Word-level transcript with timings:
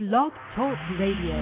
Blog 0.00 0.32
Talk 0.56 0.76
Radio. 0.98 1.38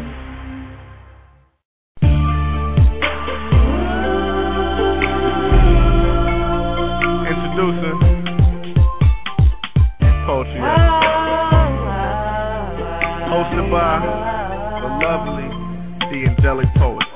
Introducing 7.32 7.96
Poetry 10.26 10.60
Hosted 13.32 13.70
by 13.72 13.96
the 14.82 14.88
lovely, 15.00 15.48
the 16.10 16.18
angelic 16.28 16.68
poet. 16.76 17.08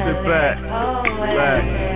Sit 0.00 0.18
back, 0.24 0.56
relax, 1.20 1.95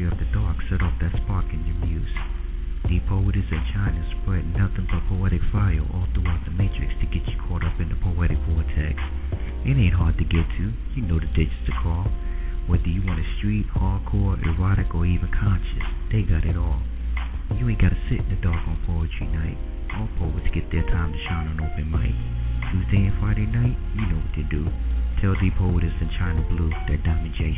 and 0.00 0.12
Poetry 0.12 0.24
After 0.24 0.32
Dark 0.32 0.56
set 0.70 0.82
off 0.82 0.94
that 1.00 1.12
spark 1.24 1.44
in 1.52 1.60
your 1.66 1.76
muse. 1.84 2.14
The 2.88 3.00
poetess 3.04 3.44
in 3.52 3.62
Chyna 3.68 4.00
spread 4.22 4.48
nothing 4.56 4.88
but 4.88 5.04
poetic 5.12 5.42
fire 5.52 5.84
all 5.92 6.08
throughout 6.14 6.40
the 6.44 6.56
matrix 6.56 6.94
to 7.00 7.06
get 7.06 7.26
you 7.28 7.36
caught 7.44 7.64
up 7.64 7.76
in 7.76 7.88
the 7.88 8.00
poetic 8.00 8.38
vortex. 8.48 8.96
It 9.64 9.76
ain't 9.76 9.94
hard 9.94 10.16
to 10.16 10.24
get 10.24 10.48
to. 10.56 10.72
You 10.96 11.02
know 11.04 11.20
the 11.20 11.28
digits 11.36 11.52
to 11.68 11.72
call. 11.84 12.08
Whether 12.66 12.88
you 12.88 13.04
want 13.04 13.20
a 13.20 13.26
street, 13.38 13.66
hardcore, 13.76 14.40
erotic, 14.40 14.94
or 14.94 15.04
even 15.04 15.28
conscious, 15.36 15.84
they 16.08 16.22
got 16.24 16.48
it 16.48 16.56
all. 16.56 16.80
You 17.60 17.68
ain't 17.68 17.80
gotta 17.80 17.98
sit 18.08 18.24
in 18.24 18.30
the 18.30 18.40
dark 18.40 18.62
on 18.64 18.80
poetry 18.88 19.28
night. 19.28 19.58
All 20.00 20.08
poets 20.16 20.48
get 20.54 20.70
their 20.72 20.86
time 20.88 21.12
to 21.12 21.20
shine 21.28 21.50
on 21.50 21.60
open 21.60 21.90
mic. 21.92 22.16
Tuesday 22.72 23.10
and 23.10 23.16
Friday 23.20 23.46
night, 23.52 23.76
you 23.92 24.06
know 24.08 24.22
what 24.22 24.32
to 24.38 24.44
do. 24.48 24.64
Tell 25.20 25.36
the 25.36 25.50
poetess 25.60 25.92
in 26.00 26.08
Chyna 26.16 26.46
Blue 26.48 26.70
that 26.88 27.04
Diamond 27.04 27.34
J 27.36 27.52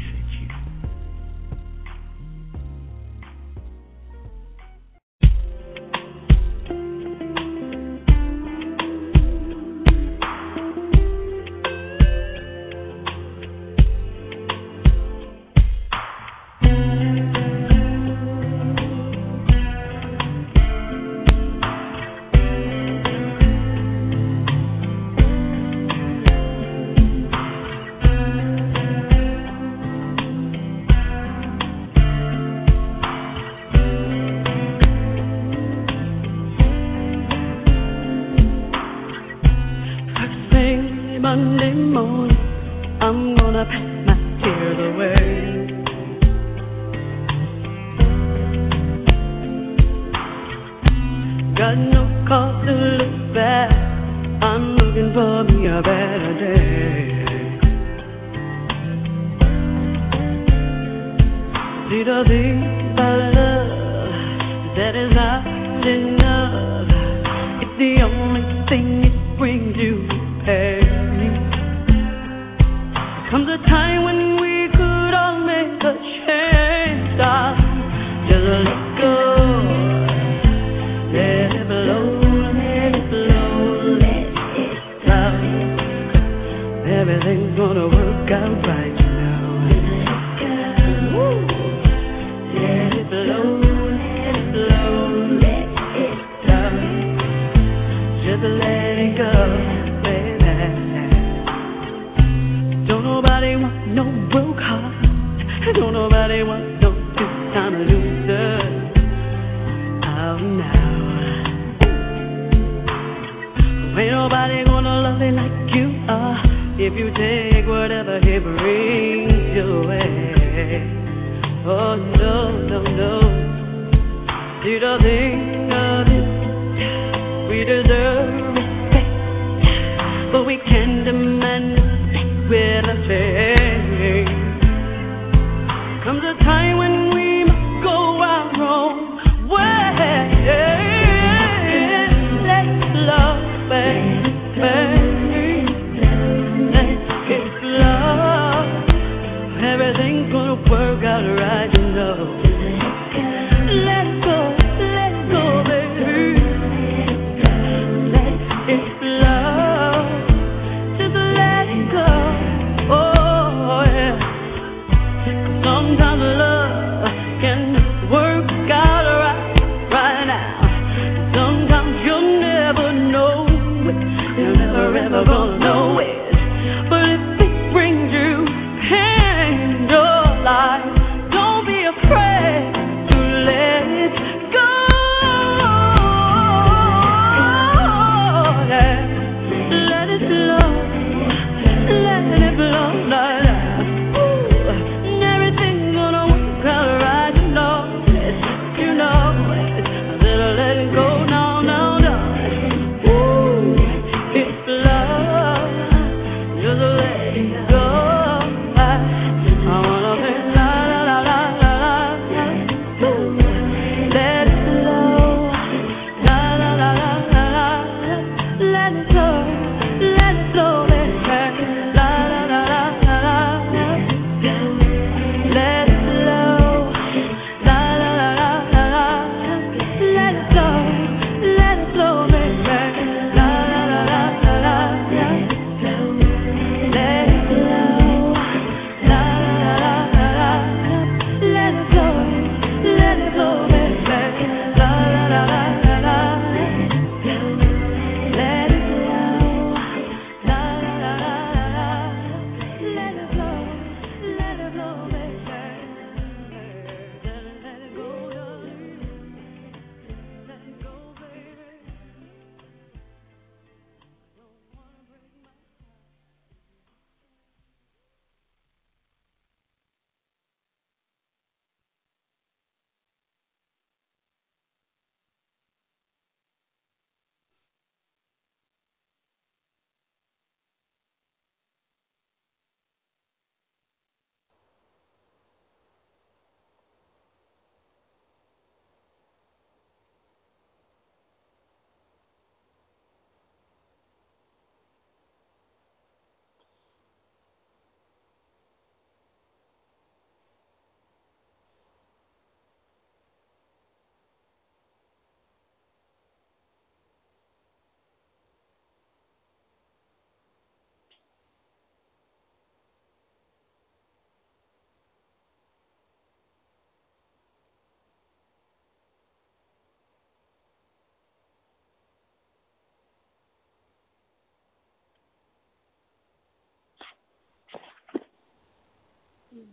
Mm. 329.55 329.67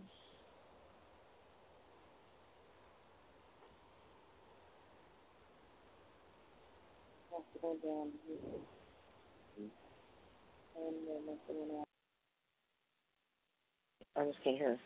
Have 7.32 7.42
to 7.54 7.58
go 7.62 7.76
down 7.84 8.12
here. 8.26 8.60
Mm. 9.60 9.70
And 10.76 10.96
then 11.08 11.22
I'm 11.30 11.38
going. 11.48 11.84
I 14.16 14.24
just 14.26 14.44
can't 14.44 14.58
hear. 14.58 14.78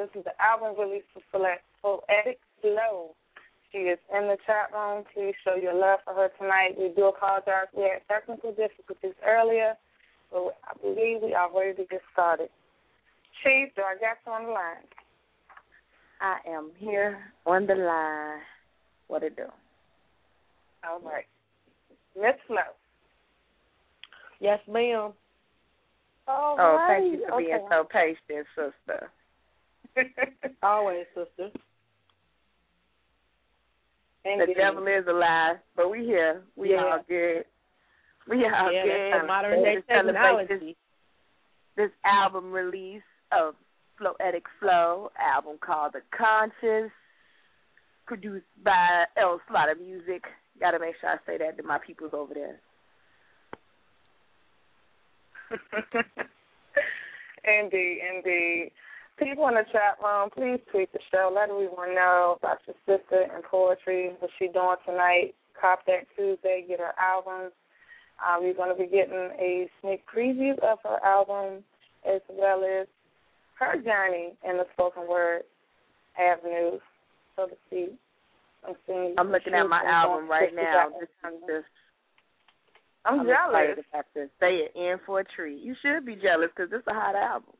This 0.00 0.08
is 0.16 0.24
the 0.24 0.32
album 0.40 0.80
release 0.80 1.04
for 1.12 1.20
Select 1.30 1.60
Floetic 1.84 2.40
Flo. 2.62 3.10
She 3.70 3.80
is 3.80 3.98
in 4.08 4.28
the 4.28 4.38
chat 4.46 4.72
room. 4.72 5.04
Please 5.12 5.34
show 5.44 5.56
your 5.56 5.74
love 5.74 5.98
for 6.06 6.14
her 6.14 6.30
tonight. 6.40 6.72
We 6.78 6.88
do 6.96 7.08
apologize. 7.08 7.68
We 7.76 7.82
had 7.82 8.00
technical 8.08 8.52
difficulties 8.52 9.12
earlier, 9.22 9.74
but 10.32 10.56
I 10.64 10.72
believe 10.80 11.20
we 11.22 11.34
are 11.34 11.50
ready 11.54 11.76
to 11.76 11.84
get 11.84 12.00
started. 12.14 12.48
Chief, 13.44 13.68
do 13.76 13.82
I 13.82 13.92
got 14.00 14.16
you 14.24 14.32
on 14.32 14.46
the 14.46 14.52
line? 14.52 14.88
I 16.22 16.38
am 16.48 16.70
here 16.78 17.18
on 17.44 17.66
the 17.66 17.74
line. 17.74 18.40
What 19.08 19.22
it 19.22 19.36
do? 19.36 19.52
All 20.88 21.00
right. 21.00 21.26
Miss 22.16 22.40
Flo. 22.46 22.56
Yes, 24.40 24.60
ma'am. 24.66 25.12
All 26.26 26.56
oh, 26.58 26.76
right. 26.76 27.00
thank 27.00 27.12
you 27.12 27.26
for 27.28 27.36
being 27.36 27.68
so 27.68 27.84
patient, 27.84 28.46
sister. 28.56 29.10
Always, 30.62 31.06
sister. 31.14 31.50
The 34.24 34.54
devil 34.56 34.86
is 34.86 35.06
alive, 35.08 35.56
but 35.76 35.90
we 35.90 36.04
here. 36.04 36.42
We 36.56 36.72
Yeah. 36.72 36.84
all 36.84 37.02
good. 37.08 37.44
We 38.28 38.44
all 38.44 38.70
Yeah, 38.72 38.84
good. 38.84 39.12
that's 39.14 39.26
modern 39.26 39.62
day 39.62 39.82
celebrate 39.88 40.46
This, 40.46 40.48
technology. 40.48 40.76
this 41.76 41.90
album 42.04 42.52
release 42.52 43.02
of 43.32 43.56
Floetic 43.98 44.46
Flo, 44.58 45.10
album 45.18 45.58
called 45.58 45.92
The 45.94 46.02
Conscience, 46.16 46.92
produced 48.06 48.46
by 48.62 49.06
L 49.16 49.40
Slaughter 49.48 49.74
Music. 49.74 50.24
Gotta 50.58 50.78
make 50.78 50.96
sure 51.00 51.10
I 51.10 51.16
say 51.26 51.38
that 51.38 51.56
to 51.56 51.62
my 51.62 51.78
peoples 51.78 52.12
over 52.12 52.34
there. 52.34 52.60
indeed, 57.44 58.00
indeed. 58.14 58.72
People 59.18 59.48
in 59.48 59.54
the 59.54 59.64
chat 59.70 59.98
room, 60.02 60.30
please 60.30 60.60
tweet 60.70 60.92
the 60.92 60.98
show. 61.10 61.30
Let 61.34 61.50
everyone 61.50 61.94
know 61.94 62.36
about 62.38 62.58
your 62.66 62.76
sister 62.86 63.26
and 63.34 63.44
poetry, 63.44 64.12
what 64.18 64.30
she 64.38 64.48
doing 64.48 64.76
tonight. 64.86 65.34
Cop 65.60 65.84
that 65.86 66.06
Tuesday, 66.16 66.64
get 66.66 66.80
her 66.80 66.94
album. 66.98 67.52
Um, 68.20 68.44
you're 68.44 68.54
going 68.54 68.74
to 68.74 68.80
be 68.80 68.88
getting 68.88 69.30
a 69.38 69.68
sneak 69.80 70.02
preview 70.06 70.52
of 70.60 70.78
her 70.84 70.98
album 71.04 71.64
as 72.08 72.20
well 72.30 72.64
as 72.64 72.86
her 73.58 73.76
journey 73.76 74.32
in 74.48 74.56
the 74.56 74.64
spoken 74.72 75.06
word 75.08 75.42
avenue, 76.18 76.78
so 77.36 77.46
to 77.46 77.54
speak. 77.66 77.92
I'm, 78.66 78.74
seeing 78.86 79.14
I'm 79.16 79.30
looking 79.30 79.54
at 79.54 79.64
my 79.68 79.82
album 79.84 80.28
right 80.28 80.54
now. 80.54 80.88
This 80.98 81.08
is 81.08 81.40
just 81.46 81.64
I'm, 83.04 83.20
I'm 83.20 83.26
jealous. 83.26 83.48
excited 83.48 83.84
about 83.90 84.04
this. 84.14 84.28
Say 84.38 84.68
it 84.68 84.72
in 84.76 84.96
for 85.06 85.20
a 85.20 85.24
treat. 85.24 85.62
You 85.62 85.74
should 85.80 86.04
be 86.04 86.16
jealous 86.16 86.50
because 86.54 86.72
is 86.72 86.84
a 86.86 86.92
hot 86.92 87.16
album. 87.16 87.54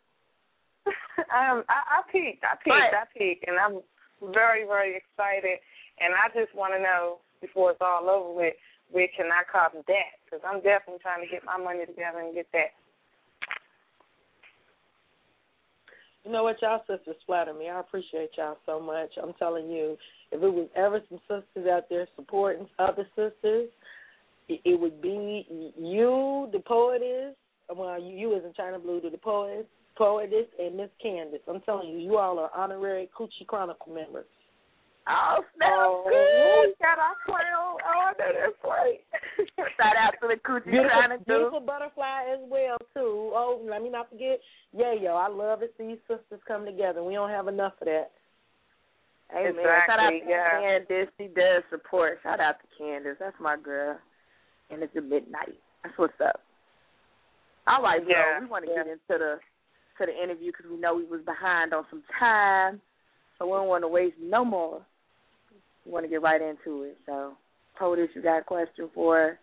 um, 1.36 1.64
I, 1.68 2.00
I 2.00 2.12
peaked. 2.12 2.44
I 2.44 2.56
peaked. 2.62 2.94
I 2.94 3.04
peaked, 3.16 3.44
and 3.46 3.58
I'm 3.58 3.80
very, 4.32 4.64
very 4.64 4.96
excited. 4.96 5.58
And 6.00 6.14
I 6.14 6.28
just 6.32 6.54
want 6.54 6.74
to 6.74 6.80
know 6.80 7.18
before 7.40 7.72
it's 7.72 7.80
all 7.80 8.08
over 8.08 8.32
with, 8.32 8.54
where 8.90 9.08
can 9.16 9.26
I 9.26 9.44
cop 9.50 9.72
that? 9.72 10.12
Because 10.24 10.40
I'm 10.44 10.62
definitely 10.62 11.00
trying 11.02 11.24
to 11.24 11.30
get 11.30 11.44
my 11.44 11.56
money 11.56 11.86
together 11.86 12.20
and 12.20 12.34
get 12.34 12.46
that. 12.52 12.74
You 16.24 16.32
know 16.32 16.42
what, 16.44 16.60
y'all 16.60 16.84
sisters 16.86 17.16
flatter 17.24 17.54
me. 17.54 17.68
I 17.68 17.80
appreciate 17.80 18.30
y'all 18.36 18.58
so 18.66 18.78
much. 18.78 19.10
I'm 19.22 19.32
telling 19.38 19.70
you, 19.70 19.96
if 20.32 20.42
it 20.42 20.52
was 20.52 20.68
ever 20.76 21.00
some 21.08 21.20
sisters 21.28 21.68
out 21.70 21.84
there 21.88 22.06
supporting 22.14 22.68
other 22.78 23.06
sisters, 23.16 23.70
it, 24.48 24.60
it 24.64 24.78
would 24.78 25.00
be 25.00 25.46
you, 25.78 26.48
the 26.52 26.60
poetess. 26.66 27.34
Well, 27.74 28.00
you, 28.00 28.16
you 28.16 28.36
as 28.36 28.42
in 28.44 28.52
Chyna 28.52 28.82
Blue, 28.82 29.00
to 29.00 29.10
the 29.10 29.18
poet, 29.18 29.68
poetess, 29.96 30.46
and 30.58 30.76
Miss 30.76 30.90
Candace. 31.02 31.40
I'm 31.48 31.60
telling 31.62 31.88
you, 31.88 31.98
you 31.98 32.16
all 32.16 32.38
are 32.38 32.50
honorary 32.56 33.08
Coochie 33.18 33.46
Chronicle 33.46 33.92
members. 33.92 34.26
Oh, 35.08 35.42
snap. 35.56 35.68
Oh, 35.72 36.04
good. 36.06 36.74
Got 36.78 36.98
our 36.98 37.16
I 37.26 37.50
know 37.50 37.76
that's 38.18 38.58
right. 38.64 39.00
Shout 39.76 39.96
out 39.98 40.14
to 40.20 40.28
the 40.28 40.36
Coochie 40.46 40.70
Beautiful, 40.70 40.90
Chronicle. 40.90 41.24
beautiful 41.26 41.60
butterfly 41.60 42.30
as 42.32 42.40
well 42.48 42.76
too. 42.94 43.32
Oh, 43.34 43.60
let 43.68 43.82
me 43.82 43.88
not 43.90 44.10
forget. 44.10 44.38
Yeah, 44.76 44.92
yo, 44.94 45.16
I 45.16 45.28
love 45.28 45.60
to 45.60 45.66
see 45.78 45.96
sisters 46.06 46.40
come 46.46 46.64
together. 46.64 47.02
We 47.02 47.14
don't 47.14 47.30
have 47.30 47.48
enough 47.48 47.72
of 47.80 47.86
that. 47.86 48.10
Amen. 49.34 49.54
Exactly, 49.56 49.86
Shout 49.86 50.00
out 50.00 50.10
to 50.10 50.20
yeah. 50.28 50.60
Candace. 50.60 51.12
She 51.18 51.26
does 51.28 51.62
support. 51.70 52.18
Shout 52.22 52.40
out 52.40 52.56
to 52.60 52.66
Candace. 52.78 53.16
That's 53.18 53.36
my 53.40 53.56
girl. 53.56 53.96
And 54.70 54.82
it's 54.82 54.94
at 54.96 55.04
midnight. 55.04 55.58
That's 55.82 55.96
what's 55.98 56.20
up. 56.24 56.40
All 57.66 57.82
right, 57.82 58.00
Yeah, 58.06 58.40
we 58.40 58.46
want 58.46 58.64
to 58.64 58.70
yeah. 58.70 58.82
get 58.84 58.92
into 58.92 59.00
the 59.18 59.38
to 60.00 60.06
the 60.06 60.22
interview 60.22 60.50
because 60.52 60.70
we 60.70 60.78
know 60.78 60.94
we 60.94 61.04
was 61.04 61.20
behind 61.24 61.74
on 61.74 61.84
some 61.90 62.02
time, 62.18 62.80
so 63.38 63.46
we 63.46 63.52
don't 63.52 63.68
want 63.68 63.84
to 63.84 63.88
waste 63.88 64.16
no 64.20 64.44
more. 64.44 64.80
We 65.84 65.92
want 65.92 66.04
to 66.04 66.10
get 66.10 66.22
right 66.22 66.40
into 66.40 66.82
it. 66.84 66.96
So, 67.06 67.34
Totus, 67.78 68.08
you 68.14 68.22
got 68.22 68.38
a 68.38 68.44
question 68.44 68.88
for 68.94 69.38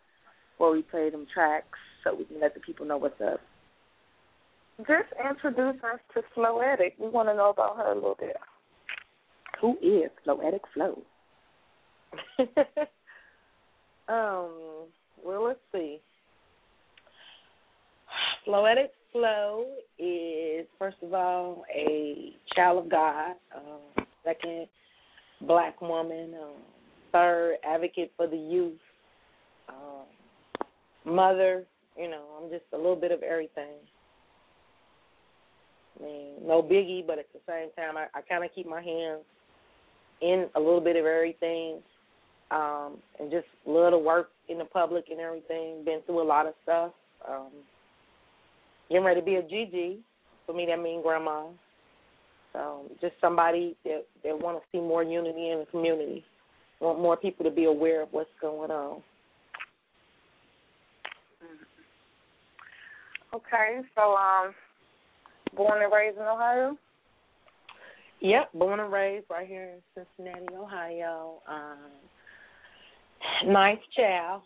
before 0.53 0.71
we 0.71 0.81
play 0.81 1.09
them 1.09 1.27
tracks 1.31 1.77
so 2.03 2.15
we 2.15 2.25
can 2.25 2.39
let 2.39 2.53
the 2.53 2.59
people 2.59 2.85
know 2.85 2.97
what's 2.97 3.21
up. 3.21 3.39
Just 4.79 5.09
introduce 5.29 5.81
us 5.83 5.99
to 6.13 6.21
Floetic. 6.35 6.93
We 6.99 7.09
want 7.09 7.29
to 7.29 7.35
know 7.35 7.49
about 7.49 7.77
her 7.77 7.91
a 7.91 7.95
little 7.95 8.17
bit. 8.19 8.35
Who 9.61 9.77
is 9.81 10.09
Floetic 10.25 10.59
Flo? 10.73 11.01
um, 14.07 14.87
well, 15.23 15.45
let's 15.45 15.59
see. 15.71 15.99
Floetic 18.47 18.89
Flo 19.11 19.65
is, 19.97 20.65
first 20.77 20.97
of 21.01 21.13
all, 21.13 21.63
a 21.73 22.33
child 22.55 22.85
of 22.85 22.91
God, 22.91 23.35
um, 23.55 24.05
second, 24.23 24.67
black 25.41 25.81
woman, 25.81 26.33
um, 26.41 26.55
third, 27.11 27.55
advocate 27.63 28.11
for 28.17 28.27
the 28.27 28.37
youth, 28.37 28.79
um, 29.69 30.05
mother, 31.05 31.63
you 31.97 32.09
know, 32.09 32.23
I'm 32.41 32.49
just 32.49 32.65
a 32.73 32.77
little 32.77 32.95
bit 32.95 33.11
of 33.11 33.23
everything. 33.23 33.73
I 35.99 36.03
mean, 36.03 36.33
no 36.45 36.61
biggie, 36.61 37.05
but 37.05 37.17
at 37.17 37.25
the 37.33 37.39
same 37.47 37.69
time, 37.75 37.97
I, 37.97 38.05
I 38.17 38.21
kind 38.21 38.43
of 38.43 38.51
keep 38.53 38.67
my 38.67 38.81
hands 38.81 39.23
in 40.21 40.47
a 40.55 40.59
little 40.59 40.81
bit 40.81 40.95
of 40.95 41.05
everything 41.05 41.79
um, 42.51 42.97
and 43.19 43.31
just 43.31 43.47
love 43.65 43.91
to 43.91 43.97
work 43.97 44.29
in 44.47 44.57
the 44.57 44.65
public 44.65 45.05
and 45.09 45.19
everything. 45.19 45.83
Been 45.83 46.01
through 46.05 46.21
a 46.21 46.23
lot 46.23 46.45
of 46.45 46.53
stuff. 46.63 46.91
Um, 47.27 47.51
getting 48.89 49.05
ready 49.05 49.19
to 49.19 49.25
be 49.25 49.35
a 49.35 49.43
GG. 49.43 49.97
For 50.45 50.53
me, 50.53 50.65
that 50.67 50.81
means 50.81 51.03
grandma. 51.03 51.47
So 52.53 52.85
just 53.01 53.13
somebody 53.21 53.75
that 53.83 54.05
that 54.23 54.39
want 54.39 54.57
to 54.57 54.63
see 54.71 54.81
more 54.81 55.03
unity 55.03 55.51
in 55.51 55.59
the 55.59 55.65
community. 55.65 56.23
Want 56.79 57.01
more 57.01 57.17
people 57.17 57.43
to 57.43 57.51
be 57.51 57.65
aware 57.65 58.03
of 58.03 58.09
what's 58.11 58.29
going 58.39 58.71
on. 58.71 59.01
Okay, 63.33 63.81
so 63.95 64.15
um, 64.15 64.53
born 65.55 65.83
and 65.83 65.91
raised 65.91 66.17
in 66.17 66.23
Ohio. 66.23 66.77
Yep, 68.21 68.51
born 68.53 68.79
and 68.79 68.91
raised 68.91 69.25
right 69.29 69.47
here 69.47 69.73
in 69.75 70.05
Cincinnati, 70.17 70.55
Ohio. 70.55 71.41
Um, 71.47 71.91
ninth 73.51 73.81
child. 73.95 74.41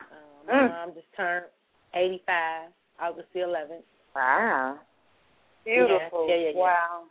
Um, 0.00 0.46
my 0.46 0.52
Mm. 0.52 0.68
mom 0.68 0.94
just 0.94 1.12
turned 1.16 1.46
85, 1.96 2.70
August 3.00 3.28
the 3.32 3.40
11th. 3.40 3.82
Wow. 4.14 4.78
Beautiful. 5.64 6.26
Yeah, 6.28 6.36
yeah, 6.36 6.40
yeah, 6.40 6.50
yeah. 6.54 6.60
Wow. 6.60 7.02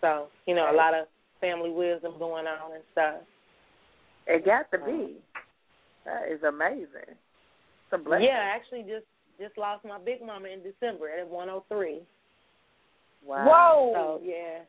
So, 0.00 0.26
you 0.46 0.54
know, 0.54 0.70
a 0.70 0.76
lot 0.76 0.94
of 0.94 1.06
family 1.40 1.70
wisdom 1.70 2.14
going 2.18 2.46
on 2.46 2.72
and 2.72 2.82
stuff. 2.92 3.14
It 4.26 4.44
got 4.44 4.70
to 4.72 4.78
be. 4.78 4.92
Um, 4.92 5.14
that 6.04 6.32
is 6.32 6.42
amazing. 6.42 7.10
It's 7.10 7.92
a 7.92 7.98
blessing. 7.98 8.26
Yeah, 8.26 8.38
I 8.38 8.56
actually 8.56 8.82
just 8.82 9.06
just 9.38 9.58
lost 9.58 9.84
my 9.84 9.98
big 9.98 10.24
mama 10.24 10.48
in 10.48 10.60
December 10.62 11.10
at 11.10 11.28
103. 11.28 12.00
Wow. 13.24 13.44
Whoa. 13.46 13.92
So, 13.94 14.24
yeah. 14.24 14.64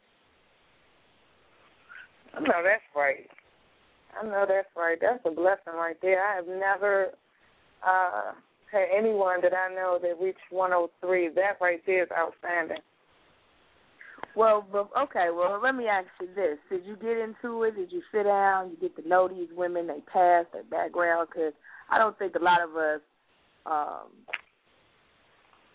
I 2.34 2.39
know 2.41 2.62
that's 2.63 2.84
right. 2.96 3.27
I 4.20 4.25
know 4.25 4.46
that's 4.48 4.67
right. 4.75 4.98
That's 5.00 5.22
a 5.25 5.32
blessing 5.32 5.74
right 5.74 5.96
there. 6.01 6.24
I 6.24 6.36
have 6.36 6.48
never 6.48 7.12
uh 7.86 8.31
had 8.72 8.86
anyone 8.96 9.39
that 9.41 9.53
I 9.53 9.74
know 9.74 9.98
that 10.01 10.22
reached 10.22 10.39
103. 10.50 11.29
That 11.36 11.57
right 11.62 11.81
there 11.86 12.03
is 12.03 12.10
outstanding. 12.12 12.84
Well, 14.36 14.67
okay. 15.01 15.29
Well, 15.34 15.60
let 15.63 15.75
me 15.75 15.88
ask 15.88 16.07
you 16.22 16.27
this: 16.36 16.57
Did 16.69 16.86
you 16.86 16.96
get 16.96 17.17
into 17.17 17.63
it? 17.63 17.75
Did 17.75 17.91
you 17.91 18.01
sit 18.12 18.24
down? 18.24 18.69
You 18.69 18.77
get 18.79 18.96
to 19.01 19.07
know 19.07 19.27
these 19.27 19.50
women, 19.55 19.88
they 19.88 20.01
past, 20.12 20.53
their 20.53 20.63
background? 20.69 21.29
Because 21.31 21.53
I 21.89 21.98
don't 21.98 22.17
think 22.19 22.36
a 22.36 22.43
lot 22.43 22.62
of 22.62 22.75
us, 22.75 23.01
um, 23.65 24.12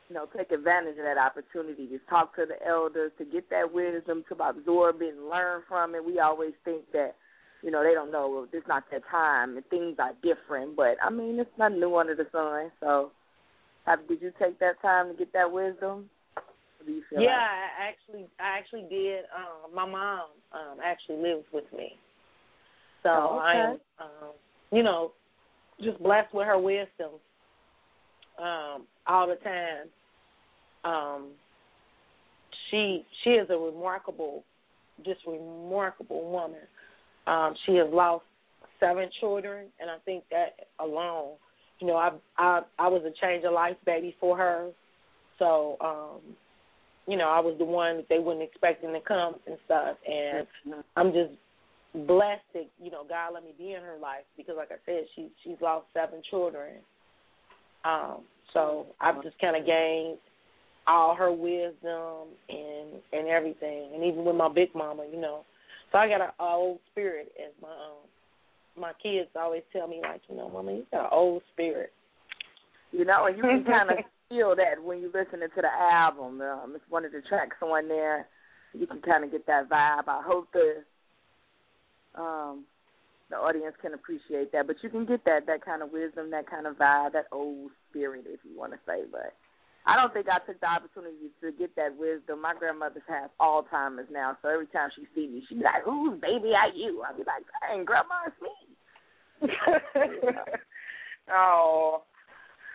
you 0.08 0.14
know, 0.14 0.26
take 0.36 0.52
advantage 0.52 0.98
of 0.98 1.04
that 1.04 1.18
opportunity 1.18 1.88
to 1.88 1.98
talk 2.08 2.36
to 2.36 2.46
the 2.46 2.64
elders, 2.66 3.10
to 3.18 3.24
get 3.24 3.50
that 3.50 3.72
wisdom, 3.72 4.22
to 4.28 4.44
absorb 4.44 5.02
it 5.02 5.14
and 5.14 5.28
learn 5.28 5.62
from 5.66 5.94
it. 5.94 6.04
We 6.04 6.20
always 6.20 6.52
think 6.64 6.82
that, 6.92 7.16
you 7.62 7.70
know, 7.70 7.82
they 7.82 7.94
don't 7.94 8.12
know. 8.12 8.28
Well, 8.28 8.48
it's 8.52 8.66
not 8.68 8.84
their 8.90 9.00
time, 9.10 9.56
and 9.56 9.66
things 9.66 9.96
are 9.98 10.12
different. 10.22 10.76
But 10.76 10.96
I 11.02 11.10
mean, 11.10 11.38
it's 11.38 11.50
nothing 11.58 11.80
new 11.80 11.96
under 11.96 12.14
the 12.14 12.26
sun. 12.32 12.70
So, 12.80 13.10
have, 13.86 14.06
did 14.08 14.20
you 14.22 14.32
take 14.38 14.58
that 14.60 14.80
time 14.82 15.08
to 15.12 15.14
get 15.14 15.32
that 15.32 15.50
wisdom? 15.50 16.08
Do 16.84 16.92
you 16.92 17.02
feel 17.08 17.22
Yeah, 17.22 17.30
like- 17.30 17.38
I 17.38 17.88
actually 17.88 18.26
I 18.40 18.58
actually 18.58 18.86
did. 18.90 19.24
Um, 19.36 19.74
my 19.74 19.86
mom 19.86 20.26
um 20.52 20.78
actually 20.84 21.16
lives 21.16 21.44
with 21.52 21.64
me. 21.76 21.92
So 23.02 23.08
Oh, 23.10 23.38
I 23.42 23.54
am 23.54 23.70
um 24.00 24.32
you 24.72 24.82
know, 24.82 25.12
just 25.82 26.02
blessed 26.02 26.34
with 26.34 26.46
her 26.46 26.58
wisdom 26.58 27.12
um 28.38 28.86
all 29.06 29.28
the 29.28 29.36
time. 29.36 29.88
Um 30.84 31.28
she 32.70 33.04
she 33.22 33.30
is 33.30 33.48
a 33.50 33.56
remarkable 33.56 34.42
just 35.04 35.20
remarkable 35.26 36.30
woman. 36.30 36.60
Um 37.26 37.54
she 37.66 37.76
has 37.76 37.88
lost 37.92 38.24
seven 38.80 39.08
children 39.20 39.66
and 39.80 39.90
I 39.90 39.96
think 40.04 40.24
that 40.30 40.66
alone, 40.80 41.34
you 41.78 41.86
know, 41.86 41.96
I 41.96 42.10
I 42.36 42.60
I 42.78 42.88
was 42.88 43.02
a 43.04 43.12
change 43.24 43.44
of 43.44 43.52
life 43.52 43.76
baby 43.86 44.16
for 44.20 44.36
her. 44.36 44.70
So, 45.38 45.76
um, 45.80 46.34
you 47.06 47.16
know, 47.16 47.28
I 47.28 47.40
was 47.40 47.56
the 47.58 47.64
one 47.64 47.96
that 47.96 48.08
they 48.08 48.18
weren't 48.18 48.42
expecting 48.42 48.92
to 48.92 49.00
come 49.00 49.34
and 49.46 49.56
stuff 49.64 49.96
and 50.06 50.46
I'm 50.96 51.12
just 51.12 51.32
blessed 52.06 52.42
that, 52.54 52.68
you 52.80 52.90
know, 52.90 53.04
God 53.08 53.34
let 53.34 53.44
me 53.44 53.52
be 53.56 53.72
in 53.72 53.82
her 53.82 53.98
life 54.00 54.24
because 54.36 54.54
like 54.56 54.70
I 54.70 54.76
said, 54.86 55.04
she 55.14 55.28
she's 55.44 55.60
lost 55.60 55.86
seven 55.94 56.22
children. 56.30 56.76
Um, 57.84 58.22
so 58.52 58.86
I've 59.00 59.22
just 59.22 59.38
kinda 59.38 59.60
gained 59.60 60.18
all 60.86 61.14
her 61.14 61.32
wisdom 61.32 62.28
and 62.48 63.00
and 63.12 63.28
everything. 63.28 63.90
And 63.94 64.04
even 64.04 64.24
with 64.24 64.36
my 64.36 64.48
big 64.48 64.74
mama, 64.74 65.06
you 65.10 65.20
know. 65.20 65.44
So 65.92 65.98
I 65.98 66.08
got 66.08 66.22
an 66.22 66.32
old 66.40 66.80
spirit 66.90 67.32
as 67.38 67.52
my 67.60 67.68
um 67.68 68.08
my 68.74 68.92
kids 69.02 69.28
always 69.38 69.62
tell 69.70 69.86
me 69.86 70.00
like, 70.02 70.22
you 70.30 70.36
know, 70.36 70.48
Mama, 70.48 70.72
you 70.72 70.86
got 70.90 71.04
an 71.04 71.10
old 71.12 71.42
spirit. 71.52 71.92
You 72.90 73.04
know, 73.04 73.26
and 73.26 73.36
you 73.36 73.42
can 73.42 73.64
kind 73.66 73.90
of 73.90 73.98
feel 74.28 74.56
that 74.56 74.82
when 74.82 75.00
you're 75.00 75.10
listening 75.12 75.48
to 75.54 75.60
the 75.60 75.68
album. 75.68 76.40
Um, 76.40 76.72
it's 76.74 76.84
one 76.88 77.04
of 77.04 77.12
the 77.12 77.20
tracks 77.28 77.56
on 77.60 77.88
there. 77.88 78.26
You 78.72 78.86
can 78.86 79.02
kind 79.02 79.24
of 79.24 79.30
get 79.30 79.46
that 79.46 79.68
vibe. 79.68 80.08
I 80.08 80.22
hope 80.24 80.48
the 80.52 80.82
um 82.18 82.64
the 83.30 83.36
audience 83.36 83.74
can 83.80 83.94
appreciate 83.94 84.52
that. 84.52 84.66
But 84.66 84.76
you 84.82 84.88
can 84.88 85.04
get 85.04 85.24
that 85.26 85.46
that 85.46 85.64
kind 85.64 85.82
of 85.82 85.92
wisdom, 85.92 86.30
that 86.30 86.50
kind 86.50 86.66
of 86.66 86.76
vibe, 86.76 87.12
that 87.12 87.26
old 87.32 87.70
spirit, 87.90 88.24
if 88.26 88.40
you 88.44 88.58
want 88.58 88.72
to 88.72 88.78
say. 88.86 89.02
But 89.10 89.34
I 89.86 89.96
don't 89.96 90.12
think 90.14 90.26
I 90.28 90.38
took 90.46 90.60
the 90.60 90.66
opportunity 90.66 91.30
to 91.40 91.52
get 91.52 91.74
that 91.76 91.96
wisdom. 91.98 92.40
My 92.42 92.54
grandmother 92.58 93.02
has 93.08 93.30
Alzheimer's 93.40 94.08
now, 94.12 94.36
so 94.40 94.48
every 94.48 94.66
time 94.68 94.90
she 94.94 95.02
sees 95.14 95.30
me, 95.30 95.42
she 95.48 95.56
be 95.56 95.64
like, 95.64 95.82
"Whose 95.84 96.20
baby 96.20 96.52
are 96.54 96.70
you?" 96.70 97.02
I 97.02 97.12
be 97.12 97.24
like, 97.24 97.42
"Dang, 97.60 97.84
grandma, 97.84 98.26
it's 98.26 98.40
me." 98.40 98.54
oh. 101.32 102.02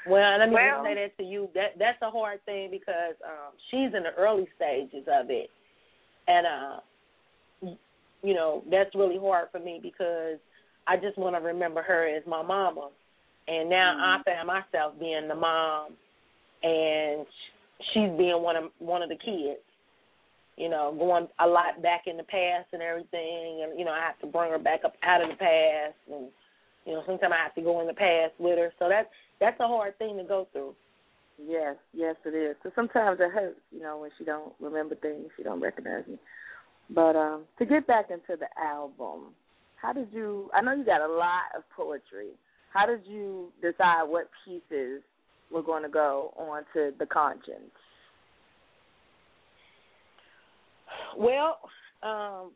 Well, 0.05 0.39
let 0.39 0.49
me 0.49 0.55
Well- 0.55 0.83
just 0.83 0.87
say 0.87 0.95
that 0.95 1.17
to 1.17 1.23
you. 1.23 1.49
That 1.53 1.77
that's 1.79 2.01
a 2.01 2.09
hard 2.09 2.43
thing 2.45 2.71
because 2.71 3.15
um 3.23 3.53
she's 3.69 3.93
in 3.93 4.03
the 4.03 4.13
early 4.17 4.47
stages 4.55 5.07
of 5.07 5.29
it, 5.29 5.49
and 6.27 6.47
uh, 6.47 6.79
you 8.23 8.33
know 8.33 8.63
that's 8.69 8.95
really 8.95 9.17
hard 9.17 9.49
for 9.51 9.59
me 9.59 9.79
because 9.81 10.39
I 10.87 10.95
just 10.97 11.17
want 11.17 11.35
to 11.35 11.41
remember 11.41 11.81
her 11.81 12.07
as 12.07 12.23
my 12.25 12.41
mama, 12.41 12.89
and 13.47 13.69
now 13.69 13.97
I 13.99 14.23
find 14.23 14.47
myself 14.47 14.93
being 14.99 15.27
the 15.27 15.35
mom, 15.35 15.93
and 16.63 17.25
she's 17.93 18.09
being 18.17 18.41
one 18.41 18.55
of 18.55 18.63
one 18.79 19.01
of 19.01 19.09
the 19.09 19.15
kids. 19.15 19.61
You 20.57 20.69
know, 20.69 20.95
going 20.97 21.27
a 21.39 21.45
lot 21.45 21.83
back 21.83 22.07
in 22.07 22.17
the 22.17 22.23
past 22.23 22.73
and 22.73 22.81
everything, 22.81 23.61
and 23.63 23.77
you 23.77 23.85
know 23.85 23.91
I 23.91 24.01
have 24.01 24.19
to 24.21 24.27
bring 24.27 24.51
her 24.51 24.57
back 24.57 24.81
up 24.83 24.95
out 25.03 25.21
of 25.21 25.29
the 25.29 25.35
past, 25.35 25.95
and 26.11 26.29
you 26.85 26.93
know 26.93 27.03
sometimes 27.05 27.33
I 27.37 27.43
have 27.43 27.55
to 27.55 27.61
go 27.61 27.79
in 27.81 27.87
the 27.87 27.93
past 27.93 28.33
with 28.39 28.57
her. 28.57 28.73
So 28.79 28.89
that's 28.89 29.09
that's 29.39 29.59
a 29.59 29.67
hard 29.67 29.97
thing 29.99 30.17
to 30.17 30.23
go 30.23 30.47
through. 30.51 30.73
Yes, 31.37 31.75
yes, 31.93 32.15
it 32.25 32.33
is. 32.33 32.55
So 32.63 32.71
sometimes 32.75 33.19
it 33.21 33.31
hurts, 33.31 33.59
you 33.71 33.81
know, 33.81 33.99
when 33.99 34.09
she 34.17 34.23
don't 34.23 34.53
remember 34.59 34.95
things, 34.95 35.27
she 35.37 35.43
don't 35.43 35.61
recognize 35.61 36.07
me. 36.07 36.17
But 36.89 37.15
um, 37.15 37.43
to 37.59 37.65
get 37.65 37.85
back 37.85 38.07
into 38.09 38.39
the 38.39 38.47
album, 38.59 39.33
how 39.75 39.93
did 39.93 40.07
you? 40.11 40.49
I 40.53 40.61
know 40.61 40.73
you 40.73 40.85
got 40.85 41.01
a 41.01 41.13
lot 41.13 41.53
of 41.55 41.63
poetry. 41.75 42.29
How 42.73 42.85
did 42.85 43.01
you 43.05 43.49
decide 43.61 44.03
what 44.03 44.29
pieces 44.45 45.01
were 45.51 45.63
going 45.63 45.83
to 45.83 45.89
go 45.89 46.33
onto 46.37 46.97
the 46.97 47.05
conscience? 47.05 47.71
Well, 51.17 51.57
um, 52.03 52.51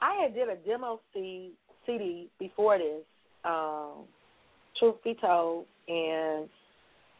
I 0.00 0.22
had 0.22 0.34
did 0.34 0.48
a 0.48 0.56
demo 0.56 1.00
C, 1.12 1.52
CD 1.86 2.28
before 2.38 2.78
this. 2.78 3.04
Um, 3.44 4.04
truth 4.78 4.96
be 5.04 5.16
told, 5.20 5.66
and 5.88 6.48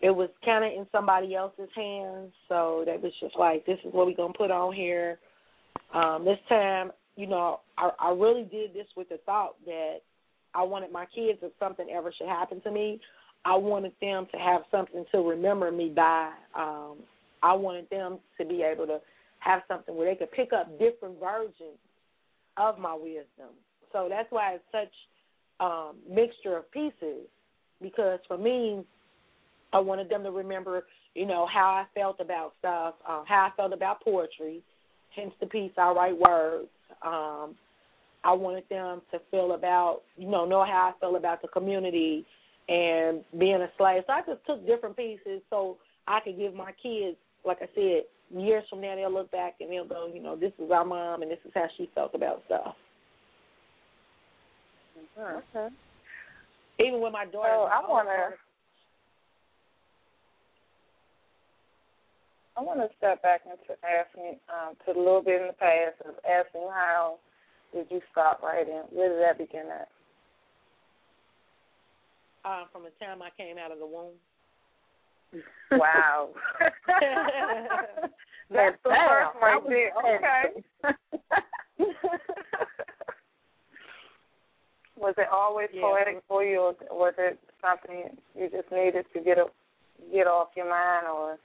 it 0.01 0.11
was 0.11 0.29
kind 0.45 0.65
of 0.65 0.73
in 0.73 0.87
somebody 0.93 1.35
else's 1.35 1.69
hands. 1.75 2.33
So 2.49 2.85
that 2.87 3.03
was 3.03 3.13
just 3.21 3.37
like, 3.39 3.67
this 3.67 3.79
is 3.85 3.93
what 3.93 4.07
we're 4.07 4.17
gonna 4.17 4.33
put 4.33 4.51
on 4.51 4.73
here. 4.73 5.19
Um, 5.93 6.25
this 6.25 6.39
time, 6.49 6.93
you 7.17 7.27
know, 7.27 7.61
I, 7.77 7.91
I 7.99 8.11
really 8.11 8.45
did 8.45 8.75
this 8.75 8.87
with 8.97 9.09
the 9.09 9.19
thought 9.27 9.57
that 9.67 9.99
I 10.55 10.63
wanted 10.63 10.93
my 10.93 11.07
kids, 11.07 11.39
if 11.43 11.53
something 11.59 11.89
ever 11.91 12.13
should 12.17 12.29
happen 12.29 12.61
to 12.63 12.71
me, 12.71 13.01
I 13.45 13.57
wanted 13.57 13.93
them 14.01 14.27
to 14.33 14.39
have 14.39 14.63
something 14.71 15.05
to 15.13 15.19
remember 15.19 15.71
me 15.71 15.93
by. 15.95 16.33
Um, 16.55 16.97
I 17.43 17.55
wanted 17.55 17.89
them 17.91 18.19
to 18.39 18.45
be 18.45 18.63
able 18.63 18.87
to 18.87 19.01
have 19.41 19.63
something 19.69 19.97
where 19.97 20.13
they 20.13 20.19
could 20.19 20.33
pick 20.33 20.53
up 20.53 20.79
different 20.79 21.19
versions 21.21 21.79
of 22.57 22.79
my 22.79 22.95
wisdom. 22.95 23.55
So 23.93 24.09
that's 24.09 24.31
why 24.31 24.55
it's 24.55 24.65
such 24.73 24.93
um 25.61 25.97
mixture 26.09 26.57
of 26.57 26.71
pieces 26.71 27.27
because 27.83 28.21
for 28.29 28.39
me 28.39 28.85
I 29.73 29.81
wanted 29.81 30.09
them 30.09 30.23
to 30.23 30.31
remember, 30.31 30.85
you 31.15 31.27
know, 31.27 31.47
how 31.53 31.71
I 31.71 31.85
felt 31.99 32.21
about 32.21 32.53
stuff, 32.61 32.95
uh, 33.07 33.25
how 33.27 33.51
I 33.53 33.57
felt 33.57 33.73
about 33.73 34.03
poetry, 34.03 34.63
hence 35.15 35.33
the 35.41 35.47
piece 35.47 35.73
I 35.77 35.91
write 35.91 36.19
words. 36.19 36.69
Um 37.05 37.57
I 38.25 38.33
wanted 38.33 38.65
them 38.69 39.01
to 39.13 39.21
feel 39.31 39.53
about, 39.53 40.03
you 40.17 40.29
know, 40.29 40.45
know 40.45 40.65
how 40.65 40.93
I 40.95 41.01
feel 41.01 41.17
about 41.17 41.41
the 41.41 41.49
community 41.49 42.27
and 42.69 43.25
being 43.39 43.63
a 43.63 43.71
slave. 43.77 44.03
So 44.07 44.13
I 44.13 44.21
just 44.27 44.45
took 44.47 44.67
different 44.67 44.97
pieces 44.97 45.41
so 45.51 45.79
I 46.07 46.21
could 46.21 46.39
give 46.39 46.55
my 46.55 46.73
kids, 46.83 47.17
like 47.45 47.59
I 47.63 47.69
said, 47.75 48.03
years 48.37 48.65
from 48.69 48.81
now 48.81 48.95
they'll 48.95 49.13
look 49.13 49.31
back 49.31 49.55
and 49.61 49.71
they'll 49.71 49.89
go, 49.89 50.11
you 50.13 50.23
know, 50.23 50.37
this 50.37 50.53
is 50.59 50.71
our 50.71 50.85
mom 50.85 51.23
and 51.23 51.31
this 51.31 51.39
is 51.45 51.53
how 51.55 51.67
she 51.77 51.91
felt 51.95 52.15
about 52.15 52.43
stuff. 52.47 52.75
Okay. 55.19 55.69
Even 56.81 57.01
when 57.01 57.13
my 57.13 57.25
daughter, 57.25 57.49
So 57.53 57.63
I 57.65 57.81
want 57.89 58.09
to. 58.09 58.37
I 62.57 62.61
want 62.61 62.81
to 62.81 62.89
step 62.99 63.23
back 63.23 63.43
into 63.47 63.79
asking 63.87 64.41
um, 64.51 64.75
to 64.85 64.91
a 64.91 64.99
little 64.99 65.23
bit 65.23 65.41
in 65.41 65.47
the 65.47 65.53
past 65.53 65.95
of 66.05 66.17
asking 66.27 66.67
how 66.69 67.19
did 67.73 67.87
you 67.89 68.01
stop 68.11 68.43
writing? 68.43 68.83
Where 68.91 69.09
did 69.09 69.23
that 69.23 69.39
begin 69.39 69.67
at? 69.71 69.89
Uh, 72.49 72.65
from 72.73 72.83
the 72.85 72.91
time 73.05 73.21
I 73.21 73.29
came 73.37 73.59
out 73.59 73.73
of 73.73 73.79
the 73.79 73.87
womb. 73.87 74.15
Wow. 75.73 76.31
That's 78.51 78.79
the 78.83 78.89
first 78.89 79.37
right 79.43 79.63
there. 79.69 79.93
Okay. 80.17 80.65
was 84.97 85.15
it 85.19 85.29
always 85.31 85.69
Yeah. 85.73 85.83
poetic 85.83 86.23
for 86.27 86.43
you, 86.43 86.61
or 86.61 86.75
was 86.91 87.15
it 87.19 87.39
something 87.61 88.17
you 88.35 88.49
just 88.49 88.73
needed 88.73 89.05
to 89.13 89.21
get 89.21 89.37
a, 89.39 89.47
get 90.11 90.27
off 90.27 90.49
your 90.57 90.71
mind, 90.71 91.07
or 91.07 91.39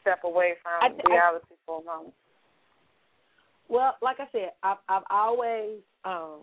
step 0.00 0.22
away 0.22 0.54
from 0.62 0.82
I- 0.82 0.86
I- 0.86 1.12
reality 1.12 1.54
for 1.66 1.80
a 1.80 1.84
moment? 1.84 2.14
Well, 3.68 3.96
like 4.02 4.20
I 4.20 4.28
said, 4.30 4.52
I've 4.62 4.78
I've 4.88 5.02
always 5.10 5.80
um 6.04 6.42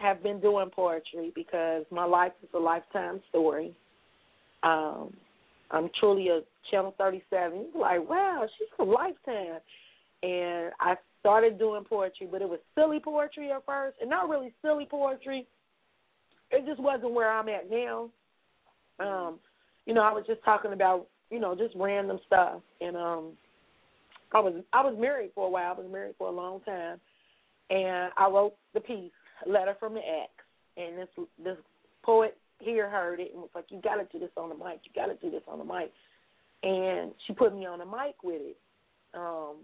have 0.00 0.22
been 0.22 0.40
doing 0.40 0.70
poetry 0.70 1.32
because 1.34 1.84
my 1.90 2.04
life 2.04 2.32
is 2.42 2.48
a 2.54 2.58
lifetime 2.58 3.20
story. 3.30 3.74
Um 4.62 5.12
I'm 5.70 5.90
truly 6.00 6.28
a 6.28 6.40
channel 6.70 6.94
37. 6.98 7.66
You're 7.74 7.82
like, 7.82 8.08
wow, 8.08 8.46
she's 8.58 8.68
from 8.76 8.88
Lifetime. 8.88 9.60
And 10.22 10.72
I 10.80 10.94
started 11.20 11.58
doing 11.58 11.84
poetry, 11.84 12.26
but 12.30 12.42
it 12.42 12.48
was 12.48 12.58
silly 12.74 13.00
poetry 13.00 13.52
at 13.52 13.64
first, 13.66 13.96
and 14.00 14.10
not 14.10 14.28
really 14.28 14.52
silly 14.62 14.86
poetry. 14.90 15.46
It 16.50 16.66
just 16.66 16.80
wasn't 16.80 17.12
where 17.12 17.30
I'm 17.30 17.48
at 17.48 17.70
now. 17.70 18.10
Um, 18.98 19.38
you 19.86 19.94
know, 19.94 20.02
I 20.02 20.12
was 20.12 20.24
just 20.26 20.42
talking 20.44 20.72
about, 20.72 21.06
you 21.30 21.38
know, 21.38 21.54
just 21.54 21.74
random 21.76 22.18
stuff, 22.26 22.60
and 22.80 22.96
um, 22.96 23.32
I 24.32 24.40
was 24.40 24.54
I 24.72 24.82
was 24.82 24.96
married 24.98 25.30
for 25.34 25.46
a 25.46 25.50
while. 25.50 25.74
I 25.76 25.80
was 25.80 25.90
married 25.90 26.14
for 26.18 26.28
a 26.28 26.32
long 26.32 26.60
time, 26.60 26.98
and 27.70 28.10
I 28.16 28.28
wrote 28.28 28.54
the 28.74 28.80
piece, 28.80 29.12
"Letter 29.46 29.76
from 29.78 29.94
the 29.94 30.00
Ex," 30.00 30.30
and 30.76 30.98
this 30.98 31.08
this 31.42 31.56
poet 32.02 32.36
here 32.60 32.88
heard 32.88 33.20
it 33.20 33.32
and 33.32 33.40
was 33.40 33.50
like, 33.54 33.66
"You 33.68 33.80
got 33.82 33.96
to 33.96 34.04
do 34.12 34.18
this 34.18 34.34
on 34.36 34.48
the 34.48 34.54
mic. 34.54 34.80
You 34.84 34.92
got 34.94 35.06
to 35.06 35.14
do 35.14 35.30
this 35.30 35.42
on 35.48 35.58
the 35.58 35.64
mic," 35.64 35.92
and 36.62 37.12
she 37.26 37.32
put 37.32 37.54
me 37.54 37.66
on 37.66 37.78
the 37.78 37.86
mic 37.86 38.22
with 38.22 38.40
it. 38.40 38.56
Um, 39.14 39.56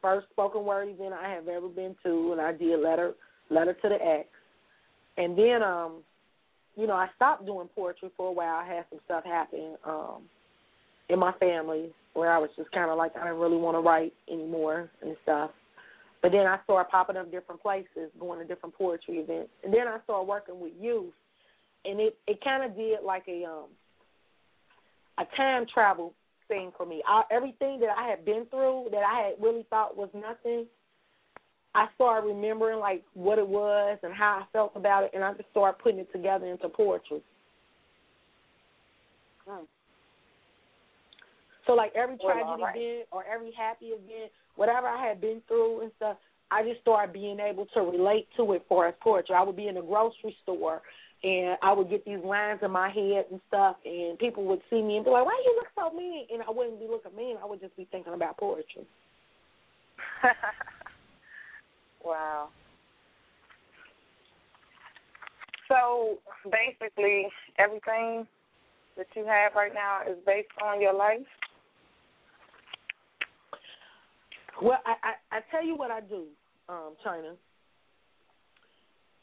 first 0.00 0.28
spoken 0.30 0.64
word 0.64 0.88
event 0.88 1.14
I 1.14 1.28
have 1.30 1.48
ever 1.48 1.68
been 1.68 1.96
to, 2.04 2.32
and 2.32 2.40
I 2.40 2.52
did 2.52 2.80
letter 2.80 3.14
letter 3.50 3.74
to 3.74 3.88
the 3.88 4.04
ex, 4.04 4.28
and 5.16 5.36
then 5.36 5.62
um, 5.62 6.02
you 6.76 6.86
know, 6.86 6.94
I 6.94 7.08
stopped 7.16 7.44
doing 7.44 7.68
poetry 7.74 8.10
for 8.16 8.28
a 8.28 8.32
while. 8.32 8.54
I 8.54 8.66
had 8.66 8.84
some 8.90 9.00
stuff 9.04 9.24
happen 9.24 9.76
um 9.84 10.22
in 11.08 11.18
my 11.18 11.32
family 11.32 11.90
where 12.14 12.32
I 12.32 12.38
was 12.38 12.50
just 12.56 12.70
kind 12.72 12.90
of 12.90 12.98
like 12.98 13.16
I 13.16 13.24
didn't 13.24 13.38
really 13.38 13.56
want 13.56 13.76
to 13.76 13.80
write 13.80 14.12
anymore 14.30 14.90
and 15.02 15.16
stuff. 15.22 15.50
But 16.22 16.32
then 16.32 16.46
I 16.46 16.58
started 16.64 16.90
popping 16.90 17.16
up 17.16 17.30
different 17.30 17.62
places, 17.62 18.10
going 18.18 18.40
to 18.40 18.44
different 18.44 18.74
poetry 18.74 19.18
events, 19.18 19.50
and 19.62 19.72
then 19.72 19.86
I 19.86 19.98
started 20.04 20.28
working 20.28 20.58
with 20.60 20.72
youth, 20.78 21.14
and 21.84 22.00
it 22.00 22.18
it 22.26 22.42
kind 22.42 22.64
of 22.64 22.76
did 22.76 23.02
like 23.04 23.24
a 23.28 23.44
um 23.44 23.66
a 25.18 25.24
time 25.36 25.66
travel 25.72 26.14
thing 26.48 26.72
for 26.76 26.86
me. 26.86 27.02
I, 27.06 27.22
everything 27.30 27.78
that 27.80 27.90
I 27.96 28.08
had 28.08 28.24
been 28.24 28.46
through 28.50 28.88
that 28.90 29.02
I 29.02 29.28
had 29.28 29.42
really 29.42 29.66
thought 29.70 29.96
was 29.96 30.08
nothing, 30.14 30.66
I 31.74 31.86
started 31.94 32.26
remembering 32.26 32.80
like 32.80 33.04
what 33.14 33.38
it 33.38 33.46
was 33.46 33.98
and 34.02 34.12
how 34.12 34.40
I 34.42 34.46
felt 34.52 34.72
about 34.74 35.04
it, 35.04 35.10
and 35.14 35.22
I 35.22 35.32
just 35.34 35.50
started 35.50 35.78
putting 35.78 36.00
it 36.00 36.10
together 36.12 36.46
into 36.46 36.68
poetry. 36.68 37.20
Hmm. 39.46 39.64
So 41.68 41.74
like 41.74 41.92
every 41.94 42.16
tragedy 42.16 42.62
right. 42.62 42.74
event 42.74 43.08
or 43.12 43.24
every 43.30 43.52
happy 43.52 43.92
event, 43.92 44.32
whatever 44.56 44.88
I 44.88 45.06
had 45.06 45.20
been 45.20 45.42
through 45.46 45.82
and 45.82 45.92
stuff, 45.98 46.16
I 46.50 46.62
just 46.62 46.80
started 46.80 47.12
being 47.12 47.38
able 47.38 47.66
to 47.74 47.80
relate 47.80 48.26
to 48.38 48.52
it 48.54 48.64
for 48.70 48.88
as 48.88 48.94
poetry. 49.02 49.34
I 49.36 49.42
would 49.42 49.54
be 49.54 49.68
in 49.68 49.76
a 49.76 49.82
grocery 49.82 50.34
store 50.42 50.80
and 51.22 51.58
I 51.62 51.74
would 51.74 51.90
get 51.90 52.06
these 52.06 52.24
lines 52.24 52.60
in 52.62 52.70
my 52.70 52.88
head 52.88 53.26
and 53.30 53.38
stuff 53.48 53.76
and 53.84 54.18
people 54.18 54.46
would 54.46 54.62
see 54.70 54.80
me 54.80 54.96
and 54.96 55.04
be 55.04 55.10
like, 55.10 55.26
Why 55.26 55.42
you 55.44 55.56
look 55.56 55.68
so 55.76 55.94
mean? 55.94 56.26
And 56.32 56.42
I 56.42 56.50
wouldn't 56.50 56.80
be 56.80 56.86
looking 56.88 57.14
mean, 57.14 57.36
I 57.42 57.44
would 57.44 57.60
just 57.60 57.76
be 57.76 57.86
thinking 57.92 58.14
about 58.14 58.38
poetry. 58.38 58.86
wow. 62.02 62.48
So 65.68 66.16
basically, 66.50 67.28
everything 67.58 68.26
that 68.96 69.06
you 69.14 69.26
have 69.26 69.52
right 69.54 69.74
now 69.74 70.00
is 70.10 70.16
based 70.24 70.48
on 70.64 70.80
your 70.80 70.94
life. 70.94 71.18
Well, 74.60 74.78
I, 74.84 74.94
I, 75.02 75.36
I 75.36 75.40
tell 75.50 75.64
you 75.64 75.76
what 75.76 75.90
I 75.90 76.00
do, 76.00 76.24
um, 76.68 76.94
Chyna. 77.04 77.34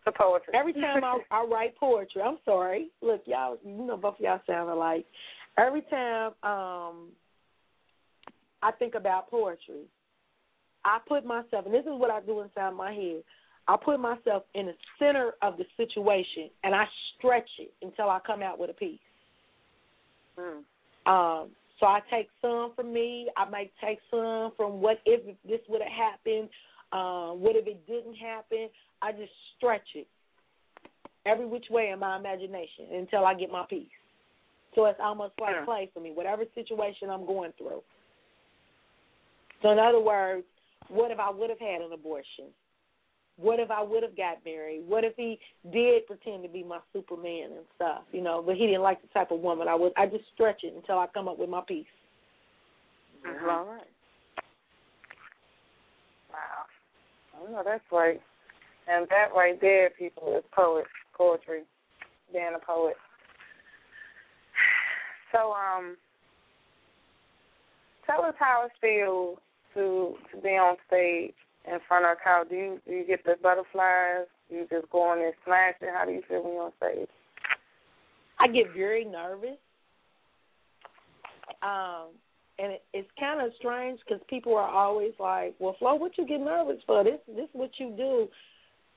The 0.05 0.11
poetry. 0.11 0.53
Every 0.53 0.73
time 0.73 1.03
I, 1.03 1.19
I 1.31 1.43
write 1.45 1.75
poetry, 1.77 2.21
I'm 2.21 2.37
sorry. 2.45 2.89
Look, 3.01 3.23
y'all, 3.25 3.57
you 3.65 3.73
know, 3.73 3.97
both 3.97 4.15
of 4.15 4.21
y'all 4.21 4.39
sound 4.47 4.69
alike. 4.69 5.05
Every 5.57 5.81
time 5.81 6.27
um, 6.43 7.09
I 8.61 8.71
think 8.77 8.93
about 8.93 9.31
poetry, 9.31 9.85
I 10.83 10.99
put 11.07 11.25
myself, 11.25 11.65
and 11.65 11.73
this 11.73 11.85
is 11.85 11.91
what 11.99 12.11
I 12.11 12.21
do 12.21 12.41
inside 12.41 12.71
my 12.75 12.93
head. 12.93 13.23
I 13.67 13.77
put 13.83 13.99
myself 13.99 14.43
in 14.53 14.67
the 14.67 14.73
center 14.99 15.31
of 15.41 15.57
the 15.57 15.65
situation, 15.75 16.51
and 16.63 16.75
I 16.75 16.85
stretch 17.17 17.49
it 17.57 17.73
until 17.81 18.09
I 18.09 18.19
come 18.25 18.43
out 18.43 18.59
with 18.59 18.69
a 18.69 18.73
piece. 18.73 18.99
Hmm. 20.37 21.11
Um, 21.11 21.49
so 21.79 21.85
I 21.85 21.99
take 22.09 22.29
some 22.41 22.73
from 22.75 22.93
me. 22.93 23.29
I 23.35 23.49
might 23.49 23.71
take 23.83 23.99
some 24.09 24.51
from 24.55 24.79
what 24.81 24.99
if 25.05 25.25
this 25.47 25.59
would 25.67 25.81
have 25.81 25.91
happened. 25.91 26.49
Um, 26.91 27.41
what 27.41 27.55
if 27.55 27.67
it 27.67 27.85
didn't 27.87 28.15
happen? 28.15 28.69
I 29.01 29.11
just 29.11 29.31
stretch 29.57 29.87
it 29.95 30.07
every 31.25 31.45
which 31.45 31.65
way 31.69 31.89
in 31.89 31.99
my 31.99 32.17
imagination 32.17 32.85
until 32.93 33.25
I 33.25 33.33
get 33.33 33.51
my 33.51 33.65
piece. 33.69 33.87
So 34.75 34.85
it's 34.85 34.99
almost 34.99 35.33
like 35.39 35.55
Yeah. 35.55 35.65
play 35.65 35.87
for 35.93 35.99
me, 35.99 36.11
whatever 36.11 36.45
situation 36.53 37.09
I'm 37.09 37.25
going 37.25 37.51
through. 37.53 37.83
So 39.61 39.71
in 39.71 39.79
other 39.79 39.99
words, 39.99 40.45
what 40.89 41.11
if 41.11 41.19
I 41.19 41.29
would 41.29 41.49
have 41.49 41.59
had 41.59 41.81
an 41.81 41.91
abortion? 41.91 42.53
What 43.37 43.59
if 43.59 43.69
I 43.69 43.83
would 43.83 44.03
have 44.03 44.15
got 44.15 44.37
married? 44.45 44.83
What 44.87 45.03
if 45.03 45.13
he 45.17 45.37
did 45.71 46.07
pretend 46.07 46.43
to 46.43 46.49
be 46.49 46.63
my 46.63 46.79
Superman 46.93 47.51
and 47.51 47.65
stuff, 47.75 48.03
you 48.13 48.21
know, 48.21 48.41
but 48.45 48.55
he 48.55 48.65
didn't 48.65 48.81
like 48.81 49.01
the 49.01 49.09
type 49.09 49.31
of 49.31 49.41
woman 49.41 49.67
I 49.67 49.75
was? 49.75 49.91
I 49.97 50.05
just 50.05 50.23
stretch 50.33 50.61
it 50.63 50.73
until 50.73 50.99
I 50.99 51.07
come 51.07 51.27
up 51.27 51.37
with 51.37 51.49
my 51.49 51.61
piece. 51.61 51.85
Mhm. 53.23 53.49
All 53.49 53.65
right. 53.65 53.89
Wow. 56.31 56.65
I 57.35 57.51
know 57.51 57.63
that's 57.63 57.91
right. 57.91 58.21
And 58.87 59.07
that 59.09 59.33
right 59.35 59.59
there, 59.59 59.89
people, 59.89 60.37
is 60.37 60.43
poet 60.51 60.85
poetry. 61.13 61.63
Being 62.31 62.55
a 62.55 62.59
poet. 62.59 62.97
So, 65.31 65.51
um, 65.51 65.97
tell 68.05 68.23
us 68.23 68.35
how 68.39 68.65
it 68.65 68.71
feels 68.79 69.37
to 69.73 70.17
to 70.31 70.41
be 70.41 70.49
on 70.49 70.77
stage 70.87 71.35
in 71.67 71.79
front 71.87 72.05
of 72.05 72.11
a 72.11 72.15
crowd. 72.15 72.49
Do 72.49 72.55
you 72.55 72.81
do 72.85 72.93
you 72.93 73.05
get 73.05 73.23
the 73.23 73.35
butterflies? 73.41 74.27
Do 74.49 74.55
you 74.55 74.67
just 74.69 74.89
go 74.91 75.01
on 75.01 75.17
there 75.17 75.33
smash 75.45 75.75
it? 75.81 75.89
How 75.95 76.05
do 76.05 76.11
you 76.11 76.21
feel 76.27 76.43
when 76.43 76.53
you're 76.53 76.63
on 76.63 76.71
stage? 76.77 77.07
I 78.39 78.47
get 78.47 78.73
very 78.75 79.05
nervous. 79.05 79.57
Um, 81.63 82.09
and 82.59 82.73
it, 82.73 82.83
it's 82.93 83.09
kind 83.19 83.41
of 83.41 83.51
strange 83.57 83.99
because 84.07 84.21
people 84.29 84.55
are 84.55 84.69
always 84.69 85.13
like, 85.19 85.55
"Well, 85.59 85.75
Flo, 85.79 85.95
what 85.95 86.17
you 86.17 86.27
get 86.27 86.39
nervous 86.39 86.81
for? 86.85 87.03
This 87.03 87.19
this 87.27 87.49
what 87.53 87.71
you 87.79 87.93
do." 87.97 88.27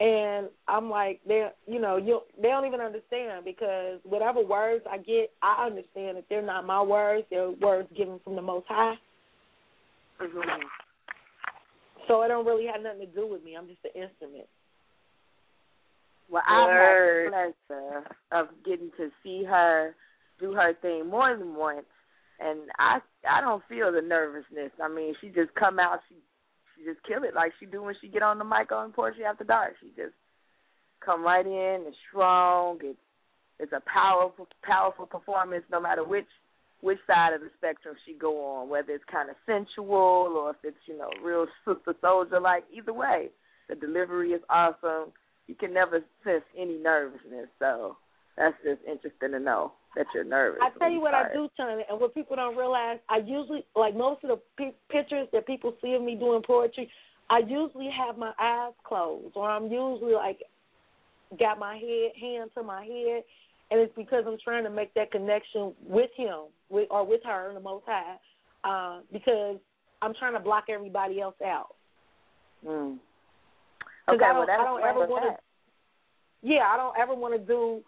And 0.01 0.49
I'm 0.69 0.89
like, 0.89 1.21
they, 1.27 1.49
you 1.67 1.81
know, 1.81 1.97
you 1.97 2.21
they 2.41 2.49
don't 2.49 2.67
even 2.67 2.81
understand 2.81 3.45
because 3.45 3.99
whatever 4.05 4.45
words 4.45 4.85
I 4.89 4.99
get, 4.99 5.33
I 5.43 5.67
understand 5.67 6.19
that 6.19 6.25
they're 6.29 6.43
not 6.43 6.67
my 6.67 6.83
words; 6.83 7.27
they're 7.31 7.51
words 7.51 7.89
given 7.97 8.21
from 8.23 8.37
the 8.37 8.43
Most 8.43 8.67
High. 8.69 8.95
Mm-hmm. 10.21 10.88
So 12.09 12.23
it 12.23 12.29
don't 12.29 12.47
really 12.47 12.67
have 12.73 12.83
nothing 12.83 13.01
to 13.01 13.07
do 13.07 13.27
with 13.27 13.45
me. 13.45 13.55
I'm 13.57 13.69
just 13.69 13.85
an 13.85 14.03
instrument. 14.03 14.49
Well, 16.31 16.43
I've 16.47 16.69
had 16.69 17.53
the 17.53 17.53
pleasure 17.69 18.05
of 18.33 18.49
getting 18.65 18.91
to 18.97 19.09
see 19.23 19.45
her 19.45 19.95
do 20.41 20.53
her 20.53 20.75
thing 20.81 21.09
more 21.09 21.37
than 21.37 21.55
once, 21.55 21.87
and 22.41 22.61
I 22.79 22.99
I 23.29 23.41
don't 23.41 23.63
feel 23.69 23.93
the 23.93 24.03
nervousness. 24.03 24.73
I 24.83 24.89
mean, 24.89 25.15
she 25.21 25.29
just 25.29 25.55
come 25.55 25.79
out, 25.79 26.01
she 26.09 26.17
she 26.77 26.85
just 26.85 27.03
kill 27.07 27.25
it 27.25 27.35
like 27.35 27.53
she 27.59 27.67
do 27.67 27.83
when 27.83 27.95
she 28.01 28.09
get 28.09 28.23
on 28.23 28.39
the 28.39 28.45
mic 28.45 28.73
on 28.73 28.93
Poetry 28.93 29.25
After 29.25 29.45
Dark. 29.45 29.75
She 29.81 29.89
just 29.89 30.15
come 31.05 31.23
right 31.23 31.47
in. 31.47 31.85
It's 31.87 31.97
strong. 32.11 32.79
It's 32.83 32.99
it's 33.59 33.73
a 33.73 33.83
powerful 33.93 34.47
powerful 34.63 35.07
performance, 35.07 35.65
no 35.71 35.81
matter 35.81 36.05
which 36.05 36.29
which 36.81 36.99
side 37.07 37.33
of 37.35 37.41
the 37.41 37.51
spectrum 37.57 37.97
she 38.07 38.15
go 38.15 38.45
on, 38.45 38.69
whether 38.69 38.93
it's 38.93 39.05
kind 39.11 39.31
of 39.31 39.37
sensual 39.47 40.35
or 40.37 40.51
if 40.51 40.57
it's 40.63 40.77
you 40.87 40.97
know 40.97 41.11
real 41.25 41.47
sister 41.67 41.95
soldier 42.01 42.41
like. 42.41 42.65
Either 42.73 42.93
way, 42.93 43.29
the 43.69 43.75
delivery 43.75 44.31
is 44.31 44.43
awesome. 44.49 45.13
You 45.47 45.55
can 45.55 45.73
never 45.73 46.01
sense 46.25 46.45
any 46.57 46.77
nervousness, 46.79 47.49
so 47.59 47.97
that's 48.37 48.55
just 48.63 48.81
interesting 48.87 49.33
to 49.33 49.41
know 49.41 49.73
that 49.97 50.07
you're 50.15 50.25
nervous. 50.25 50.61
I 50.63 50.79
tell 50.79 50.91
you 50.91 51.01
what 51.01 51.15
I 51.15 51.33
do, 51.33 51.49
Chyna, 51.59 51.81
and 51.89 52.01
what 52.01 52.15
people 52.15 52.37
don't 52.37 52.57
realize, 52.57 52.99
I 53.09 53.19
usually 53.19 53.65
like 53.75 53.97
most 53.97 54.23
of 54.25 54.31
the 54.31 54.41
pi 54.57 54.73
pictures 54.91 55.27
that 55.33 55.47
people 55.47 55.75
see 55.83 55.95
of 55.95 56.03
me 56.03 56.15
doing 56.15 56.43
poetry. 56.47 56.91
I 57.31 57.41
usually 57.41 57.91
have 57.91 58.17
my 58.17 58.33
eyes 58.39 58.73
closed, 58.85 59.35
or 59.35 59.51
I'm 59.51 59.65
usually 59.65 60.15
like 60.15 60.39
got 61.39 61.59
my 61.59 61.75
head 61.75 62.13
hand 62.21 62.51
to 62.55 62.63
my 62.63 62.85
head, 62.85 63.25
and 63.71 63.81
it's 63.81 63.93
because 63.97 64.25
I'm 64.27 64.39
trying 64.43 64.65
to 64.65 64.71
make 64.71 64.95
that 64.95 65.11
connection 65.11 65.75
with 65.87 66.11
him, 66.17 66.45
with 66.71 66.89
or 66.91 67.07
with 67.07 67.21
her, 67.25 67.53
the 67.55 67.61
Most 67.61 67.85
High, 67.87 68.17
uh, 68.65 69.01
because 69.13 69.57
I'm 70.03 70.15
trying 70.15 70.35
to 70.35 70.41
block 70.41 70.65
everybody 70.69 71.21
else 71.21 71.37
out. 71.45 71.75
Mm. 72.67 72.99
Okay, 74.09 74.25
I 74.25 74.29
don't, 74.29 74.37
well 74.37 74.47
that's 74.47 74.61
I 74.61 74.65
don't 74.65 74.83
ever 74.83 75.07
want 75.07 75.25
to. 75.25 75.31
that. 75.31 75.41
Yeah, 76.43 76.65
I 76.73 76.77
don't 76.77 76.97
ever 76.99 77.15
want 77.15 77.35
to 77.35 77.47
do 77.47 77.83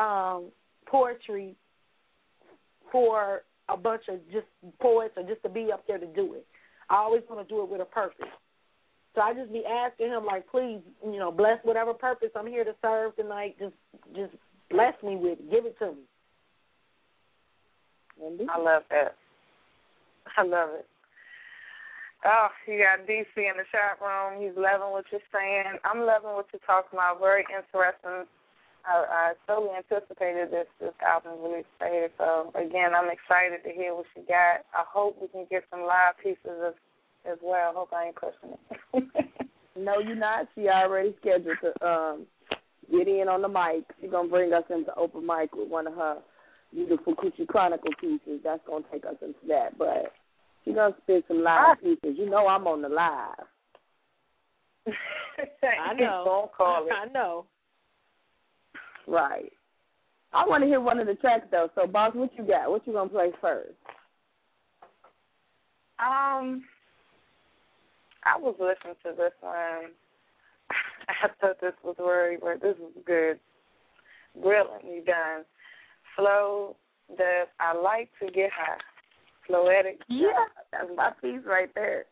um 0.00 0.50
poetry 0.86 1.54
for 2.90 3.42
a 3.68 3.76
bunch 3.76 4.02
of 4.08 4.18
just 4.32 4.46
poets 4.80 5.14
or 5.16 5.22
just 5.22 5.42
to 5.42 5.48
be 5.48 5.70
up 5.72 5.86
there 5.86 5.98
to 5.98 6.06
do 6.06 6.34
it. 6.34 6.46
I 6.88 6.96
always 6.96 7.22
want 7.30 7.46
to 7.46 7.54
do 7.54 7.62
it 7.62 7.68
with 7.68 7.80
a 7.80 7.84
purpose. 7.84 8.26
So 9.14 9.20
I 9.20 9.34
just 9.34 9.52
be 9.52 9.64
asking 9.64 10.08
him 10.08 10.24
like, 10.24 10.48
please, 10.50 10.80
you 11.04 11.18
know, 11.18 11.30
bless 11.30 11.58
whatever 11.64 11.94
purpose 11.94 12.30
I'm 12.36 12.46
here 12.46 12.64
to 12.64 12.74
serve 12.82 13.16
tonight. 13.16 13.56
Just, 13.58 13.74
just 14.14 14.32
bless 14.70 14.94
me 15.02 15.16
with 15.16 15.38
it. 15.38 15.50
Give 15.50 15.66
it 15.66 15.78
to 15.78 15.92
me. 15.92 16.02
I 18.52 18.58
love 18.58 18.82
that. 18.90 19.16
I 20.36 20.42
love 20.42 20.70
it. 20.74 20.86
Oh, 22.24 22.48
you 22.68 22.76
got 22.76 23.08
DC 23.08 23.32
in 23.36 23.56
the 23.56 23.64
chat 23.72 23.96
room. 23.96 24.42
He's 24.42 24.56
loving 24.56 24.92
what 24.92 25.06
you're 25.10 25.24
saying. 25.32 25.80
I'm 25.84 26.04
loving 26.04 26.36
what 26.36 26.46
you're 26.52 26.60
talking 26.66 27.00
about. 27.00 27.18
Very 27.18 27.46
interesting. 27.48 28.28
I, 28.84 28.92
I 28.92 29.32
totally 29.46 29.72
anticipated 29.76 30.50
this 30.50 30.68
this 30.80 30.92
album 31.00 31.40
release 31.42 31.68
today. 31.80 32.08
So 32.18 32.52
again, 32.54 32.92
I'm 32.92 33.08
excited 33.08 33.64
to 33.64 33.72
hear 33.72 33.94
what 33.94 34.06
you 34.16 34.22
got. 34.28 34.68
I 34.76 34.84
hope 34.84 35.16
we 35.20 35.28
can 35.28 35.46
get 35.50 35.64
some 35.70 35.82
live 35.82 36.20
pieces 36.22 36.44
as 36.44 36.74
as 37.24 37.38
well. 37.42 37.70
I 37.70 37.74
hope 37.74 37.92
I 37.92 38.12
ain't 38.12 38.16
pushing 38.16 38.52
it. 38.52 39.40
No, 39.76 39.98
you're 39.98 40.16
not. 40.16 40.48
She 40.54 40.68
already 40.68 41.14
scheduled 41.20 41.58
to 41.62 41.86
um 41.86 42.26
get 42.90 43.08
in 43.08 43.28
on 43.28 43.42
the 43.42 43.48
mic. 43.48 43.84
She's 44.00 44.10
gonna 44.10 44.28
bring 44.28 44.52
us 44.52 44.64
into 44.70 44.94
open 44.94 45.26
mic 45.26 45.54
with 45.54 45.68
one 45.68 45.86
of 45.86 45.94
her 45.94 46.18
beautiful 46.72 47.14
Coochie 47.14 47.46
Chronicle 47.46 47.90
pieces. 48.00 48.40
That's 48.44 48.62
gonna 48.66 48.84
take 48.92 49.04
us 49.04 49.16
into 49.22 49.38
that. 49.48 49.76
But 49.78 50.12
she's 50.64 50.74
gonna 50.74 50.94
spit 51.02 51.24
some 51.28 51.42
live 51.42 51.80
pieces. 51.82 52.16
You 52.18 52.28
know 52.28 52.46
I'm 52.46 52.66
on 52.66 52.82
the 52.82 52.88
live. 52.88 53.46
I 55.62 55.94
know. 55.94 56.22
Don't 56.24 56.52
call 56.52 56.86
it. 56.86 56.92
I 57.08 57.12
know. 57.12 57.46
Right. 59.06 59.52
I 60.32 60.46
wanna 60.46 60.66
hear 60.66 60.80
one 60.80 60.98
of 60.98 61.06
the 61.06 61.14
tracks 61.14 61.46
though. 61.50 61.70
So 61.74 61.86
boss, 61.86 62.14
what 62.14 62.30
you 62.36 62.44
got? 62.44 62.70
What 62.70 62.86
you 62.86 62.92
gonna 62.92 63.10
play 63.10 63.30
first? 63.40 63.74
Um, 65.98 66.64
I 68.24 68.38
was 68.38 68.54
listening 68.58 68.96
to 69.04 69.12
this 69.16 69.32
one. 69.40 69.92
I 71.10 71.28
thought 71.40 71.60
this 71.60 71.74
was 71.82 71.96
very, 71.98 72.36
very 72.36 72.58
this 72.58 72.76
was 72.78 72.92
good, 73.06 73.38
brilliantly 74.40 75.02
done. 75.06 75.44
Flo 76.16 76.76
that 77.16 77.46
I 77.58 77.74
like 77.74 78.10
to 78.20 78.30
get 78.30 78.50
high. 78.52 78.78
Floetic. 79.48 79.98
Yeah, 80.08 80.28
that's 80.70 80.88
my 80.96 81.10
piece 81.20 81.44
right 81.44 81.70
there. 81.74 82.04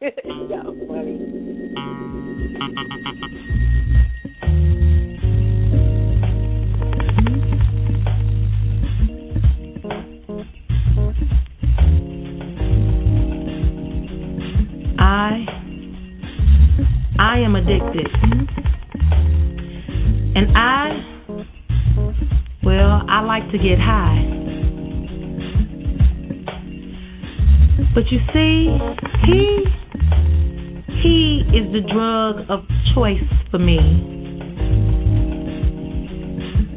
Y'all 0.00 0.76
funny. 0.86 1.18
I 17.28 17.40
am 17.40 17.56
addicted. 17.56 18.08
And 20.34 20.56
I 20.56 20.78
well, 22.64 23.02
I 23.06 23.20
like 23.20 23.50
to 23.52 23.58
get 23.58 23.78
high. 23.78 24.24
But 27.94 28.04
you 28.10 28.18
see, 28.32 28.78
he 29.26 29.64
he 31.02 31.42
is 31.52 31.70
the 31.70 31.82
drug 31.92 32.48
of 32.48 32.64
choice 32.94 33.18
for 33.50 33.58
me. 33.58 33.76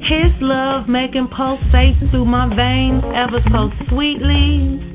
His 0.03 0.33
love 0.41 0.89
making 0.89 1.29
pulsate 1.33 1.95
through 2.11 2.25
my 2.25 2.49
veins 2.53 3.03
ever 3.15 3.39
so 3.53 3.69
sweetly. 3.87 4.90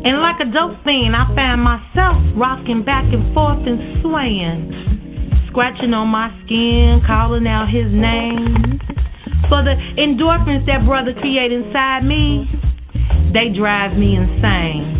And 0.00 0.16
like 0.24 0.40
a 0.40 0.48
dope 0.48 0.80
fiend, 0.80 1.12
I 1.12 1.28
found 1.36 1.60
myself 1.60 2.16
rocking 2.32 2.80
back 2.88 3.04
and 3.12 3.34
forth 3.36 3.60
and 3.68 4.00
swaying, 4.00 5.44
scratching 5.52 5.92
on 5.92 6.08
my 6.08 6.32
skin, 6.44 7.04
calling 7.04 7.44
out 7.44 7.68
his 7.68 7.92
name. 7.92 8.80
For 9.52 9.60
the 9.60 9.76
endorphins 10.00 10.64
that 10.64 10.88
brother 10.88 11.12
create 11.20 11.52
inside 11.52 12.08
me, 12.08 12.48
they 13.36 13.52
drive 13.52 13.92
me 14.00 14.16
insane. 14.16 14.96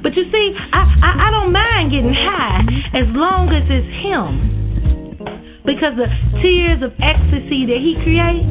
But 0.00 0.16
you 0.16 0.24
see, 0.32 0.46
I, 0.72 0.88
I, 1.04 1.28
I 1.28 1.30
don't 1.30 1.52
mind 1.52 1.92
getting 1.92 2.16
high 2.16 2.64
as 2.96 3.04
long 3.12 3.52
as 3.52 3.68
it's 3.68 3.84
him. 4.00 4.48
Because 5.68 5.92
the 6.00 6.08
tears 6.40 6.80
of 6.80 6.96
ecstasy 7.04 7.68
that 7.68 7.80
he 7.84 8.00
creates, 8.00 8.48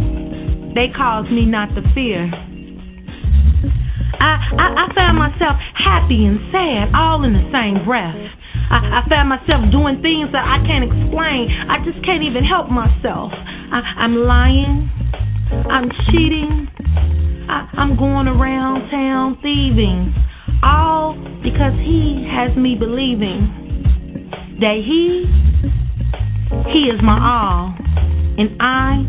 they 0.78 0.94
cause 0.94 1.26
me 1.34 1.50
not 1.50 1.74
to 1.74 1.82
fear. 1.98 2.30
I, 4.20 4.38
I, 4.60 4.66
I 4.86 4.86
found 4.94 5.18
myself 5.18 5.58
happy 5.74 6.26
and 6.26 6.40
sad 6.52 6.94
all 6.94 7.24
in 7.24 7.34
the 7.34 7.46
same 7.50 7.86
breath. 7.86 8.16
I, 8.70 9.02
I 9.02 9.10
found 9.10 9.30
myself 9.30 9.70
doing 9.72 10.02
things 10.02 10.32
that 10.32 10.46
I 10.46 10.62
can't 10.66 10.86
explain. 10.86 11.50
I 11.70 11.82
just 11.86 12.04
can't 12.06 12.24
even 12.24 12.44
help 12.44 12.70
myself. 12.70 13.32
I, 13.34 14.06
I'm 14.06 14.16
lying. 14.26 14.90
I'm 15.70 15.90
cheating. 16.10 16.68
I, 17.50 17.70
I'm 17.78 17.98
going 17.98 18.28
around 18.28 18.90
town 18.90 19.38
thieving. 19.42 20.14
All 20.64 21.16
because 21.44 21.74
he 21.84 22.28
has 22.32 22.56
me 22.56 22.76
believing 22.80 23.64
that 24.60 24.80
he, 24.80 25.26
he 26.72 26.80
is 26.90 27.02
my 27.04 27.20
all. 27.20 27.76
And 28.38 28.62
I, 28.62 29.04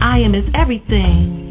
I 0.00 0.18
am 0.18 0.34
his 0.34 0.44
everything. 0.54 1.43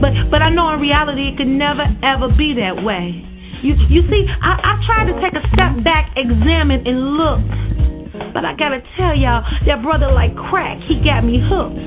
But 0.00 0.30
but 0.30 0.42
I 0.42 0.50
know 0.50 0.70
in 0.74 0.80
reality 0.80 1.34
it 1.34 1.36
could 1.36 1.50
never 1.50 1.84
ever 2.02 2.28
be 2.34 2.54
that 2.58 2.82
way. 2.82 3.18
You 3.62 3.74
you 3.90 4.06
see, 4.06 4.22
I, 4.28 4.54
I 4.54 4.72
tried 4.86 5.06
to 5.10 5.16
take 5.18 5.34
a 5.34 5.44
step 5.54 5.82
back, 5.82 6.14
examine 6.14 6.86
and 6.86 7.18
look. 7.18 7.42
But 8.34 8.44
I 8.44 8.54
gotta 8.54 8.82
tell 8.96 9.14
y'all, 9.14 9.42
that 9.66 9.82
brother 9.82 10.10
like 10.10 10.34
crack, 10.50 10.78
he 10.86 11.02
got 11.02 11.22
me 11.22 11.42
hooked. 11.42 11.78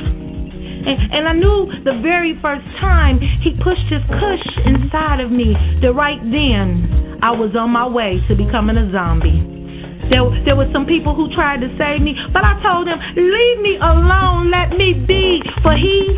And, 0.81 0.97
and 1.13 1.29
I 1.29 1.33
knew 1.33 1.69
the 1.85 2.01
very 2.01 2.33
first 2.41 2.65
time 2.81 3.19
he 3.19 3.53
pushed 3.61 3.85
his 3.87 4.01
cush 4.09 4.45
inside 4.65 5.21
of 5.21 5.31
me, 5.31 5.53
that 5.81 5.93
right 5.93 6.19
then 6.19 7.19
I 7.21 7.31
was 7.31 7.55
on 7.55 7.69
my 7.69 7.87
way 7.87 8.17
to 8.27 8.35
becoming 8.35 8.77
a 8.77 8.91
zombie. 8.91 9.60
There, 10.09 10.25
there 10.45 10.55
were 10.57 10.69
some 10.73 10.85
people 10.89 11.13
who 11.13 11.29
tried 11.35 11.61
to 11.61 11.69
save 11.77 12.01
me, 12.01 12.17
but 12.33 12.41
I 12.41 12.57
told 12.63 12.87
them, 12.87 12.97
leave 13.13 13.59
me 13.61 13.77
alone, 13.77 14.49
let 14.49 14.73
me 14.73 14.97
be. 15.05 15.43
For 15.61 15.77
he, 15.77 16.17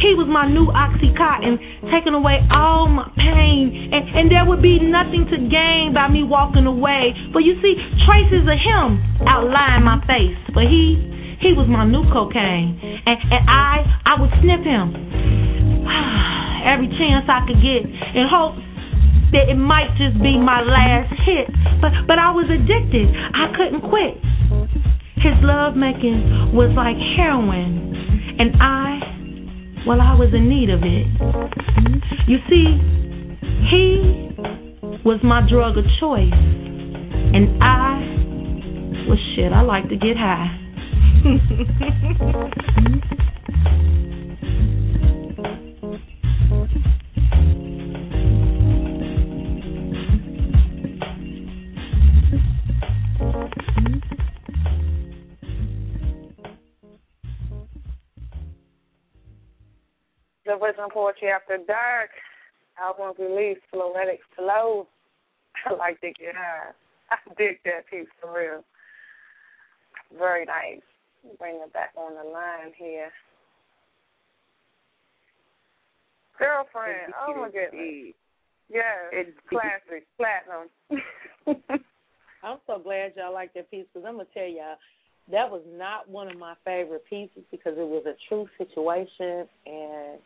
he 0.00 0.16
was 0.16 0.26
my 0.26 0.48
new 0.48 0.66
Oxycontin, 0.72 1.60
taking 1.92 2.14
away 2.16 2.40
all 2.50 2.88
my 2.88 3.06
pain. 3.14 3.92
And, 3.92 4.02
and 4.16 4.24
there 4.32 4.42
would 4.48 4.62
be 4.62 4.80
nothing 4.80 5.28
to 5.30 5.36
gain 5.46 5.92
by 5.94 6.08
me 6.08 6.24
walking 6.24 6.66
away. 6.66 7.12
But 7.34 7.44
you 7.44 7.54
see, 7.60 7.76
traces 8.08 8.48
of 8.48 8.58
him 8.58 8.98
outline 9.28 9.84
my 9.84 10.00
face. 10.08 10.38
But 10.50 10.66
he, 10.66 10.96
he 11.38 11.52
was 11.52 11.68
my 11.68 11.84
new 11.84 12.02
cocaine. 12.10 12.80
And, 12.80 13.18
and 13.30 13.42
I, 13.46 13.86
I 14.08 14.12
would 14.18 14.32
sniff 14.40 14.64
him 14.64 14.90
every 16.66 16.88
chance 16.98 17.28
I 17.28 17.44
could 17.46 17.60
get 17.60 17.86
in 17.86 18.26
hopes 18.26 18.71
that 19.32 19.48
it 19.48 19.56
might 19.56 19.88
just 19.96 20.20
be 20.22 20.36
my 20.36 20.60
last 20.60 21.12
hit. 21.24 21.48
But, 21.80 21.92
but 22.06 22.18
I 22.20 22.30
was 22.30 22.46
addicted. 22.52 23.08
I 23.12 23.48
couldn't 23.56 23.80
quit. 23.88 24.20
His 25.24 25.34
love 25.40 25.74
making 25.76 26.52
was 26.52 26.70
like 26.76 26.96
heroin. 27.16 27.96
And 28.38 28.56
I, 28.60 29.00
well, 29.86 30.00
I 30.00 30.14
was 30.14 30.32
in 30.34 30.48
need 30.48 30.68
of 30.68 30.84
it. 30.84 31.06
You 32.28 32.38
see, 32.48 32.76
he 33.72 34.36
was 35.04 35.20
my 35.24 35.40
drug 35.48 35.78
of 35.78 35.84
choice. 35.98 36.32
And 36.32 37.62
I, 37.62 39.08
well, 39.08 39.18
shit, 39.34 39.52
I 39.52 39.62
like 39.62 39.88
to 39.88 39.96
get 39.96 40.16
high. 40.16 40.58
Wisdom 60.46 60.90
Poetry 60.92 61.28
After 61.28 61.58
Dark. 61.66 62.10
Album 62.80 63.12
release, 63.18 63.58
Floetic 63.72 64.18
Flo. 64.34 64.88
I 65.66 65.74
like 65.74 66.00
to 66.00 66.08
get 66.08 66.34
high. 66.34 66.72
I 67.10 67.16
dig 67.36 67.58
that 67.64 67.86
piece 67.90 68.08
for 68.20 68.32
real. 68.32 68.64
Very 70.18 70.44
nice. 70.46 70.80
Bring 71.38 71.56
it 71.62 71.72
back 71.72 71.90
on 71.96 72.14
the 72.14 72.28
line 72.28 72.72
here. 72.76 73.10
Girlfriend. 76.38 77.12
Oh 77.28 77.34
my 77.36 77.50
goodness. 77.50 78.14
Yes. 78.68 79.12
It's 79.12 79.38
classic. 79.48 80.06
Platinum. 80.16 80.68
I'm 82.42 82.58
so 82.66 82.80
glad 82.82 83.12
y'all 83.16 83.32
like 83.32 83.54
that 83.54 83.70
piece 83.70 83.86
because 83.92 84.06
I'm 84.08 84.14
gonna 84.14 84.26
tell 84.34 84.48
y'all 84.48 84.76
that 85.30 85.50
was 85.50 85.62
not 85.76 86.08
one 86.08 86.28
of 86.30 86.38
my 86.38 86.54
favorite 86.64 87.04
pieces 87.08 87.42
because 87.50 87.74
it 87.76 87.86
was 87.86 88.04
a 88.06 88.14
true 88.28 88.46
situation 88.58 89.46
and 89.66 90.18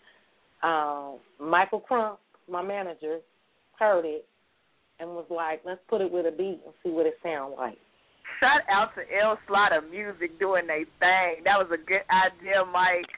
um 0.63 1.19
Michael 1.41 1.81
Crump, 1.81 2.19
my 2.51 2.63
manager, 2.63 3.19
heard 3.79 4.05
it 4.05 4.25
and 4.99 5.11
was 5.11 5.27
like, 5.29 5.61
"Let's 5.65 5.81
put 5.89 6.01
it 6.01 6.11
with 6.11 6.25
a 6.27 6.33
beat 6.33 6.61
and 6.65 6.73
see 6.83 6.89
what 6.91 7.07
it 7.07 7.19
sounds 7.23 7.55
like." 7.59 7.77
Shout 8.41 8.63
out 8.71 8.95
to 8.97 9.03
L 9.23 9.39
Slaughter 9.47 9.83
Music 9.83 10.39
doing 10.39 10.67
their 10.67 10.85
thing. 10.99 11.45
That 11.45 11.57
was 11.61 11.69
a 11.73 11.77
good 11.77 12.05
idea, 12.11 12.65
Mike. 12.73 13.09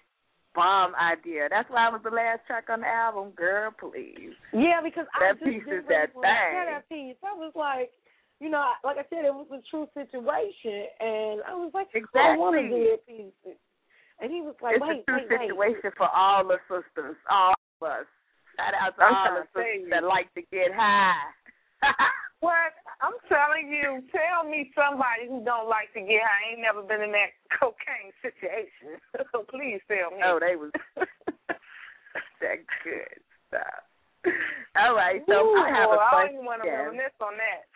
Bomb 0.55 0.95
idea. 0.97 1.47
That's 1.49 1.71
why 1.71 1.87
it 1.87 1.93
was 1.93 2.01
the 2.03 2.11
last 2.11 2.41
track 2.49 2.67
on 2.69 2.81
the 2.81 2.88
album. 2.88 3.31
Girl, 3.37 3.71
please. 3.79 4.35
Yeah, 4.53 4.81
because 4.83 5.07
I 5.14 5.31
That 5.31 5.38
just 5.38 5.45
piece 5.47 5.62
is 5.71 5.87
that 5.87 6.11
really 6.17 6.27
thing. 6.27 6.67
that 6.67 6.88
piece. 6.88 7.17
I 7.23 7.35
was 7.38 7.53
like, 7.55 7.93
you 8.40 8.48
know, 8.51 8.62
like 8.85 8.96
I 8.98 9.07
said, 9.11 9.24
it 9.24 9.35
was 9.35 9.46
a 9.51 9.62
true 9.70 9.87
situation, 9.94 10.87
and 11.01 11.42
I 11.46 11.55
was 11.59 11.72
like, 11.74 11.88
I 11.94 12.37
want 12.38 12.55
to 12.55 12.62
Exactly. 12.62 12.70
do 12.70 12.81
that 12.94 13.03
piece. 13.07 13.57
And 14.20 14.31
he 14.31 14.40
was 14.42 14.55
like, 14.62 14.77
it's 14.79 14.83
wait, 14.83 15.03
a 15.03 15.11
true 15.11 15.27
wait, 15.31 15.57
wait. 15.57 15.74
situation 15.79 15.90
for 15.96 16.09
all 16.11 16.42
the 16.46 16.59
sisters, 16.70 17.16
all 17.31 17.55
of 17.55 17.83
us. 17.87 18.07
Shout 18.59 18.74
out 18.74 18.94
to 18.98 19.03
I'm 19.03 19.14
all 19.14 19.27
trying 19.27 19.35
the 19.38 19.46
to 19.46 19.48
sisters 19.55 19.83
you. 19.87 19.90
that 19.90 20.03
like 20.03 20.31
to 20.35 20.42
get 20.51 20.74
high. 20.74 21.31
What? 22.38 22.70
I'm 23.03 23.18
telling 23.27 23.66
you, 23.66 23.98
tell 24.14 24.46
me 24.46 24.70
somebody 24.70 25.27
who 25.27 25.42
don't 25.42 25.66
like 25.66 25.90
to 25.98 26.01
get 26.07 26.22
high 26.22 26.55
ain't 26.55 26.62
never 26.62 26.87
been 26.87 27.03
in 27.03 27.11
that 27.11 27.35
cocaine 27.59 28.14
situation. 28.22 29.03
So 29.35 29.42
please 29.51 29.83
tell 29.90 30.14
me. 30.14 30.22
oh, 30.22 30.38
they 30.38 30.55
was 30.55 30.70
that 30.94 32.62
good 32.87 33.18
stuff. 33.51 33.83
All 34.79 34.94
right, 34.94 35.18
so 35.27 35.35
Ooh, 35.35 35.59
I 35.59 35.68
have 35.74 35.90
boy, 35.90 35.94
a 35.94 35.98
I 35.98 35.98
don't 35.98 36.14
question. 36.14 36.35
even 36.38 36.46
want 36.46 36.62
to 36.62 36.70
reminisce 36.70 37.18
on 37.18 37.35
that. 37.35 37.66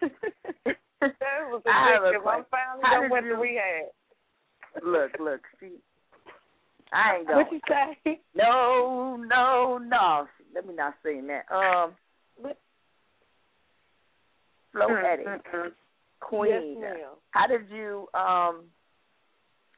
That 0.00 1.16
was 1.50 1.62
I 1.66 1.92
have 1.94 2.02
a 2.02 2.06
addictive. 2.06 2.26
I'm 2.26 2.44
finally 2.50 3.08
done 3.10 3.22
to 3.22 3.34
rehab. 3.34 4.84
look, 4.84 5.10
look, 5.20 5.40
see, 5.60 5.76
I 6.92 7.16
ain't 7.18 7.26
going. 7.26 7.38
What 7.38 7.52
you 7.52 7.60
say? 7.68 8.20
No, 8.34 9.16
no, 9.16 9.78
no. 9.78 10.26
Let 10.54 10.66
me 10.66 10.74
not 10.74 10.94
say 11.02 11.20
that. 11.20 11.54
Um, 11.54 11.92
Floetic, 14.74 15.24
Mm-mm. 15.26 15.70
Queen. 16.20 16.76
Yes. 16.80 16.96
How 17.30 17.46
did 17.46 17.68
you 17.70 18.08
um? 18.14 18.64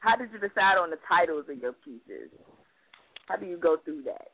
How 0.01 0.17
did 0.17 0.31
you 0.33 0.39
decide 0.39 0.79
on 0.81 0.91
the 0.91 0.97
titles 1.07 1.45
of 1.51 1.59
your 1.59 1.73
pieces? 1.73 2.31
How 3.29 3.37
do 3.37 3.47
you 3.47 3.59
go 3.59 3.77
through 3.85 4.03
that? 4.03 4.29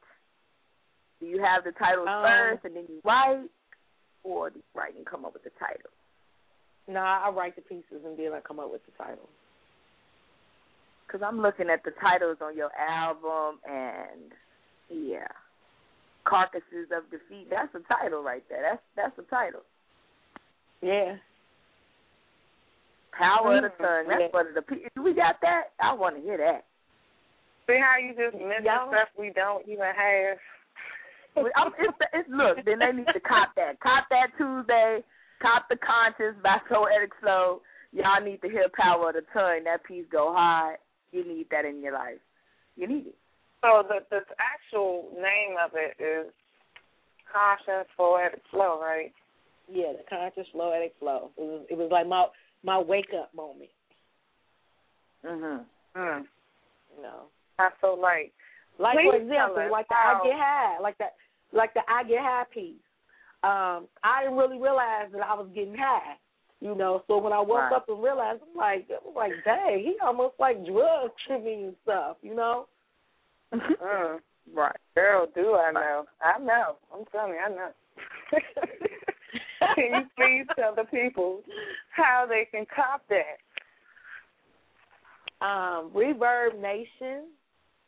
Do 1.20 1.27
you 1.27 1.42
have 1.42 1.64
the 1.64 1.72
titles 1.72 2.09
Um, 2.09 2.22
first 2.22 2.64
and 2.64 2.77
then 2.77 2.85
you 2.88 3.01
write, 3.05 3.51
or 4.27 4.51
do 4.51 4.59
you 4.59 4.65
write 4.75 4.97
and 4.97 5.07
come 5.07 5.25
up 5.25 5.33
with 5.35 5.45
the 5.47 5.55
title? 5.59 5.91
Nah, 6.89 7.23
I 7.27 7.31
write 7.31 7.55
the 7.55 7.62
pieces 7.62 8.03
and 8.05 8.19
then 8.19 8.33
I 8.35 8.41
come 8.41 8.59
up 8.59 8.71
with 8.71 8.83
the 8.87 8.93
title. 8.99 9.29
Because 11.07 11.23
I'm 11.23 11.41
looking 11.41 11.71
at 11.71 11.85
the 11.85 11.93
titles 12.03 12.39
on 12.43 12.57
your 12.57 12.71
album, 12.75 13.61
and 13.65 14.33
yeah, 14.91 15.31
Carcasses 16.27 16.91
of 16.91 17.07
Defeat. 17.15 17.47
That's 17.49 17.71
a 17.79 17.81
title 17.87 18.25
right 18.25 18.43
there. 18.51 18.62
That's 18.75 18.83
that's 19.15 19.19
a 19.19 19.31
title. 19.31 19.62
Yeah. 20.83 21.15
Power 23.12 23.57
of 23.57 23.62
the 23.62 23.69
Mhm. 23.71 23.79
Sun. 23.79 24.07
That's 24.09 24.21
Yeah. 24.21 24.27
one 24.35 24.47
of 24.49 24.55
the. 24.55 24.62
pe- 24.62 24.89
We 24.97 25.15
got 25.15 25.41
that. 25.41 25.71
I 25.81 25.93
want 25.95 26.17
to 26.17 26.23
hear 26.23 26.37
that. 26.39 26.65
See 27.67 27.79
how 27.79 27.97
you 27.99 28.12
just 28.15 28.35
mention 28.37 28.65
Y'all- 28.65 28.89
stuff 28.91 29.09
we 29.17 29.31
don't 29.31 29.67
even 29.69 29.87
have. 29.95 30.41
Well, 31.37 31.53
I'm, 31.57 31.72
it's, 31.79 31.99
it's, 32.12 32.29
look, 32.31 32.64
then 32.64 32.81
they 32.81 32.96
need 32.96 33.12
to 33.12 33.20
cop 33.20 33.55
that. 33.57 33.79
Cop 33.81 34.09
that 34.11 34.33
Tuesday. 34.38 35.05
Cop 35.42 35.68
the 35.68 35.77
Conscience 35.77 36.37
by 36.42 36.57
Floetic 36.68 37.12
Flo. 37.20 37.61
Y'all 37.92 38.25
need 38.25 38.40
to 38.40 38.49
hear 38.49 38.68
Power 38.75 39.11
of 39.11 39.14
the 39.16 39.22
Tongue. 39.33 39.64
That 39.64 39.85
piece 39.85 40.05
go 40.11 40.33
hard. 40.33 40.79
You 41.12 41.27
need 41.27 41.46
that 41.51 41.64
in 41.64 41.83
your 41.83 41.92
life. 41.92 42.18
You 42.77 42.88
need 42.88 43.07
it. 43.09 43.18
So 43.62 43.83
the 43.88 44.01
the 44.11 44.20
actual 44.40 45.09
name 45.14 45.57
of 45.62 45.72
it 45.75 46.03
is 46.03 46.33
Conscience 47.33 47.88
Floetic 47.99 48.40
Flo, 48.51 48.81
right? 48.81 49.12
Yeah, 49.68 49.92
the 49.92 50.05
conscious 50.09 50.46
Floetic 50.55 50.92
Flo. 51.01 51.31
It 51.37 51.42
was 51.42 51.66
it 51.70 51.77
was 51.77 51.88
like 51.90 52.07
my 52.07 52.27
my 52.64 52.79
wake 52.79 53.12
up 53.18 53.35
moment. 53.35 53.70
Mhm. 55.25 55.64
Mm. 55.96 56.25
You 56.96 57.03
know. 57.03 57.22
I 57.59 57.70
feel 57.81 58.01
like 58.01 58.33
Like 58.79 58.96
Please 58.99 59.11
for 59.11 59.16
example, 59.16 59.68
like 59.72 59.88
the 59.88 59.96
I 59.96 60.20
get 60.22 60.37
high, 60.37 60.77
like 60.81 60.99
that, 60.99 61.14
like 61.57 61.75
the 61.75 61.81
I 61.88 62.05
get 62.05 62.21
high 62.21 62.45
piece. 62.53 62.75
Um, 63.42 63.87
I 64.03 64.23
didn't 64.23 64.38
really 64.38 64.59
realize 64.59 65.09
that 65.12 65.23
I 65.23 65.35
was 65.35 65.49
getting 65.55 65.77
high, 65.77 66.16
you 66.61 66.75
know. 66.75 67.03
So 67.07 67.19
when 67.19 67.33
I 67.33 67.38
woke 67.40 67.71
Right. 67.71 67.73
up 67.73 67.88
and 67.88 68.03
realized, 68.03 68.40
I'm 68.42 68.57
like, 68.57 68.87
it 68.88 69.01
was 69.05 69.14
like, 69.14 69.33
dang, 69.45 69.79
he 69.81 69.97
almost 70.03 70.35
like 70.38 70.64
drugs 70.66 71.12
to 71.29 71.38
me 71.38 71.64
and 71.64 71.77
stuff, 71.85 72.16
you 72.23 72.35
know. 72.35 72.66
mm. 73.53 74.19
Right. 74.55 74.77
Girl, 74.95 75.27
do 75.35 75.55
I 75.55 75.73
know? 75.73 76.05
I 76.23 76.38
know. 76.38 76.77
I'm 76.95 77.05
telling 77.07 77.33
you, 77.35 77.38
I 77.38 77.49
know. 77.49 77.71
can 79.75 79.85
you 79.85 80.03
please 80.16 80.47
tell 80.57 80.75
the 80.75 80.85
people 80.85 81.42
how 81.90 82.27
they 82.29 82.47
can 82.51 82.64
cop 82.75 83.03
that? 83.09 83.38
Um, 85.45 85.90
ReverbNation, 85.95 87.25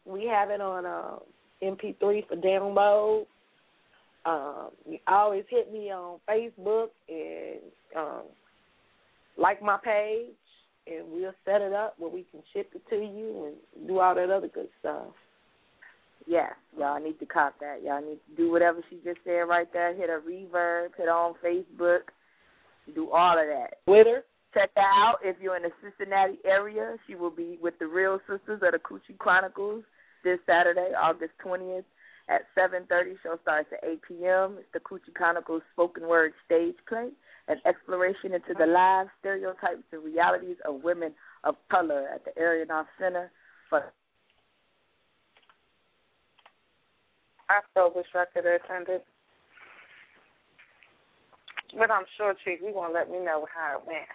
we 0.04 0.26
have 0.26 0.50
it 0.50 0.60
on 0.60 0.84
uh, 0.84 1.18
MP3 1.62 2.28
for 2.28 2.36
download. 2.36 3.26
Um, 4.24 4.70
you 4.88 4.98
always 5.06 5.44
hit 5.48 5.72
me 5.72 5.90
on 5.90 6.18
Facebook 6.28 6.88
and 7.08 7.60
um, 7.96 8.22
like 9.36 9.62
my 9.62 9.78
page, 9.82 10.34
and 10.86 11.10
we'll 11.10 11.32
set 11.44 11.62
it 11.62 11.72
up 11.72 11.94
where 11.98 12.10
we 12.10 12.26
can 12.30 12.42
ship 12.52 12.70
it 12.74 12.82
to 12.90 12.96
you 12.96 13.52
and 13.76 13.88
do 13.88 14.00
all 14.00 14.14
that 14.14 14.30
other 14.30 14.48
good 14.48 14.68
stuff. 14.80 15.06
Yeah, 16.26 16.48
y'all 16.76 17.02
need 17.02 17.18
to 17.20 17.26
cop 17.26 17.54
that. 17.60 17.82
Y'all 17.82 18.02
need 18.02 18.18
to 18.28 18.36
do 18.36 18.50
whatever 18.50 18.80
she 18.90 18.96
just 18.96 19.20
said 19.24 19.48
right 19.48 19.72
there. 19.72 19.94
Hit 19.94 20.10
a 20.10 20.20
reverb, 20.28 20.88
hit 20.96 21.08
on 21.08 21.34
Facebook, 21.44 22.00
do 22.94 23.10
all 23.10 23.38
of 23.38 23.46
that. 23.46 23.78
Twitter. 23.86 24.24
Check 24.54 24.70
her 24.76 24.82
out 24.82 25.18
if 25.22 25.36
you're 25.40 25.56
in 25.56 25.62
the 25.62 25.70
Cincinnati 25.82 26.38
area. 26.44 26.96
She 27.06 27.14
will 27.14 27.30
be 27.30 27.58
with 27.62 27.74
the 27.78 27.86
Real 27.86 28.18
Sisters 28.20 28.60
of 28.62 28.72
the 28.72 28.78
Coochie 28.78 29.16
Chronicles 29.18 29.84
this 30.24 30.38
Saturday, 30.46 30.92
August 31.00 31.32
20th 31.44 31.84
at 32.28 32.42
7:30. 32.56 33.16
Show 33.22 33.38
starts 33.42 33.68
at 33.72 33.88
8 33.88 34.00
p.m. 34.06 34.56
It's 34.58 34.68
the 34.72 34.80
Coochie 34.80 35.14
Chronicles 35.14 35.62
spoken 35.72 36.06
word 36.06 36.32
stage 36.44 36.76
play, 36.88 37.08
an 37.48 37.58
exploration 37.66 38.34
into 38.34 38.54
the 38.58 38.66
lives, 38.66 39.10
stereotypes, 39.20 39.84
and 39.92 40.04
realities 40.04 40.56
of 40.64 40.82
women 40.82 41.12
of 41.44 41.56
color 41.70 42.08
at 42.14 42.24
the 42.24 42.32
Aronoff 42.40 42.86
Center 42.98 43.30
for 43.68 43.92
I 47.48 47.60
so 47.72 47.92
wish 47.94 48.06
I 48.14 48.24
could 48.32 48.44
have 48.44 48.60
attended. 48.64 49.00
But 51.76 51.90
I'm 51.90 52.04
sure 52.16 52.34
Chief, 52.44 52.60
you 52.62 52.72
gonna 52.72 52.92
let 52.92 53.10
me 53.10 53.18
know 53.18 53.46
how 53.54 53.78
it 53.78 53.86
went. 53.86 54.08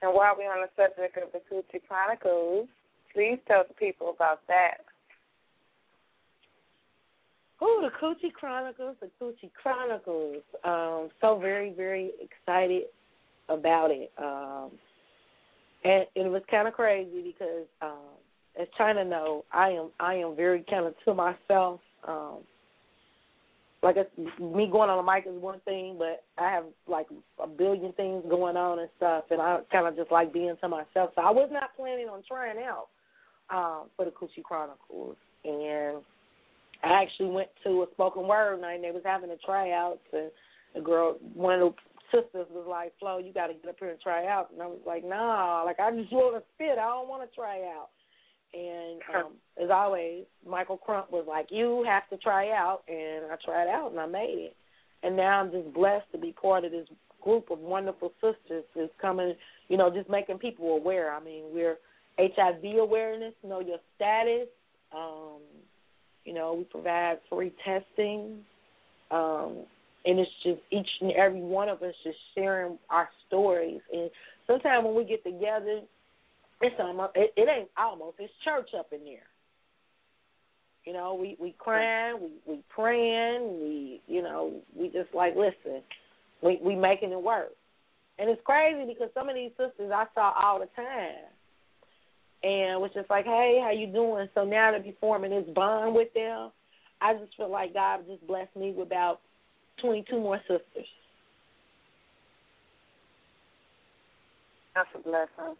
And 0.00 0.14
while 0.14 0.34
we're 0.36 0.50
on 0.50 0.64
the 0.64 0.82
subject 0.82 1.16
of 1.18 1.32
the 1.32 1.40
Coochie 1.50 1.82
Chronicles, 1.86 2.68
please 3.12 3.38
tell 3.46 3.64
the 3.66 3.74
people 3.74 4.12
about 4.14 4.40
that. 4.48 4.78
Ooh, 7.62 7.82
the 7.82 7.90
Coochie 8.00 8.32
Chronicles, 8.32 8.96
the 9.00 9.10
Coochie 9.20 9.50
Chronicles. 9.60 10.42
Um, 10.64 11.08
so 11.20 11.38
very, 11.38 11.72
very 11.72 12.12
excited 12.20 12.84
about 13.48 13.90
it. 13.90 14.12
Um, 14.16 14.70
and 15.84 16.06
it 16.14 16.30
was 16.30 16.42
kind 16.50 16.68
of 16.68 16.74
crazy 16.74 17.22
because, 17.22 17.66
um, 17.82 18.16
as 18.60 18.68
Chyna 18.78 19.08
know, 19.08 19.44
I 19.52 19.70
am 19.70 19.90
I 20.00 20.14
am 20.14 20.36
very 20.36 20.64
kind 20.68 20.86
of 20.86 20.94
to 21.04 21.14
myself. 21.14 21.80
Um, 22.06 22.38
like 23.82 23.96
it's, 23.96 24.10
me 24.40 24.68
going 24.70 24.90
on 24.90 25.04
the 25.04 25.12
mic 25.12 25.24
is 25.26 25.40
one 25.40 25.60
thing, 25.60 25.96
but 25.98 26.24
I 26.36 26.50
have 26.50 26.64
like 26.88 27.06
a 27.42 27.46
billion 27.46 27.92
things 27.92 28.24
going 28.28 28.56
on 28.56 28.80
and 28.80 28.88
stuff, 28.96 29.24
and 29.30 29.40
I 29.40 29.60
kind 29.70 29.86
of 29.86 29.96
just 29.96 30.10
like 30.10 30.32
being 30.32 30.56
to 30.60 30.68
myself. 30.68 31.10
So 31.14 31.22
I 31.22 31.30
was 31.30 31.48
not 31.52 31.76
planning 31.76 32.08
on 32.08 32.22
trying 32.26 32.58
out 32.58 32.88
um, 33.50 33.84
for 33.96 34.04
the 34.04 34.10
Coochie 34.10 34.42
Chronicles, 34.42 35.16
and 35.44 36.02
I 36.82 37.02
actually 37.02 37.30
went 37.30 37.48
to 37.64 37.82
a 37.82 37.86
spoken 37.92 38.26
word 38.28 38.60
night 38.60 38.76
and 38.76 38.84
they 38.84 38.90
was 38.90 39.02
having 39.04 39.30
a 39.30 39.36
tryouts 39.36 39.98
and 40.12 40.30
the 40.74 40.80
girl 40.80 41.16
one 41.34 41.60
of 41.60 41.72
the 41.72 41.74
sisters 42.12 42.46
was 42.50 42.66
like, 42.68 42.92
Flo, 43.00 43.18
you 43.18 43.32
gotta 43.32 43.54
get 43.54 43.68
up 43.68 43.76
here 43.80 43.90
and 43.90 44.00
try 44.00 44.26
out. 44.26 44.50
And 44.52 44.62
I 44.62 44.66
was 44.66 44.78
like, 44.86 45.04
Nah, 45.04 45.62
like 45.64 45.80
I 45.80 45.90
just 45.90 46.12
wanna 46.12 46.42
spit, 46.54 46.78
I 46.78 46.86
don't 46.86 47.08
wanna 47.08 47.26
try 47.34 47.62
out. 47.62 47.88
And 48.54 49.00
um, 49.14 49.32
as 49.62 49.70
always, 49.70 50.24
Michael 50.46 50.78
Crump 50.78 51.10
was 51.12 51.26
like, 51.28 51.48
"You 51.50 51.84
have 51.86 52.08
to 52.08 52.16
try 52.16 52.50
out," 52.50 52.82
and 52.88 53.30
I 53.30 53.36
tried 53.44 53.68
out 53.68 53.90
and 53.90 54.00
I 54.00 54.06
made 54.06 54.38
it. 54.38 54.56
And 55.02 55.16
now 55.16 55.40
I'm 55.40 55.50
just 55.50 55.74
blessed 55.74 56.10
to 56.12 56.18
be 56.18 56.32
part 56.32 56.64
of 56.64 56.72
this 56.72 56.88
group 57.20 57.50
of 57.50 57.58
wonderful 57.58 58.10
sisters 58.22 58.64
that's 58.74 58.90
coming, 59.02 59.34
you 59.68 59.76
know, 59.76 59.90
just 59.90 60.08
making 60.08 60.38
people 60.38 60.74
aware. 60.74 61.12
I 61.12 61.20
mean, 61.20 61.44
we're 61.52 61.76
HIV 62.18 62.78
awareness, 62.78 63.34
know 63.46 63.60
your 63.60 63.78
status. 63.96 64.48
Um, 64.94 65.40
you 66.24 66.34
know, 66.34 66.54
we 66.54 66.64
provide 66.64 67.18
free 67.30 67.52
testing. 67.64 68.38
Um, 69.10 69.64
and 70.04 70.18
it's 70.18 70.30
just 70.42 70.60
each 70.70 70.88
and 71.00 71.12
every 71.12 71.40
one 71.40 71.68
of 71.68 71.82
us 71.82 71.94
just 72.04 72.16
sharing 72.34 72.78
our 72.90 73.08
stories. 73.26 73.80
And 73.92 74.10
sometimes 74.46 74.84
when 74.84 74.94
we 74.94 75.04
get 75.04 75.24
together, 75.24 75.80
it's 76.60 76.76
almost 76.78 77.12
it, 77.14 77.32
it 77.36 77.48
ain't 77.48 77.68
almost 77.76 78.16
it's 78.18 78.32
church 78.44 78.70
up 78.78 78.88
in 78.92 79.04
there. 79.04 79.28
You 80.84 80.92
know, 80.92 81.14
we 81.14 81.36
we 81.40 81.54
crying, 81.58 82.18
we 82.20 82.54
we 82.54 82.62
praying, 82.74 83.60
we 83.60 84.00
you 84.06 84.22
know 84.22 84.60
we 84.76 84.88
just 84.88 85.14
like 85.14 85.34
listen, 85.36 85.82
we 86.42 86.58
we 86.62 86.74
making 86.74 87.12
it 87.12 87.22
work, 87.22 87.52
and 88.18 88.30
it's 88.30 88.40
crazy 88.44 88.86
because 88.86 89.10
some 89.14 89.28
of 89.28 89.34
these 89.34 89.50
sisters 89.50 89.92
I 89.94 90.06
saw 90.14 90.32
all 90.40 90.58
the 90.58 90.68
time, 90.74 91.28
and 92.42 92.80
was 92.80 92.90
just 92.94 93.10
like, 93.10 93.24
hey, 93.24 93.60
how 93.62 93.70
you 93.70 93.86
doing? 93.86 94.28
So 94.34 94.44
now 94.44 94.70
to 94.70 94.80
be 94.80 94.96
forming 95.00 95.30
this 95.30 95.48
bond 95.54 95.94
with 95.94 96.12
them, 96.14 96.50
I 97.00 97.14
just 97.14 97.36
feel 97.36 97.50
like 97.50 97.74
God 97.74 98.00
just 98.08 98.26
blessed 98.26 98.54
me 98.56 98.72
with 98.72 98.86
about 98.86 99.20
twenty 99.80 100.04
two 100.08 100.18
more 100.20 100.38
sisters. 100.42 100.86
That's 104.74 104.88
a 104.94 104.98
blessing. 104.98 105.56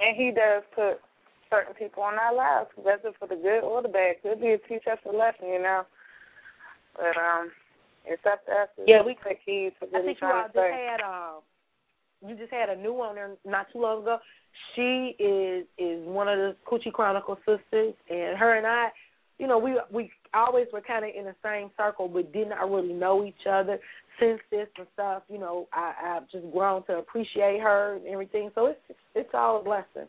And 0.00 0.16
he 0.16 0.30
does 0.30 0.62
put 0.74 1.00
certain 1.50 1.74
people 1.74 2.04
in 2.12 2.18
our 2.18 2.34
lives, 2.34 2.68
whether 2.76 3.12
for 3.18 3.26
the 3.28 3.36
good 3.36 3.60
or 3.60 3.82
the 3.82 3.88
bad. 3.88 4.16
Could 4.22 4.40
be 4.40 4.52
a 4.52 4.58
teach 4.58 4.84
us 4.90 4.98
a 5.08 5.12
lesson, 5.14 5.48
you 5.48 5.62
know. 5.62 5.82
But 6.94 7.16
um, 7.16 7.50
it's 8.04 8.22
up 8.30 8.44
to 8.46 8.52
us. 8.52 8.68
To 8.76 8.84
Yeah, 8.86 9.02
we- 9.02 9.16
take 9.24 9.40
heed 9.44 9.72
to 9.80 9.86
I 9.96 10.02
think 10.02 10.18
you 10.20 10.26
all 10.28 10.44
just 10.44 10.56
had 10.56 11.00
um 11.00 11.40
you 12.26 12.34
just 12.36 12.52
had 12.52 12.68
a 12.68 12.76
new 12.76 12.92
one 12.92 13.14
there 13.14 13.30
not 13.44 13.66
too 13.72 13.80
long 13.80 14.02
ago. 14.02 14.18
She 14.74 15.16
is 15.18 15.66
is 15.78 16.06
one 16.06 16.28
of 16.28 16.38
the 16.38 16.56
Coochie 16.66 16.92
Chronicle 16.92 17.36
sisters 17.38 17.94
and 18.08 18.38
her 18.38 18.56
and 18.56 18.66
I, 18.66 18.88
you 19.38 19.46
know, 19.46 19.58
we 19.58 19.78
we 19.90 20.10
always 20.34 20.66
were 20.72 20.80
kinda 20.80 21.08
in 21.16 21.24
the 21.24 21.34
same 21.42 21.70
circle 21.76 22.08
but 22.08 22.32
did 22.32 22.48
not 22.48 22.70
really 22.70 22.92
know 22.92 23.24
each 23.24 23.46
other. 23.48 23.78
Since 24.20 24.40
this 24.50 24.66
and 24.76 24.86
stuff, 24.94 25.22
you 25.28 25.38
know, 25.38 25.68
I, 25.72 25.94
I've 26.04 26.28
just 26.30 26.50
grown 26.52 26.84
to 26.86 26.98
appreciate 26.98 27.60
her 27.60 27.96
and 27.96 28.06
everything. 28.08 28.50
So 28.54 28.66
it's 28.66 28.80
it's 29.14 29.30
all 29.32 29.60
a 29.60 29.64
blessing. 29.64 30.08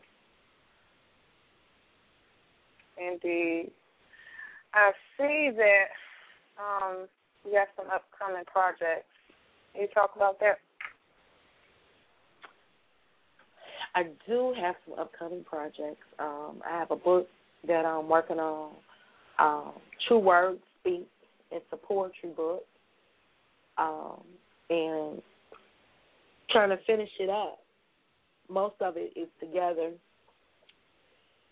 Indeed. 2.98 3.70
I 4.74 4.92
see 5.16 5.50
that 5.56 5.86
um, 6.58 7.06
you 7.44 7.52
got 7.52 7.68
some 7.76 7.86
upcoming 7.92 8.44
projects. 8.46 9.08
Can 9.72 9.82
you 9.82 9.88
talk 9.88 10.12
about 10.16 10.38
that? 10.40 10.58
I 13.94 14.04
do 14.26 14.54
have 14.60 14.74
some 14.86 14.98
upcoming 14.98 15.44
projects. 15.44 16.04
Um, 16.18 16.62
I 16.68 16.78
have 16.78 16.90
a 16.90 16.96
book 16.96 17.28
that 17.66 17.84
I'm 17.84 18.08
working 18.08 18.38
on. 18.38 18.72
Um, 19.38 19.72
True 20.06 20.18
Words 20.18 20.60
Speak. 20.80 21.06
It's 21.50 21.64
a 21.72 21.76
poetry 21.76 22.30
book. 22.36 22.64
Um, 23.78 24.22
and 24.68 25.22
trying 26.50 26.70
to 26.70 26.78
finish 26.86 27.10
it 27.18 27.30
up. 27.30 27.58
Most 28.48 28.74
of 28.80 28.94
it 28.96 29.12
is 29.16 29.28
together. 29.40 29.92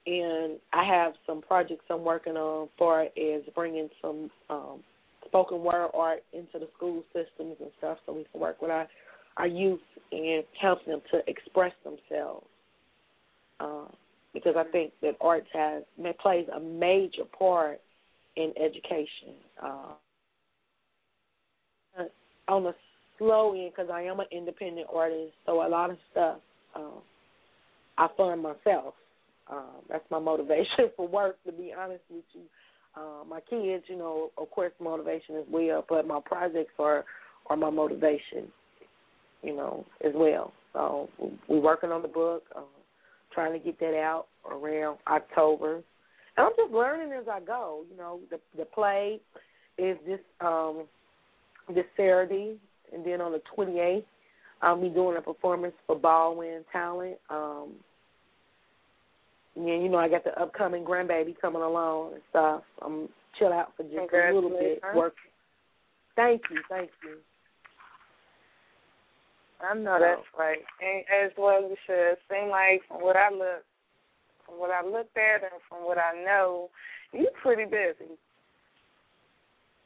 And 0.07 0.59
I 0.73 0.85
have 0.85 1.15
some 1.27 1.43
projects 1.43 1.85
I'm 1.91 2.05
working 2.05 2.37
on 2.37 2.69
for 2.79 3.07
is 3.17 3.43
bringing 3.55 3.89
some 4.01 4.31
um, 4.49 4.81
spoken 5.27 5.63
word 5.63 5.91
art 5.95 6.23
into 6.33 6.59
the 6.59 6.69
school 6.77 7.03
systems 7.13 7.57
and 7.61 7.71
stuff 7.79 7.99
so 8.07 8.13
we 8.15 8.27
can 8.31 8.41
work 8.41 8.63
with 8.63 8.71
our 8.71 8.89
our 9.39 9.47
youth 9.47 9.81
and 10.13 10.45
help 10.61 10.85
them 10.85 11.01
to 11.11 11.21
express 11.27 11.73
themselves. 11.85 12.47
Um, 13.61 13.89
because 14.35 14.55
I 14.57 14.65
think 14.71 14.93
that 15.03 15.17
arts 15.21 15.49
has 15.53 15.83
plays 16.21 16.47
a 16.55 16.61
major 16.61 17.25
part 17.37 17.81
in 18.37 18.53
education. 18.57 19.35
Uh, 19.63 19.95
on 22.47 22.63
the 22.65 22.75
slow 23.19 23.55
end, 23.55 23.73
because 23.75 23.91
I 23.93 24.03
am 24.03 24.21
an 24.21 24.27
independent 24.31 24.87
artist, 24.93 25.33
so 25.45 25.67
a 25.67 25.69
lot 25.69 25.91
of 25.91 25.97
stuff 26.11 26.39
um, 26.75 27.03
I 27.97 28.09
fund 28.17 28.43
myself. 28.43 28.95
Um, 29.51 29.83
that's 29.89 30.05
my 30.11 30.19
motivation 30.19 30.91
for 30.97 31.09
work, 31.09 31.37
to 31.47 31.53
be 31.53 31.73
honest 31.79 32.03
with 32.11 32.25
you. 32.33 32.43
Uh, 32.97 33.25
my 33.29 33.41
kids, 33.41 33.85
you 33.89 33.97
know, 33.97 34.31
of 34.39 34.51
course, 34.51 34.73
motivation 34.81 35.37
as 35.37 35.45
well, 35.51 35.85
but 35.89 36.07
my 36.07 36.21
projects 36.25 36.73
are 36.79 37.05
are 37.51 37.57
my 37.57 37.71
motivation 37.71 38.53
you 39.43 39.55
know, 39.55 39.85
as 40.05 40.13
well. 40.15 40.53
So 40.73 41.09
we're 41.49 41.61
working 41.61 41.91
on 41.91 42.03
the 42.03 42.09
book, 42.09 42.45
uh, 42.55 42.61
trying 43.33 43.53
to 43.53 43.59
get 43.59 43.79
that 43.81 43.95
out 43.95 44.27
around 44.51 44.99
October. 45.07 45.77
And 46.37 46.47
I'm 46.47 46.53
just 46.57 46.73
learning 46.73 47.13
as 47.13 47.27
I 47.31 47.41
go. 47.41 47.85
You 47.91 47.97
know, 47.97 48.21
the 48.31 48.39
the 48.57 48.65
play 48.65 49.21
is 49.77 49.97
this 50.07 50.21
um 50.41 50.85
this 51.75 51.87
Saturday, 51.97 52.57
and 52.93 53.05
then 53.05 53.21
on 53.21 53.33
the 53.33 53.43
28th, 53.57 54.05
I'll 54.63 54.81
be 54.81 54.89
doing 54.89 55.17
a 55.17 55.21
performance 55.21 55.75
for 55.87 55.97
Baldwin 55.97 56.65
Talent. 56.73 57.19
Um, 57.31 57.75
and 59.57 59.83
you 59.83 59.89
know, 59.89 59.99
I 59.99 60.09
got 60.09 60.25
the 60.25 60.41
upcoming 60.41 60.85
grandbaby 60.85 61.35
coming 61.41 61.63
along 61.63 62.15
and 62.15 62.23
stuff. 62.31 62.63
I'm 62.83 63.09
chill 63.39 63.53
out 63.53 63.73
for 63.77 63.83
just 63.85 64.13
a 64.13 64.35
little 64.35 64.51
bit. 64.51 64.81
Work. 64.95 65.15
Thank 66.17 66.43
you, 66.51 66.61
thank 66.69 66.91
you. 67.05 67.19
I 69.61 69.75
know 69.75 69.99
that's 70.01 70.23
right. 70.39 70.59
And 70.81 71.05
as 71.25 71.33
well 71.37 71.59
as 71.65 71.71
you 71.71 71.77
should. 71.87 72.17
Seem 72.31 72.49
like 72.51 72.83
from 72.89 73.03
what 73.03 73.17
I 73.17 73.31
look 73.31 73.65
from 74.47 74.59
what 74.59 74.71
I 74.71 74.83
looked 74.85 75.17
at 75.17 75.43
and 75.43 75.61
from 75.69 75.85
what 75.85 75.99
I 75.99 76.13
know, 76.25 76.71
you're 77.13 77.31
pretty 77.43 77.65
busy. 77.65 78.17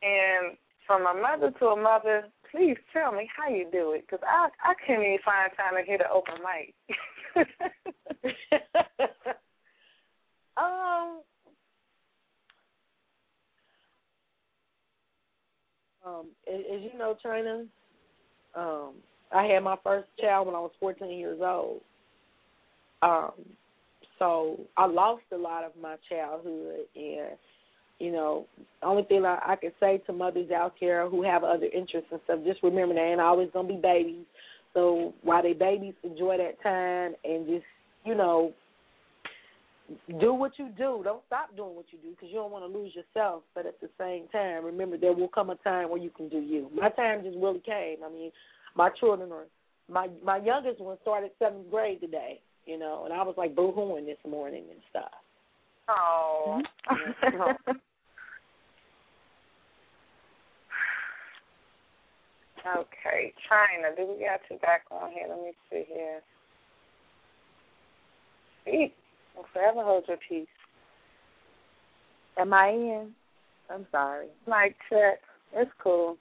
And 0.02 0.56
from 0.86 1.06
a 1.06 1.14
mother 1.14 1.50
to 1.58 1.66
a 1.66 1.80
mother, 1.80 2.24
please 2.50 2.76
tell 2.92 3.12
me 3.12 3.28
how 3.34 3.48
you 3.48 3.66
do 3.72 3.92
it, 3.92 4.04
because 4.06 4.24
I 4.26 4.48
I 4.62 4.74
can't 4.86 5.02
even 5.02 5.18
find 5.24 5.50
time 5.56 5.74
to 5.76 5.82
hit 5.84 6.00
an 6.00 6.06
open 6.12 6.34
mic. 6.42 6.74
um, 10.56 11.20
um, 16.04 16.26
as, 16.46 16.60
as 16.74 16.82
you 16.82 16.98
know, 16.98 17.16
Chyna, 17.24 17.66
um, 18.54 18.94
I 19.34 19.44
had 19.44 19.60
my 19.60 19.76
first 19.82 20.08
child 20.20 20.46
when 20.46 20.56
I 20.56 20.60
was 20.60 20.72
14 20.80 21.10
years 21.10 21.40
old. 21.42 21.80
Um, 23.02 23.32
so 24.18 24.60
I 24.76 24.86
lost 24.86 25.22
a 25.32 25.36
lot 25.36 25.64
of 25.64 25.72
my 25.80 25.96
childhood, 26.08 26.86
and 26.94 27.36
you 27.98 28.12
know, 28.12 28.46
the 28.80 28.86
only 28.86 29.04
thing 29.04 29.24
I, 29.24 29.38
I 29.44 29.56
can 29.56 29.72
say 29.80 29.98
to 30.06 30.12
mothers 30.12 30.50
out 30.50 30.74
there 30.80 31.08
who 31.08 31.22
have 31.22 31.44
other 31.44 31.66
interests 31.66 32.08
and 32.10 32.20
stuff, 32.24 32.40
just 32.44 32.62
remember 32.62 32.94
they 32.94 33.00
ain't 33.00 33.20
always 33.20 33.48
gonna 33.52 33.68
be 33.68 33.76
babies. 33.76 34.24
So 34.74 35.12
while 35.22 35.42
they 35.42 35.52
babies, 35.52 35.94
enjoy 36.02 36.38
that 36.38 36.62
time 36.62 37.14
and 37.24 37.46
just 37.46 37.64
you 38.04 38.14
know 38.14 38.52
do 40.20 40.32
what 40.32 40.52
you 40.58 40.68
do. 40.76 41.02
Don't 41.04 41.22
stop 41.26 41.54
doing 41.56 41.74
what 41.74 41.86
you 41.90 41.98
do 41.98 42.10
because 42.10 42.28
you 42.28 42.36
don't 42.36 42.50
want 42.50 42.70
to 42.70 42.78
lose 42.78 42.94
yourself. 42.94 43.42
But 43.54 43.66
at 43.66 43.80
the 43.80 43.88
same 43.98 44.28
time, 44.28 44.64
remember 44.64 44.96
there 44.96 45.12
will 45.12 45.28
come 45.28 45.50
a 45.50 45.56
time 45.56 45.90
where 45.90 46.00
you 46.00 46.10
can 46.10 46.28
do 46.28 46.38
you. 46.38 46.70
My 46.74 46.90
time 46.90 47.22
just 47.22 47.36
really 47.36 47.60
came. 47.60 47.98
I 48.04 48.10
mean, 48.10 48.30
my 48.74 48.90
children 48.90 49.30
are 49.32 49.46
my 49.90 50.08
my 50.24 50.38
youngest 50.38 50.80
one 50.80 50.96
started 51.02 51.30
seventh 51.38 51.70
grade 51.70 52.00
today. 52.00 52.40
You 52.66 52.78
know, 52.78 53.02
and 53.04 53.12
I 53.12 53.22
was 53.22 53.34
like 53.36 53.56
boo-hooing 53.56 54.06
this 54.06 54.18
morning 54.28 54.64
and 54.70 54.80
stuff. 54.88 55.10
Oh. 55.88 56.62
okay, 62.76 63.34
Chyna. 63.50 63.96
Do 63.96 64.06
we 64.06 64.24
got 64.24 64.40
you 64.48 64.58
back 64.58 64.84
on 64.92 65.10
here? 65.10 65.26
Let 65.28 65.38
me 65.38 65.52
see 65.70 65.84
here. 65.92 66.20
Speak. 68.62 68.94
I'll 69.36 69.44
forever 69.52 69.82
hold 69.82 70.04
your 70.06 70.18
peace. 70.28 70.46
Am 72.38 72.52
I 72.52 72.68
in? 72.68 73.12
I'm 73.68 73.86
sorry. 73.90 74.28
Mic 74.46 74.76
check. 74.88 75.20
It's 75.54 75.70
cool. 75.82 76.16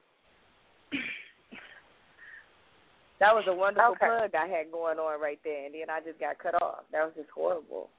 That 3.22 3.38
was 3.38 3.46
a 3.46 3.54
wonderful 3.54 3.94
Okay. 3.94 4.10
plug 4.10 4.34
I 4.34 4.50
had 4.50 4.74
going 4.74 4.98
on 4.98 5.22
right 5.22 5.38
there, 5.46 5.70
and 5.70 5.76
then 5.78 5.94
I 5.94 6.02
just 6.02 6.18
got 6.18 6.42
cut 6.42 6.58
off. 6.58 6.90
That 6.92 7.06
was 7.06 7.14
just 7.14 7.30
horrible. 7.30 7.94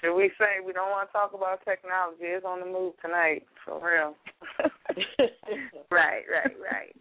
Should 0.00 0.16
we 0.18 0.32
say 0.34 0.58
we 0.58 0.72
don't 0.72 0.90
want 0.90 1.06
to 1.08 1.12
talk 1.12 1.34
about 1.34 1.62
technology? 1.62 2.26
It's 2.34 2.44
on 2.44 2.58
the 2.58 2.66
move 2.66 2.98
tonight, 2.98 3.46
for 3.64 3.78
real. 3.78 4.18
right, 5.94 6.26
right, 6.26 6.56
right. 6.58 6.96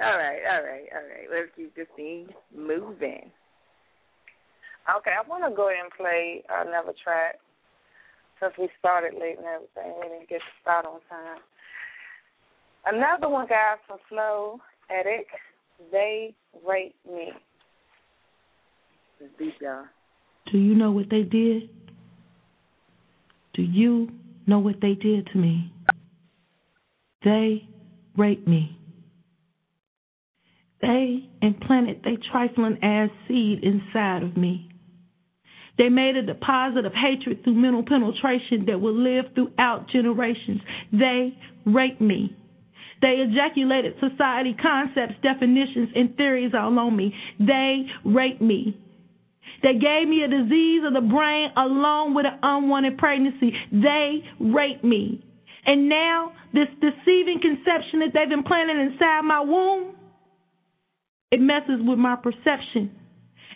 All 0.00 0.16
right, 0.16 0.40
all 0.48 0.62
right, 0.64 0.88
all 0.88 1.04
right. 1.04 1.28
Let's 1.28 1.52
keep 1.54 1.76
this 1.76 1.90
thing 1.94 2.28
moving. 2.48 3.28
Okay, 4.88 5.12
I 5.12 5.28
want 5.28 5.44
to 5.44 5.54
go 5.54 5.68
ahead 5.68 5.84
and 5.84 5.92
play 5.92 6.42
another 6.48 6.94
track 6.96 7.36
since 8.40 8.54
we 8.58 8.70
started 8.78 9.20
late 9.20 9.36
and 9.36 9.46
everything. 9.46 10.00
We 10.00 10.08
didn't 10.08 10.30
get 10.30 10.40
to 10.40 10.52
start 10.62 10.86
on 10.86 11.04
time. 11.10 11.44
Another 12.86 13.28
one, 13.28 13.46
guys, 13.46 13.78
from 13.86 13.98
Flow 14.08 14.60
Etic. 14.90 15.24
They 15.90 16.34
rate 16.66 16.94
me. 17.06 17.32
It's 19.20 19.32
deep, 19.38 19.54
y'all. 19.60 19.84
Do 20.52 20.58
you 20.58 20.74
know 20.74 20.92
what 20.92 21.06
they 21.10 21.22
did? 21.22 21.70
Do 23.54 23.62
you 23.62 24.10
know 24.46 24.58
what 24.58 24.76
they 24.82 24.94
did 24.94 25.26
to 25.32 25.38
me? 25.38 25.72
They 27.24 27.66
raped 28.16 28.46
me. 28.46 28.78
They 30.82 31.30
implanted 31.40 32.02
their 32.04 32.18
trifling 32.30 32.78
ass 32.82 33.08
seed 33.26 33.64
inside 33.64 34.22
of 34.22 34.36
me. 34.36 34.68
They 35.78 35.88
made 35.88 36.16
a 36.16 36.22
deposit 36.22 36.84
of 36.84 36.92
hatred 36.92 37.42
through 37.42 37.54
mental 37.54 37.82
penetration 37.82 38.66
that 38.66 38.80
will 38.80 38.94
live 38.94 39.24
throughout 39.34 39.88
generations. 39.88 40.60
They 40.92 41.36
raped 41.64 42.00
me. 42.00 42.36
They 43.04 43.20
ejaculated 43.20 43.96
society 44.00 44.56
concepts, 44.56 45.20
definitions, 45.22 45.90
and 45.94 46.16
theories 46.16 46.52
all 46.58 46.78
on 46.78 46.96
me. 46.96 47.12
They 47.38 47.84
raped 48.02 48.40
me. 48.40 48.80
They 49.62 49.74
gave 49.74 50.08
me 50.08 50.24
a 50.24 50.28
disease 50.28 50.80
of 50.86 50.94
the 50.94 51.02
brain 51.02 51.50
along 51.54 52.14
with 52.14 52.24
an 52.24 52.38
unwanted 52.42 52.96
pregnancy. 52.96 53.52
They 53.70 54.24
raped 54.40 54.84
me. 54.84 55.22
And 55.66 55.90
now, 55.90 56.32
this 56.54 56.68
deceiving 56.80 57.40
conception 57.42 58.00
that 58.00 58.12
they've 58.14 58.32
implanted 58.32 58.78
inside 58.78 59.20
my 59.20 59.40
womb, 59.40 59.96
it 61.30 61.40
messes 61.42 61.84
with 61.84 61.98
my 61.98 62.16
perception. 62.16 62.90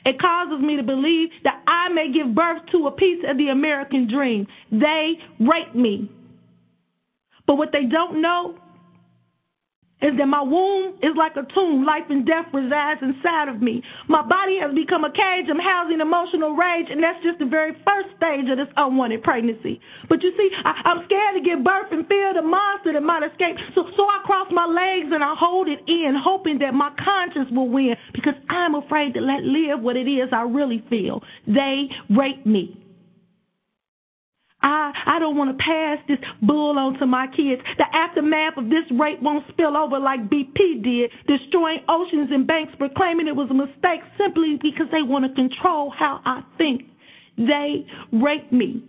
It 0.05 0.20
causes 0.20 0.61
me 0.61 0.76
to 0.76 0.82
believe 0.82 1.30
that 1.44 1.62
I 1.66 1.88
may 1.88 2.12
give 2.12 2.34
birth 2.34 2.68
to 2.72 2.86
a 2.86 2.90
piece 2.90 3.24
of 3.26 3.38
the 3.38 3.49
American 3.49 4.12
dream. 4.12 4.46
They 4.70 5.14
raped 5.40 5.74
me. 5.74 6.11
But 7.46 7.57
what 7.57 7.70
they 7.72 7.84
don't 7.90 8.20
know 8.20 8.59
is 10.01 10.14
that 10.18 10.30
my 10.30 10.42
womb 10.42 10.94
is 11.03 11.14
like 11.18 11.34
a 11.34 11.42
tomb. 11.55 11.82
Life 11.82 12.07
and 12.09 12.22
death 12.22 12.46
resides 12.55 13.03
inside 13.03 13.51
of 13.51 13.59
me. 13.61 13.82
My 14.07 14.22
body 14.22 14.59
has 14.62 14.70
become 14.74 15.03
a 15.03 15.11
cage. 15.11 15.51
I'm 15.51 15.59
housing 15.59 15.99
emotional 15.99 16.55
rage, 16.55 16.86
and 16.90 17.03
that's 17.03 17.18
just 17.26 17.38
the 17.42 17.51
very 17.51 17.74
first 17.82 18.14
stage 18.14 18.46
of 18.46 18.59
this 18.62 18.70
unwanted 18.78 19.26
pregnancy. 19.26 19.82
But 20.09 20.22
you 20.22 20.30
see, 20.38 20.49
I, 20.62 20.94
I'm 20.94 21.03
scared 21.11 21.34
to 21.34 21.42
give 21.42 21.66
birth 21.66 21.90
and 21.90 22.07
fear 22.07 22.30
the 22.34 22.46
monster 22.46 22.94
that 22.94 23.03
might 23.03 23.26
escape. 23.26 23.59
So, 23.74 23.90
so 23.99 24.03
I 24.07 24.22
cross 24.22 24.46
my 24.55 24.66
legs 24.66 25.11
and 25.11 25.22
I 25.22 25.34
hold 25.34 25.66
it 25.66 25.82
in, 25.90 26.14
hoping 26.14 26.59
that 26.62 26.74
my 26.74 26.94
conscience 27.03 27.51
will 27.51 27.68
win 27.68 27.94
because 28.14 28.38
I'm 28.49 28.78
afraid 28.78 29.14
to 29.14 29.20
let 29.20 29.42
live 29.42 29.82
what 29.82 29.96
it 29.96 30.07
is 30.07 30.30
I 30.30 30.42
really 30.46 30.84
feel. 30.88 31.22
They 31.46 31.90
rape 32.11 32.46
me. 32.46 32.88
I 34.62 34.92
I 35.06 35.18
don't 35.18 35.36
want 35.36 35.56
to 35.56 35.59
pass 35.62 35.98
this 36.09 36.18
bull 36.42 36.78
on 36.78 36.98
to 36.98 37.06
my 37.06 37.26
kids. 37.28 37.62
The 37.78 37.86
aftermath 37.94 38.56
of 38.56 38.66
this 38.66 38.84
rape 38.98 39.22
won't 39.22 39.44
spill 39.50 39.76
over 39.76 39.98
like 39.98 40.28
BP 40.28 40.82
did, 40.82 41.11
destroying 41.26 41.80
oceans 41.88 42.30
and 42.32 42.46
banks, 42.46 42.72
proclaiming 42.78 43.28
it 43.28 43.36
was 43.36 43.48
a 43.50 43.54
mistake 43.54 44.02
simply 44.18 44.59
because 44.61 44.86
they 44.90 45.02
want 45.02 45.24
to 45.26 45.32
control 45.34 45.92
how 45.96 46.20
I 46.24 46.42
think. 46.56 46.82
They 47.36 47.86
raped 48.12 48.52
me. 48.52 48.82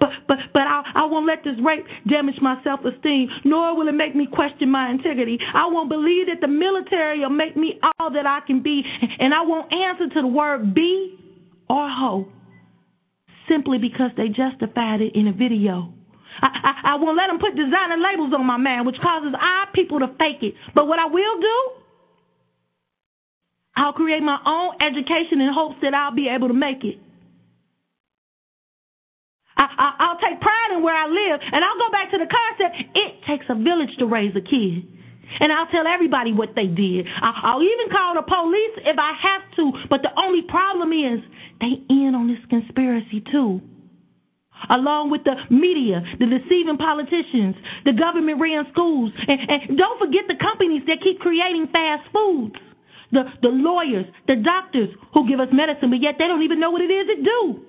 But 0.00 0.10
but 0.26 0.38
but 0.52 0.62
I 0.62 0.82
I 0.94 1.04
won't 1.06 1.26
let 1.26 1.44
this 1.44 1.54
rape 1.64 1.84
damage 2.08 2.36
my 2.42 2.58
self 2.64 2.80
esteem, 2.80 3.28
nor 3.44 3.76
will 3.76 3.86
it 3.86 3.92
make 3.94 4.16
me 4.16 4.26
question 4.26 4.70
my 4.70 4.90
integrity. 4.90 5.38
I 5.54 5.68
won't 5.70 5.88
believe 5.88 6.26
that 6.26 6.40
the 6.40 6.48
military 6.48 7.20
will 7.20 7.30
make 7.30 7.56
me 7.56 7.78
all 8.00 8.10
that 8.10 8.26
I 8.26 8.40
can 8.46 8.62
be, 8.62 8.82
and 9.20 9.32
I 9.32 9.42
won't 9.42 9.72
answer 9.72 10.08
to 10.14 10.22
the 10.22 10.26
word 10.26 10.74
be 10.74 11.18
or 11.68 11.88
hoe 11.88 12.26
simply 13.48 13.78
because 13.78 14.10
they 14.16 14.28
justified 14.28 15.00
it 15.00 15.14
in 15.14 15.28
a 15.28 15.32
video. 15.32 15.92
I, 16.42 16.48
I, 16.48 16.72
I 16.92 16.94
won't 16.96 17.16
let 17.16 17.28
them 17.28 17.38
put 17.38 17.54
designer 17.54 17.96
labels 17.96 18.32
on 18.34 18.46
my 18.46 18.56
man, 18.56 18.84
which 18.86 18.96
causes 19.02 19.34
our 19.34 19.70
people 19.72 20.00
to 20.00 20.08
fake 20.18 20.42
it. 20.42 20.54
But 20.74 20.86
what 20.88 20.98
I 20.98 21.06
will 21.06 21.40
do, 21.40 21.58
I'll 23.76 23.92
create 23.92 24.22
my 24.22 24.38
own 24.46 24.74
education 24.80 25.40
in 25.40 25.50
hopes 25.54 25.76
that 25.82 25.94
I'll 25.94 26.14
be 26.14 26.28
able 26.28 26.48
to 26.48 26.54
make 26.54 26.82
it. 26.84 26.98
I, 29.56 29.66
I, 29.66 29.88
I'll 29.98 30.18
take 30.18 30.40
pride 30.40 30.74
in 30.74 30.82
where 30.82 30.96
I 30.96 31.06
live, 31.06 31.40
and 31.40 31.64
I'll 31.64 31.78
go 31.78 31.90
back 31.92 32.10
to 32.10 32.18
the 32.18 32.26
concept 32.26 32.74
it 32.94 33.12
takes 33.26 33.46
a 33.48 33.54
village 33.54 33.94
to 33.98 34.06
raise 34.06 34.34
a 34.34 34.42
kid. 34.42 34.82
And 35.40 35.52
I'll 35.52 35.68
tell 35.68 35.86
everybody 35.86 36.32
what 36.32 36.54
they 36.54 36.66
did. 36.66 37.06
I'll 37.22 37.62
even 37.62 37.88
call 37.90 38.14
the 38.14 38.22
police 38.22 38.74
if 38.84 38.98
I 38.98 39.12
have 39.16 39.44
to. 39.56 39.72
But 39.90 40.02
the 40.02 40.12
only 40.18 40.42
problem 40.42 40.92
is 40.92 41.20
they 41.60 41.80
in 41.88 42.14
on 42.14 42.28
this 42.28 42.42
conspiracy 42.48 43.22
too. 43.30 43.60
Along 44.70 45.10
with 45.10 45.24
the 45.24 45.34
media, 45.50 46.00
the 46.18 46.26
deceiving 46.26 46.78
politicians, 46.78 47.56
the 47.84 47.92
government 47.92 48.40
ran 48.40 48.64
schools. 48.72 49.12
And, 49.28 49.40
and 49.50 49.78
don't 49.78 49.98
forget 49.98 50.24
the 50.28 50.38
companies 50.40 50.82
that 50.86 51.02
keep 51.02 51.20
creating 51.20 51.68
fast 51.72 52.08
foods. 52.12 52.56
The, 53.12 53.24
the 53.42 53.52
lawyers, 53.52 54.06
the 54.26 54.36
doctors 54.42 54.90
who 55.12 55.28
give 55.28 55.38
us 55.38 55.48
medicine, 55.52 55.90
but 55.90 56.02
yet 56.02 56.16
they 56.18 56.26
don't 56.26 56.42
even 56.42 56.58
know 56.58 56.70
what 56.70 56.82
it 56.82 56.90
is 56.90 57.06
it 57.08 57.22
do. 57.22 57.62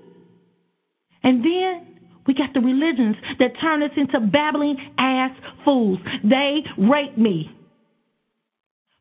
And 1.22 1.43
then 1.43 1.95
we 2.28 2.34
got 2.34 2.53
the 2.53 2.59
religions 2.59 3.15
that 3.39 3.51
turn 3.61 3.84
us 3.84 3.91
into 3.95 4.19
babbling 4.19 4.78
ass 4.97 5.32
fools. 5.63 5.99
They 6.23 6.59
rape 6.78 7.17
me. 7.17 7.51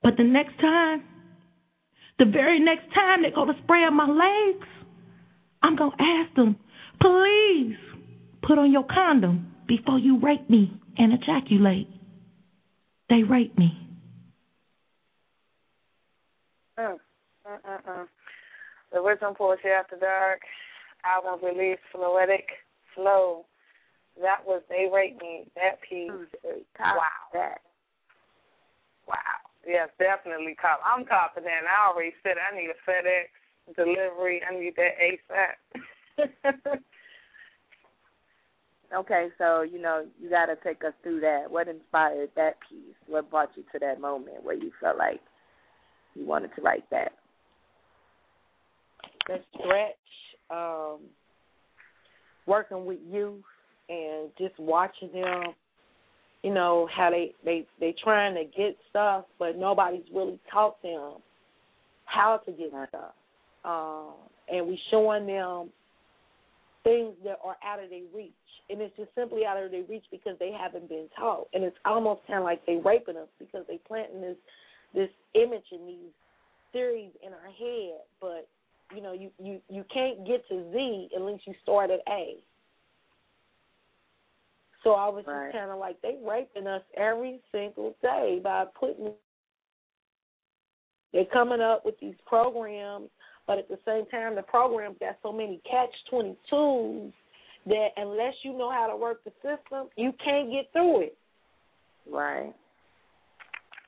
But 0.03 0.16
the 0.18 0.25
next 0.25 0.61
time, 0.61 1.03
the 2.18 2.27
very 2.27 2.61
next 2.61 2.93
time 2.95 3.22
they 3.22 3.31
go 3.31 3.47
to 3.47 3.53
spray 3.64 3.81
on 3.81 3.97
my 3.97 4.07
legs, 4.07 4.66
I'm 5.62 5.77
going 5.77 5.93
to 5.93 6.03
ask 6.03 6.35
them, 6.37 6.57
please 7.01 7.77
put 8.43 8.59
on 8.59 8.70
your 8.70 8.85
condom 8.85 9.53
before 9.66 9.99
you 9.99 10.20
rape 10.20 10.49
me 10.51 10.70
and 10.99 11.12
ejaculate. 11.14 11.89
They 13.09 13.22
rape 13.22 13.57
me. 13.57 13.72
Mm, 16.79 16.97
mm, 17.47 17.85
mm. 17.89 18.07
The 18.93 18.99
original 18.99 19.35
Poetry 19.35 19.70
After 19.72 19.97
Dark 19.97 20.41
album 21.05 21.41
release, 21.45 21.79
Floetic 21.95 22.45
Flo. 22.95 23.47
That 24.21 24.47
was 24.47 24.63
They 24.69 24.89
Rape 24.93 25.21
Me. 25.21 25.47
That 25.57 25.81
piece. 25.89 26.11
Wow. 26.79 27.29
That. 27.33 27.59
Wow. 29.09 29.17
Yes, 29.67 29.89
definitely 29.99 30.55
cop. 30.61 30.81
I'm 30.85 31.05
copping 31.05 31.45
that. 31.45 31.63
I 31.65 31.91
already 31.91 32.13
said 32.23 32.37
I 32.37 32.55
need 32.55 32.71
a 32.71 32.79
FedEx 32.89 33.29
delivery. 33.75 34.43
I 34.49 34.55
need 34.59 34.75
that 34.77 34.95
ASAP. 35.01 36.79
okay, 38.97 39.29
so 39.39 39.63
you 39.63 39.81
know 39.81 40.07
you 40.21 40.31
got 40.31 40.47
to 40.47 40.57
take 40.63 40.85
us 40.85 40.93
through 41.03 41.21
that. 41.21 41.51
What 41.51 41.69
inspired 41.69 42.31
that 42.37 42.59
piece? 42.69 42.95
What 43.07 43.31
brought 43.31 43.51
you 43.57 43.65
to 43.73 43.79
that 43.81 44.01
moment 44.01 44.45
where 44.45 44.55
you 44.55 44.71
felt 44.81 44.99
like 44.99 45.21
you 46.15 46.27
wanted 46.27 46.51
to 46.57 46.63
write 46.63 46.89
that? 46.91 47.13
The 49.27 49.41
stretch, 49.55 49.97
um, 50.51 50.99
working 52.47 52.85
with 52.85 52.99
youth, 53.11 53.43
and 53.89 54.31
just 54.39 54.59
watching 54.59 55.13
them 55.13 55.55
you 56.45 56.53
know 56.53 56.87
how 56.95 57.09
they 57.11 57.33
they 57.43 57.67
they 57.81 57.95
trying 58.05 58.35
to 58.35 58.45
get 58.45 58.77
stuff, 58.91 59.25
but 59.39 59.57
nobody's 59.57 60.05
really 60.15 60.39
taught 60.53 60.81
them 60.83 61.15
how 62.05 62.39
to 62.45 62.53
get 62.53 62.69
stuff. 62.89 63.15
Um, 63.65 64.13
and 64.51 64.67
we 64.69 64.79
showing 64.91 65.27
them 65.27 65.71
things 66.85 67.15
that 67.25 67.39
are 67.43 67.57
out 67.67 67.83
of 67.83 67.89
their 67.89 68.03
reach, 68.15 68.33
and 68.69 68.79
it's 68.83 68.95
just 68.95 69.09
simply 69.15 69.47
out 69.47 69.57
of 69.57 69.71
their 69.71 69.85
reach 69.85 70.05
because 70.11 70.37
they 70.39 70.53
haven't 70.53 70.87
been 70.87 71.09
taught. 71.19 71.49
And 71.55 71.65
it's 71.65 71.79
almost 71.87 72.21
kind 72.27 72.41
of 72.41 72.45
like 72.45 72.65
they 72.67 72.77
raping 72.77 73.17
us 73.17 73.29
because 73.39 73.65
they 73.67 73.81
planting 73.89 74.21
this 74.21 74.37
this 74.95 75.09
image 75.35 75.65
and 75.73 75.89
these 75.89 76.13
theories 76.73 77.11
in 77.27 77.33
our 77.33 77.51
head, 77.59 78.01
but 78.21 78.47
you 78.95 79.03
know 79.03 79.13
you 79.13 79.31
you 79.39 79.61
you 79.69 79.85
can't 79.93 80.27
get 80.27 80.47
to 80.49 80.71
Z 80.73 81.09
unless 81.17 81.41
you 81.47 81.55
start 81.63 81.91
at 81.91 82.01
A. 82.09 82.37
So 84.83 84.93
I 84.93 85.09
was 85.09 85.25
Right. 85.27 85.47
just 85.47 85.57
kind 85.57 85.71
of 85.71 85.79
like 85.79 86.01
they 86.03 86.17
raping 86.23 86.67
us 86.67 86.83
every 86.97 87.41
single 87.51 87.97
day 88.03 88.41
by 88.43 88.67
putting. 88.79 89.13
They're 91.13 91.25
coming 91.27 91.61
up 91.61 91.85
with 91.85 91.99
these 92.01 92.17
programs, 92.27 93.09
but 93.47 93.59
at 93.59 93.69
the 93.69 93.79
same 93.87 94.05
time, 94.07 94.35
the 94.35 94.43
programs 94.43 94.99
got 94.99 95.17
so 95.23 95.33
many 95.33 95.61
catch 95.69 95.95
twenty 96.11 96.37
twos 96.51 97.13
that 97.67 97.89
unless 97.97 98.35
you 98.43 98.53
know 98.53 98.71
how 98.71 98.87
to 98.89 98.97
work 98.97 99.25
the 99.25 99.33
system, 99.37 99.89
you 99.97 100.13
can't 100.23 100.51
get 100.51 100.71
through 100.73 101.03
it. 101.03 101.17
Right. 102.11 102.53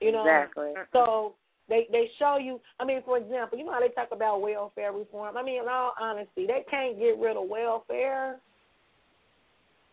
You 0.01 0.13
know. 0.13 0.21
Exactly. 0.23 0.73
So 0.93 1.35
they 1.69 1.87
they 1.91 2.11
show 2.19 2.39
you. 2.39 2.61
I 2.79 2.85
mean, 2.85 3.03
for 3.05 3.19
example, 3.19 3.59
you 3.59 3.64
know 3.64 3.73
how 3.73 3.81
they 3.81 3.89
talk 3.89 4.09
about 4.12 4.41
welfare 4.41 4.93
reform. 4.93 5.37
I 5.37 5.43
mean, 5.43 5.62
in 5.62 5.69
all 5.69 5.93
honesty, 6.01 6.47
they 6.47 6.64
can't 6.71 6.99
get 6.99 7.19
rid 7.19 7.37
of 7.37 7.49
welfare. 7.49 8.39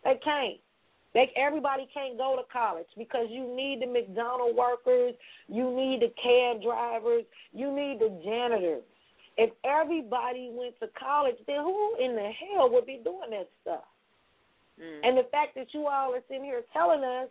They 0.04 0.18
can't. 0.22 0.58
They 1.14 1.32
everybody 1.36 1.88
can't 1.94 2.18
go 2.18 2.36
to 2.36 2.42
college 2.52 2.86
because 2.98 3.26
you 3.30 3.54
need 3.56 3.80
the 3.80 3.86
McDonald 3.86 4.56
workers, 4.56 5.14
you 5.48 5.74
need 5.74 6.02
the 6.02 6.12
cab 6.20 6.62
drivers, 6.62 7.24
you 7.52 7.74
need 7.74 7.98
the 8.00 8.10
janitors. 8.24 8.82
If 9.36 9.50
everybody 9.64 10.50
went 10.52 10.78
to 10.80 10.88
college, 10.98 11.36
then 11.46 11.56
who 11.56 11.96
in 11.98 12.14
the 12.14 12.30
hell 12.30 12.70
would 12.70 12.86
be 12.86 13.00
doing 13.02 13.30
that 13.30 13.48
stuff? 13.62 13.84
Mm. 14.80 15.08
And 15.08 15.18
the 15.18 15.28
fact 15.30 15.54
that 15.54 15.68
you 15.72 15.86
all 15.86 16.14
are 16.14 16.22
sitting 16.28 16.44
here 16.44 16.62
telling 16.72 17.02
us 17.02 17.28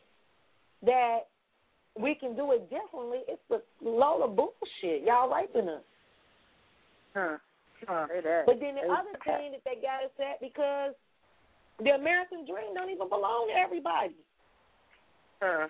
that 0.83 1.27
we 1.99 2.15
can 2.15 2.35
do 2.35 2.51
it 2.53 2.69
differently, 2.69 3.19
it's 3.27 3.41
a 3.51 3.59
load 3.81 4.23
of 4.23 4.35
bullshit. 4.35 5.03
Y'all 5.05 5.33
raping 5.33 5.69
us. 5.69 5.83
Huh. 7.13 7.37
Huh. 7.87 8.07
But 8.45 8.59
then 8.59 8.75
the 8.75 8.81
Say 8.81 8.89
other 8.89 9.17
thing 9.25 9.51
that 9.51 9.61
they 9.65 9.81
got 9.81 10.03
us 10.03 10.15
at 10.19 10.39
because 10.39 10.93
the 11.79 11.91
American 11.91 12.45
dream 12.45 12.73
don't 12.73 12.89
even 12.89 13.09
belong 13.09 13.49
to 13.53 13.59
everybody. 13.59 14.15
Huh. 15.41 15.67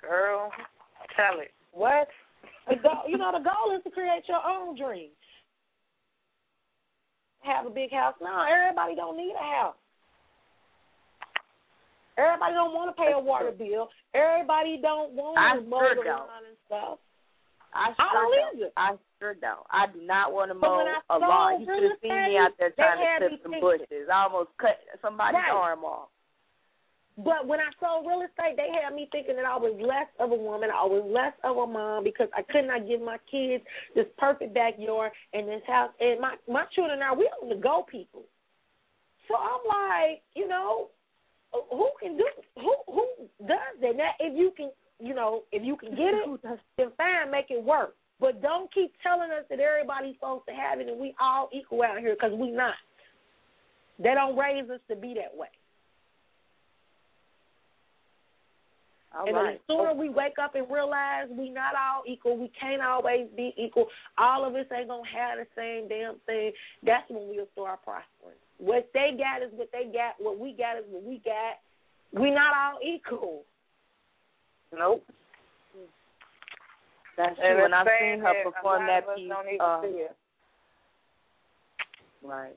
Girl, 0.00 0.50
tell 1.14 1.40
it. 1.40 1.52
What? 1.72 2.08
The 2.68 2.76
goal, 2.76 3.04
you 3.06 3.18
know, 3.18 3.32
the 3.32 3.44
goal 3.44 3.76
is 3.76 3.82
to 3.84 3.90
create 3.90 4.24
your 4.28 4.40
own 4.44 4.76
dream. 4.76 5.10
Have 7.42 7.66
a 7.66 7.70
big 7.70 7.92
house. 7.92 8.14
No, 8.20 8.44
everybody 8.44 8.94
don't 8.96 9.16
need 9.16 9.34
a 9.34 9.56
house. 9.60 9.79
Everybody 12.18 12.54
don't 12.54 12.74
want 12.74 12.94
to 12.94 13.02
pay 13.02 13.12
a 13.12 13.18
water 13.18 13.52
bill. 13.52 13.88
Everybody 14.14 14.78
don't 14.82 15.12
want 15.12 15.38
to 15.38 15.68
mow 15.68 15.80
sure 15.80 15.94
the 15.94 16.10
lawn 16.10 16.44
and 16.48 16.58
stuff. 16.66 16.98
I 17.72 17.94
I 17.94 18.08
sure 18.10 18.22
don't 18.22 18.34
don't. 18.34 18.56
either. 18.56 18.70
I 18.76 18.88
sure 19.20 19.34
don't. 19.34 19.66
I 19.70 19.86
do 19.92 20.00
not 20.02 20.32
want 20.32 20.50
to 20.50 20.54
mow 20.58 20.84
I 20.84 21.16
a 21.16 21.18
lawn. 21.18 21.60
You 21.60 21.66
should 21.66 21.84
have 21.84 22.00
seen 22.02 22.34
me 22.34 22.36
out 22.36 22.50
there 22.58 22.70
trying 22.72 22.98
to 22.98 23.28
clip 23.28 23.42
some 23.42 23.60
bushes. 23.60 24.08
I 24.12 24.24
almost 24.24 24.50
cut 24.58 24.78
somebody's 25.00 25.38
Right. 25.38 25.54
arm 25.54 25.84
off. 25.84 26.08
But 27.18 27.46
when 27.46 27.60
I 27.60 27.68
sold 27.80 28.06
real 28.06 28.22
estate, 28.22 28.56
they 28.56 28.70
had 28.72 28.94
me 28.94 29.08
thinking 29.12 29.36
that 29.36 29.44
I 29.44 29.56
was 29.56 29.76
less 29.80 30.08
of 30.18 30.32
a 30.32 30.34
woman, 30.40 30.70
I 30.72 30.84
was 30.86 31.04
less 31.04 31.34
of 31.44 31.56
a 31.58 31.66
mom 31.66 32.02
because 32.04 32.28
I 32.34 32.40
could 32.42 32.64
not 32.66 32.88
give 32.88 33.02
my 33.02 33.18
kids 33.30 33.62
this 33.94 34.06
perfect 34.16 34.54
backyard 34.54 35.12
and 35.34 35.46
this 35.46 35.62
house. 35.66 35.90
And 36.00 36.20
my 36.20 36.36
my 36.48 36.64
children 36.74 37.02
are 37.02 37.14
we 37.16 37.28
on 37.42 37.50
the 37.50 37.56
go 37.56 37.84
people. 37.90 38.22
So 39.28 39.34
I'm 39.36 39.60
like, 39.68 40.22
you 40.34 40.48
know, 40.48 40.88
who 41.52 41.90
can 42.00 42.16
do 42.16 42.26
who 42.56 42.74
who 42.86 43.06
does 43.46 43.58
that? 43.80 43.96
Now, 43.96 44.10
if 44.18 44.36
you 44.36 44.52
can, 44.56 44.70
you 44.98 45.14
know, 45.14 45.42
if 45.52 45.64
you 45.64 45.76
can 45.76 45.90
get 45.90 46.14
it, 46.14 46.40
then 46.76 46.88
fine, 46.96 47.30
make 47.30 47.46
it 47.50 47.62
work. 47.62 47.94
But 48.20 48.42
don't 48.42 48.72
keep 48.72 48.92
telling 49.02 49.30
us 49.30 49.44
that 49.48 49.60
everybody's 49.60 50.14
supposed 50.16 50.44
to 50.48 50.54
have 50.54 50.78
it 50.78 50.88
and 50.88 51.00
we 51.00 51.14
all 51.20 51.48
equal 51.52 51.82
out 51.82 51.98
here 51.98 52.14
because 52.14 52.36
we 52.38 52.50
not. 52.50 52.74
They 53.98 54.14
don't 54.14 54.36
raise 54.36 54.68
us 54.68 54.80
to 54.88 54.96
be 54.96 55.14
that 55.14 55.36
way. 55.36 55.48
All 59.12 59.26
and 59.26 59.36
right. 59.36 59.60
the 59.66 59.74
sooner 59.74 59.94
we 59.94 60.08
wake 60.08 60.38
up 60.40 60.54
and 60.54 60.70
realize 60.70 61.26
we 61.30 61.50
not 61.50 61.74
all 61.74 62.04
equal, 62.06 62.38
we 62.38 62.50
can't 62.58 62.80
always 62.80 63.26
be 63.36 63.52
equal. 63.56 63.86
All 64.16 64.46
of 64.46 64.54
us 64.54 64.66
ain't 64.72 64.88
gonna 64.88 65.02
have 65.12 65.38
the 65.38 65.46
same 65.56 65.88
damn 65.88 66.20
thing. 66.26 66.52
That's 66.84 67.08
when 67.10 67.28
we'll 67.28 67.48
start 67.52 67.82
prospering. 67.82 68.38
What 68.60 68.90
they 68.92 69.16
got 69.16 69.42
is 69.42 69.50
what 69.56 69.70
they 69.72 69.84
got. 69.84 70.14
What 70.18 70.38
we 70.38 70.52
got 70.52 70.76
is 70.76 70.84
what 70.90 71.02
we 71.02 71.22
got. 71.24 71.56
We're 72.12 72.34
not 72.34 72.52
all 72.54 72.78
equal. 72.84 73.42
Nope. 74.76 75.02
That's 77.16 77.38
And 77.42 77.56
true. 77.56 77.64
And 77.64 77.74
it's 77.74 77.80
I've 77.80 77.86
seen 78.00 78.20
her 78.20 78.34
perform 78.44 78.86
that 78.86 79.16
piece. 79.16 79.28
don't 79.28 79.60
uh. 79.60 79.82
Right. 82.22 82.56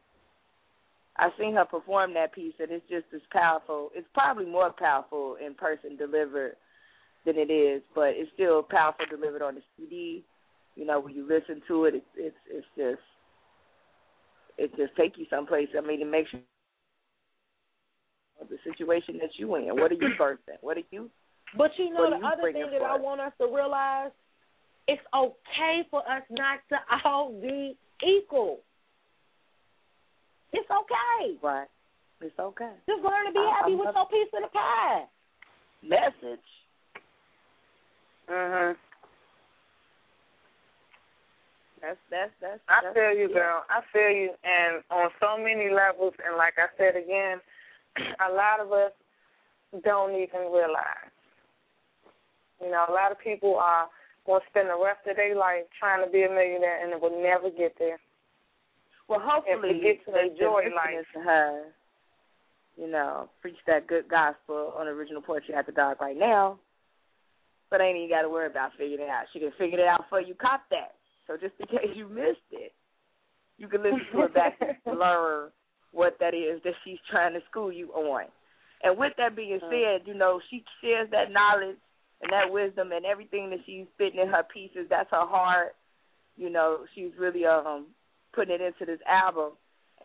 I've 1.15 1.31
seen 1.39 1.53
her 1.55 1.65
perform 1.65 2.13
that 2.15 2.33
piece, 2.33 2.53
and 2.59 2.71
it's 2.71 2.87
just 2.89 3.05
as 3.15 3.21
powerful. 3.31 3.89
It's 3.95 4.07
probably 4.13 4.45
more 4.45 4.71
powerful 4.77 5.37
in 5.45 5.53
person 5.53 5.95
delivered 5.95 6.55
than 7.25 7.37
it 7.37 7.51
is, 7.51 7.81
but 7.95 8.11
it's 8.15 8.31
still 8.33 8.63
powerful 8.63 9.05
delivered 9.09 9.41
on 9.41 9.55
the 9.55 9.61
CD. 9.77 10.23
You 10.75 10.85
know, 10.85 10.99
when 10.99 11.13
you 11.13 11.27
listen 11.27 11.61
to 11.67 11.85
it, 11.85 11.95
it's 11.95 12.05
it's 12.17 12.35
it's 12.49 12.67
just 12.75 13.01
it 14.57 14.75
just 14.77 14.95
take 14.95 15.17
you 15.17 15.25
someplace. 15.29 15.67
I 15.77 15.81
mean, 15.81 16.01
it 16.01 16.09
makes 16.09 16.31
you 16.33 16.39
the 18.49 18.57
situation 18.69 19.17
that 19.21 19.29
you 19.37 19.55
in. 19.55 19.67
What 19.69 19.91
are 19.91 19.95
you 19.95 20.09
birthing? 20.19 20.59
What 20.61 20.77
are 20.77 20.83
you? 20.91 21.09
But 21.57 21.71
you 21.77 21.93
know 21.93 22.09
the 22.09 22.25
other 22.25 22.51
thing 22.51 22.65
that 22.71 22.81
I 22.81 22.97
want 22.97 23.21
us 23.21 23.31
to 23.39 23.47
realize, 23.47 24.11
it's 24.87 25.01
okay 25.15 25.87
for 25.89 25.99
us 25.99 26.23
not 26.29 26.59
to 26.69 26.77
all 27.05 27.31
be 27.41 27.77
equal. 28.05 28.59
It's 30.51 30.69
okay. 30.69 31.37
Right. 31.41 31.67
It's 32.21 32.37
okay. 32.39 32.71
Just 32.87 33.03
learn 33.03 33.25
to 33.25 33.31
be 33.31 33.39
I- 33.39 33.55
happy 33.59 33.73
I'm 33.73 33.79
with 33.79 33.95
your 33.95 34.07
piece 34.07 34.33
of 34.33 34.41
the 34.43 34.47
pie. 34.49 35.05
Message. 35.81 36.45
Mhm. 38.29 38.77
That's 41.84 41.99
that's 42.07 42.31
that's. 42.39 42.63
I 42.71 42.79
that's, 42.79 42.95
feel 42.95 43.11
you, 43.11 43.27
yeah. 43.27 43.36
girl. 43.36 43.59
I 43.67 43.84
feel 43.91 44.07
you, 44.07 44.31
and 44.47 44.79
on 44.88 45.11
so 45.19 45.36
many 45.36 45.67
levels. 45.67 46.15
And 46.23 46.39
like 46.39 46.55
I 46.55 46.71
said 46.79 46.95
again, 46.95 47.43
a 48.23 48.31
lot 48.31 48.63
of 48.63 48.71
us 48.71 48.95
don't 49.84 50.15
even 50.15 50.47
realize. 50.47 51.11
You 52.63 52.71
know, 52.71 52.88
a 52.88 52.95
lot 52.95 53.11
of 53.11 53.19
people 53.19 53.59
are 53.59 53.91
going 54.23 54.39
to 54.39 54.47
spend 54.47 54.71
the 54.71 54.79
rest 54.79 55.03
of 55.03 55.19
their 55.19 55.36
life 55.36 55.67
trying 55.75 55.99
to 55.99 56.07
be 56.07 56.23
a 56.23 56.31
millionaire, 56.31 56.79
and 56.79 56.95
it 56.95 57.01
will 57.01 57.19
never 57.19 57.51
get 57.51 57.75
there. 57.75 57.99
Well, 59.11 59.19
hopefully, 59.19 59.84
get 59.84 59.99
to 60.07 60.15
enjoy 60.15 60.71
life. 60.71 61.03
to 61.11 61.19
her, 61.19 61.67
you 62.79 62.88
know, 62.88 63.27
preach 63.41 63.59
that 63.67 63.91
good 63.91 64.07
gospel 64.07 64.71
on 64.79 64.88
original 64.88 65.21
Poetry 65.21 65.53
After 65.53 65.75
Dark 65.75 65.99
right 65.99 66.15
now. 66.15 66.59
But 67.69 67.81
ain't 67.81 67.97
even 67.97 68.09
got 68.09 68.21
to 68.21 68.29
worry 68.29 68.47
about 68.47 68.71
figuring 68.77 69.03
it 69.03 69.09
out. 69.11 69.25
She 69.34 69.39
can 69.39 69.51
figure 69.59 69.79
it 69.79 69.88
out 69.88 70.05
for 70.07 70.21
you. 70.21 70.34
Cop 70.39 70.61
that. 70.71 70.95
So 71.28 71.38
just 71.38 71.53
in 71.59 71.67
case 71.78 71.95
you 71.95 72.07
missed 72.07 72.49
it, 72.51 72.74
you 73.57 73.67
can 73.67 73.84
listen 73.84 74.01
to 74.13 74.24
it 74.24 74.34
back 74.34 74.59
and 74.59 74.78
learn 74.99 75.49
what 75.91 76.17
that 76.19 76.34
is 76.34 76.61
that 76.63 76.74
she's 76.84 76.97
trying 77.09 77.34
to 77.34 77.39
school 77.49 77.71
you 77.71 77.89
on. 77.91 78.26
And 78.84 78.97
with 78.97 79.13
that 79.17 79.36
being 79.36 79.59
said, 79.69 80.01
you 80.05 80.13
know, 80.13 80.41
she 80.49 80.63
shares 80.82 81.07
that 81.11 81.32
knowledge 81.32 81.78
and 82.21 82.32
that 82.32 82.51
wisdom 82.51 82.91
and 82.91 83.05
everything 83.05 83.49
that 83.51 83.59
she's 83.65 83.86
spitting 83.93 84.19
in 84.19 84.28
her 84.28 84.43
pieces. 84.43 84.88
That's 84.89 85.09
her 85.11 85.26
heart. 85.26 85.76
You 86.36 86.49
know, 86.49 86.80
she's 86.93 87.11
really 87.17 87.45
um 87.45 87.88
putting 88.34 88.55
it 88.55 88.61
into 88.61 88.86
this 88.86 88.99
album. 89.07 89.53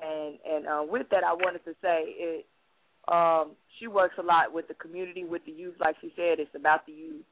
And 0.01 0.39
and 0.49 0.67
uh, 0.67 0.85
with 0.89 1.09
that, 1.11 1.25
I 1.25 1.33
wanted 1.33 1.65
to 1.65 1.73
say 1.83 2.05
it. 2.07 2.47
Um, 3.09 3.53
she 3.79 3.87
works 3.87 4.15
a 4.19 4.23
lot 4.23 4.53
with 4.53 4.69
the 4.69 4.75
community, 4.75 5.25
with 5.25 5.45
the 5.47 5.53
youth. 5.53 5.75
Like 5.81 5.97
she 6.01 6.13
said, 6.15 6.39
it's 6.39 6.55
about 6.55 6.87
the 6.87 6.93
youth. 6.93 7.25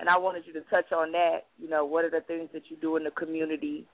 And 0.00 0.08
I 0.08 0.16
wanted 0.16 0.44
you 0.46 0.54
to 0.54 0.62
touch 0.62 0.92
on 0.92 1.12
that. 1.12 1.40
You 1.58 1.68
know, 1.68 1.84
what 1.84 2.06
are 2.06 2.10
the 2.10 2.22
things 2.26 2.48
that 2.54 2.62
you 2.70 2.76
do 2.80 2.96
in 2.96 3.04
the 3.04 3.10
community? 3.10 3.86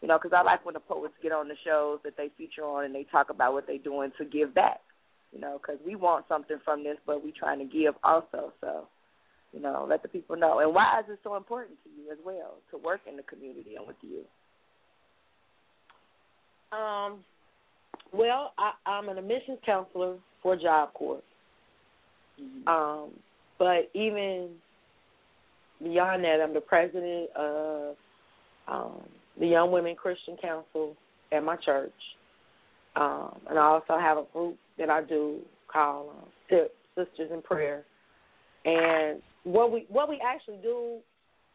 You 0.00 0.08
know, 0.08 0.18
because 0.20 0.34
I 0.34 0.42
like 0.42 0.64
when 0.64 0.72
the 0.72 0.80
poets 0.80 1.12
get 1.22 1.32
on 1.32 1.48
the 1.48 1.54
shows 1.64 1.98
that 2.04 2.16
they 2.16 2.30
feature 2.38 2.64
on 2.64 2.86
and 2.86 2.94
they 2.94 3.04
talk 3.12 3.28
about 3.28 3.52
what 3.52 3.66
they're 3.66 3.76
doing 3.78 4.10
to 4.18 4.24
give 4.24 4.54
back. 4.54 4.80
You 5.32 5.40
know, 5.40 5.60
because 5.60 5.78
we 5.86 5.94
want 5.94 6.24
something 6.28 6.56
from 6.64 6.82
this, 6.82 6.96
but 7.06 7.22
we're 7.22 7.32
trying 7.38 7.58
to 7.58 7.66
give 7.66 7.94
also. 8.02 8.52
So, 8.62 8.88
you 9.52 9.60
know, 9.60 9.86
let 9.88 10.02
the 10.02 10.08
people 10.08 10.34
know. 10.34 10.60
And 10.60 10.74
why 10.74 11.00
is 11.00 11.06
it 11.10 11.20
so 11.22 11.36
important 11.36 11.76
to 11.84 11.90
you 11.90 12.10
as 12.10 12.18
well 12.24 12.54
to 12.70 12.78
work 12.78 13.02
in 13.08 13.16
the 13.16 13.22
community 13.22 13.76
and 13.76 13.86
with 13.86 13.96
you? 14.00 14.24
Um, 16.76 17.18
well, 18.12 18.54
I, 18.58 18.72
I'm 18.86 19.08
an 19.08 19.18
admissions 19.18 19.58
counselor 19.66 20.16
for 20.42 20.56
Job 20.56 20.94
Corps. 20.94 21.22
Um, 22.66 23.10
but 23.58 23.90
even 23.94 24.50
beyond 25.82 26.24
that, 26.24 26.40
I'm 26.42 26.54
the 26.54 26.60
president 26.60 27.30
of 27.36 27.96
um, 28.68 29.00
the 29.38 29.46
Young 29.46 29.72
Women 29.72 29.94
Christian 29.96 30.36
Council 30.40 30.96
at 31.32 31.42
my 31.42 31.56
church. 31.56 31.92
Um, 32.96 33.40
and 33.48 33.58
I 33.58 33.62
also 33.62 33.98
have 33.98 34.18
a 34.18 34.24
group 34.32 34.56
that 34.78 34.90
I 34.90 35.02
do 35.02 35.38
called 35.72 36.10
um, 36.10 36.66
Sisters 36.96 37.30
in 37.32 37.42
Prayer. 37.42 37.84
And 38.64 39.22
what 39.44 39.72
we 39.72 39.86
what 39.88 40.08
we 40.08 40.20
actually 40.24 40.58
do 40.62 40.98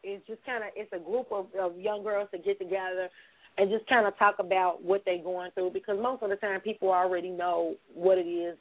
is 0.04 0.22
just 0.28 0.44
kind 0.46 0.64
of 0.64 0.70
it's 0.76 0.92
a 0.94 1.00
group 1.00 1.28
of, 1.32 1.48
of 1.60 1.78
young 1.80 2.04
girls 2.04 2.30
that 2.32 2.46
get 2.46 2.58
together 2.58 3.10
and 3.58 3.70
just 3.70 3.88
kind 3.88 4.08
of 4.08 4.18
talk 4.18 4.36
about 4.40 4.84
what 4.84 5.04
they're 5.06 5.22
going 5.22 5.52
through 5.52 5.72
because 5.72 5.98
most 6.02 6.24
of 6.24 6.30
the 6.30 6.36
time 6.38 6.60
people 6.62 6.92
already 6.92 7.30
know 7.30 7.76
what 7.94 8.18
it 8.18 8.28
is, 8.28 8.58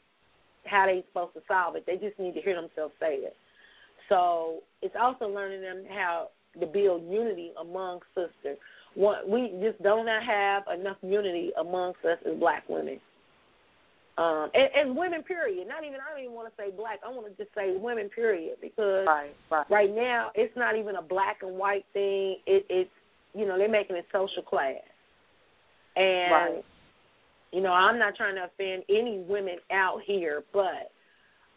how 0.67 0.87
they're 0.87 1.03
supposed 1.09 1.35
to 1.35 1.41
solve 1.49 1.77
it. 1.77 1.85
They 1.87 1.97
just 1.97 2.19
need 2.19 2.35
to 2.35 2.41
hear 2.41 2.55
themselves 2.55 2.95
say 3.01 3.17
it. 3.17 3.37
So 4.09 4.61
it's 4.83 4.95
also 5.01 5.27
learning 5.27 5.63
them 5.63 5.85
how 5.89 6.29
to 6.61 6.67
build 6.67 7.11
unity 7.11 7.53
among 7.61 8.01
sisters. 8.15 8.59
We 8.97 9.51
just 9.63 9.83
do 9.83 10.05
not 10.05 10.23
have 10.25 10.63
enough 10.79 10.99
unity 11.03 11.51
amongst 11.59 12.05
us 12.05 12.19
as 12.31 12.39
black 12.39 12.69
women. 12.69 13.01
Um, 14.17 14.49
and, 14.55 14.69
and 14.77 14.97
women, 14.97 15.25
period. 15.25 15.67
Not 15.67 15.83
even 15.83 15.99
I 15.99 16.15
don't 16.15 16.23
even 16.23 16.37
want 16.37 16.49
to 16.49 16.55
say 16.57 16.71
black. 16.71 17.01
I 17.05 17.11
want 17.11 17.27
to 17.27 17.43
just 17.43 17.53
say 17.53 17.75
women, 17.77 18.09
period, 18.09 18.59
because 18.63 19.05
right, 19.09 19.35
right. 19.51 19.67
right 19.69 19.93
now 19.93 20.31
it's 20.37 20.57
not 20.57 20.77
even 20.77 20.95
a 20.95 21.03
black 21.03 21.39
and 21.43 21.57
white 21.57 21.85
thing. 21.93 22.37
It, 22.47 22.65
it's 22.71 22.91
you 23.35 23.45
know 23.45 23.59
they're 23.59 23.69
making 23.69 23.97
it 23.97 24.07
social 24.13 24.45
class, 24.45 24.77
and 25.97 26.33
Right. 26.33 26.65
you 27.51 27.61
know 27.61 27.73
I'm 27.73 27.99
not 27.99 28.15
trying 28.15 28.37
to 28.37 28.45
offend 28.45 28.85
any 28.89 29.25
women 29.29 29.57
out 29.73 29.99
here, 30.07 30.45
but 30.53 30.93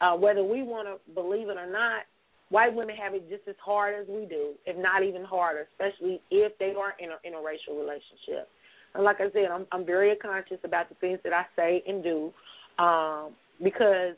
uh, 0.02 0.16
whether 0.16 0.44
we 0.44 0.64
want 0.64 0.88
to 0.88 1.14
believe 1.14 1.50
it 1.50 1.58
or 1.58 1.72
not, 1.72 2.06
white 2.50 2.74
women 2.74 2.96
have 2.96 3.14
it 3.14 3.30
just 3.30 3.48
as 3.48 3.56
hard 3.64 3.96
as 3.96 4.08
we 4.08 4.26
do, 4.26 4.54
if 4.66 4.78
not 4.78 5.04
even 5.04 5.24
harder, 5.24 5.68
especially 5.72 6.22
if 6.32 6.58
they 6.60 6.74
are 6.78 6.96
in 7.00 7.10
a 7.12 7.18
interracial 7.28 7.78
relationship. 7.80 8.50
And 8.96 9.04
like 9.04 9.18
I 9.20 9.30
said, 9.32 9.50
I'm 9.52 9.66
I'm 9.72 9.86
very 9.86 10.16
conscious 10.16 10.60
about 10.64 10.90
the 10.90 10.96
things 10.96 11.20
that 11.24 11.34
I 11.34 11.46
say 11.56 11.84
and 11.88 12.04
do, 12.04 12.34
um, 12.84 13.32
because 13.64 14.16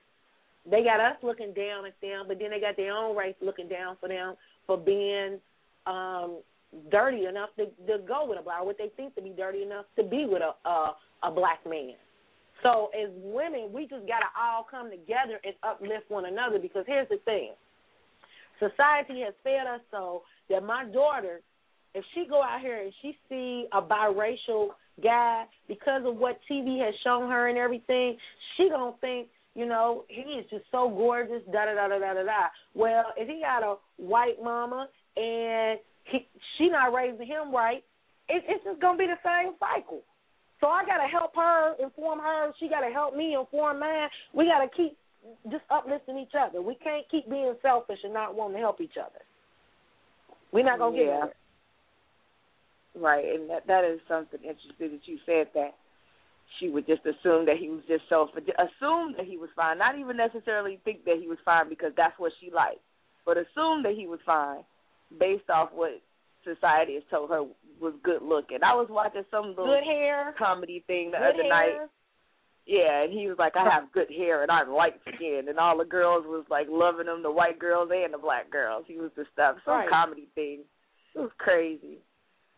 they 0.70 0.84
got 0.84 1.00
us 1.00 1.18
looking 1.24 1.54
down 1.54 1.86
at 1.86 2.00
them, 2.02 2.26
but 2.28 2.38
then 2.40 2.52
they 2.52 2.60
got 2.60 2.78
their 2.78 2.94
own 2.94 3.16
race 3.16 3.36
looking 3.42 3.68
down 3.68 3.98
for 4.00 4.10
them 4.10 4.36
for 4.68 4.78
being 4.78 5.40
um 5.88 6.40
dirty 6.92 7.26
enough 7.26 7.50
to 7.58 7.66
to 7.88 8.04
go 8.08 8.28
with 8.28 8.40
a 8.40 8.44
black, 8.44 8.62
or 8.62 8.66
what 8.68 8.78
they 8.78 8.92
think 8.96 9.16
to 9.16 9.22
be 9.22 9.32
dirty 9.32 9.64
enough 9.64 9.86
to 9.98 10.04
be 10.04 10.26
with 10.26 10.42
a 10.42 10.70
a, 10.70 10.96
a 11.24 11.32
black 11.32 11.66
man. 11.68 11.94
So 12.62 12.92
as 12.94 13.10
women, 13.24 13.72
we 13.74 13.84
just 13.84 14.06
gotta 14.06 14.28
all 14.40 14.68
come 14.70 14.92
together 14.92 15.40
and 15.44 15.56
uplift 15.64 16.10
one 16.10 16.26
another 16.26 16.60
because 16.60 16.84
here's 16.86 17.10
the 17.10 17.18
thing. 17.26 17.52
Society 18.60 19.22
has 19.26 19.34
fed 19.44 19.68
us 19.68 19.82
so 19.92 20.24
that 20.50 20.64
my 20.64 20.86
daughter, 20.86 21.42
if 21.96 22.04
she 22.14 22.26
go 22.30 22.44
out 22.44 22.62
here 22.62 22.82
and 22.82 22.94
she 23.02 23.18
see 23.28 23.66
a 23.72 23.82
biracial 23.82 24.70
guy 25.02 25.46
because 25.68 26.04
of 26.06 26.18
what 26.18 26.40
TV 26.50 26.84
has 26.84 26.94
shown 27.04 27.30
her 27.30 27.48
and 27.48 27.58
everything, 27.58 28.18
she 28.56 28.70
gonna 28.70 28.94
think, 29.02 29.28
you 29.56 29.66
know, 29.66 30.04
he 30.08 30.22
is 30.22 30.46
just 30.50 30.66
so 30.72 30.90
gorgeous, 30.90 31.42
da 31.52 31.66
da 31.66 31.74
da 31.74 31.88
da 31.88 32.00
da 32.00 32.14
da 32.14 32.24
da. 32.24 32.48
Well, 32.76 33.06
if 33.18 33.28
he 33.28 33.42
got 33.42 33.64
a 33.64 33.76
white 33.98 34.42
mama 34.44 34.88
and 35.16 35.80
he, 36.06 36.28
she 36.58 36.70
not 36.70 36.94
raising 36.94 37.26
him 37.26 37.54
right, 37.54 37.84
it, 38.28 38.44
it's 38.48 38.64
just 38.64 38.82
gonna 38.82 38.98
be 38.98 39.08
the 39.08 39.18
same 39.24 39.54
cycle. 39.60 40.02
So 40.60 40.68
I 40.68 40.84
gotta 40.86 41.08
help 41.08 41.36
her, 41.36 41.76
inform 41.82 42.20
her. 42.20 42.52
She 42.60 42.68
gotta 42.68 42.92
help 42.92 43.16
me 43.16 43.36
inform 43.40 43.80
mine. 43.80 44.10
We 44.34 44.46
gotta 44.46 44.70
keep 44.76 44.98
just 45.52 45.64
uplifting 45.70 46.18
each 46.18 46.34
other. 46.38 46.62
We 46.62 46.76
can't 46.76 47.08
keep 47.10 47.30
being 47.30 47.54
selfish 47.62 48.00
and 48.04 48.14
not 48.14 48.36
wanting 48.36 48.56
to 48.58 48.62
help 48.62 48.82
each 48.82 48.98
other. 48.98 49.20
We're 50.52 50.66
not 50.66 50.80
gonna 50.80 50.96
get 50.96 51.06
Yeah. 51.06 51.26
there. 51.26 51.36
Right, 52.96 53.26
and 53.26 53.50
that 53.50 53.68
that 53.68 53.84
is 53.86 54.00
something 54.08 54.42
interesting 54.44 54.92
that 54.92 55.08
you 55.08 55.20
said 55.26 55.48
that 55.54 55.76
she 56.58 56.70
would 56.70 56.88
just 56.88 57.06
assume 57.06 57.46
that 57.46 57.58
he 57.58 57.70
was 57.70 57.84
just 57.88 58.08
self 58.10 58.32
assume 58.36 59.14
that 59.14 59.26
he 59.26 59.38
was 59.38 59.50
fine, 59.56 59.78
not 59.78 59.98
even 59.98 60.18
necessarily 60.18 60.78
think 60.84 61.06
that 61.06 61.18
he 61.20 61.28
was 61.28 61.38
fine 61.46 61.70
because 61.70 61.94
that's 61.96 62.18
what 62.18 62.34
she 62.40 62.50
liked, 62.50 62.82
but 63.26 63.38
assume 63.38 63.84
that 63.84 63.94
he 63.94 64.08
was 64.08 64.20
fine 64.26 64.64
based 65.20 65.50
off 65.50 65.72
what 65.72 66.02
society 66.44 66.96
has 66.96 67.04
told 67.12 67.30
her 67.30 67.44
was 67.80 67.94
good 68.04 68.22
looking. 68.22 68.64
I 68.64 68.74
was 68.74 68.88
watching 68.90 69.24
some 69.30 69.50
little 69.50 69.66
Good 69.68 69.84
hair. 69.84 70.34
comedy 70.38 70.84
thing 70.88 71.12
the 71.12 71.18
Good 71.18 71.36
other 71.36 71.44
hair. 71.44 71.50
night. 71.50 71.90
Yeah, 72.70 73.02
and 73.02 73.10
he 73.12 73.26
was 73.26 73.42
like, 73.42 73.58
I 73.58 73.66
have 73.66 73.92
good 73.92 74.14
hair 74.14 74.44
and 74.46 74.52
I'm 74.54 74.70
light 74.70 75.02
skinned 75.02 75.50
and 75.50 75.58
all 75.58 75.76
the 75.76 75.90
girls 75.90 76.22
was 76.30 76.46
like 76.54 76.68
loving 76.70 77.08
him, 77.08 77.24
the 77.26 77.32
white 77.34 77.58
girls 77.58 77.90
and 77.90 78.14
the 78.14 78.22
black 78.22 78.52
girls. 78.54 78.86
He 78.86 78.94
was 79.02 79.10
the 79.18 79.26
stuff. 79.34 79.58
Some 79.66 79.74
Right. 79.74 79.90
comedy 79.90 80.30
thing. 80.36 80.62
It 81.16 81.20
was 81.20 81.34
crazy. 81.40 81.98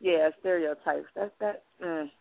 Yeah, 0.02 0.28
stereotypes. 0.44 1.08
That's 1.16 1.32
that 1.40 1.64
mm. 1.82 2.12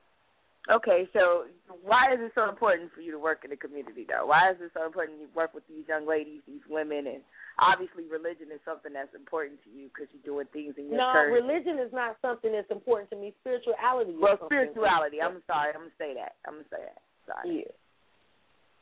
Okay, 0.70 1.08
so 1.12 1.46
why 1.82 2.14
is 2.14 2.20
it 2.20 2.30
so 2.36 2.46
important 2.46 2.92
for 2.94 3.00
you 3.00 3.10
to 3.10 3.18
work 3.18 3.42
in 3.42 3.50
the 3.50 3.56
community 3.56 4.06
though? 4.06 4.26
Why 4.30 4.52
is 4.54 4.60
it 4.62 4.70
so 4.70 4.86
important 4.86 5.18
you 5.18 5.26
work 5.34 5.50
with 5.52 5.66
these 5.66 5.88
young 5.88 6.06
ladies, 6.06 6.42
these 6.46 6.62
women 6.70 7.08
and 7.10 7.24
obviously 7.58 8.04
religion 8.06 8.54
is 8.54 8.60
something 8.62 8.92
that's 8.94 9.10
important 9.18 9.58
to 9.66 9.70
you 9.74 9.90
because 9.90 10.06
you're 10.14 10.22
doing 10.22 10.46
things 10.54 10.78
in 10.78 10.94
your 10.94 10.98
No, 11.02 11.10
church. 11.10 11.42
religion 11.42 11.80
is 11.82 11.90
not 11.90 12.22
something 12.22 12.52
that's 12.52 12.70
important 12.70 13.10
to 13.10 13.16
me. 13.16 13.34
Spirituality. 13.42 14.12
is 14.14 14.20
well, 14.22 14.38
spirituality. 14.46 15.18
I'm 15.18 15.42
sorry. 15.50 15.74
I'm 15.74 15.90
gonna 15.90 15.98
say 15.98 16.14
that. 16.14 16.38
I'm 16.46 16.62
gonna 16.62 16.70
say 16.70 16.84
that. 16.86 17.02
Sorry. 17.26 17.66
Yeah. 17.66 17.72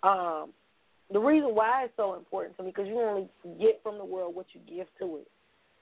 Um, 0.03 0.53
the 1.13 1.19
reason 1.19 1.55
why 1.55 1.85
it's 1.85 1.95
so 1.97 2.15
important 2.15 2.57
to 2.59 2.63
me 2.63 2.71
because 2.71 2.87
you 2.87 3.01
only 3.01 3.29
get 3.59 3.81
from 3.83 3.99
the 3.99 4.05
world 4.05 4.35
what 4.35 4.47
you 4.53 4.61
give 4.69 4.87
to 5.01 5.17
it. 5.17 5.29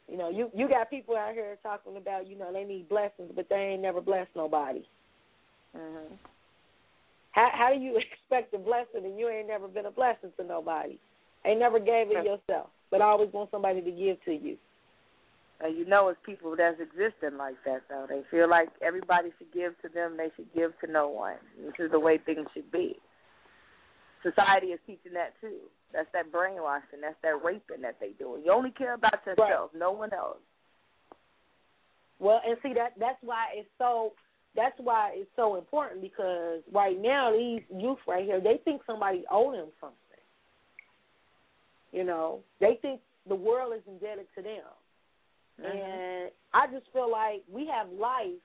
You 0.09 0.17
know, 0.17 0.31
you 0.31 0.51
you 0.55 0.69
got 0.69 0.89
people 0.89 1.17
out 1.17 1.35
here 1.35 1.57
talking 1.63 1.97
about 1.97 2.29
you 2.29 2.39
know 2.39 2.53
they 2.53 2.65
need 2.65 2.89
blessings, 2.89 3.33
but 3.35 3.49
they 3.49 3.57
ain't 3.57 3.83
never 3.83 4.01
blessed 4.01 4.31
nobody. 4.37 4.83
Mm-hmm. 5.77 6.15
How 7.33 7.51
how 7.53 7.75
do 7.75 7.81
you 7.81 7.99
expect 8.23 8.55
a 8.55 8.59
blessing 8.59 9.05
and 9.05 9.19
you 9.19 9.29
ain't 9.29 9.49
never 9.49 9.67
been 9.67 9.87
a 9.87 9.91
blessing 9.91 10.31
to 10.39 10.45
nobody? 10.45 10.99
Ain't 11.45 11.61
never 11.61 11.79
gave 11.79 12.11
it 12.11 12.25
yourself, 12.25 12.69
but 12.91 13.01
always 13.01 13.33
want 13.33 13.51
somebody 13.51 13.81
to 13.81 13.91
give 13.91 14.23
to 14.25 14.33
you. 14.33 14.57
And 15.61 15.77
you 15.77 15.87
know 15.87 16.09
it's 16.09 16.19
people 16.25 16.55
that's 16.57 16.81
existing 16.81 17.39
like 17.39 17.55
that 17.65 17.83
though. 17.89 18.07
They 18.09 18.23
feel 18.31 18.49
like 18.49 18.69
everybody 18.83 19.31
should 19.39 19.53
give 19.53 19.81
to 19.83 19.89
them, 19.89 20.17
they 20.17 20.31
should 20.37 20.53
give 20.55 20.79
to 20.81 20.91
no 20.91 21.09
one. 21.09 21.37
This 21.59 21.87
is 21.87 21.91
the 21.91 22.01
way 22.01 22.19
things 22.19 22.47
should 22.55 22.71
be. 22.71 22.97
Society 24.27 24.69
is 24.69 24.81
teaching 24.87 25.13
that 25.15 25.35
too. 25.41 25.71
That's 25.93 26.09
that 26.13 26.33
brainwashing, 26.33 27.01
that's 27.01 27.17
that 27.23 27.45
raping 27.45 27.83
that 27.83 27.97
they 28.01 28.11
do. 28.19 28.39
You 28.45 28.53
only 28.53 28.71
care 28.71 28.95
about 28.95 29.25
yourself, 29.25 29.71
no 29.75 29.93
one 29.93 30.13
else. 30.13 30.39
Well, 32.19 32.41
and 32.45 32.57
see 32.63 32.73
that 32.75 32.95
that's 32.99 33.19
why 33.23 33.47
it's 33.55 33.69
so 33.79 34.13
that's 34.55 34.75
why 34.79 35.13
it's 35.15 35.31
so 35.37 35.57
important 35.57 36.01
because 36.01 36.63
right 36.73 37.01
now 37.01 37.31
these 37.31 37.63
youth 37.73 37.99
right 38.09 38.25
here 38.25 38.41
they 38.41 38.59
think 38.65 38.83
somebody 38.87 39.25
owe 39.31 39.53
them 39.53 39.69
something. 39.81 39.97
You 41.93 42.05
know, 42.05 42.41
they 42.61 42.79
think 42.83 43.01
the 43.29 43.35
world 43.35 43.75
is 43.77 43.83
indebted 43.87 44.27
to 44.37 44.43
them, 44.43 44.63
mm-hmm. 45.61 45.67
and 45.67 46.31
I 46.53 46.67
just 46.73 46.87
feel 46.93 47.11
like 47.11 47.43
we 47.53 47.67
have 47.67 47.89
life. 47.93 48.41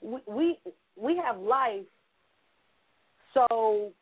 We 0.00 0.18
we 0.26 0.58
we 0.96 1.16
have 1.24 1.38
life, 1.38 1.84
so 3.34 3.92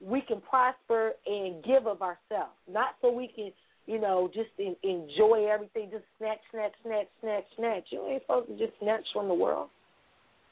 we 0.00 0.20
can 0.20 0.40
prosper 0.40 1.12
and 1.26 1.62
give 1.64 1.86
of 1.86 2.02
ourselves, 2.02 2.54
not 2.70 2.90
so 3.00 3.10
we 3.10 3.28
can 3.34 3.52
you 3.86 3.98
know, 3.98 4.28
just 4.34 4.50
in, 4.58 4.76
enjoy 4.82 5.48
everything, 5.50 5.88
just 5.90 6.04
snatch, 6.18 6.36
snatch, 6.52 6.72
snatch, 6.84 7.06
snatch, 7.22 7.44
snatch. 7.56 7.84
You 7.90 8.06
ain't 8.06 8.22
supposed 8.22 8.48
to 8.48 8.58
just 8.58 8.78
snatch 8.82 9.00
from 9.14 9.28
the 9.28 9.34
world. 9.34 9.70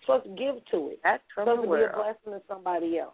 You're 0.09 0.17
supposed 0.19 0.35
to 0.39 0.43
give 0.43 0.65
to 0.73 0.89
it. 0.93 1.01
That's 1.05 1.23
from 1.35 1.45
supposed 1.45 1.59
the 1.59 1.63
to 1.65 1.69
world. 1.69 1.91
be 1.93 2.01
a 2.01 2.03
blessing 2.03 2.33
to 2.33 2.41
somebody 2.49 2.99
else. 2.99 3.13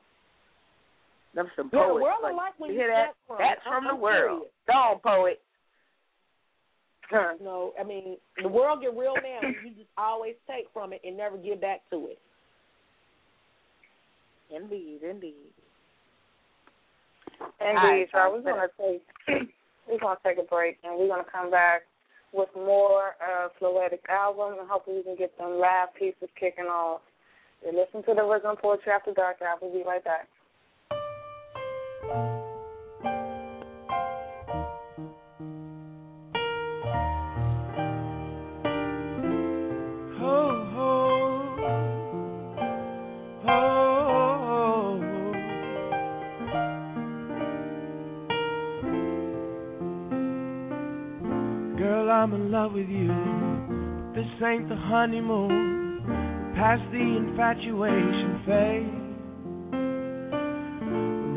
Them 1.35 1.51
some 1.57 1.71
Yeah, 1.73 1.89
the 1.89 1.95
world 1.95 2.23
like, 2.23 2.37
like 2.37 2.55
when 2.61 2.71
you 2.71 2.77
you 2.77 2.83
hear 2.83 2.91
that? 2.95 3.15
from 3.27 3.39
That's 3.41 3.63
from 3.65 3.85
I'm- 3.89 3.97
the 3.97 4.01
world. 4.01 4.43
Dog 4.69 5.03
poet. 5.03 5.41
No, 7.43 7.73
I 7.79 7.83
mean 7.83 8.17
the 8.41 8.49
world 8.49 8.81
get 8.81 8.97
real 8.97 9.15
when 9.15 9.55
you 9.65 9.71
just 9.75 9.91
always 9.99 10.35
take 10.47 10.67
from 10.73 10.93
it 10.93 11.01
and 11.05 11.17
never 11.17 11.37
give 11.37 11.61
back 11.61 11.81
to 11.91 12.07
it. 12.09 12.19
Indeed, 14.55 15.01
indeed. 15.03 15.51
Indeed, 17.61 17.77
All 17.77 17.91
right, 17.91 18.09
y'all. 18.13 18.33
We're 18.33 18.43
gonna 18.43 18.69
take 18.79 19.03
we're 19.89 19.99
gonna 19.99 20.19
take 20.25 20.39
a 20.39 20.43
break 20.43 20.79
and 20.85 20.99
we're 20.99 21.09
gonna 21.09 21.29
come 21.31 21.51
back 21.51 21.83
with 22.33 22.49
more 22.57 23.15
of 23.21 23.53
Floetic 23.61 24.09
album 24.09 24.59
and 24.59 24.69
hopefully 24.69 24.99
we 24.99 25.03
can 25.03 25.17
get 25.17 25.33
some 25.39 25.59
live 25.59 25.95
pieces 25.99 26.29
kicking 26.39 26.67
off. 26.67 27.01
And 27.67 27.77
listen 27.77 28.03
to 28.09 28.15
the 28.15 28.27
original 28.27 28.57
poetry 28.57 28.91
after 28.91 29.13
dark. 29.13 29.37
And 29.41 29.49
I 29.49 29.55
will 29.61 29.73
be 29.73 29.85
right 29.87 30.03
back. 30.03 30.29
Ain't 54.45 54.69
the 54.69 54.77
honeymoon. 54.77 56.03
Past 56.57 56.83
the 56.91 56.99
infatuation 56.99 58.43
phase. 58.47 59.03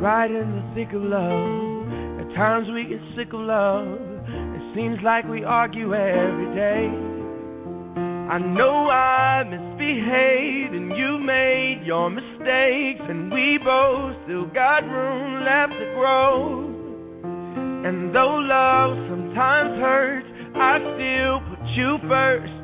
Right 0.02 0.32
in 0.32 0.52
the 0.58 0.64
thick 0.76 0.94
of 0.94 1.02
love. 1.02 1.86
At 2.20 2.36
times 2.36 2.68
we 2.74 2.86
get 2.86 3.00
sick 3.16 3.34
of 3.34 3.42
love. 3.42 3.88
It 4.28 4.76
seems 4.76 4.98
like 5.04 5.26
we 5.26 5.44
argue 5.44 5.94
every 5.94 6.56
day. 6.56 6.90
I 8.26 8.40
know 8.40 8.90
I 8.90 9.44
misbehaved 9.44 10.74
and 10.74 10.98
you 10.98 11.20
made 11.20 11.84
your 11.86 12.10
mistakes, 12.10 13.06
and 13.08 13.32
we 13.32 13.60
both 13.64 14.16
still 14.26 14.48
got 14.48 14.82
room 14.82 15.46
left 15.46 15.74
to 15.78 15.86
grow. 15.94 16.66
And 17.86 18.16
though 18.16 18.42
love 18.42 18.98
sometimes 19.10 19.80
hurts, 19.80 20.28
I 20.56 20.80
still 20.98 21.40
put 21.54 21.62
you 21.78 21.98
first, 22.10 22.55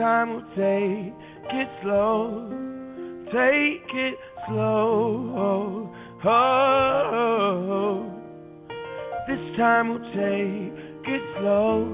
Time 0.00 0.30
we'll 0.30 0.40
take 0.56 1.12
it 1.52 1.68
slow. 1.82 2.48
take 3.26 3.94
it 3.94 4.14
slow. 4.48 5.92
Oh, 6.24 8.10
this 9.28 9.56
time 9.58 9.90
we'll 9.90 10.00
take 10.16 10.72
it 11.04 11.22
slow. 11.38 11.84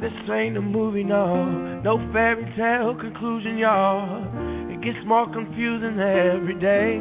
This 0.00 0.10
ain't 0.34 0.56
a 0.56 0.60
movie, 0.60 1.04
no, 1.04 1.80
no 1.80 1.98
fairy 2.12 2.52
tale 2.56 2.96
conclusion, 3.00 3.56
y'all. 3.56 4.24
It 4.68 4.80
gets 4.82 4.98
more 5.06 5.32
confusing 5.32 6.00
every 6.00 6.58
day. 6.58 6.98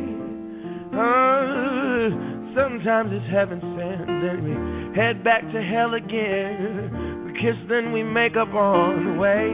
Uh, 0.93 2.09
sometimes 2.53 3.09
it's 3.11 3.25
heaven 3.33 3.59
sent, 3.59 4.05
then 4.21 4.43
we 4.43 4.53
head 4.95 5.23
back 5.23 5.41
to 5.51 5.63
hell 5.63 5.95
again. 5.95 7.14
Kiss, 7.41 7.55
then 7.67 7.91
we 7.91 8.01
make 8.01 8.35
up 8.37 8.53
on 8.53 9.05
the 9.05 9.13
way. 9.19 9.51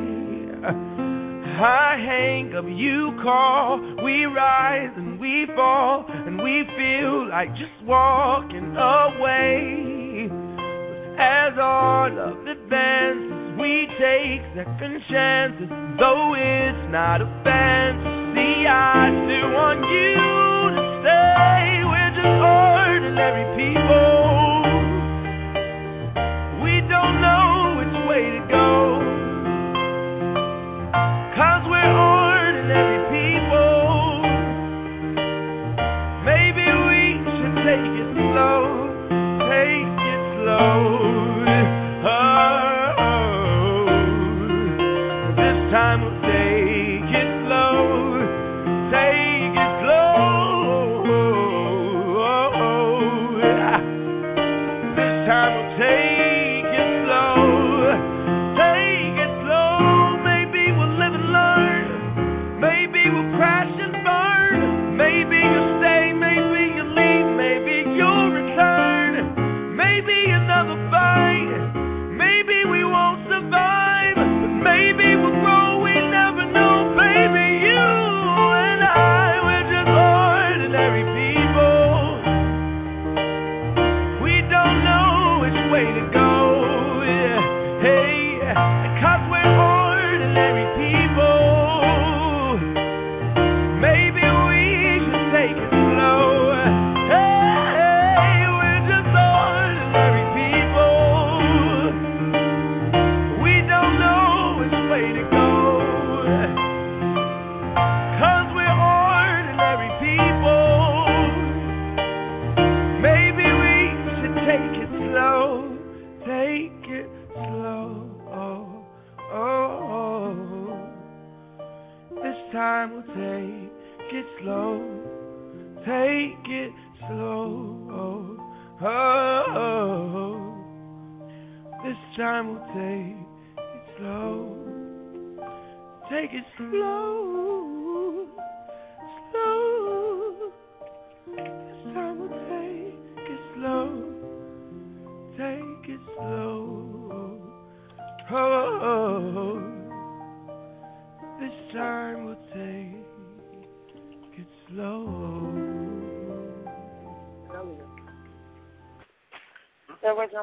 I 1.61 1.97
hang 1.97 2.53
up, 2.55 2.65
you 2.65 3.13
call, 3.21 3.79
we 4.03 4.25
rise 4.25 4.93
and 4.97 5.19
we 5.19 5.45
fall, 5.55 6.05
and 6.07 6.37
we 6.37 6.63
feel 6.77 7.29
like 7.29 7.49
just 7.57 7.73
walking 7.85 8.73
away. 8.77 10.25
But 10.29 11.21
as 11.21 11.53
our 11.57 12.09
love 12.09 12.45
advances, 12.45 13.57
we 13.59 13.87
take 13.97 14.41
second 14.57 15.01
chances, 15.09 15.69
though 15.97 16.33
it's 16.37 16.91
not 16.91 17.21
a 17.21 17.29
fantasy. 17.45 18.65
I 18.65 19.09
still 19.25 19.53
want 19.53 19.70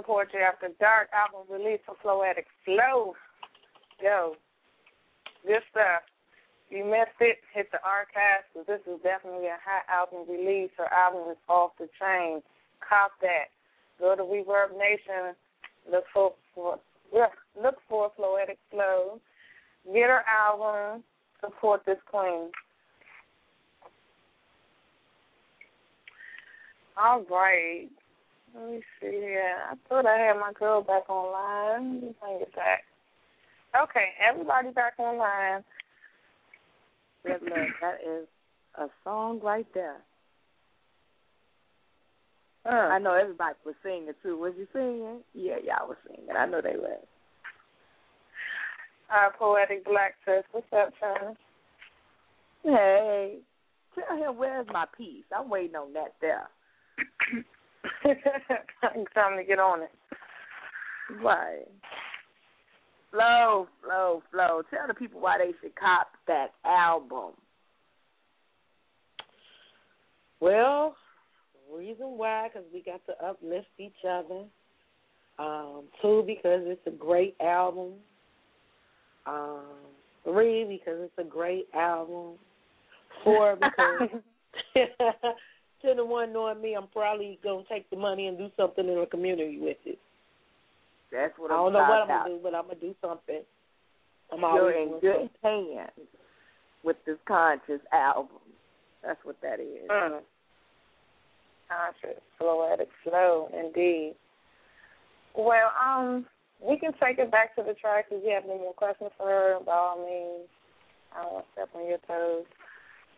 Poetry 0.09 0.41
After 0.41 0.71
Dark 0.81 1.11
album 1.13 1.45
release 1.53 1.81
for 1.85 1.95
Floetic 2.03 2.49
Flo. 2.65 3.13
Yo, 4.01 4.37
good 5.47 5.61
stuff. 5.71 6.01
You 6.71 6.85
missed 6.85 7.21
it, 7.21 7.37
hit 7.53 7.71
the 7.73 7.79
archives, 7.85 8.49
'cause 8.55 8.65
this 8.65 8.81
is 8.87 9.03
definitely 9.03 9.49
a 9.49 9.59
hot 9.59 9.85
album 9.89 10.27
release. 10.27 10.73
Her 10.79 10.91
album 10.91 11.29
is 11.29 11.37
off 11.47 11.77
the 11.77 11.89
chain. 12.01 12.43
Cop 12.81 13.13
that. 13.21 13.51
Go 13.99 14.17
to 14.17 14.23
ReverbNation. 14.23 15.37
Look 15.87 16.07
for, 16.09 16.35
for 16.55 16.81
look 17.13 17.83
for 17.87 18.11
Floetic 18.13 18.57
Flo. 18.71 19.21
Get 19.93 20.09
her 20.09 20.25
album. 20.27 21.05
Support 21.41 21.85
this 21.85 22.01
queen. 22.07 22.51
All 26.97 27.25
right. 27.25 27.91
Let 28.59 28.71
me 28.71 28.81
see 29.01 29.11
here. 29.11 29.55
I 29.71 29.75
thought 29.89 30.07
I 30.07 30.19
had 30.19 30.35
my 30.35 30.53
girl 30.53 30.83
back 30.83 31.09
online. 31.09 31.95
Let 31.95 32.03
me 32.03 32.15
bring 32.21 32.41
it 32.41 32.55
back. 32.57 32.85
Okay, 33.81 34.09
everybody 34.29 34.71
back 34.71 34.95
online. 34.99 35.63
Red 37.25 37.43
Love, 37.43 37.69
that 37.81 37.99
is 38.05 38.27
a 38.77 38.87
song 39.05 39.41
right 39.43 39.67
there. 39.75 39.99
Uh, 42.67 42.71
I 42.71 42.99
know 42.99 43.15
everybody 43.15 43.55
was 43.65 43.75
singing 43.83 44.13
too. 44.23 44.37
Was 44.39 44.55
you 44.59 44.67
singing? 44.73 45.21
Yeah, 45.35 45.57
y'all 45.65 45.89
was 45.89 45.97
singing. 46.07 46.35
I 46.37 46.47
know 46.47 46.61
they 46.61 46.77
were. 46.77 46.99
Our 49.11 49.33
poetic 49.39 49.85
black 49.85 50.15
sis. 50.25 50.45
What's 50.53 50.67
up, 50.77 50.93
Chyna? 51.03 51.35
Hey, 52.65 53.39
tell 53.95 54.17
him 54.17 54.37
where's 54.37 54.67
my 54.73 54.85
piece. 54.97 55.25
I'm 55.37 55.49
waiting 55.49 55.77
on 55.77 55.93
that 55.93 56.15
there. 56.21 56.49
Time 59.15 59.37
to 59.37 59.45
get 59.45 59.59
on 59.59 59.83
it. 59.83 59.91
Right. 61.23 61.67
Flo, 63.11 63.69
Flo, 63.83 64.23
Flo. 64.31 64.63
Tell 64.71 64.87
the 64.87 64.95
people 64.95 65.21
why 65.21 65.39
they 65.39 65.53
should 65.61 65.75
cop 65.77 66.09
that 66.27 66.49
album. 66.65 67.33
Well, 70.41 70.95
reason 71.73 72.17
why, 72.17 72.49
because 72.49 72.69
we 72.73 72.83
got 72.83 73.05
to 73.07 73.25
uplift 73.25 73.67
each 73.79 73.93
other. 74.09 74.45
Um, 75.39 75.85
two, 76.03 76.25
because 76.27 76.63
it's 76.65 76.87
a 76.87 76.91
great 76.91 77.37
album. 77.41 77.93
Um, 79.27 79.65
three, 80.25 80.65
because 80.65 81.01
it's 81.01 81.19
a 81.19 81.29
great 81.29 81.69
album. 81.75 82.35
Four, 83.25 83.57
because 83.57 84.09
to 85.83 85.95
the 85.95 86.05
one 86.05 86.33
knowing 86.33 86.61
me, 86.61 86.75
I'm 86.75 86.89
probably 86.89 87.39
gonna 87.43 87.65
take 87.71 87.89
the 87.91 87.97
money 87.97 88.27
and 88.27 88.39
do 88.39 88.49
something 88.57 88.87
in 88.87 88.99
the 88.99 89.07
community 89.07 89.59
with 89.61 89.77
it. 89.85 89.99
That's 91.13 91.35
what 91.39 91.51
I. 91.51 91.55
I'm 91.55 91.73
don't 91.73 91.73
know 91.73 91.79
what 91.81 92.03
I'm 92.03 92.09
gonna 92.09 92.31
do, 92.31 92.41
but 92.43 92.55
I'm 92.55 92.65
gonna 92.65 92.81
do 92.81 92.95
something. 93.01 93.43
I'm 94.33 94.41
You're 94.41 94.49
always 94.49 94.77
in 94.77 95.01
good 95.01 95.31
something. 95.43 95.77
hands 95.77 96.09
with 96.85 96.97
this 97.07 97.17
conscious 97.27 97.81
album. 97.93 98.39
That's 99.05 99.21
what 99.25 99.37
that 99.43 99.61
is. 99.61 99.89
Mm. 99.91 100.21
Conscious, 101.69 102.21
Floetic 102.41 102.89
Flo, 103.05 103.49
indeed. 103.53 104.15
Well, 105.35 105.71
um, 105.79 106.27
we 106.61 106.79
can 106.79 106.93
take 107.03 107.19
it 107.19 107.31
back 107.31 107.55
to 107.57 107.63
the 107.63 107.75
track 107.75 108.07
if 108.11 108.25
you 108.25 108.33
have 108.35 108.45
any 108.45 108.59
more 108.59 108.73
questions 108.73 109.11
for 109.17 109.27
her, 109.27 109.59
by 109.65 109.73
all 109.73 110.05
means. 110.05 110.49
I 111.15 111.25
won't 111.25 111.45
step 111.53 111.69
on 111.75 111.87
your 111.87 111.99
toes. 112.07 112.45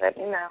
Let 0.00 0.16
me 0.16 0.24
know. 0.24 0.48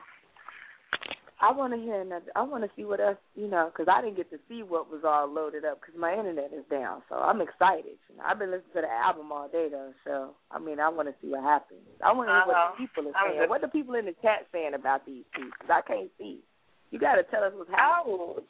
I 1.41 1.51
want 1.53 1.71
to 1.73 1.79
hear 1.79 2.01
another. 2.01 2.25
I 2.35 2.41
want 2.43 2.63
to 2.65 2.69
see 2.75 2.83
what 2.83 2.99
else, 2.99 3.17
you 3.35 3.47
know, 3.47 3.71
because 3.71 3.87
I 3.89 4.01
didn't 4.01 4.17
get 4.17 4.29
to 4.31 4.39
see 4.49 4.61
what 4.61 4.91
was 4.91 5.01
all 5.07 5.25
loaded 5.31 5.63
up 5.63 5.79
because 5.79 5.95
my 5.99 6.11
internet 6.13 6.51
is 6.51 6.65
down. 6.69 7.01
So 7.07 7.15
I'm 7.15 7.39
excited. 7.39 7.95
You 8.11 8.17
know, 8.17 8.23
I've 8.27 8.39
been 8.39 8.51
listening 8.51 8.75
to 8.75 8.81
the 8.81 8.91
album 8.91 9.31
all 9.31 9.47
day 9.47 9.67
though. 9.71 9.93
So 10.03 10.31
I 10.51 10.59
mean, 10.59 10.79
I 10.81 10.89
want 10.89 11.07
to 11.07 11.15
see 11.21 11.29
what 11.31 11.43
happens. 11.43 11.79
I 12.03 12.11
want 12.11 12.27
to 12.27 12.33
hear 12.33 12.43
Uh-huh. 12.43 12.51
what 12.51 12.75
the 12.75 12.83
people 12.83 13.07
are 13.07 13.15
saying. 13.23 13.39
just- 13.39 13.49
What 13.49 13.61
the 13.61 13.67
people 13.69 13.95
in 13.95 14.05
the 14.05 14.15
chat 14.21 14.47
saying 14.51 14.73
about 14.73 15.05
these? 15.05 15.23
Because 15.33 15.69
I 15.69 15.81
can't 15.81 16.11
see. 16.17 16.43
You 16.91 16.99
got 16.99 17.15
to 17.15 17.23
tell 17.23 17.43
us 17.43 17.53
what's 17.55 17.69
happening. 17.71 18.19
Oh, 18.19 18.43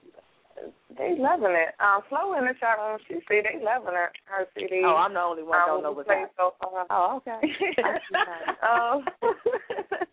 they 0.98 1.16
loving 1.18 1.54
it. 1.56 1.76
Um, 1.80 2.02
Flo 2.10 2.34
in 2.34 2.46
the 2.46 2.54
chat 2.60 2.78
room, 2.80 2.98
she 3.08 3.16
see 3.30 3.42
they 3.46 3.62
loving 3.64 3.94
it. 3.94 4.12
Her 4.26 4.48
CD. 4.58 4.82
Oh, 4.84 4.96
I'm 4.98 5.14
the 5.14 5.22
only 5.22 5.44
one 5.44 5.60
um, 5.62 5.68
don't 5.68 5.84
know 5.84 5.92
what's 5.92 6.10
happening. 6.10 6.34
so 6.36 6.54
far. 6.60 6.86
Oh, 6.90 7.18
okay. 7.22 7.38
I 7.86 8.00
see 8.10 8.16
how- 8.60 8.98
um, 8.98 9.06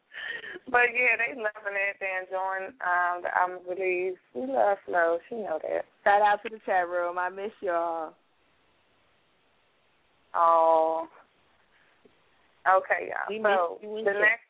but 0.70 0.90
yeah, 0.92 1.14
they 1.16 1.34
loving 1.36 1.78
it. 1.78 1.96
They 2.00 2.10
enjoying 2.22 2.74
um, 2.82 3.22
the 3.22 3.30
album 3.36 3.58
release. 3.68 4.18
We 4.34 4.42
love 4.42 4.78
Flo. 4.84 5.18
She 5.28 5.36
know 5.36 5.58
that. 5.62 5.84
Shout 6.04 6.22
out 6.22 6.42
to 6.42 6.50
the 6.50 6.60
chat 6.66 6.88
room. 6.88 7.18
I 7.18 7.28
miss 7.28 7.52
y'all. 7.60 8.14
Oh. 10.34 11.08
Okay, 12.66 13.10
y'all. 13.10 13.28
We 13.28 13.40
so 13.42 13.78
miss 13.80 13.90
you 13.90 14.04
the 14.04 14.18
next 14.18 14.46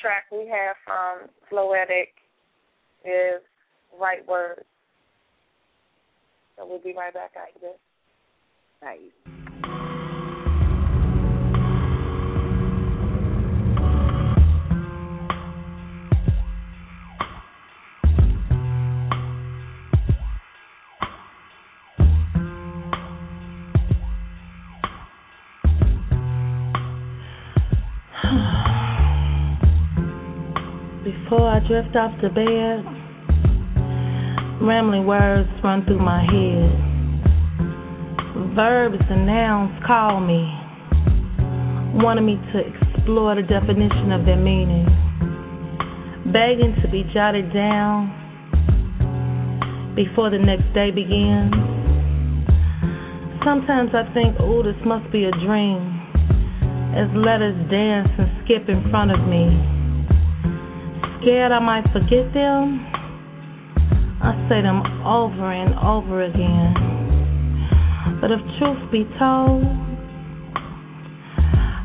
track 0.00 0.24
we 0.30 0.48
have 0.48 0.76
from 0.86 1.28
Floetic 1.50 2.14
is 3.04 3.42
Write 4.00 4.26
Words. 4.26 4.64
So 6.56 6.66
we'll 6.66 6.78
be 6.78 6.94
right 6.96 7.12
back 7.12 7.32
after 7.36 7.60
this. 7.60 7.78
Nice. 8.82 9.39
Before 31.30 31.48
I 31.48 31.60
drift 31.60 31.94
off 31.94 32.10
to 32.22 32.28
bed, 32.28 32.82
rambling 34.66 35.06
words 35.06 35.48
run 35.62 35.84
through 35.84 36.02
my 36.02 36.26
head. 36.26 36.74
Verbs 38.56 38.98
and 39.08 39.26
nouns 39.26 39.70
call 39.86 40.18
me, 40.18 40.42
wanting 42.02 42.26
me 42.26 42.34
to 42.34 42.58
explore 42.58 43.36
the 43.36 43.42
definition 43.42 44.10
of 44.10 44.26
their 44.26 44.42
meaning, 44.42 44.90
begging 46.34 46.74
to 46.82 46.90
be 46.90 47.06
jotted 47.14 47.54
down 47.54 48.10
before 49.94 50.30
the 50.30 50.38
next 50.42 50.66
day 50.74 50.90
begins. 50.90 51.54
Sometimes 53.46 53.94
I 53.94 54.02
think, 54.12 54.34
oh, 54.40 54.64
this 54.64 54.74
must 54.84 55.06
be 55.12 55.30
a 55.30 55.32
dream, 55.46 55.78
as 56.98 57.06
letters 57.14 57.54
dance 57.70 58.10
and 58.18 58.26
skip 58.42 58.68
in 58.68 58.82
front 58.90 59.12
of 59.12 59.22
me 59.28 59.78
scared 61.20 61.52
I 61.52 61.58
might 61.60 61.84
forget 61.92 62.32
them, 62.32 62.80
I 64.22 64.32
say 64.48 64.62
them 64.62 64.80
over 65.04 65.52
and 65.52 65.74
over 65.78 66.22
again. 66.24 66.74
But 68.20 68.30
if 68.32 68.40
truth 68.58 68.90
be 68.92 69.04
told, 69.18 69.64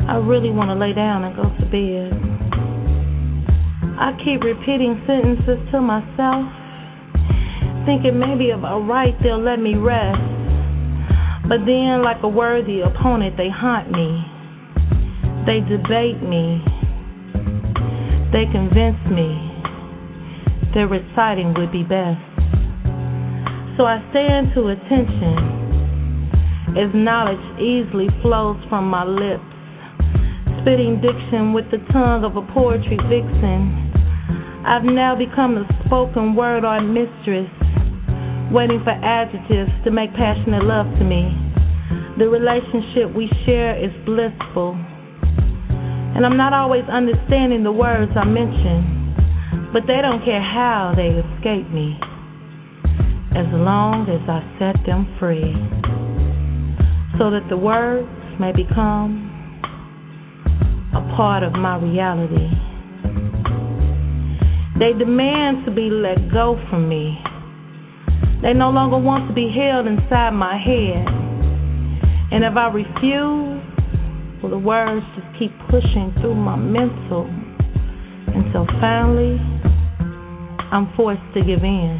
I 0.07 0.15
really 0.23 0.51
want 0.51 0.69
to 0.69 0.75
lay 0.75 0.93
down 0.93 1.23
and 1.23 1.35
go 1.35 1.43
to 1.43 1.65
bed. 1.67 2.15
I 3.99 4.15
keep 4.23 4.43
repeating 4.43 5.01
sentences 5.07 5.59
to 5.71 5.81
myself, 5.81 6.45
thinking 7.85 8.19
maybe 8.19 8.51
if 8.51 8.63
I 8.63 8.75
write, 8.77 9.15
they'll 9.23 9.41
let 9.41 9.59
me 9.59 9.75
rest. 9.75 10.19
But 11.47 11.65
then, 11.65 12.03
like 12.03 12.23
a 12.23 12.27
worthy 12.27 12.81
opponent, 12.81 13.35
they 13.37 13.49
haunt 13.49 13.91
me, 13.91 14.23
they 15.45 15.59
debate 15.59 16.21
me. 16.23 16.74
They 18.35 18.43
convinced 18.51 19.07
me 19.15 19.31
their 20.75 20.91
reciting 20.91 21.55
would 21.55 21.71
be 21.71 21.87
best. 21.87 22.19
So 23.79 23.87
I 23.87 24.03
stand 24.11 24.51
to 24.59 24.75
attention 24.75 26.75
as 26.75 26.91
knowledge 26.91 27.39
easily 27.63 28.11
flows 28.21 28.59
from 28.67 28.91
my 28.91 29.07
lips, 29.07 29.47
spitting 30.59 30.99
diction 30.99 31.53
with 31.53 31.63
the 31.71 31.79
tongue 31.95 32.27
of 32.27 32.35
a 32.35 32.43
poetry 32.51 32.99
vixen. 33.07 33.71
I've 34.67 34.83
now 34.83 35.15
become 35.15 35.55
the 35.55 35.63
spoken 35.87 36.35
word 36.35 36.65
art 36.65 36.83
mistress, 36.83 37.47
waiting 38.51 38.83
for 38.83 38.99
adjectives 38.99 39.71
to 39.85 39.91
make 39.91 40.11
passionate 40.11 40.65
love 40.65 40.91
to 40.99 41.05
me. 41.07 41.31
The 42.19 42.27
relationship 42.27 43.15
we 43.15 43.31
share 43.45 43.79
is 43.79 43.95
blissful. 44.03 44.75
And 46.15 46.25
I'm 46.25 46.37
not 46.37 46.53
always 46.53 46.83
understanding 46.87 47.63
the 47.63 47.73
words 47.73 48.11
I 48.15 48.23
mention, 48.23 49.69
but 49.73 49.83
they 49.85 49.99
don't 50.01 50.23
care 50.23 50.39
how 50.39 50.93
they 50.95 51.11
escape 51.11 51.67
me, 51.75 51.99
as 53.35 53.45
long 53.51 54.07
as 54.07 54.23
I 54.23 54.39
set 54.55 54.79
them 54.85 55.11
free, 55.19 55.51
so 57.19 57.29
that 57.31 57.43
the 57.49 57.57
words 57.57 58.07
may 58.39 58.53
become 58.55 59.27
a 60.95 61.03
part 61.17 61.43
of 61.43 61.51
my 61.51 61.75
reality. 61.83 62.47
They 64.79 64.97
demand 64.97 65.65
to 65.65 65.71
be 65.71 65.89
let 65.91 66.31
go 66.31 66.55
from 66.69 66.87
me. 66.87 67.19
They 68.41 68.53
no 68.53 68.69
longer 68.69 68.97
want 68.97 69.27
to 69.27 69.33
be 69.33 69.51
held 69.51 69.85
inside 69.85 70.31
my 70.31 70.55
head. 70.55 71.03
And 72.31 72.45
if 72.45 72.55
I 72.55 72.67
refuse, 72.71 73.64
the 74.49 74.57
words 74.57 75.05
just 75.15 75.27
keep 75.39 75.51
pushing 75.69 76.13
through 76.21 76.35
my 76.35 76.55
mental 76.55 77.25
until 78.27 78.65
finally 78.79 79.37
I'm 80.71 80.91
forced 80.95 81.21
to 81.33 81.41
give 81.41 81.63
in. 81.63 81.99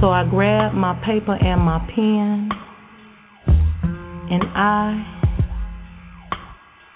So 0.00 0.10
I 0.10 0.24
grab 0.28 0.74
my 0.74 0.94
paper 1.04 1.34
and 1.34 1.60
my 1.60 1.78
pen 1.94 2.50
and 4.30 4.42
I 4.54 5.14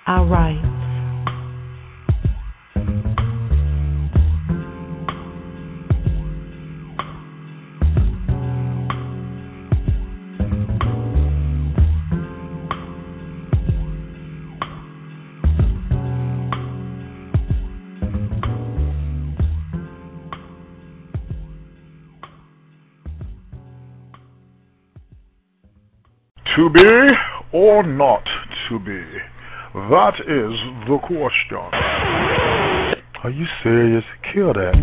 I 0.07 0.23
write. 0.23 0.88
To 26.59 26.69
be 26.71 26.83
or 27.53 27.87
not 27.87 28.27
to 28.67 28.81
be? 28.81 28.99
That 29.95 30.19
is 30.27 30.59
the 30.91 30.99
question. 31.07 31.71
Are 33.23 33.31
you 33.31 33.47
serious? 33.63 34.03
Kill 34.35 34.51
that. 34.59 34.75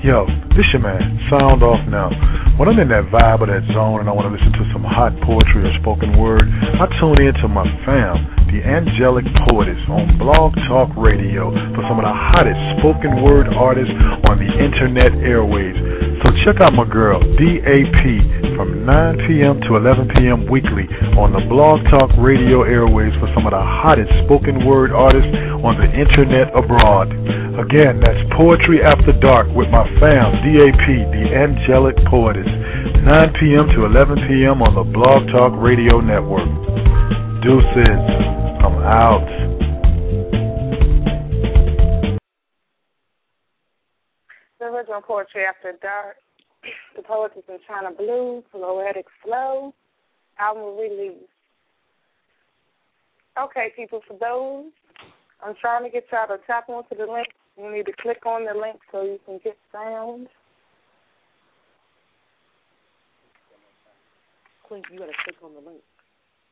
Yo, 0.00 0.24
this 0.56 0.64
your 0.72 0.80
man. 0.80 1.20
Sound 1.28 1.60
off 1.60 1.84
now. 1.92 2.08
When 2.56 2.64
I'm 2.64 2.80
in 2.80 2.88
that 2.88 3.12
vibe 3.12 3.44
or 3.44 3.48
that 3.52 3.60
zone 3.76 4.00
and 4.00 4.08
I 4.08 4.12
want 4.16 4.24
to 4.24 4.32
listen 4.32 4.56
to 4.56 4.64
some 4.72 4.88
hot 4.88 5.12
poetry 5.20 5.68
or 5.68 5.72
spoken 5.84 6.16
word, 6.16 6.48
I 6.80 6.88
tune 6.96 7.20
in 7.20 7.36
to 7.44 7.48
my 7.48 7.68
fam, 7.84 8.48
the 8.48 8.64
Angelic 8.64 9.28
Poetess, 9.44 9.84
on 9.92 10.16
Blog 10.16 10.56
Talk 10.64 10.96
Radio 10.96 11.52
for 11.76 11.84
some 11.92 12.00
of 12.00 12.08
the 12.08 12.16
hottest 12.32 12.56
spoken 12.80 13.20
word 13.20 13.52
artists 13.52 13.92
on 14.32 14.40
the 14.40 14.48
internet 14.48 15.12
airwaves. 15.20 15.76
So 16.24 16.32
check 16.48 16.64
out 16.64 16.72
my 16.72 16.88
girl, 16.88 17.20
DAP, 17.20 18.00
from 18.62 18.86
9 18.86 19.26
p.m. 19.26 19.58
to 19.66 19.74
11 19.74 20.14
p.m. 20.14 20.46
weekly 20.46 20.86
on 21.18 21.34
the 21.34 21.42
Blog 21.50 21.82
Talk 21.90 22.14
Radio 22.14 22.62
airways 22.62 23.10
for 23.18 23.26
some 23.34 23.42
of 23.42 23.50
the 23.50 23.58
hottest 23.58 24.06
spoken 24.22 24.62
word 24.62 24.94
artists 24.94 25.34
on 25.66 25.82
the 25.82 25.90
internet 25.90 26.46
abroad. 26.54 27.10
Again, 27.58 27.98
that's 27.98 28.22
Poetry 28.38 28.78
After 28.78 29.18
Dark 29.18 29.50
with 29.50 29.66
my 29.74 29.82
fam, 29.98 30.30
DAP, 30.46 30.86
the 31.10 31.26
Angelic 31.34 31.98
Poetess, 32.06 32.46
9 33.02 33.34
p.m. 33.42 33.66
to 33.74 33.82
11 33.82 34.30
p.m. 34.30 34.62
on 34.62 34.78
the 34.78 34.86
Blog 34.94 35.26
Talk 35.34 35.58
Radio 35.58 35.98
Network. 35.98 36.46
Deuces, 37.42 37.98
I'm 38.62 38.78
out. 38.78 39.26
The 44.62 44.70
original 44.70 45.02
Poetry 45.02 45.50
After 45.50 45.74
Dark. 45.82 46.14
The 46.96 47.02
Poets 47.02 47.34
in 47.36 47.58
Chyna 47.68 47.96
Blue, 47.96 48.42
Floetic 48.54 49.04
Flo, 49.22 49.72
album 50.38 50.76
release. 50.76 51.28
Okay, 53.42 53.72
people, 53.74 54.00
for 54.06 54.16
those, 54.18 54.70
I'm 55.44 55.54
trying 55.60 55.84
to 55.84 55.90
get 55.90 56.04
y'all 56.12 56.26
to 56.28 56.42
tap 56.46 56.68
onto 56.68 56.94
the 56.94 57.10
link. 57.10 57.28
You 57.56 57.72
need 57.72 57.86
to 57.86 57.92
click 58.00 58.26
on 58.26 58.44
the 58.44 58.52
link 58.58 58.80
so 58.90 59.02
you 59.02 59.18
can 59.24 59.40
get 59.42 59.56
sound. 59.72 60.28
Click. 64.68 64.84
You 64.90 64.98
gotta 64.98 65.12
click 65.24 65.36
on 65.42 65.54
the 65.54 65.60
link 65.60 65.82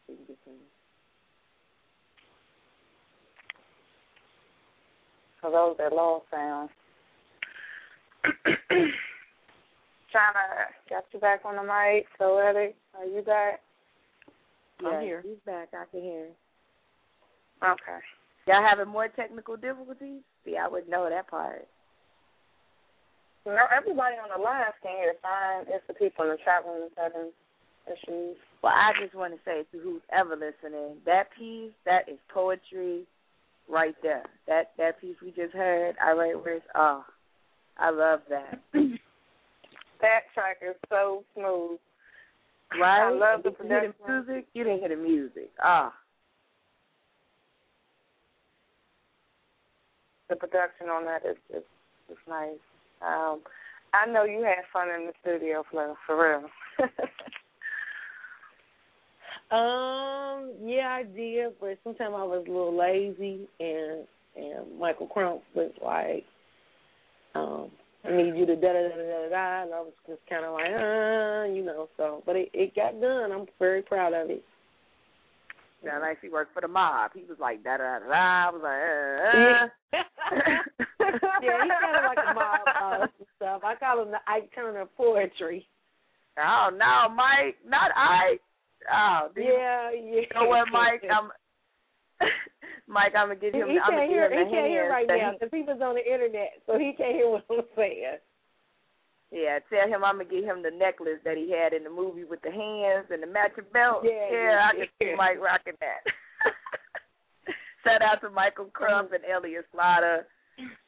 so 0.07 0.13
you 0.13 0.17
can 0.17 0.27
get 0.27 0.39
sound. 0.45 0.59
For 5.41 5.51
those 5.51 5.77
that 5.79 5.93
lost 5.93 6.25
sound. 6.31 6.71
trying 10.13 10.35
to 10.35 10.71
get 10.89 11.05
you 11.13 11.21
back 11.21 11.41
on 11.45 11.57
the 11.57 11.63
mic. 11.63 12.07
So, 12.19 12.39
Eddie, 12.39 12.75
are 12.99 13.07
you 13.07 13.23
back? 13.23 13.61
I'm 14.85 15.03
here. 15.03 15.23
He's 15.23 15.41
back. 15.45 15.69
I 15.73 15.85
can 15.91 16.03
hear. 16.03 16.27
him. 16.27 16.33
Okay. 17.63 18.01
Y'all 18.47 18.65
having 18.67 18.91
more 18.91 19.09
technical 19.09 19.57
difficulties? 19.57 20.23
See, 20.45 20.57
I 20.57 20.69
would 20.69 20.89
know 20.89 21.09
that 21.09 21.29
part. 21.29 21.69
You 23.47 23.53
know, 23.53 23.67
everybody 23.75 24.17
on 24.17 24.29
the 24.35 24.43
line 24.43 24.65
can 24.83 24.97
hear 24.97 25.15
fine. 25.23 25.65
It's 25.69 25.85
the 25.87 25.95
people 25.95 26.25
in 26.25 26.31
the 26.31 26.39
chat 26.45 26.65
room 26.65 26.89
that's 26.89 27.13
having 27.13 27.31
issues. 27.87 28.37
Well, 28.63 28.73
I 28.73 28.93
just 29.03 29.15
want 29.15 29.35
to 29.35 29.41
say 29.45 29.65
to 29.73 29.83
who's 29.83 30.03
ever 30.13 30.37
listening, 30.37 30.97
that 31.07 31.29
piece, 31.39 31.73
that 31.85 32.09
is 32.09 32.19
poetry 32.33 33.05
right 33.69 33.95
there. 34.03 34.25
That 34.47 34.73
that 34.79 35.01
piece 35.01 35.17
we 35.23 35.31
just 35.31 35.55
heard, 35.55 35.97
I 36.03 36.13
write 36.13 36.37
words. 36.37 36.65
Oh, 36.75 37.05
I 37.79 37.91
love 37.91 38.21
that. 38.29 38.61
That 40.01 40.21
track 40.35 40.59
is 40.63 40.77
so 40.89 41.25
smooth. 41.35 41.79
Right? 42.81 43.09
I 43.09 43.11
love 43.11 43.43
the 43.43 43.51
you 43.51 43.57
hear 43.69 43.81
production. 43.81 43.95
the 44.07 44.13
music. 44.13 44.47
You 44.55 44.65
didn't 44.65 44.81
hear 44.81 44.89
the 44.91 44.97
music. 44.97 45.51
Ah, 45.63 45.93
The 50.29 50.37
production 50.37 50.89
on 50.89 51.05
that 51.07 51.23
is 51.29 51.37
is, 51.51 51.65
is 52.09 52.17
nice. 52.29 52.51
Um, 53.03 53.41
I 53.93 54.07
know 54.07 54.23
you 54.23 54.45
had 54.45 54.63
fun 54.73 54.89
in 54.89 55.07
the 55.07 55.13
studio, 55.21 55.65
Flo, 55.71 55.97
for 56.07 56.17
real. 56.23 56.49
Um, 59.51 60.53
yeah, 60.63 60.87
I 60.91 61.03
did, 61.03 61.55
but 61.61 61.77
sometimes 61.83 62.15
I 62.17 62.23
was 62.23 62.45
a 62.47 62.51
little 62.51 62.77
lazy, 62.77 63.49
and 63.59 64.07
and 64.37 64.79
Michael 64.79 65.09
Crump 65.09 65.43
was 65.57 65.73
like, 65.85 66.25
um, 67.35 67.69
I 68.05 68.17
need 68.17 68.37
you 68.37 68.47
to 68.47 68.57
da 68.57 68.73
da 68.73 68.89
da 68.89 68.97
da 68.97 69.29
da, 69.29 69.63
and 69.65 69.75
I 69.75 69.81
was 69.81 69.93
just 70.07 70.21
kind 70.29 70.45
of 70.45 70.55
like, 70.55 70.67
uh, 70.73 71.53
you 71.53 71.63
know. 71.65 71.89
So, 71.97 72.23
but 72.25 72.37
it 72.37 72.49
it 72.55 72.75
got 72.75 73.01
done. 73.01 73.31
I'm 73.33 73.47
very 73.59 73.83
proud 73.83 74.15
of 74.15 74.31
it. 74.31 74.43
sound 75.85 76.03
like 76.03 76.19
he 76.23 76.29
worked 76.29 76.55
for 76.55 76.61
the 76.63 76.69
mob. 76.69 77.11
He 77.15 77.25
was 77.29 77.39
like 77.39 77.63
da 77.63 77.77
da 77.77 77.99
da. 77.99 78.07
da. 78.09 78.15
I 78.15 78.51
was 78.53 78.63
like, 78.65 78.81
uh, 78.81 79.99
uh. 79.99 80.01
yeah, 81.43 81.63
he's 81.63 81.73
kind 81.81 81.97
of 81.97 82.05
like 82.09 82.25
a 82.25 82.35
mob 82.35 82.61
boss 82.65 83.09
and 83.19 83.29
stuff. 83.37 83.61
I 83.65 83.75
call 83.77 84.03
him 84.03 84.11
the 84.11 84.21
Ike 84.27 84.51
Turner 84.55 84.87
poetry. 84.97 85.67
Oh 86.39 86.69
no, 86.73 87.15
Mike, 87.15 87.57
not 87.67 87.91
I. 87.95 88.39
Oh, 88.91 89.29
you 89.37 89.43
Yeah, 89.43 89.91
yeah. 89.93 90.21
know 90.35 90.47
what, 90.49 90.69
Mike? 90.73 91.03
I'm 91.11 91.31
Mike. 92.87 93.15
I'm 93.17 93.29
gonna 93.29 93.41
give 93.41 93.55
him. 93.55 93.69
he 93.69 93.79
I'm 93.79 93.93
can't 93.93 94.07
gonna 94.07 94.13
hear. 94.13 94.31
He 94.31 94.51
can't 94.51 94.69
hear 94.69 94.91
right 94.91 95.07
now 95.07 95.33
because 95.33 95.53
he 95.53 95.63
was 95.63 95.81
on 95.83 95.95
the 95.95 96.05
internet, 96.05 96.61
so 96.67 96.79
he 96.79 96.93
can't 96.97 97.15
hear 97.15 97.31
what 97.31 97.45
I'm 97.51 97.65
saying. 97.77 98.19
Yeah, 99.31 99.63
tell 99.71 99.87
him 99.87 100.03
I'm 100.03 100.19
gonna 100.19 100.29
give 100.29 100.45
him 100.45 100.63
the 100.63 100.75
necklace 100.75 101.23
that 101.25 101.37
he 101.37 101.55
had 101.55 101.73
in 101.73 101.85
the 101.85 101.91
movie 101.91 102.25
with 102.25 102.43
the 102.43 102.51
hands 102.51 103.07
and 103.11 103.23
the 103.23 103.31
matching 103.31 103.71
belt. 103.73 104.03
Yeah, 104.03 104.27
yeah, 104.27 104.43
yeah, 104.43 104.59
I 104.67 104.77
can 104.77 104.89
see. 104.99 105.15
Mike 105.17 105.39
rocking 105.39 105.79
that. 105.79 106.03
Shout 107.85 108.03
out 108.03 108.21
to 108.23 108.31
Michael 108.31 108.67
Crump 108.75 109.13
and 109.13 109.23
Elliot 109.25 109.67
Slaughter. 109.73 110.27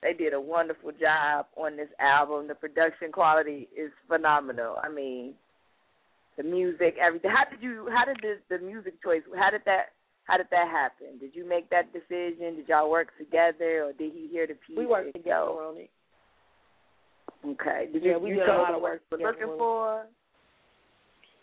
They 0.03 0.13
did 0.13 0.35
a 0.35 0.41
wonderful 0.41 0.91
job 0.93 1.47
on 1.57 1.77
this 1.77 1.89
album. 1.99 2.49
The 2.49 2.55
production 2.55 3.13
quality 3.13 3.69
is 3.75 3.91
phenomenal. 4.09 4.77
I 4.83 4.91
mean, 4.91 5.35
the 6.37 6.43
music, 6.43 6.97
everything. 7.01 7.31
How 7.31 7.49
did 7.49 7.63
you? 7.63 7.89
How 7.95 8.05
did 8.05 8.19
the 8.23 8.39
the 8.51 8.63
music 8.63 9.03
choice? 9.03 9.23
How 9.37 9.51
did 9.51 9.63
that? 9.67 9.95
How 10.25 10.37
did 10.37 10.47
that 10.51 10.69
happen? 10.69 11.19
Did 11.19 11.35
you 11.35 11.49
make 11.49 11.69
that 11.71 11.93
decision? 11.93 12.57
Did 12.57 12.69
y'all 12.69 12.91
work 12.91 13.09
together, 13.19 13.85
or 13.85 13.93
did 13.93 14.13
he 14.13 14.29
hear 14.31 14.47
the 14.47 14.55
piece? 14.55 14.77
We 14.77 14.87
worked 14.87 15.15
together 15.15 15.47
go? 15.47 15.71
on 15.71 15.81
it. 15.81 15.91
Okay. 17.45 17.89
Did 17.93 18.05
Yeah, 18.05 18.13
you, 18.13 18.19
we 18.21 18.31
you 18.31 18.37
did 18.37 18.49
a 18.49 18.57
lot 18.57 18.75
of 18.75 18.83
work 18.83 19.03
together 19.11 19.33
looking 19.33 19.59
for, 19.59 20.07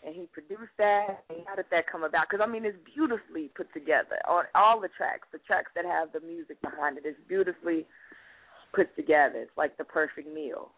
and 0.04 0.14
he 0.14 0.26
produced 0.32 0.72
that. 0.78 1.24
And 1.28 1.40
how 1.46 1.56
did 1.56 1.66
that 1.70 1.90
come 1.90 2.04
about? 2.04 2.26
Because 2.30 2.42
I 2.42 2.50
mean, 2.50 2.64
it's 2.64 2.78
beautifully 2.94 3.50
put 3.54 3.72
together 3.74 4.16
on 4.26 4.44
all 4.54 4.80
the 4.80 4.88
tracks. 4.96 5.28
The 5.32 5.40
tracks 5.46 5.70
that 5.74 5.84
have 5.84 6.12
the 6.12 6.20
music 6.20 6.60
behind 6.62 6.96
it 6.96 7.06
is 7.06 7.16
beautifully 7.28 7.86
put 8.74 8.94
together. 8.96 9.36
It's 9.36 9.58
like 9.58 9.76
the 9.76 9.84
perfect 9.84 10.32
meal. 10.32 10.70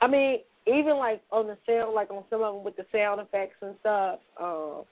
I 0.00 0.06
mean, 0.06 0.40
even 0.66 0.96
like 0.98 1.22
on 1.32 1.46
the 1.46 1.56
sound, 1.66 1.94
like 1.94 2.10
on 2.10 2.24
some 2.28 2.42
of 2.42 2.54
them 2.54 2.64
with 2.64 2.76
the 2.76 2.84
sound 2.92 3.20
effects 3.20 3.56
and 3.62 3.74
stuff. 3.80 4.18
Um, 4.40 4.82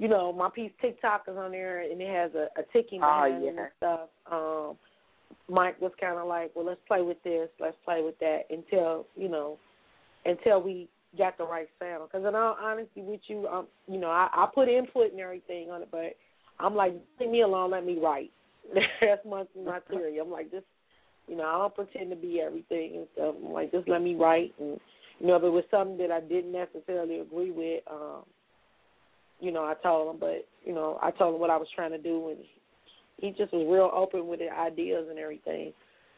you 0.00 0.08
know, 0.08 0.32
my 0.32 0.48
piece 0.48 0.72
TikTok 0.80 1.24
is 1.28 1.36
on 1.36 1.50
there, 1.50 1.80
and 1.82 2.00
it 2.00 2.08
has 2.08 2.30
a, 2.34 2.48
a 2.58 2.64
ticking 2.72 3.02
Oh, 3.04 3.24
it 3.24 3.44
yeah. 3.44 3.50
and 3.50 3.68
stuff. 3.76 4.08
Um, 4.32 4.76
Mike 5.46 5.78
was 5.78 5.92
kind 6.00 6.18
of 6.18 6.26
like, 6.26 6.52
well, 6.54 6.64
let's 6.64 6.80
play 6.88 7.02
with 7.02 7.22
this, 7.22 7.50
let's 7.60 7.76
play 7.84 8.00
with 8.02 8.18
that 8.20 8.44
until 8.48 9.06
you 9.14 9.28
know, 9.28 9.58
until 10.24 10.62
we 10.62 10.88
got 11.18 11.36
the 11.36 11.44
right 11.44 11.68
sound. 11.78 12.08
Because 12.10 12.26
in 12.26 12.34
all 12.34 12.56
honesty 12.58 13.02
with 13.02 13.20
you, 13.26 13.46
um, 13.46 13.66
you 13.88 14.00
know, 14.00 14.08
I, 14.08 14.28
I 14.32 14.46
put 14.54 14.68
input 14.68 15.12
and 15.12 15.20
everything 15.20 15.70
on 15.70 15.82
it, 15.82 15.88
but 15.92 16.16
I'm 16.58 16.74
like, 16.74 16.94
leave 17.20 17.28
me 17.28 17.42
alone, 17.42 17.70
let 17.72 17.84
me 17.84 17.98
write. 18.02 18.30
That's 19.02 19.24
my 19.28 19.44
my 19.62 19.80
theory. 19.90 20.18
I'm 20.18 20.30
like, 20.30 20.50
just 20.50 20.66
you 21.28 21.36
know, 21.36 21.44
I 21.44 21.58
don't 21.58 21.74
pretend 21.74 22.08
to 22.08 22.16
be 22.16 22.40
everything 22.40 22.92
and 22.96 23.06
stuff. 23.12 23.34
I'm 23.44 23.52
like, 23.52 23.70
just 23.70 23.86
let 23.86 24.00
me 24.00 24.14
write, 24.14 24.54
and 24.58 24.80
you 25.18 25.26
know, 25.26 25.36
if 25.36 25.42
it 25.42 25.50
was 25.50 25.64
something 25.70 25.98
that 25.98 26.10
I 26.10 26.20
didn't 26.20 26.52
necessarily 26.52 27.20
agree 27.20 27.50
with, 27.50 27.82
um, 27.90 28.22
you 29.40 29.52
know, 29.52 29.64
I 29.64 29.74
told 29.82 30.14
him. 30.14 30.20
But 30.20 30.46
you 30.64 30.74
know, 30.74 30.98
I 31.02 31.10
told 31.10 31.34
him 31.34 31.40
what 31.40 31.50
I 31.50 31.56
was 31.56 31.68
trying 31.74 31.92
to 31.92 31.98
do, 31.98 32.30
and 32.30 32.38
he 33.18 33.30
just 33.30 33.52
was 33.52 33.66
real 33.68 33.90
open 33.94 34.28
with 34.28 34.40
the 34.40 34.50
ideas 34.50 35.06
and 35.08 35.18
everything. 35.18 35.72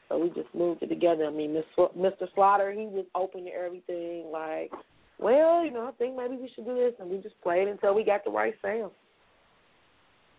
So 0.08 0.18
we 0.18 0.28
just 0.28 0.54
moved 0.54 0.82
it 0.82 0.88
together. 0.88 1.24
I 1.24 1.30
mean, 1.30 1.62
Mr. 1.78 2.26
Slaughter, 2.34 2.70
he 2.72 2.86
was 2.86 3.06
open 3.14 3.44
to 3.44 3.50
everything. 3.50 4.30
Like, 4.30 4.70
well, 5.18 5.64
you 5.64 5.70
know, 5.70 5.88
I 5.88 5.92
think 5.92 6.16
maybe 6.16 6.36
we 6.36 6.50
should 6.54 6.66
do 6.66 6.74
this, 6.74 6.94
and 7.00 7.10
we 7.10 7.18
just 7.18 7.40
played 7.42 7.68
until 7.68 7.94
we 7.94 8.04
got 8.04 8.24
the 8.24 8.30
right 8.30 8.54
sound. 8.60 8.90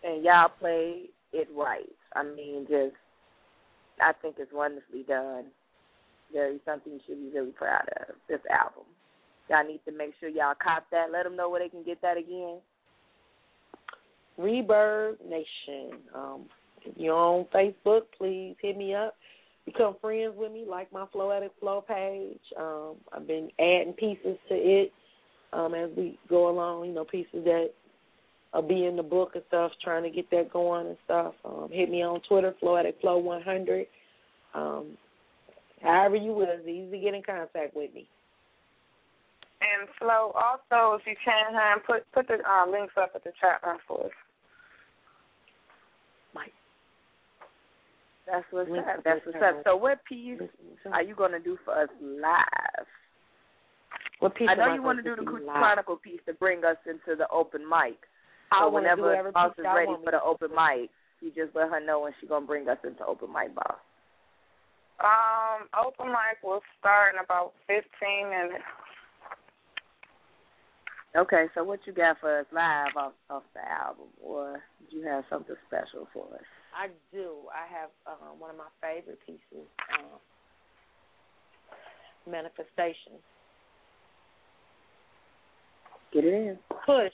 And 0.04 0.24
y'all 0.24 0.50
played 0.60 1.08
it 1.32 1.48
right. 1.56 1.90
I 2.14 2.22
mean, 2.22 2.66
just 2.68 2.94
I 4.00 4.12
think 4.20 4.36
it's 4.38 4.52
wonderfully 4.52 5.04
done. 5.08 5.46
Very 6.32 6.60
something 6.64 6.92
you 6.92 7.00
should 7.06 7.18
be 7.18 7.36
really 7.36 7.52
proud 7.52 7.88
of. 8.00 8.14
This 8.28 8.40
album. 8.50 8.84
Y'all 9.48 9.66
need 9.66 9.80
to 9.86 9.92
make 9.92 10.12
sure 10.20 10.28
y'all 10.28 10.54
cop 10.62 10.84
that. 10.90 11.12
Let 11.12 11.24
them 11.24 11.36
know 11.36 11.50
where 11.50 11.60
they 11.60 11.68
can 11.68 11.84
get 11.84 12.00
that 12.02 12.16
again. 12.16 12.58
ReverbNation. 14.38 15.92
Um, 16.14 16.46
if 16.84 16.94
you're 16.96 17.14
on 17.14 17.46
Facebook, 17.54 18.02
please 18.18 18.56
hit 18.60 18.76
me 18.76 18.94
up. 18.94 19.16
Become 19.64 19.96
friends 20.00 20.34
with 20.36 20.52
me, 20.52 20.64
like 20.68 20.92
my 20.92 21.06
Floetic 21.14 21.50
Flo 21.58 21.80
page. 21.80 22.40
Um, 22.58 22.96
I've 23.12 23.26
been 23.26 23.48
adding 23.58 23.94
pieces 23.94 24.36
to 24.48 24.54
it 24.54 24.92
um, 25.52 25.74
as 25.74 25.90
we 25.96 26.18
go 26.28 26.50
along. 26.50 26.86
You 26.86 26.92
know, 26.92 27.04
pieces 27.04 27.44
that 27.44 27.70
will 28.52 28.62
be 28.62 28.84
in 28.84 28.96
the 28.96 29.02
book 29.02 29.30
and 29.34 29.44
stuff. 29.48 29.72
Trying 29.82 30.02
to 30.02 30.10
get 30.10 30.30
that 30.30 30.52
going 30.52 30.88
and 30.88 30.96
stuff. 31.06 31.34
Um, 31.44 31.70
hit 31.72 31.90
me 31.90 32.02
on 32.02 32.20
Twitter, 32.28 32.54
Floetic 32.62 33.00
Flo 33.00 33.16
100. 33.18 33.86
Um, 34.54 34.98
however 35.82 36.16
you 36.16 36.32
will, 36.32 36.46
it's 36.48 36.68
easy 36.68 36.90
to 36.90 36.98
get 36.98 37.14
in 37.14 37.22
contact 37.22 37.74
with 37.74 37.94
me. 37.94 38.06
And 39.64 39.88
Flo, 39.98 40.36
also, 40.36 41.00
if 41.00 41.06
you 41.06 41.16
can, 41.24 41.54
hon, 41.56 41.80
put 41.86 42.04
put 42.12 42.28
the 42.28 42.42
uh, 42.44 42.68
links 42.68 42.94
up 43.00 43.12
at 43.14 43.24
the 43.24 43.32
chat 43.40 43.64
room 43.64 43.78
for 43.88 44.06
us. 44.06 44.12
Mike. 46.34 46.52
That's 48.26 48.44
what's 48.50 48.68
Link 48.68 48.84
up. 48.86 48.98
up 48.98 49.04
That's 49.04 49.20
what's 49.24 49.38
up. 49.40 49.62
So, 49.64 49.76
what 49.76 50.04
piece 50.04 50.40
are 50.92 51.02
you 51.02 51.14
gonna 51.14 51.40
do 51.40 51.56
for 51.64 51.72
us 51.72 51.88
live? 52.00 52.86
What 54.20 54.34
piece 54.34 54.48
I 54.50 54.54
know 54.54 54.74
you 54.74 54.82
want 54.82 54.98
to 54.98 55.04
do 55.04 55.16
the 55.16 55.22
be 55.22 55.44
live? 55.44 55.56
Chronicle 55.56 55.96
piece 55.96 56.20
to 56.26 56.34
bring 56.34 56.64
us 56.64 56.76
into 56.86 57.16
the 57.16 57.28
open 57.28 57.64
mic. 57.64 57.96
So 58.52 58.68
wanna 58.68 58.94
whenever 58.94 59.14
every 59.14 59.32
Boss 59.32 59.52
piece 59.56 59.64
is 59.64 59.70
ready 59.74 59.92
for 60.04 60.12
the 60.12 60.22
open 60.22 60.50
mic, 60.52 60.90
you 61.20 61.32
just 61.32 61.56
let 61.56 61.70
her 61.70 61.80
know 61.80 62.00
when 62.00 62.12
she's 62.20 62.28
gonna 62.28 62.46
bring 62.46 62.68
us 62.68 62.78
into 62.84 63.04
open 63.04 63.32
mic, 63.32 63.54
boss. 63.54 63.80
Um, 65.00 65.66
open 65.74 66.12
mic 66.12 66.38
will 66.42 66.62
start 66.78 67.14
in 67.14 67.20
about 67.24 67.52
15 67.66 67.82
minutes. 68.30 68.64
Okay, 71.16 71.46
so 71.54 71.62
what 71.62 71.78
you 71.86 71.92
got 71.92 72.18
for 72.20 72.40
us 72.40 72.46
live 72.52 72.96
off 72.96 73.12
off 73.30 73.44
the 73.54 73.60
album, 73.60 74.08
or 74.20 74.60
do 74.90 74.96
you 74.96 75.06
have 75.06 75.22
something 75.30 75.54
special 75.68 76.08
for 76.12 76.24
us? 76.34 76.42
I 76.74 76.88
do. 77.12 77.34
I 77.54 77.72
have 77.72 77.90
um, 78.04 78.40
one 78.40 78.50
of 78.50 78.56
my 78.56 78.64
favorite 78.80 79.20
pieces, 79.24 79.68
um, 79.96 80.18
Manifestation. 82.28 83.12
Get 86.12 86.24
it 86.24 86.34
in. 86.34 86.58
Push, 86.84 87.12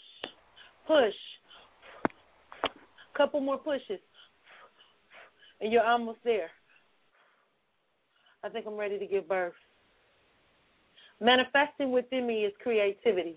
push. 0.87 1.15
couple 3.15 3.41
more 3.41 3.59
pushes, 3.59 4.01
and 5.61 5.71
you're 5.71 5.87
almost 5.87 6.21
there. 6.25 6.49
I 8.43 8.49
think 8.49 8.65
I'm 8.67 8.77
ready 8.77 8.99
to 8.99 9.07
give 9.07 9.29
birth. 9.29 9.53
Manifesting 11.21 11.93
within 11.93 12.27
me 12.27 12.47
is 12.47 12.55
creativity. 12.63 13.37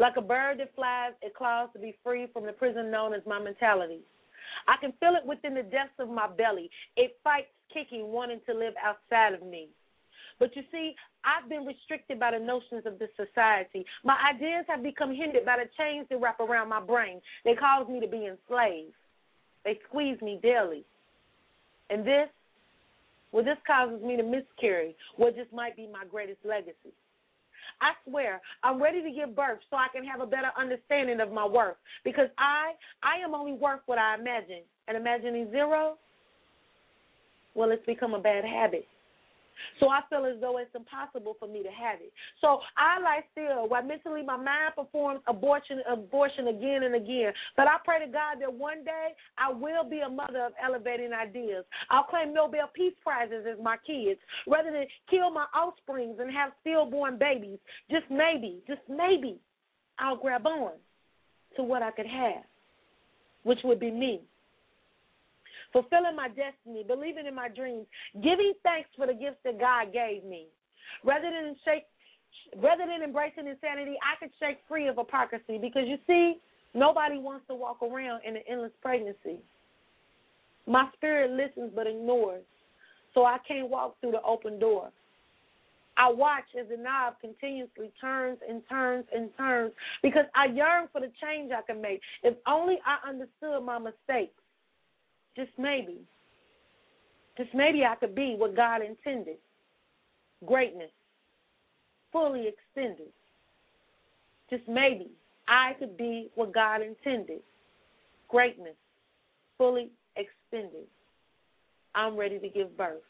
Like 0.00 0.16
a 0.16 0.22
bird 0.22 0.60
that 0.60 0.74
flies, 0.74 1.12
it 1.20 1.34
claws 1.34 1.68
to 1.74 1.78
be 1.78 1.94
free 2.02 2.26
from 2.32 2.46
the 2.46 2.52
prison 2.52 2.90
known 2.90 3.12
as 3.12 3.20
my 3.26 3.38
mentality. 3.38 4.00
I 4.66 4.76
can 4.80 4.94
feel 4.98 5.12
it 5.14 5.26
within 5.28 5.52
the 5.52 5.62
depths 5.62 6.00
of 6.00 6.08
my 6.08 6.26
belly. 6.26 6.70
It 6.96 7.18
fights, 7.22 7.52
kicking, 7.70 8.10
wanting 8.10 8.40
to 8.46 8.54
live 8.54 8.72
outside 8.82 9.34
of 9.34 9.46
me. 9.46 9.68
But 10.38 10.56
you 10.56 10.62
see, 10.72 10.94
I've 11.22 11.50
been 11.50 11.66
restricted 11.66 12.18
by 12.18 12.30
the 12.30 12.38
notions 12.38 12.84
of 12.86 12.98
this 12.98 13.10
society. 13.14 13.84
My 14.02 14.16
ideas 14.34 14.64
have 14.68 14.82
become 14.82 15.14
hindered 15.14 15.44
by 15.44 15.58
the 15.58 15.68
chains 15.76 16.06
that 16.08 16.18
wrap 16.18 16.40
around 16.40 16.70
my 16.70 16.80
brain. 16.80 17.20
They 17.44 17.54
cause 17.54 17.86
me 17.86 18.00
to 18.00 18.08
be 18.08 18.26
enslaved. 18.26 18.94
They 19.66 19.78
squeeze 19.86 20.16
me 20.22 20.40
daily. 20.42 20.82
And 21.90 22.06
this, 22.06 22.30
well, 23.32 23.44
this 23.44 23.58
causes 23.66 24.00
me 24.02 24.16
to 24.16 24.22
miscarry 24.22 24.96
what 25.18 25.36
just 25.36 25.52
might 25.52 25.76
be 25.76 25.86
my 25.86 26.06
greatest 26.10 26.38
legacy. 26.42 26.94
I 27.80 27.92
swear, 28.08 28.40
I'm 28.62 28.82
ready 28.82 29.02
to 29.02 29.10
give 29.10 29.34
birth 29.34 29.58
so 29.70 29.76
I 29.76 29.88
can 29.92 30.04
have 30.04 30.20
a 30.20 30.26
better 30.26 30.50
understanding 30.58 31.20
of 31.20 31.32
my 31.32 31.46
worth. 31.46 31.76
Because 32.04 32.28
I, 32.38 32.72
I 33.02 33.24
am 33.24 33.34
only 33.34 33.52
worth 33.52 33.80
what 33.86 33.98
I 33.98 34.14
imagine. 34.14 34.62
And 34.88 34.96
imagining 34.96 35.50
zero, 35.50 35.96
well, 37.54 37.70
it's 37.70 37.84
become 37.86 38.14
a 38.14 38.20
bad 38.20 38.44
habit. 38.44 38.86
So 39.78 39.88
I 39.88 40.00
feel 40.08 40.26
as 40.26 40.40
though 40.40 40.58
it's 40.58 40.74
impossible 40.74 41.36
for 41.38 41.48
me 41.48 41.62
to 41.62 41.70
have 41.70 42.00
it. 42.00 42.12
So 42.40 42.60
I 42.76 43.00
lie 43.00 43.20
still 43.32 43.68
while 43.68 43.82
mentally 43.82 44.22
my 44.22 44.36
mind 44.36 44.74
performs 44.76 45.20
abortion 45.26 45.80
abortion 45.90 46.48
again 46.48 46.82
and 46.84 46.94
again. 46.94 47.32
But 47.56 47.68
I 47.68 47.76
pray 47.84 48.04
to 48.04 48.10
God 48.10 48.40
that 48.40 48.52
one 48.52 48.84
day 48.84 49.08
I 49.38 49.52
will 49.52 49.88
be 49.88 50.00
a 50.00 50.08
mother 50.08 50.44
of 50.44 50.52
elevating 50.62 51.12
ideas. 51.12 51.64
I'll 51.90 52.04
claim 52.04 52.34
Nobel 52.34 52.70
Peace 52.74 52.94
Prizes 53.02 53.46
as 53.50 53.58
my 53.62 53.76
kids 53.86 54.20
rather 54.46 54.70
than 54.70 54.86
kill 55.08 55.30
my 55.30 55.46
offsprings 55.54 56.16
and 56.20 56.30
have 56.32 56.52
stillborn 56.60 57.18
babies. 57.18 57.58
Just 57.90 58.04
maybe, 58.10 58.62
just 58.66 58.82
maybe 58.88 59.38
I'll 59.98 60.16
grab 60.16 60.46
on 60.46 60.72
to 61.56 61.62
what 61.62 61.82
I 61.82 61.90
could 61.90 62.06
have, 62.06 62.44
which 63.42 63.58
would 63.64 63.80
be 63.80 63.90
me 63.90 64.20
fulfilling 65.72 66.16
my 66.16 66.28
destiny, 66.28 66.84
believing 66.86 67.26
in 67.26 67.34
my 67.34 67.48
dreams, 67.48 67.86
giving 68.22 68.52
thanks 68.62 68.88
for 68.96 69.06
the 69.06 69.14
gifts 69.14 69.40
that 69.44 69.58
God 69.58 69.92
gave 69.92 70.24
me. 70.24 70.46
Rather 71.04 71.30
than 71.30 71.56
shake 71.64 71.84
rather 72.58 72.86
than 72.86 73.02
embracing 73.02 73.46
insanity, 73.46 73.96
I 74.02 74.18
could 74.18 74.30
shake 74.40 74.58
free 74.68 74.88
of 74.88 74.96
hypocrisy 74.96 75.58
because 75.58 75.84
you 75.86 75.98
see, 76.06 76.38
nobody 76.74 77.18
wants 77.18 77.46
to 77.48 77.54
walk 77.54 77.82
around 77.82 78.22
in 78.26 78.36
an 78.36 78.42
endless 78.48 78.72
pregnancy. 78.82 79.38
My 80.66 80.88
spirit 80.94 81.30
listens 81.30 81.72
but 81.74 81.86
ignores, 81.86 82.44
so 83.14 83.24
I 83.24 83.38
can't 83.46 83.68
walk 83.68 83.96
through 84.00 84.12
the 84.12 84.22
open 84.22 84.58
door. 84.58 84.90
I 85.96 86.10
watch 86.10 86.44
as 86.58 86.66
the 86.68 86.76
knob 86.76 87.14
continuously 87.20 87.92
turns 88.00 88.38
and 88.48 88.62
turns 88.68 89.04
and 89.14 89.28
turns 89.36 89.72
because 90.02 90.24
I 90.34 90.46
yearn 90.46 90.88
for 90.92 91.00
the 91.00 91.10
change 91.20 91.52
I 91.52 91.62
can 91.62 91.82
make. 91.82 92.00
If 92.22 92.36
only 92.46 92.78
I 92.86 93.06
understood 93.08 93.62
my 93.64 93.78
mistakes 93.78 94.39
just 95.36 95.50
maybe, 95.58 96.00
just 97.36 97.50
maybe 97.54 97.84
I 97.84 97.94
could 97.96 98.14
be 98.14 98.34
what 98.36 98.56
God 98.56 98.82
intended 98.82 99.36
greatness, 100.46 100.90
fully 102.12 102.48
extended. 102.48 103.12
Just 104.48 104.62
maybe 104.68 105.10
I 105.48 105.72
could 105.78 105.96
be 105.96 106.30
what 106.34 106.52
God 106.52 106.80
intended 106.82 107.40
greatness, 108.28 108.76
fully 109.58 109.90
extended. 110.16 110.86
I'm 111.94 112.16
ready 112.16 112.38
to 112.38 112.48
give 112.48 112.76
birth. 112.76 113.02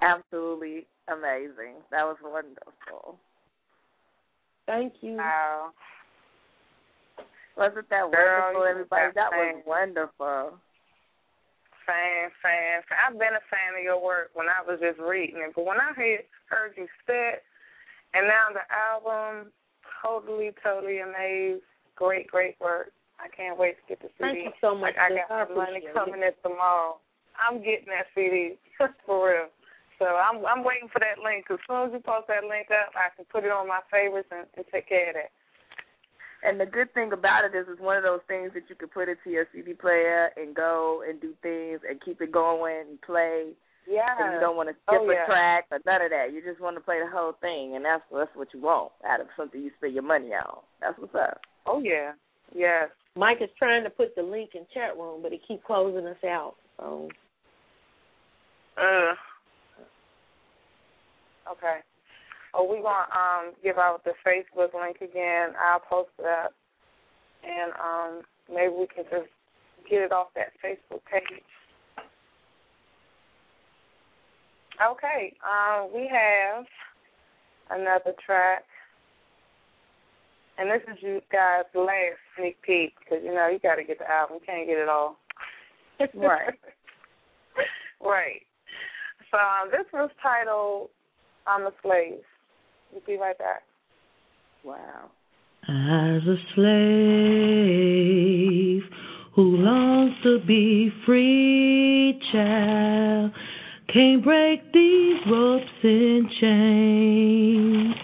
Absolutely 0.00 0.86
amazing. 1.08 1.80
That 1.90 2.04
was 2.04 2.16
wonderful. 2.22 3.18
Thank 4.66 4.94
you. 5.00 5.16
Wow. 5.16 5.70
Wasn't 7.56 7.88
that 7.90 8.10
Girl, 8.10 8.54
wonderful, 8.54 8.64
everybody? 8.64 9.12
That 9.14 9.30
was 9.32 9.62
wonderful. 9.66 10.56
Fan, 11.84 12.30
fan, 12.40 12.80
fan. 12.88 12.98
I've 13.04 13.18
been 13.18 13.34
a 13.34 13.44
fan 13.50 13.76
of 13.76 13.82
your 13.82 14.00
work 14.02 14.30
when 14.34 14.46
I 14.46 14.62
was 14.64 14.78
just 14.80 15.00
reading 15.00 15.42
it, 15.42 15.52
but 15.56 15.66
when 15.66 15.76
I 15.80 15.92
heard 15.92 16.24
heard 16.48 16.72
you 16.76 16.86
spit, 17.02 17.42
and 18.14 18.26
now 18.26 18.54
the 18.54 18.64
album, 18.70 19.50
totally, 20.00 20.52
totally 20.62 21.00
amazed. 21.00 21.62
Great, 21.96 22.28
great 22.28 22.56
work. 22.60 22.92
I 23.18 23.28
can't 23.28 23.58
wait 23.58 23.76
to 23.76 23.82
get 23.88 24.00
the 24.00 24.08
CD. 24.16 24.24
Thank 24.24 24.38
you 24.46 24.52
so 24.62 24.74
much. 24.74 24.94
Like, 24.96 24.98
I 24.98 25.08
sis. 25.10 25.18
got 25.28 25.50
I 25.50 25.54
money 25.54 25.82
coming 25.92 26.22
it. 26.22 26.38
in 26.38 26.50
tomorrow. 26.50 26.96
I'm 27.36 27.58
getting 27.58 27.90
that 27.92 28.06
CD 28.14 28.56
for 29.04 29.28
real. 29.28 29.48
So 30.00 30.08
I'm 30.08 30.40
I'm 30.48 30.64
waiting 30.64 30.88
for 30.88 30.98
that 30.98 31.20
link. 31.20 31.44
As 31.52 31.60
soon 31.68 31.86
as 31.86 31.92
you 31.92 32.00
post 32.00 32.32
that 32.32 32.48
link 32.48 32.72
up, 32.72 32.96
I 32.96 33.12
can 33.14 33.28
put 33.28 33.44
it 33.44 33.52
on 33.52 33.68
my 33.68 33.84
favorites 33.92 34.32
and, 34.32 34.48
and 34.56 34.64
take 34.72 34.88
care 34.88 35.12
of 35.12 35.14
that. 35.20 35.30
And 36.40 36.56
the 36.56 36.64
good 36.64 36.88
thing 36.96 37.12
about 37.12 37.44
it 37.44 37.52
is, 37.52 37.68
it's 37.68 37.84
one 37.84 38.00
of 38.00 38.02
those 38.02 38.24
things 38.24 38.56
that 38.56 38.64
you 38.72 38.74
can 38.74 38.88
put 38.88 39.12
into 39.12 39.28
your 39.28 39.44
CD 39.52 39.74
player 39.76 40.32
and 40.40 40.56
go 40.56 41.04
and 41.06 41.20
do 41.20 41.36
things 41.44 41.84
and 41.84 42.00
keep 42.00 42.24
it 42.24 42.32
going 42.32 42.88
and 42.88 43.02
play. 43.02 43.52
Yeah. 43.84 44.16
And 44.16 44.32
you 44.32 44.40
don't 44.40 44.56
want 44.56 44.72
to 44.72 44.76
skip 44.88 45.04
Oh, 45.04 45.10
a 45.10 45.26
track 45.28 45.68
or 45.70 45.84
none 45.84 46.00
of 46.00 46.10
that. 46.16 46.32
You 46.32 46.40
just 46.40 46.64
want 46.64 46.76
to 46.76 46.80
play 46.80 46.96
the 46.96 47.10
whole 47.12 47.36
thing, 47.44 47.76
and 47.76 47.84
that's 47.84 48.02
that's 48.08 48.32
what 48.32 48.48
you 48.54 48.60
want 48.64 48.92
out 49.04 49.20
of 49.20 49.28
something 49.36 49.60
you 49.60 49.70
spend 49.76 49.92
your 49.92 50.02
money 50.02 50.32
on. 50.32 50.64
That's 50.80 50.98
what's 50.98 51.14
up. 51.14 51.44
Oh 51.66 51.82
yeah. 51.84 52.12
Yes. 52.54 52.88
Mike 53.16 53.38
is 53.42 53.50
trying 53.58 53.84
to 53.84 53.90
put 53.90 54.16
the 54.16 54.22
link 54.22 54.50
in 54.54 54.64
chat 54.72 54.96
room, 54.96 55.20
but 55.20 55.32
he 55.32 55.40
keep 55.46 55.62
closing 55.64 56.06
us 56.06 56.24
out. 56.24 56.54
So 56.78 57.08
Uh. 58.80 59.12
Okay. 61.50 61.78
Oh, 62.54 62.64
we 62.64 62.82
gonna 62.82 63.06
um 63.12 63.54
give 63.62 63.78
out 63.78 64.02
the 64.04 64.12
Facebook 64.26 64.74
link 64.74 64.96
again. 65.00 65.50
I'll 65.58 65.80
post 65.80 66.10
that, 66.18 66.48
and 67.44 67.72
um 67.74 68.22
maybe 68.52 68.72
we 68.72 68.86
can 68.86 69.04
just 69.04 69.30
get 69.88 70.02
it 70.02 70.12
off 70.12 70.28
that 70.34 70.52
Facebook 70.64 71.00
page. 71.10 71.42
Okay. 74.80 75.34
Um, 75.44 75.90
we 75.94 76.10
have 76.10 76.64
another 77.70 78.14
track, 78.24 78.64
and 80.58 80.70
this 80.70 80.82
is 80.90 81.02
you 81.02 81.20
guys' 81.30 81.64
last 81.74 82.18
sneak 82.36 82.60
peek 82.62 82.94
because 82.98 83.22
you 83.22 83.34
know 83.34 83.48
you 83.48 83.58
got 83.58 83.76
to 83.76 83.84
get 83.84 83.98
the 83.98 84.10
album. 84.10 84.38
You 84.40 84.46
can't 84.46 84.66
get 84.66 84.78
it 84.78 84.88
all. 84.88 85.18
Right. 86.14 86.54
right. 88.00 88.42
So 89.30 89.36
um, 89.36 89.70
this 89.70 89.86
was 89.92 90.10
titled 90.22 90.88
"I'm 91.46 91.66
a 91.66 91.72
Slave." 91.82 92.24
We'll 92.92 93.02
be 93.06 93.16
right 93.16 93.38
back. 93.38 93.62
Wow. 94.64 95.10
As 95.68 96.26
a 96.26 96.36
slave 96.54 96.82
who 99.34 99.56
longs 99.58 100.14
to 100.24 100.38
be 100.46 100.90
free, 101.06 102.20
child, 102.32 103.32
can't 103.92 104.24
break 104.24 104.72
these 104.72 105.20
ropes 105.30 105.84
and 105.84 106.30
chains, 106.40 107.94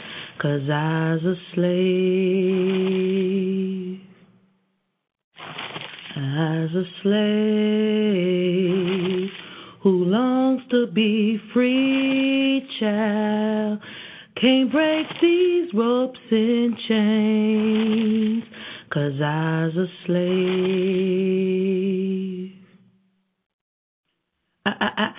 cause 0.40 0.70
I's 0.70 1.24
a 1.24 1.34
slave. 1.54 1.86
As 6.16 6.74
a 6.74 6.84
slave 7.02 7.36
who 9.86 10.04
longs 10.04 10.62
to 10.68 10.88
be 10.88 11.38
free, 11.54 12.60
child, 12.80 13.78
can't 14.40 14.72
break 14.72 15.06
these 15.22 15.68
ropes 15.72 16.18
and 16.28 16.76
chains, 16.88 18.42
cause 18.92 19.12
I's 19.22 19.76
a 19.76 19.86
slave. 20.04 20.26
I, 24.66 24.70
I, 24.80 24.88
I, 24.98 25.12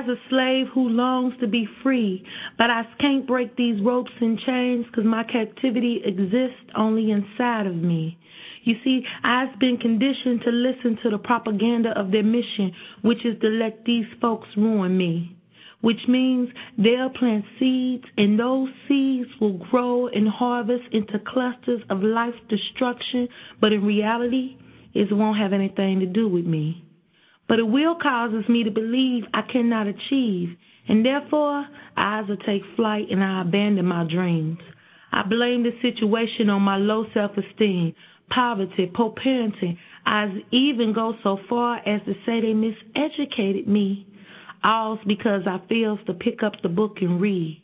I's 0.00 0.08
a 0.10 0.16
slave 0.28 0.66
who 0.74 0.90
longs 0.90 1.32
to 1.40 1.46
be 1.46 1.66
free, 1.82 2.22
but 2.58 2.68
I 2.68 2.82
can't 3.00 3.26
break 3.26 3.56
these 3.56 3.80
ropes 3.82 4.12
and 4.20 4.38
chains 4.46 4.84
cause 4.94 5.06
my 5.06 5.24
captivity 5.24 6.02
exists 6.04 6.70
only 6.76 7.10
inside 7.10 7.66
of 7.66 7.74
me. 7.74 8.18
You 8.64 8.74
see, 8.84 9.02
I've 9.24 9.58
been 9.58 9.78
conditioned 9.78 10.42
to 10.44 10.50
listen 10.50 10.98
to 11.02 11.10
the 11.10 11.18
propaganda 11.18 11.90
of 11.98 12.10
their 12.10 12.22
mission, 12.22 12.72
which 13.02 13.24
is 13.24 13.40
to 13.40 13.48
let 13.48 13.84
these 13.84 14.06
folks 14.20 14.48
ruin 14.56 14.96
me 14.96 15.36
which 15.80 16.00
means 16.08 16.48
they'll 16.76 17.10
plant 17.10 17.44
seeds 17.58 18.04
and 18.16 18.38
those 18.38 18.68
seeds 18.86 19.28
will 19.40 19.58
grow 19.70 20.08
and 20.08 20.28
harvest 20.28 20.84
into 20.92 21.18
clusters 21.26 21.80
of 21.88 22.02
life 22.02 22.34
destruction, 22.48 23.28
but 23.60 23.72
in 23.72 23.82
reality, 23.84 24.56
it 24.94 25.08
won't 25.10 25.38
have 25.38 25.52
anything 25.52 26.00
to 26.00 26.06
do 26.06 26.28
with 26.28 26.44
me. 26.44 26.84
But 27.48 27.58
it 27.58 27.66
will 27.66 27.96
causes 28.00 28.48
me 28.48 28.64
to 28.64 28.70
believe 28.70 29.24
I 29.32 29.42
cannot 29.50 29.86
achieve, 29.86 30.50
and 30.88 31.04
therefore 31.04 31.66
I 31.96 32.20
either 32.20 32.36
take 32.36 32.62
flight 32.76 33.06
and 33.10 33.24
I 33.24 33.42
abandon 33.42 33.86
my 33.86 34.04
dreams. 34.04 34.58
I 35.12 35.22
blame 35.28 35.64
the 35.64 35.72
situation 35.82 36.50
on 36.50 36.62
my 36.62 36.76
low 36.76 37.06
self 37.12 37.32
esteem, 37.36 37.94
poverty, 38.34 38.90
poor 38.94 39.14
parenting. 39.14 39.76
I 40.06 40.28
even 40.50 40.92
go 40.94 41.14
so 41.22 41.38
far 41.48 41.76
as 41.78 42.00
to 42.06 42.14
say 42.26 42.40
they 42.40 42.54
miseducated 42.54 43.66
me. 43.66 44.06
All's 44.64 44.98
because 45.06 45.42
I 45.46 45.60
fails 45.68 45.98
to 46.06 46.14
pick 46.14 46.42
up 46.42 46.52
the 46.62 46.68
book 46.68 46.96
and 47.00 47.20
read. 47.20 47.62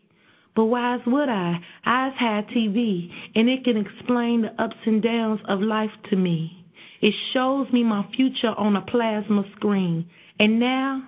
But 0.54 0.64
why 0.64 0.96
would 1.06 1.28
I? 1.28 1.56
I've 1.84 2.14
had 2.14 2.48
TV, 2.48 3.10
and 3.34 3.48
it 3.48 3.64
can 3.64 3.76
explain 3.76 4.42
the 4.42 4.62
ups 4.62 4.76
and 4.86 5.02
downs 5.02 5.40
of 5.48 5.60
life 5.60 5.90
to 6.10 6.16
me. 6.16 6.64
It 7.02 7.14
shows 7.34 7.66
me 7.72 7.84
my 7.84 8.06
future 8.16 8.54
on 8.56 8.74
a 8.74 8.80
plasma 8.80 9.44
screen. 9.56 10.08
And 10.38 10.58
now 10.58 11.02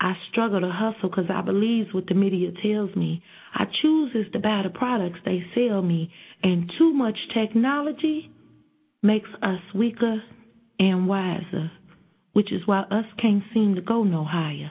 I 0.00 0.14
struggle 0.30 0.60
to 0.60 0.70
hustle 0.70 1.08
because 1.08 1.30
I 1.32 1.40
believe 1.42 1.86
what 1.92 2.06
the 2.06 2.14
media 2.14 2.50
tells 2.62 2.94
me. 2.96 3.22
I 3.54 3.66
chooses 3.80 4.26
to 4.32 4.40
buy 4.40 4.62
the 4.64 4.70
products 4.76 5.20
they 5.24 5.44
sell 5.54 5.80
me, 5.80 6.10
and 6.42 6.70
too 6.76 6.92
much 6.92 7.16
technology 7.32 8.33
makes 9.04 9.28
us 9.42 9.60
weaker 9.74 10.22
and 10.78 11.06
wiser, 11.06 11.70
which 12.32 12.50
is 12.52 12.66
why 12.66 12.80
us 12.90 13.04
can't 13.20 13.44
seem 13.52 13.74
to 13.76 13.82
go 13.82 14.02
no 14.02 14.24
higher. 14.24 14.70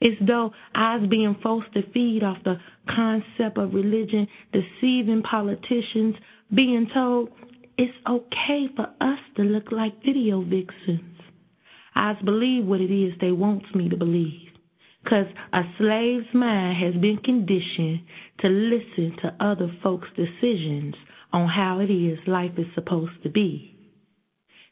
It's 0.00 0.20
though 0.26 0.52
was 0.74 1.08
being 1.10 1.36
forced 1.42 1.72
to 1.74 1.82
feed 1.92 2.22
off 2.22 2.38
the 2.44 2.56
concept 2.88 3.58
of 3.58 3.74
religion, 3.74 4.28
deceiving 4.52 5.22
politicians, 5.22 6.14
being 6.54 6.88
told 6.94 7.30
it's 7.76 7.94
okay 8.08 8.66
for 8.74 8.86
us 9.00 9.18
to 9.36 9.42
look 9.42 9.70
like 9.70 10.02
video 10.04 10.40
vixens. 10.42 11.20
I 11.94 12.14
believe 12.24 12.64
what 12.64 12.80
it 12.80 12.92
is 12.92 13.12
they 13.20 13.32
wants 13.32 13.66
me 13.74 13.88
to 13.88 13.96
believe. 13.96 14.48
Because 15.02 15.26
a 15.52 15.62
slave's 15.78 16.32
mind 16.34 16.76
has 16.82 17.00
been 17.00 17.18
conditioned 17.18 18.00
to 18.40 18.48
listen 18.48 19.16
to 19.22 19.36
other 19.44 19.70
folks' 19.82 20.08
decisions 20.16 20.94
on 21.32 21.48
how 21.48 21.80
it 21.80 21.92
is 21.92 22.18
life 22.26 22.52
is 22.56 22.66
supposed 22.74 23.22
to 23.22 23.28
be. 23.28 23.74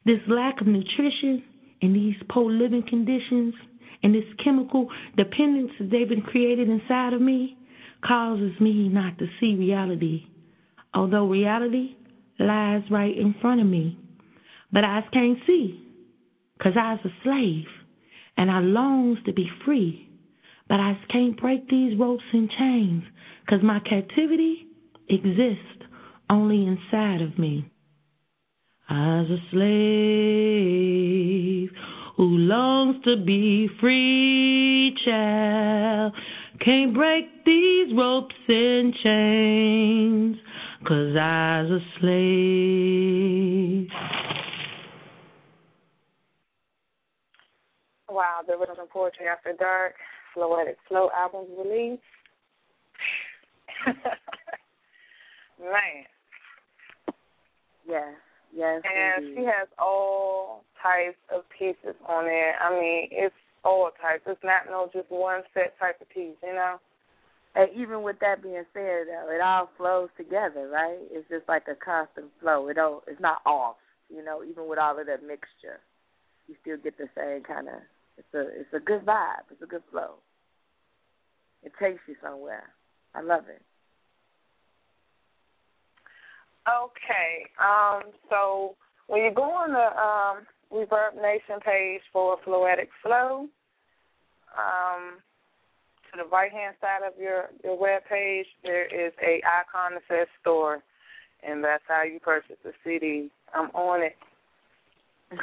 This 0.04 0.20
lack 0.28 0.60
of 0.60 0.66
nutrition 0.66 1.42
and 1.82 1.94
these 1.94 2.14
poor 2.30 2.50
living 2.50 2.84
conditions 2.88 3.54
and 4.02 4.14
this 4.14 4.24
chemical 4.42 4.88
dependence 5.16 5.72
that 5.78 5.90
they've 5.90 6.08
been 6.08 6.22
created 6.22 6.68
inside 6.68 7.12
of 7.12 7.20
me 7.20 7.56
causes 8.06 8.52
me 8.60 8.88
not 8.88 9.18
to 9.18 9.26
see 9.40 9.54
reality, 9.54 10.24
although 10.94 11.26
reality 11.26 11.96
lies 12.38 12.82
right 12.90 13.16
in 13.16 13.34
front 13.40 13.60
of 13.60 13.66
me. 13.66 13.98
But 14.72 14.84
I 14.84 15.00
can't 15.12 15.38
see 15.46 15.80
because 16.56 16.74
I 16.78 16.92
was 16.94 17.00
a 17.04 17.22
slave 17.22 17.66
and 18.36 18.50
I 18.50 18.60
longs 18.60 19.18
to 19.26 19.32
be 19.32 19.48
free. 19.64 20.08
But 20.68 20.80
I 20.80 20.98
can't 21.10 21.40
break 21.40 21.68
these 21.68 21.98
ropes 21.98 22.24
and 22.32 22.50
chains 22.50 23.04
because 23.44 23.62
my 23.62 23.80
captivity 23.80 24.66
exists 25.08 25.75
only 26.30 26.66
inside 26.66 27.20
of 27.22 27.38
me. 27.38 27.70
As 28.88 29.26
a 29.28 29.38
slave 29.50 29.66
who 32.16 32.24
longs 32.38 33.02
to 33.04 33.16
be 33.16 33.68
free, 33.80 34.96
child, 35.04 36.12
can't 36.64 36.94
break 36.94 37.44
these 37.44 37.92
ropes 37.96 38.34
and 38.48 38.94
chains, 39.02 40.36
cause 40.86 41.16
I's 41.16 41.70
a 41.70 41.80
slave. 42.00 43.88
Wow, 48.08 48.40
the 48.46 48.56
Rhythm 48.56 48.76
and 48.80 48.88
Poetry 48.88 49.26
After 49.26 49.52
Dark, 49.58 49.94
Floetic 50.34 50.76
Flo 50.88 51.10
albums 51.14 51.50
release. 51.58 52.00
Man. 55.60 56.04
Yes, 57.88 58.14
yes. 58.54 58.82
And 58.84 59.24
indeed. 59.24 59.36
she 59.38 59.44
has 59.44 59.68
all 59.78 60.64
types 60.82 61.18
of 61.34 61.42
pieces 61.56 61.94
on 62.08 62.24
there. 62.24 62.54
I 62.60 62.70
mean, 62.70 63.08
it's 63.10 63.34
all 63.64 63.90
types. 64.00 64.22
It's 64.26 64.42
not 64.44 64.66
no 64.68 64.88
just 64.92 65.10
one 65.10 65.42
set 65.54 65.78
type 65.78 66.00
of 66.00 66.08
piece, 66.08 66.36
you 66.42 66.54
know? 66.54 66.76
And 67.54 67.70
even 67.74 68.02
with 68.02 68.16
that 68.20 68.42
being 68.42 68.64
said, 68.74 69.08
though, 69.08 69.32
it 69.32 69.40
all 69.40 69.70
flows 69.78 70.10
together, 70.16 70.68
right? 70.68 70.98
It's 71.10 71.28
just 71.30 71.48
like 71.48 71.64
a 71.68 71.74
constant 71.74 72.26
flow. 72.40 72.68
It 72.68 72.74
don't. 72.74 73.02
It's 73.06 73.20
not 73.20 73.38
off, 73.46 73.76
you 74.10 74.22
know. 74.22 74.44
Even 74.44 74.68
with 74.68 74.78
all 74.78 75.00
of 75.00 75.06
that 75.06 75.22
mixture, 75.22 75.80
you 76.48 76.54
still 76.60 76.76
get 76.76 76.98
the 76.98 77.08
same 77.16 77.42
kind 77.42 77.68
of. 77.68 77.80
It's 78.18 78.34
a. 78.34 78.60
It's 78.60 78.74
a 78.74 78.80
good 78.80 79.06
vibe. 79.06 79.48
It's 79.50 79.62
a 79.62 79.66
good 79.66 79.82
flow. 79.90 80.16
It 81.62 81.72
takes 81.80 82.00
you 82.06 82.14
somewhere. 82.22 82.64
I 83.14 83.22
love 83.22 83.44
it. 83.48 83.62
Okay. 86.68 87.46
Um, 87.62 88.12
so 88.28 88.74
when 89.06 89.22
you 89.22 89.30
go 89.32 89.42
on 89.42 89.72
the 89.72 89.88
um, 89.96 90.46
ReverbNation 90.72 91.62
page 91.64 92.02
for 92.12 92.36
Floetic 92.46 92.88
Flo, 93.02 93.46
um, 94.56 95.20
to 96.10 96.22
the 96.22 96.28
right 96.30 96.50
hand 96.50 96.74
side 96.80 97.06
of 97.06 97.12
your, 97.20 97.50
your 97.62 97.78
web 97.78 98.02
page, 98.08 98.46
there 98.62 98.86
is 98.86 99.12
a 99.22 99.42
icon 99.46 99.94
that 99.94 100.02
says 100.08 100.28
store, 100.40 100.82
and 101.46 101.62
that's 101.62 101.84
how 101.86 102.02
you 102.02 102.18
purchase 102.20 102.56
the 102.64 102.72
CD. 102.82 103.30
I'm 103.54 103.70
on 103.70 104.02
it. 104.02 104.16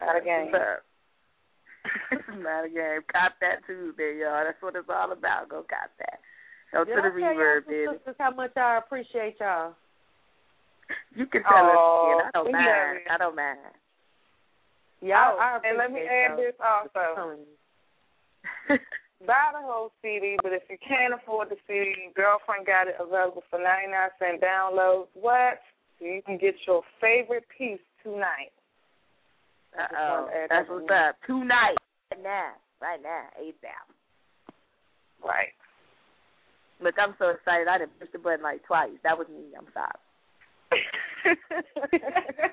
Not 0.00 0.16
a 0.16 0.24
game. 0.24 0.52
Not 2.42 2.64
a 2.64 2.68
game. 2.68 3.00
Cop 3.12 3.32
that 3.40 3.64
Tuesday, 3.66 4.18
y'all. 4.20 4.44
That's 4.44 4.60
what 4.60 4.76
it's 4.76 4.88
all 4.88 5.12
about. 5.12 5.48
Go 5.48 5.64
cop 5.68 5.90
that. 5.98 6.20
Go 6.74 6.82
Did 6.84 6.96
to 6.98 7.02
the 7.02 7.06
I 7.06 7.10
tell 7.10 7.20
y'all 7.22 7.34
reverb, 7.38 7.64
some 7.64 7.70
baby. 7.72 7.86
sisters 7.94 8.16
how 8.18 8.30
much 8.34 8.56
I 8.58 8.78
appreciate 8.82 9.36
y'all. 9.38 9.74
You 11.14 11.26
can 11.30 11.42
tell 11.46 11.70
us 11.70 11.78
Oh, 11.78 12.18
again. 12.18 12.26
I 12.26 12.30
don't 12.34 12.50
mind. 12.50 12.66
love 12.66 12.98
you. 12.98 13.10
I 13.14 13.16
don't 13.18 13.36
mind. 13.36 13.58
Y'all, 15.00 15.36
Oh, 15.36 15.38
I 15.38 15.60
and 15.64 15.78
let 15.78 15.92
me 15.92 16.00
add 16.02 16.34
y'all. 16.34 16.36
this 16.36 16.54
also. 16.58 17.38
Buy 19.24 19.46
the 19.54 19.62
whole 19.64 19.92
CD, 20.02 20.36
but 20.42 20.52
if 20.52 20.62
you 20.68 20.76
can't 20.86 21.14
afford 21.14 21.48
the 21.48 21.56
CD, 21.66 21.94
your 21.96 22.12
girlfriend 22.12 22.66
got 22.66 22.88
it 22.88 22.96
available 23.00 23.42
for 23.48 23.58
99 23.58 23.94
cent 24.18 24.42
downloads. 24.42 25.06
What? 25.14 25.60
So 25.98 26.04
you 26.04 26.20
can 26.26 26.36
get 26.36 26.54
your 26.66 26.82
favorite 27.00 27.44
piece 27.56 27.80
tonight. 28.02 28.52
Uh 29.78 29.86
oh. 29.96 30.10
wanted 30.26 30.32
to 30.32 30.36
add 30.42 30.50
That's 30.50 30.68
what's 30.68 30.90
up. 30.90 31.16
Tonight. 31.26 31.76
Right 32.10 32.22
now. 32.22 32.50
Right 32.82 33.00
now. 33.02 33.24
ASAP. 33.40 33.86
Right. 35.24 35.54
Look, 36.84 36.96
I'm 37.00 37.14
so 37.18 37.30
excited. 37.30 37.66
I 37.66 37.78
didn't 37.78 37.98
push 37.98 38.08
the 38.12 38.18
button 38.18 38.42
like 38.42 38.62
twice. 38.66 38.92
That 39.04 39.16
was 39.16 39.26
me. 39.28 39.56
I'm 39.56 39.64
sorry. 39.72 39.96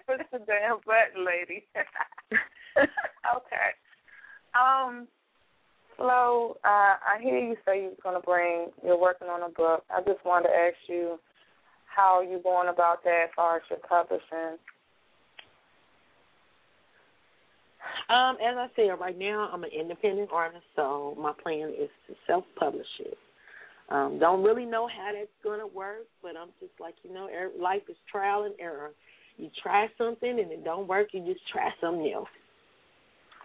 Push 0.07 0.25
the 0.31 0.39
damn 0.47 0.79
button, 0.87 1.25
lady. 1.27 1.67
okay. 3.35 3.75
Um, 4.55 5.07
Flo, 5.97 6.55
uh, 6.63 6.95
I 7.03 7.19
hear 7.21 7.39
you 7.39 7.57
say 7.65 7.81
you're 7.81 7.91
going 8.01 8.15
to 8.15 8.25
bring, 8.25 8.69
you're 8.85 8.97
working 8.97 9.27
on 9.27 9.43
a 9.43 9.49
book. 9.49 9.83
I 9.89 9.99
just 9.99 10.23
wanted 10.23 10.47
to 10.47 10.55
ask 10.55 10.77
you 10.87 11.19
how 11.93 12.21
you 12.21 12.39
going 12.41 12.69
about 12.69 13.03
that 13.03 13.25
as 13.25 13.29
far 13.35 13.57
as 13.57 13.63
your 13.69 13.79
publishing. 13.79 14.57
Um, 18.07 18.37
as 18.39 18.55
I 18.55 18.67
said, 18.77 18.91
right 18.97 19.17
now 19.17 19.49
I'm 19.51 19.65
an 19.65 19.71
independent 19.77 20.29
artist, 20.31 20.63
so 20.77 21.17
my 21.19 21.33
plan 21.43 21.73
is 21.77 21.89
to 22.07 22.15
self-publish 22.27 22.87
it. 22.99 23.17
Um, 23.91 24.19
don't 24.19 24.41
really 24.41 24.65
know 24.65 24.87
how 24.87 25.11
that's 25.13 25.27
gonna 25.43 25.67
work, 25.67 26.07
but 26.21 26.31
I'm 26.37 26.49
just 26.59 26.71
like 26.79 26.95
you 27.03 27.13
know, 27.13 27.27
er- 27.27 27.51
life 27.59 27.83
is 27.89 27.97
trial 28.09 28.43
and 28.43 28.55
error. 28.59 28.91
You 29.37 29.49
try 29.61 29.87
something 29.97 30.29
and 30.29 30.51
it 30.51 30.63
don't 30.63 30.87
work, 30.87 31.09
you 31.11 31.25
just 31.25 31.41
try 31.51 31.69
something 31.81 32.11
else. 32.13 32.29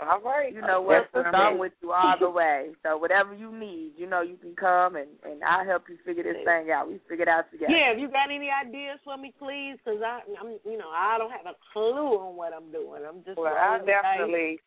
All 0.01 0.21
right. 0.21 0.53
You 0.53 0.61
know 0.61 0.83
what? 0.83 1.09
That's 1.15 1.27
I'm 1.33 1.59
with 1.59 1.73
you 1.81 1.93
all 1.93 2.17
the 2.21 2.29
way. 2.29 2.69
So 2.83 2.99
whatever 2.99 3.35
you 3.35 3.51
need, 3.51 3.93
you 3.97 4.07
know, 4.07 4.21
you 4.21 4.37
can 4.37 4.55
come 4.55 4.97
and 4.97 5.09
and 5.25 5.43
I'll 5.43 5.65
help 5.65 5.85
you 5.89 5.97
figure 6.05 6.23
this 6.23 6.45
thing 6.45 6.71
out. 6.71 6.87
We 6.89 7.01
figure 7.09 7.25
it 7.25 7.29
out 7.29 7.51
together. 7.51 7.73
Yeah, 7.73 7.93
if 7.93 7.99
you 7.99 8.09
got 8.09 8.31
any 8.31 8.51
ideas 8.51 8.99
for 9.05 9.17
me, 9.17 9.33
please, 9.39 9.79
because 9.83 10.01
I, 10.05 10.21
I'm, 10.39 10.59
you 10.65 10.77
know, 10.77 10.91
I 10.93 11.17
don't 11.19 11.31
have 11.31 11.47
a 11.47 11.57
clue 11.73 12.21
on 12.21 12.37
what 12.37 12.53
I'm 12.53 12.71
doing. 12.71 13.03
I'm 13.09 13.25
just. 13.25 13.39
Well, 13.39 13.55
I 13.57 13.79
rolling 13.79 13.87
definitely 13.87 14.61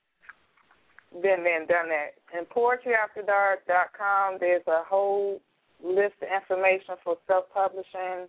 been 1.13 1.43
there 1.43 1.59
and 1.59 1.67
done 1.67 1.89
that. 1.89 2.17
And 2.35 2.49
poetryafterdark.com, 2.49 4.37
there's 4.39 4.65
a 4.67 4.83
whole 4.89 5.39
list 5.83 6.15
of 6.21 6.29
information 6.29 6.95
for 7.03 7.17
self-publishing. 7.27 8.27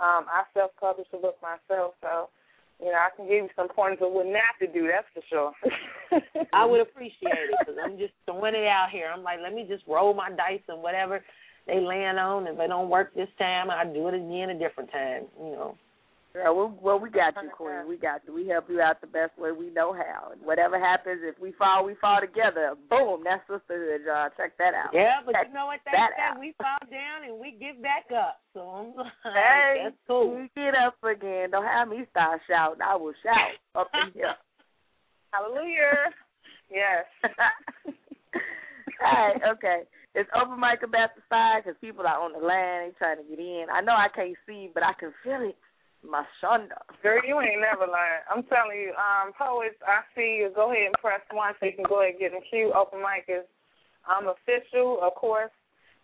Um, 0.00 0.24
I 0.28 0.44
self-publish 0.54 1.08
a 1.12 1.18
book 1.18 1.36
myself, 1.42 1.94
so 2.00 2.30
you 2.80 2.86
know 2.86 2.98
I 2.98 3.10
can 3.14 3.26
give 3.26 3.44
you 3.44 3.48
some 3.54 3.68
pointers 3.68 3.98
of 4.00 4.12
what 4.12 4.26
not 4.26 4.56
to 4.60 4.66
do. 4.66 4.88
That's 4.88 5.06
for 5.12 5.22
sure. 5.28 5.52
I 6.52 6.64
would 6.64 6.80
appreciate 6.80 7.50
it 7.50 7.56
because 7.60 7.76
I'm 7.82 7.98
just 7.98 8.14
throwing 8.24 8.54
it 8.54 8.66
out 8.66 8.88
here. 8.90 9.10
I'm 9.12 9.22
like, 9.22 9.38
let 9.42 9.54
me 9.54 9.66
just 9.68 9.84
roll 9.86 10.14
my 10.14 10.30
dice 10.30 10.64
and 10.68 10.82
whatever 10.82 11.22
they 11.66 11.80
land 11.80 12.18
on. 12.18 12.46
If 12.46 12.56
they 12.56 12.66
don't 12.66 12.88
work 12.88 13.14
this 13.14 13.28
time, 13.38 13.70
I'll 13.70 13.92
do 13.92 14.08
it 14.08 14.14
again 14.14 14.50
a 14.50 14.58
different 14.58 14.90
time. 14.90 15.24
You 15.38 15.52
know. 15.52 15.76
Girl, 16.32 16.54
well, 16.54 16.78
well, 16.80 17.00
we 17.02 17.10
got 17.10 17.34
you, 17.42 17.50
Queen. 17.50 17.88
We 17.88 17.98
got 17.98 18.22
you. 18.26 18.32
We 18.32 18.46
help 18.46 18.70
you 18.70 18.80
out 18.80 19.00
the 19.00 19.10
best 19.10 19.34
way 19.36 19.50
we 19.50 19.66
know 19.74 19.90
how. 19.92 20.30
And 20.30 20.40
whatever 20.46 20.78
happens, 20.78 21.22
if 21.26 21.34
we 21.42 21.50
fall, 21.58 21.82
we 21.84 21.96
fall 21.98 22.20
together. 22.22 22.78
Boom, 22.88 23.26
that's 23.26 23.42
sisterhood, 23.50 24.06
y'all. 24.06 24.30
Check 24.38 24.54
that 24.62 24.70
out. 24.70 24.94
Yeah, 24.94 25.26
but 25.26 25.34
Check 25.34 25.48
you 25.50 25.54
know 25.58 25.66
what 25.66 25.80
they 25.84 25.90
that 25.90 26.14
say? 26.14 26.22
out. 26.22 26.38
We 26.38 26.54
fall 26.54 26.78
down 26.86 27.26
and 27.26 27.34
we 27.42 27.58
get 27.58 27.82
back 27.82 28.06
up. 28.14 28.38
So 28.54 28.62
I'm 28.62 28.94
like, 28.94 29.10
Hey, 29.26 29.90
that's 29.90 29.96
cool. 30.06 30.38
we 30.38 30.46
get 30.54 30.78
up 30.78 30.94
again. 31.02 31.50
Don't 31.50 31.66
have 31.66 31.88
me 31.90 32.06
start 32.14 32.38
shouting. 32.46 32.78
I 32.78 32.94
will 32.94 33.14
shout 33.26 33.58
up 33.74 33.90
in 33.98 34.12
here. 34.14 34.38
Hallelujah. 35.34 36.14
Yes. 36.70 37.10
All 39.02 39.10
right, 39.10 39.40
okay. 39.58 39.82
It's 40.14 40.30
open 40.34 40.60
mic 40.60 40.82
about 40.86 41.10
the 41.16 41.22
side 41.30 41.62
because 41.64 41.78
people 41.80 42.06
are 42.06 42.20
on 42.22 42.32
the 42.32 42.42
line. 42.42 42.90
They 42.90 42.94
trying 42.98 43.18
to 43.18 43.26
get 43.26 43.38
in. 43.38 43.66
I 43.72 43.80
know 43.80 43.92
I 43.98 44.08
can't 44.14 44.36
see, 44.46 44.70
but 44.74 44.82
I 44.82 44.92
can 44.98 45.10
feel 45.24 45.42
it. 45.42 45.56
My 46.00 46.24
shonda. 46.42 46.80
Girl, 47.02 47.20
you 47.26 47.40
ain't 47.40 47.60
never 47.60 47.84
lying. 47.86 48.24
I'm 48.32 48.42
telling 48.44 48.78
you, 48.80 48.92
um, 48.96 49.32
poets, 49.36 49.76
I 49.86 50.00
see 50.16 50.40
you. 50.40 50.50
Go 50.54 50.72
ahead 50.72 50.86
and 50.86 50.94
press 51.00 51.20
one 51.30 51.52
so 51.60 51.66
you 51.66 51.72
can 51.76 51.84
go 51.84 52.00
ahead 52.00 52.16
and 52.16 52.20
get 52.20 52.32
in 52.32 52.40
queue. 52.48 52.72
Open 52.74 53.00
mic 53.00 53.28
is 53.28 53.44
um, 54.08 54.32
official. 54.32 54.98
Of 55.02 55.14
course, 55.14 55.52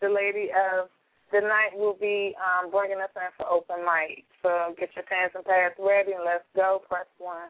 the 0.03 0.09
lady 0.09 0.51
of 0.53 0.89
the 1.33 1.41
night 1.41 1.73
will 1.75 1.97
be 1.99 2.37
um, 2.37 2.71
bringing 2.71 3.01
us 3.01 3.11
in 3.17 3.33
for 3.39 3.49
open 3.49 3.85
mic. 3.89 4.25
So 4.43 4.75
get 4.79 4.91
your 4.95 5.05
pants 5.09 5.35
and 5.35 5.45
pads 5.45 5.75
ready 5.81 6.13
and 6.13 6.25
let's 6.25 6.45
go. 6.55 6.83
Press 6.89 7.07
one. 7.19 7.49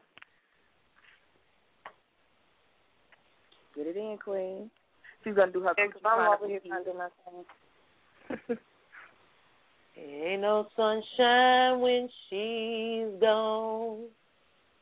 Get 3.74 3.88
it 3.88 3.96
in, 3.96 4.16
Queen. 4.22 4.70
She's 5.24 5.34
gonna 5.34 5.52
do 5.52 5.60
her. 5.62 5.74
Yeah, 5.76 5.88
'cause 5.88 6.02
I'm 6.06 6.32
over 6.32 6.46
here 6.46 6.60
trying 6.66 6.84
to 6.84 6.92
do 6.92 6.96
my 6.96 7.08
thing. 7.26 8.56
Ain't 9.98 10.42
no 10.42 10.66
sunshine 10.76 11.80
when 11.80 12.08
she's 12.28 13.20
gone. 13.20 14.04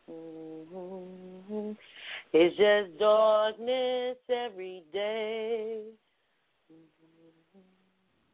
hmm 0.08 1.72
It's 2.32 2.56
just 2.56 2.98
darkness 2.98 4.16
every 4.28 4.82
day. 4.92 5.82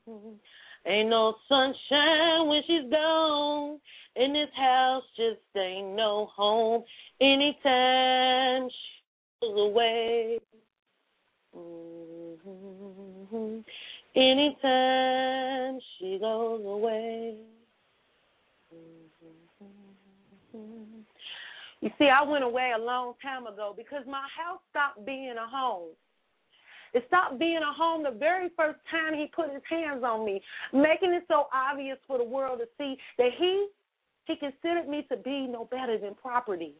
Mhm. 0.08 0.36
Ain't 0.86 1.10
no 1.10 1.34
sunshine 1.48 2.48
when 2.48 2.62
she's 2.66 2.90
gone. 2.90 3.78
And 4.16 4.34
this 4.34 4.48
house 4.56 5.04
just 5.16 5.40
ain't 5.56 5.94
no 5.94 6.26
home. 6.34 6.82
Anytime 7.20 8.68
she 8.70 9.02
goes 9.42 9.58
away. 9.58 10.38
Mhm. 11.54 13.64
Anytime 14.16 15.78
she 15.98 16.18
goes 16.20 16.64
away. 16.64 17.36
You 21.80 21.90
see, 21.98 22.08
I 22.08 22.22
went 22.22 22.44
away 22.44 22.72
a 22.76 22.82
long 22.82 23.14
time 23.22 23.46
ago 23.46 23.72
because 23.76 24.02
my 24.06 24.26
house 24.36 24.60
stopped 24.70 25.06
being 25.06 25.34
a 25.38 25.48
home. 25.48 25.90
It 26.92 27.04
stopped 27.06 27.38
being 27.38 27.60
a 27.62 27.72
home 27.72 28.02
the 28.02 28.10
very 28.10 28.50
first 28.56 28.80
time 28.90 29.14
he 29.14 29.28
put 29.34 29.52
his 29.52 29.62
hands 29.70 30.02
on 30.04 30.26
me, 30.26 30.42
making 30.72 31.12
it 31.14 31.22
so 31.28 31.46
obvious 31.54 31.96
for 32.06 32.18
the 32.18 32.24
world 32.24 32.58
to 32.58 32.66
see 32.76 32.98
that 33.16 33.30
he 33.38 33.68
he 34.26 34.36
considered 34.36 34.88
me 34.88 35.06
to 35.10 35.16
be 35.16 35.46
no 35.46 35.64
better 35.70 35.98
than 35.98 36.14
property. 36.14 36.74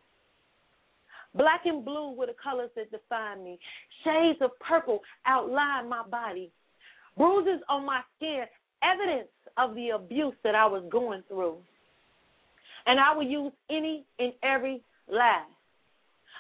Black 1.35 1.63
and 1.65 1.85
blue 1.85 2.13
were 2.13 2.27
the 2.27 2.35
colors 2.43 2.71
that 2.77 2.91
defined 2.91 3.45
me. 3.45 3.59
Shades 4.05 4.39
of 4.41 4.51
purple 4.61 5.01
outlined 5.27 5.89
my 5.89 6.03
body. 6.07 6.51
Bruises 7.21 7.61
on 7.69 7.85
my 7.85 8.01
skin, 8.17 8.45
evidence 8.83 9.29
of 9.59 9.75
the 9.75 9.91
abuse 9.91 10.33
that 10.43 10.55
I 10.55 10.65
was 10.65 10.83
going 10.91 11.23
through. 11.29 11.59
And 12.87 12.99
I 12.99 13.15
would 13.15 13.29
use 13.29 13.53
any 13.69 14.07
and 14.19 14.33
every 14.43 14.81
lie. 15.07 15.45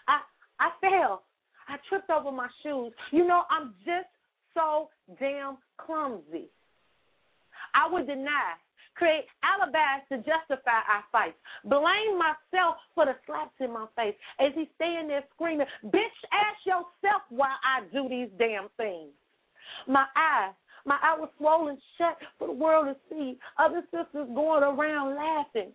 I 0.08 0.20
I 0.58 0.70
fell. 0.80 1.24
I 1.68 1.76
tripped 1.86 2.08
over 2.08 2.32
my 2.32 2.48
shoes. 2.62 2.94
You 3.12 3.28
know, 3.28 3.42
I'm 3.50 3.74
just 3.84 4.08
so 4.54 4.88
damn 5.18 5.58
clumsy. 5.76 6.48
I 7.74 7.92
would 7.92 8.06
deny, 8.06 8.54
create 8.94 9.26
alibis 9.44 10.08
to 10.08 10.16
justify 10.16 10.80
our 10.88 11.04
fights, 11.12 11.36
blame 11.62 12.16
myself 12.16 12.76
for 12.94 13.04
the 13.04 13.16
slaps 13.26 13.52
in 13.60 13.70
my 13.70 13.84
face 13.96 14.14
as 14.40 14.52
he's 14.54 14.66
standing 14.76 15.08
there 15.08 15.24
screaming, 15.34 15.66
Bitch, 15.84 16.20
ask 16.32 16.64
yourself 16.64 17.20
why 17.28 17.52
I 17.62 17.84
do 17.92 18.08
these 18.08 18.30
damn 18.38 18.70
things. 18.78 19.12
My 19.86 20.06
eyes, 20.16 20.54
my 20.86 20.96
eye 21.02 21.16
was 21.18 21.28
swollen 21.38 21.78
shut 21.98 22.16
for 22.38 22.48
the 22.48 22.52
world 22.52 22.86
to 22.86 22.96
see. 23.08 23.38
Other 23.58 23.82
sisters 23.90 24.28
going 24.34 24.62
around 24.62 25.16
laughing, 25.16 25.72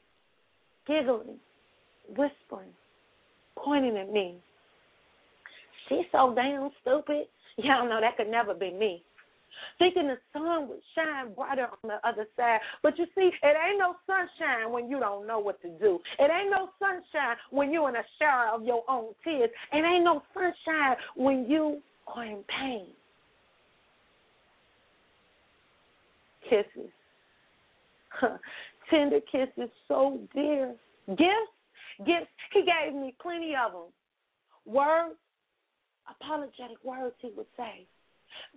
giggling, 0.87 1.39
whispering, 2.09 2.73
pointing 3.57 3.97
at 3.97 4.11
me. 4.11 4.35
She's 5.89 6.05
so 6.11 6.33
damn 6.35 6.69
stupid. 6.81 7.27
Y'all 7.57 7.87
know 7.87 8.01
that 8.01 8.17
could 8.17 8.29
never 8.29 8.53
be 8.53 8.71
me. 8.71 9.03
Thinking 9.79 10.07
the 10.07 10.17
sun 10.33 10.67
would 10.67 10.79
shine 10.95 11.33
brighter 11.33 11.67
on 11.67 11.89
the 11.89 12.07
other 12.07 12.25
side. 12.35 12.59
But 12.83 12.97
you 12.97 13.05
see, 13.15 13.29
it 13.41 13.55
ain't 13.55 13.79
no 13.79 13.95
sunshine 14.05 14.71
when 14.71 14.89
you 14.89 14.99
don't 14.99 15.27
know 15.27 15.39
what 15.39 15.61
to 15.61 15.69
do. 15.79 15.99
It 16.19 16.29
ain't 16.31 16.51
no 16.51 16.69
sunshine 16.79 17.37
when 17.51 17.71
you're 17.71 17.89
in 17.89 17.95
a 17.95 18.03
shower 18.19 18.55
of 18.55 18.63
your 18.63 18.83
own 18.89 19.13
tears. 19.23 19.49
It 19.71 19.77
ain't 19.77 20.03
no 20.03 20.21
sunshine 20.33 20.97
when 21.15 21.45
you 21.49 21.81
are 22.07 22.25
in 22.25 22.43
pain. 22.59 22.87
Kisses. 26.49 26.91
Tender 28.89 29.19
kisses, 29.31 29.69
so 29.87 30.19
dear. 30.33 30.75
Gifts? 31.09 31.55
Gifts. 31.99 32.27
He 32.53 32.61
gave 32.61 32.93
me 32.93 33.13
plenty 33.21 33.53
of 33.55 33.71
them. 33.71 33.91
Words? 34.65 35.15
apologetic 36.09 36.77
words 36.83 37.15
he 37.19 37.31
would 37.35 37.47
say. 37.57 37.85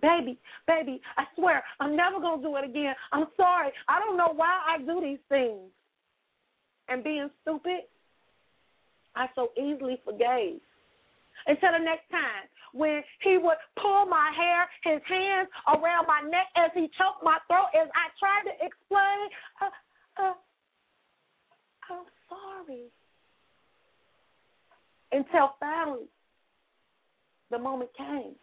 Baby, 0.01 0.37
baby, 0.67 1.01
I 1.17 1.23
swear 1.35 1.63
I'm 1.79 1.95
never 1.95 2.19
going 2.19 2.41
to 2.41 2.47
do 2.47 2.55
it 2.57 2.65
again. 2.65 2.93
I'm 3.11 3.27
sorry. 3.37 3.71
I 3.87 3.99
don't 3.99 4.17
know 4.17 4.33
why 4.35 4.59
I 4.67 4.79
do 4.79 4.99
these 5.01 5.19
things. 5.29 5.71
And 6.89 7.03
being 7.03 7.29
stupid, 7.41 7.81
I 9.15 9.27
so 9.35 9.49
easily 9.57 10.01
forgave. 10.03 10.59
Until 11.47 11.71
the 11.71 11.83
next 11.83 12.09
time 12.11 12.49
when 12.73 13.01
he 13.21 13.37
would 13.37 13.57
pull 13.81 14.05
my 14.05 14.31
hair, 14.35 14.67
his 14.83 15.01
hands 15.07 15.49
around 15.67 16.07
my 16.07 16.21
neck 16.29 16.47
as 16.55 16.71
he 16.73 16.89
choked 16.97 17.23
my 17.23 17.37
throat 17.47 17.69
as 17.79 17.89
I 17.93 18.09
tried 18.19 18.43
to 18.45 18.53
explain, 18.65 19.29
uh, 19.61 20.23
uh, 20.23 20.33
I'm 21.89 22.05
sorry. 22.29 22.85
Until 25.11 25.55
finally, 25.59 26.07
the 27.49 27.57
moment 27.57 27.89
came 27.97 28.35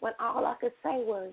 when 0.00 0.12
all 0.18 0.46
I 0.46 0.54
could 0.60 0.72
say 0.82 1.04
was, 1.04 1.32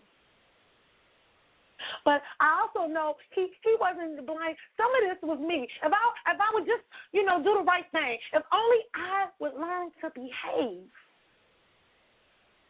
But 2.03 2.21
I 2.39 2.65
also 2.65 2.91
know 2.91 3.15
he 3.35 3.47
he 3.63 3.75
wasn't 3.79 4.25
blame. 4.25 4.55
Some 4.77 4.89
of 4.89 5.01
this 5.09 5.21
was 5.21 5.39
me. 5.39 5.67
If 5.83 5.91
I 5.91 6.31
if 6.33 6.39
I 6.39 6.49
would 6.53 6.65
just 6.65 6.83
you 7.11 7.25
know 7.25 7.43
do 7.43 7.55
the 7.59 7.63
right 7.63 7.85
thing, 7.91 8.17
if 8.33 8.43
only 8.51 8.81
I 8.95 9.27
would 9.39 9.53
learn 9.53 9.91
to 10.01 10.09
behave. 10.13 10.87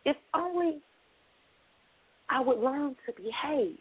If 0.04 0.18
only 0.34 0.82
I 2.30 2.42
would 2.42 2.60
learn 2.60 2.96
to 3.06 3.14
behave. 3.14 3.78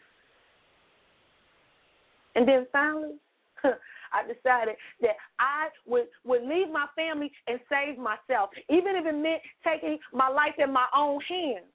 And 2.35 2.47
then 2.47 2.67
finally, 2.73 3.15
I 4.13 4.23
decided 4.23 4.77
that 5.01 5.17
I 5.39 5.69
would 5.87 6.07
would 6.25 6.43
leave 6.43 6.71
my 6.71 6.87
family 6.95 7.31
and 7.47 7.59
save 7.69 7.99
myself, 7.99 8.51
even 8.69 8.97
if 8.97 9.07
it 9.07 9.13
meant 9.13 9.43
taking 9.65 9.99
my 10.13 10.29
life 10.29 10.55
in 10.59 10.73
my 10.73 10.87
own 10.95 11.21
hands. 11.29 11.67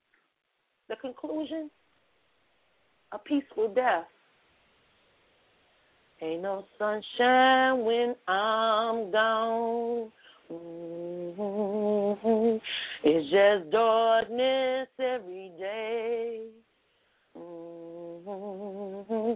The 0.87 0.95
conclusion 0.97 1.69
a 3.11 3.19
peaceful 3.19 3.73
death. 3.73 4.05
Ain't 6.21 6.43
no 6.43 6.63
sunshine 6.79 7.83
when 7.83 8.15
I'm 8.27 9.11
gone. 9.11 10.11
Mm-hmm. 10.51 12.57
It's 13.03 13.29
just 13.29 13.71
darkness 13.71 14.87
every 14.99 15.51
day. 15.59 16.47
Mm-hmm. 17.37 19.33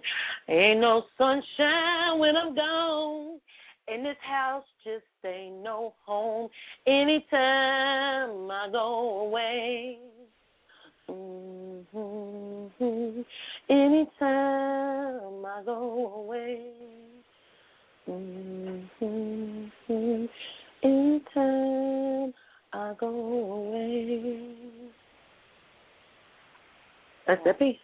Ain't 0.51 0.79
no 0.79 1.03
sunshine 1.17 2.19
when 2.19 2.37
I'm 2.37 2.55
gone. 2.55 3.39
And 3.87 4.05
this 4.05 4.17
house 4.21 4.63
just 4.83 5.03
ain't 5.25 5.63
no 5.63 5.93
home. 6.05 6.49
Anytime 6.87 8.49
I 8.51 8.69
go 8.71 9.27
away. 9.27 9.97
Mm-hmm. 11.09 13.21
Anytime 13.69 15.45
I 15.45 15.61
go 15.63 16.23
away. 16.25 16.59
Mm-hmm. 18.09 19.65
Anytime 20.83 22.33
I 22.73 22.93
go 22.99 23.07
away. 23.07 24.57
That's 27.27 27.41
the 27.45 27.53
piece. 27.53 27.77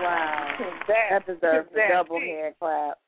Wow. 0.00 0.56
That, 0.86 1.08
That 1.10 1.26
deserves 1.26 1.68
a 1.74 1.88
double 1.92 2.18
piece. 2.20 2.28
hand 2.28 2.54
clap. 2.58 2.98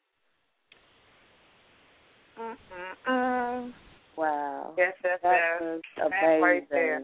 Mm-mm-mm. 2.40 3.72
Wow. 4.16 4.74
Yes, 4.78 4.94
yes, 5.04 5.18
That 5.22 5.30
yes. 5.32 5.60
was 5.60 5.82
That's 5.98 6.12
amazing. 6.22 6.42
right 6.42 6.70
there. 6.70 7.02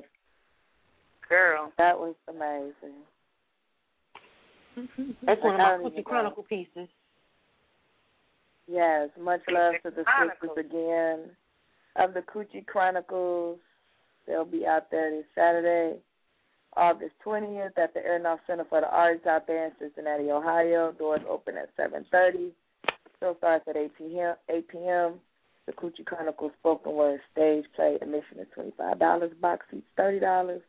Girl. 1.29 1.73
That 1.79 1.99
was 1.99 2.15
amazing. 2.29 2.99
Mm-hmm. 4.79 5.11
That's 5.25 5.43
one 5.43 5.55
of 5.55 5.61
I 5.61 5.77
my 5.77 5.83
don't 5.83 5.95
Coochie 5.95 6.05
Chronicle 6.05 6.43
pieces. 6.43 6.89
Yes, 8.69 9.11
much 9.21 9.41
love 9.51 9.75
to 9.85 9.91
the 9.91 10.03
Chronicles. 10.05 10.51
sisters 10.57 10.67
again 10.67 11.31
of 11.97 12.15
the 12.15 12.21
Coochie 12.21 12.67
Chronicles. 12.67 13.59
They'll 14.27 14.45
be 14.45 14.67
out 14.67 14.91
there 14.91 15.11
this 15.11 15.25
Saturday, 15.35 15.99
August 16.77 17.13
20th 17.25 17.79
at 17.79 17.95
the 17.95 18.01
Aronoff 18.01 18.39
Center 18.47 18.65
for 18.69 18.81
the 18.81 18.91
Arts 18.91 19.25
out 19.27 19.47
there 19.47 19.67
in 19.67 19.73
Cincinnati, 19.79 20.31
Ohio. 20.31 20.93
Doors 20.93 21.21
open 21.29 21.57
at 21.57 21.75
7.30. 21.77 22.51
Show 23.21 23.35
starts 23.39 23.65
at 23.69 23.77
8 23.77 23.93
p.m. 23.97 24.35
8 24.51 24.69
p.m. 24.69 25.15
The 25.67 25.73
Coochie 25.73 26.05
Chronicles 26.05 26.53
spoken 26.59 26.93
word 26.93 27.21
stage 27.33 27.65
play. 27.75 27.99
Admission 28.03 28.41
is 28.41 28.47
$25. 28.57 29.41
Box 29.41 29.65
seats 29.71 29.87
$30. 29.99 30.61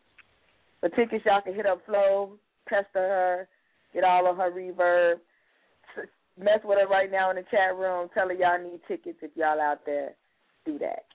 For 0.80 0.90
tickets, 0.90 1.26
y'all 1.26 1.42
can 1.42 1.56
hit 1.56 1.66
up 1.66 1.82
Flo, 1.86 2.34
pester 2.68 2.86
her, 2.94 3.48
get 3.94 4.04
all 4.04 4.30
of 4.30 4.38
her 4.38 4.52
reverb, 4.52 5.16
mess 6.40 6.60
with 6.64 6.78
her 6.80 6.88
right 6.88 7.12
now 7.12 7.30
in 7.30 7.36
the 7.38 7.44
chat 7.50 7.76
room. 7.76 8.10
Tell 8.14 8.28
her 8.28 8.34
y'all 8.34 8.62
need 8.62 8.80
tickets 8.88 9.18
if 9.22 9.32
y'all 9.36 9.60
out 9.60 9.80
there. 9.86 10.12
Do 10.66 10.78
that. 10.80 11.06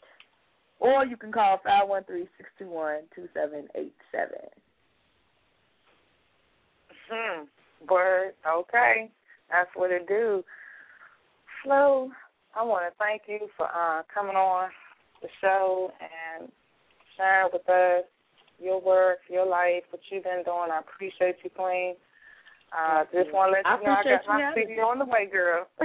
Or 0.80 1.04
you 1.04 1.16
can 1.16 1.30
call 1.30 1.60
five 1.64 1.88
one 1.88 2.02
three 2.04 2.26
six 2.36 2.48
two 2.58 2.68
one 2.68 3.02
two 3.14 3.28
seven 3.34 3.68
eight 3.76 3.94
seven. 4.10 4.48
Hmm. 7.08 7.44
Word. 7.88 8.32
Okay. 8.48 9.10
That's 9.50 9.70
what 9.74 9.90
it 9.90 10.08
do. 10.08 10.42
Flo, 11.62 12.10
I 12.56 12.64
want 12.64 12.90
to 12.90 12.98
thank 12.98 13.22
you 13.28 13.48
for 13.56 13.66
uh, 13.66 14.02
coming 14.12 14.34
on 14.34 14.70
the 15.20 15.28
show 15.40 15.92
and 16.00 16.50
sharing 17.16 17.50
with 17.52 17.68
us 17.68 18.04
your 18.62 18.80
work, 18.80 19.18
your 19.28 19.46
life, 19.46 19.82
what 19.90 20.00
you've 20.10 20.24
been 20.24 20.42
doing. 20.44 20.70
I 20.72 20.80
appreciate 20.80 21.36
you, 21.42 21.50
Queen. 21.50 21.94
Uh, 22.72 23.04
Thank 23.12 23.26
just 23.26 23.34
want 23.34 23.52
to 23.52 23.58
let 23.58 23.66
I 23.66 23.76
you 23.76 23.84
know 23.84 23.92
I 23.92 24.00
appreciate 24.00 24.26
got 24.26 24.32
my 24.32 24.40
you 24.40 24.68
CD 24.68 24.80
on 24.80 24.98
the 24.98 25.04
way, 25.04 25.26
girl. 25.30 25.66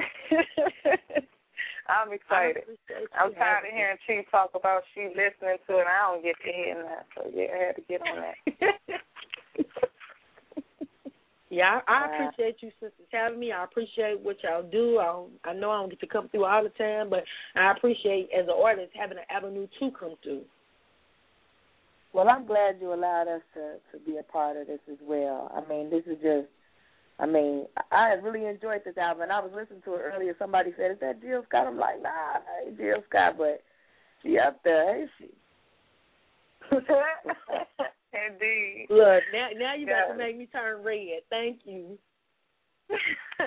I'm 1.89 2.11
excited. 2.13 2.63
I 2.67 3.23
I'm 3.23 3.33
tired 3.33 3.65
of 3.67 3.73
hearing 3.73 3.97
Chief 4.07 4.25
talk 4.31 4.51
about 4.55 4.83
she 4.93 5.07
listening 5.07 5.57
to 5.67 5.79
it. 5.79 5.87
I 5.87 6.11
don't 6.11 6.23
get 6.23 6.35
to 6.45 6.51
hearing 6.51 6.83
that, 6.85 7.05
so 7.15 7.29
yeah, 7.33 7.47
I 7.53 7.57
had 7.67 7.75
to 7.75 7.81
get 7.87 8.01
on 8.01 8.23
that. 8.23 8.35
Yeah, 11.49 11.79
I, 11.87 11.93
I 11.93 12.05
Uh, 12.05 12.07
appreciate 12.27 12.57
you 12.61 12.71
sisters 12.79 13.07
having 13.11 13.39
me. 13.39 13.51
I 13.51 13.63
appreciate 13.63 14.19
what 14.19 14.35
y'all 14.43 14.63
do. 14.63 14.99
I 14.99 15.49
I 15.49 15.53
know 15.53 15.71
I 15.71 15.79
don't 15.79 15.89
get 15.89 15.99
to 16.01 16.07
come 16.07 16.27
through 16.29 16.45
all 16.45 16.63
the 16.63 16.69
time, 16.71 17.09
but 17.09 17.23
I 17.55 17.71
appreciate 17.71 18.29
as 18.37 18.45
an 18.47 18.55
artist 18.61 18.91
having 18.93 19.17
an 19.17 19.23
avenue 19.29 19.67
to 19.79 19.91
come 19.97 20.15
through. 20.23 20.43
Well, 22.17 22.29
I'm 22.29 22.47
glad 22.47 22.81
you 22.81 22.93
allowed 22.95 23.27
us 23.27 23.43
to 23.53 23.77
to 23.91 24.03
be 24.03 24.17
a 24.17 24.23
part 24.23 24.57
of 24.57 24.65
this 24.65 24.79
as 24.91 24.97
well. 25.03 25.51
I 25.53 25.61
mean, 25.69 25.91
this 25.91 26.01
is 26.07 26.17
just. 26.17 26.47
I 27.19 27.27
mean, 27.27 27.67
I 27.91 27.95
I 27.95 28.13
really 28.13 28.47
enjoyed 28.47 28.81
this 28.83 28.97
album. 28.97 29.21
And 29.21 29.31
I 29.31 29.39
was 29.39 29.51
listening 29.53 29.83
to 29.85 29.93
it 29.93 30.01
earlier. 30.01 30.35
Somebody 30.39 30.73
said, 30.75 30.89
"Is 30.89 30.99
that 31.01 31.21
Jill 31.21 31.43
Scott?" 31.47 31.67
I'm 31.67 31.77
like, 31.77 32.01
"Nah, 32.01 32.41
that 32.41 32.65
ain't 32.65 32.77
Jill 32.77 33.03
Scott, 33.07 33.37
but 33.37 33.61
she 34.23 34.39
up 34.39 34.63
there, 34.63 35.01
ain't 35.01 35.11
she?" 35.19 35.29
Indeed. 38.17 38.87
Look, 38.89 39.21
now 39.31 39.49
now 39.55 39.75
you 39.75 39.85
about 39.85 40.07
Yeah. 40.07 40.13
to 40.13 40.17
make 40.17 40.37
me 40.39 40.47
turn 40.47 40.83
red. 40.83 41.21
Thank 41.29 41.59
you. 41.65 41.99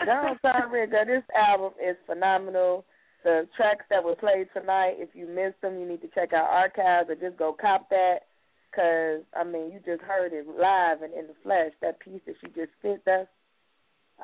Don't 0.07 0.41
sound 0.43 0.71
real 0.71 0.87
good. 0.87 1.09
This 1.09 1.25
album 1.35 1.73
is 1.85 1.97
phenomenal. 2.07 2.85
The 3.25 3.49
tracks 3.57 3.85
that 3.91 4.05
were 4.05 4.15
played 4.15 4.47
tonight, 4.55 4.95
if 4.99 5.09
you 5.15 5.27
missed 5.27 5.61
them, 5.61 5.81
you 5.81 5.89
need 5.89 6.03
to 6.03 6.09
check 6.15 6.33
out 6.33 6.49
archives 6.49 7.11
or 7.11 7.17
just 7.17 7.37
go 7.37 7.53
cop 7.53 7.91
that. 7.91 8.30
Cause 8.75 9.27
I 9.35 9.43
mean, 9.43 9.73
you 9.73 9.81
just 9.85 10.03
heard 10.03 10.33
it 10.33 10.47
live 10.47 11.03
and 11.03 11.13
in 11.13 11.27
the 11.27 11.35
flesh. 11.43 11.73
That 11.83 11.99
piece 11.99 12.21
that 12.27 12.37
she 12.41 12.47
just 12.49 12.71
fit, 12.81 13.03
that's 13.05 13.29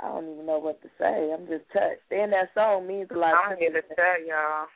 I 0.02 0.08
don't 0.08 0.30
even 0.32 0.46
know 0.46 0.58
what 0.58 0.82
to 0.82 0.88
say. 0.98 1.32
I'm 1.32 1.46
just 1.46 1.64
touched. 1.72 2.06
And 2.10 2.32
that 2.32 2.50
song 2.54 2.86
means 2.86 3.08
a 3.10 3.18
lot. 3.18 3.34
I'm 3.34 3.56
to 3.56 3.60
here 3.60 3.72
me. 3.72 3.80
to 3.80 3.94
tell 3.94 4.20
y'all 4.26 4.66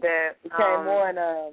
that 0.00 0.36
It 0.42 0.50
came 0.50 0.88
um, 0.88 0.88
on. 0.88 1.18
Uh, 1.18 1.50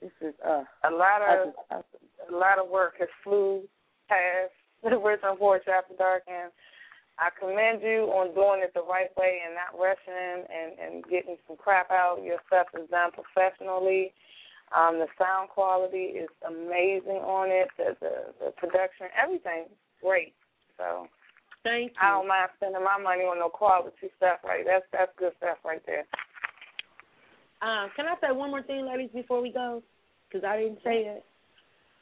this 0.00 0.12
is 0.20 0.34
uh. 0.44 0.64
a 0.84 0.90
lot 0.90 1.22
of 1.22 1.46
just, 1.46 1.58
I, 1.70 1.80
a 2.28 2.36
lot 2.36 2.58
of 2.58 2.68
work 2.68 2.94
has 2.98 3.08
flew 3.22 3.62
past 4.08 4.52
the 4.82 4.98
Wisdom 4.98 5.38
Voice 5.38 5.62
After 5.70 5.94
Dark, 5.96 6.24
and 6.26 6.50
I 7.18 7.30
commend 7.38 7.82
you 7.82 8.10
on 8.10 8.34
doing 8.34 8.60
it 8.64 8.74
the 8.74 8.82
right 8.82 9.14
way 9.16 9.38
and 9.46 9.54
not 9.54 9.78
rushing 9.78 10.44
and 10.50 10.76
and 10.76 11.04
getting 11.04 11.36
some 11.46 11.56
crap 11.56 11.90
out. 11.90 12.18
Your 12.24 12.38
stuff 12.48 12.66
is 12.74 12.90
done 12.90 13.12
professionally. 13.12 14.12
Um, 14.72 14.98
the 14.98 15.06
sound 15.18 15.50
quality 15.50 16.16
is 16.16 16.28
amazing 16.46 17.20
on 17.22 17.48
it. 17.50 17.68
The 17.76 17.96
the, 18.00 18.12
the 18.40 18.50
production, 18.52 19.06
everything, 19.16 19.66
great. 20.00 20.34
So 20.78 21.06
Thank 21.62 21.92
you. 21.94 21.98
I 22.02 22.10
don't 22.10 22.26
mind 22.26 22.50
spending 22.56 22.82
my 22.82 22.98
money 22.98 23.22
on 23.22 23.38
no 23.38 23.48
quality 23.48 24.10
stuff. 24.16 24.42
Right, 24.44 24.64
that's 24.66 24.84
that's 24.90 25.12
good 25.18 25.32
stuff 25.38 25.58
right 25.64 25.82
there. 25.86 26.04
Um, 27.62 27.90
can 27.94 28.06
I 28.06 28.18
say 28.18 28.34
one 28.34 28.50
more 28.50 28.62
thing, 28.62 28.86
ladies, 28.86 29.10
before 29.14 29.40
we 29.40 29.52
go? 29.52 29.82
Because 30.26 30.42
I 30.44 30.58
didn't 30.58 30.82
say 30.82 31.06
it. 31.06 31.24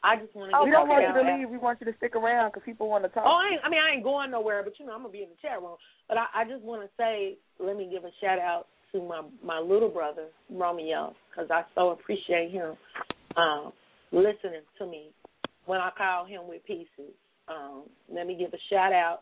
I 0.03 0.17
just 0.17 0.33
want 0.33 0.49
to. 0.49 0.57
Oh, 0.57 0.65
we 0.65 0.71
don't 0.71 0.89
want 0.89 1.05
you 1.05 1.13
to 1.13 1.21
leave. 1.21 1.49
We 1.49 1.61
want 1.61 1.77
you 1.79 1.85
to 1.85 1.97
stick 1.97 2.15
around 2.15 2.49
because 2.49 2.65
people 2.65 2.89
want 2.89 3.03
to 3.03 3.09
talk. 3.09 3.23
Oh, 3.27 3.37
I, 3.37 3.53
ain't, 3.53 3.61
I 3.63 3.69
mean, 3.69 3.79
I 3.79 3.93
ain't 3.93 4.03
going 4.03 4.31
nowhere, 4.31 4.63
but 4.63 4.73
you 4.79 4.85
know, 4.85 4.93
I'm 4.93 5.05
gonna 5.05 5.13
be 5.13 5.21
in 5.21 5.29
the 5.29 5.37
chat 5.41 5.61
room. 5.61 5.77
But 6.09 6.17
I, 6.17 6.41
I 6.41 6.43
just 6.49 6.63
want 6.65 6.81
to 6.81 6.89
say, 6.97 7.37
let 7.59 7.77
me 7.77 7.85
give 7.85 8.03
a 8.03 8.09
shout 8.19 8.39
out 8.39 8.65
to 8.93 9.01
my 9.01 9.21
my 9.43 9.59
little 9.59 9.89
brother 9.89 10.27
Romeo, 10.49 11.13
because 11.29 11.49
I 11.51 11.63
so 11.75 11.91
appreciate 11.91 12.51
him 12.51 12.75
um, 13.37 13.71
listening 14.11 14.61
to 14.77 14.85
me 14.85 15.09
when 15.65 15.79
I 15.79 15.89
call 15.97 16.25
him 16.25 16.47
with 16.47 16.65
pieces. 16.65 17.13
Um, 17.47 17.83
let 18.13 18.27
me 18.27 18.35
give 18.37 18.53
a 18.53 18.57
shout 18.69 18.93
out 18.93 19.21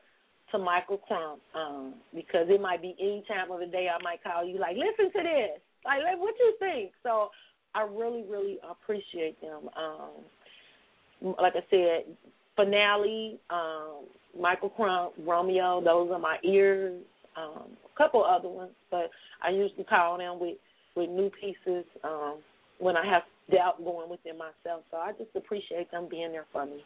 to 0.52 0.58
Michael 0.58 0.98
Crump, 0.98 1.42
um, 1.56 1.96
because 2.14 2.48
it 2.50 2.60
might 2.62 2.82
be 2.82 2.96
any 3.00 3.24
time 3.28 3.52
of 3.52 3.60
the 3.60 3.68
day 3.68 3.88
I 3.88 4.02
might 4.04 4.24
call 4.24 4.44
you 4.44 4.60
like, 4.60 4.76
listen 4.76 5.12
to 5.12 5.24
this, 5.24 5.62
like, 5.86 6.02
like 6.04 6.20
what 6.20 6.34
you 6.40 6.56
think. 6.60 6.92
So 7.04 7.30
I 7.76 7.84
really, 7.84 8.24
really 8.28 8.58
appreciate 8.68 9.40
them. 9.42 9.70
Um, 9.78 11.36
like 11.40 11.54
I 11.56 11.64
said, 11.70 12.16
finale, 12.56 13.40
um, 13.50 14.06
Michael 14.40 14.70
Crump, 14.70 15.14
Romeo, 15.26 15.82
those 15.84 16.10
are 16.12 16.20
my 16.20 16.38
ears. 16.44 17.02
Um, 17.38 17.78
a 17.86 17.98
couple 17.98 18.24
other 18.24 18.50
ones, 18.50 18.72
but 18.92 19.10
I 19.42 19.50
usually 19.50 19.84
call 19.84 20.18
them 20.18 20.40
with 20.40 20.58
with 20.96 21.10
new 21.10 21.30
pieces 21.30 21.86
um, 22.04 22.40
when 22.80 22.98
I 22.98 23.06
have 23.06 23.24
doubt 23.52 23.84
going 23.84 24.10
within 24.10 24.38
myself. 24.38 24.84
So 24.92 24.98
I 24.98 25.12
just 25.14 25.30
appreciate 25.36 25.92
them 25.92 26.08
being 26.10 26.32
there 26.32 26.46
for 26.52 26.66
me. 26.66 26.84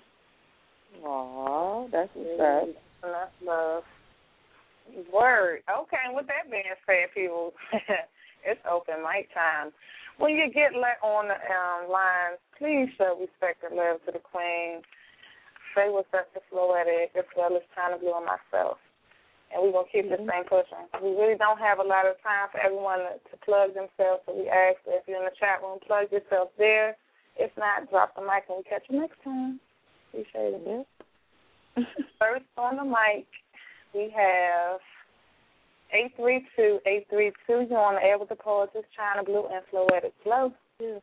Aw, 1.04 1.88
that's 1.92 2.10
what's 2.14 2.40
up. 2.40 2.76
That's 3.02 3.32
love. 3.46 3.84
Word. 5.12 5.64
Okay, 5.66 5.98
and 6.06 6.16
with 6.16 6.28
that 6.28 6.52
being 6.52 6.64
said, 6.86 7.08
people, 7.16 7.54
it's 8.46 8.60
open 8.70 8.96
mic 9.00 9.34
time. 9.34 9.72
When 10.18 10.36
you 10.36 10.52
get 10.54 10.76
let 10.76 11.00
on 11.02 11.28
the 11.28 11.40
um, 11.40 11.90
line, 11.90 12.38
please 12.60 12.94
show 12.98 13.18
respect 13.18 13.64
and 13.64 13.76
love 13.76 14.04
to 14.06 14.12
the 14.12 14.20
queen. 14.20 14.84
Say 15.74 15.90
what's 15.90 16.12
up 16.14 16.32
to 16.34 16.42
Floetic 16.54 17.18
as 17.18 17.26
well 17.36 17.56
as 17.56 17.64
Chyna 17.74 18.00
Blue 18.00 18.14
and 18.14 18.28
myself. 18.28 18.78
And 19.54 19.62
we're 19.62 19.72
going 19.72 19.86
to 19.86 19.94
keep 19.94 20.10
this 20.10 20.18
thing 20.18 20.44
pushing. 20.50 20.90
We 20.98 21.14
really 21.14 21.38
don't 21.38 21.62
have 21.62 21.78
a 21.78 21.86
lot 21.86 22.10
of 22.10 22.18
time 22.26 22.50
for 22.50 22.58
everyone 22.58 23.06
to, 23.06 23.22
to 23.22 23.36
plug 23.46 23.78
themselves, 23.78 24.26
so 24.26 24.34
we 24.34 24.50
ask 24.50 24.82
that 24.90 24.98
if 24.98 25.04
you're 25.06 25.22
in 25.22 25.30
the 25.30 25.38
chat 25.38 25.62
room, 25.62 25.78
plug 25.86 26.10
yourself 26.10 26.50
there. 26.58 26.98
If 27.38 27.54
not, 27.58 27.90
drop 27.90 28.16
the 28.16 28.22
mic 28.22 28.50
and 28.50 28.58
we'll 28.58 28.70
catch 28.70 28.90
you 28.90 29.00
next 29.00 29.22
time. 29.24 29.60
Appreciate 30.10 30.58
it. 30.58 30.88
First 32.20 32.50
on 32.58 32.78
the 32.78 32.84
mic, 32.84 33.30
we 33.94 34.10
have 34.10 34.82
832-832. 36.18 37.70
You're 37.70 37.78
on 37.78 37.96
the 37.96 38.04
air 38.04 38.18
with 38.18 38.30
the 38.30 38.36
poetess, 38.36 38.90
Chyna 38.98 39.26
Blue 39.26 39.46
and 39.54 39.62
Floetic 39.72 40.14
Flo. 40.24 40.52
Yeah. 40.80 41.00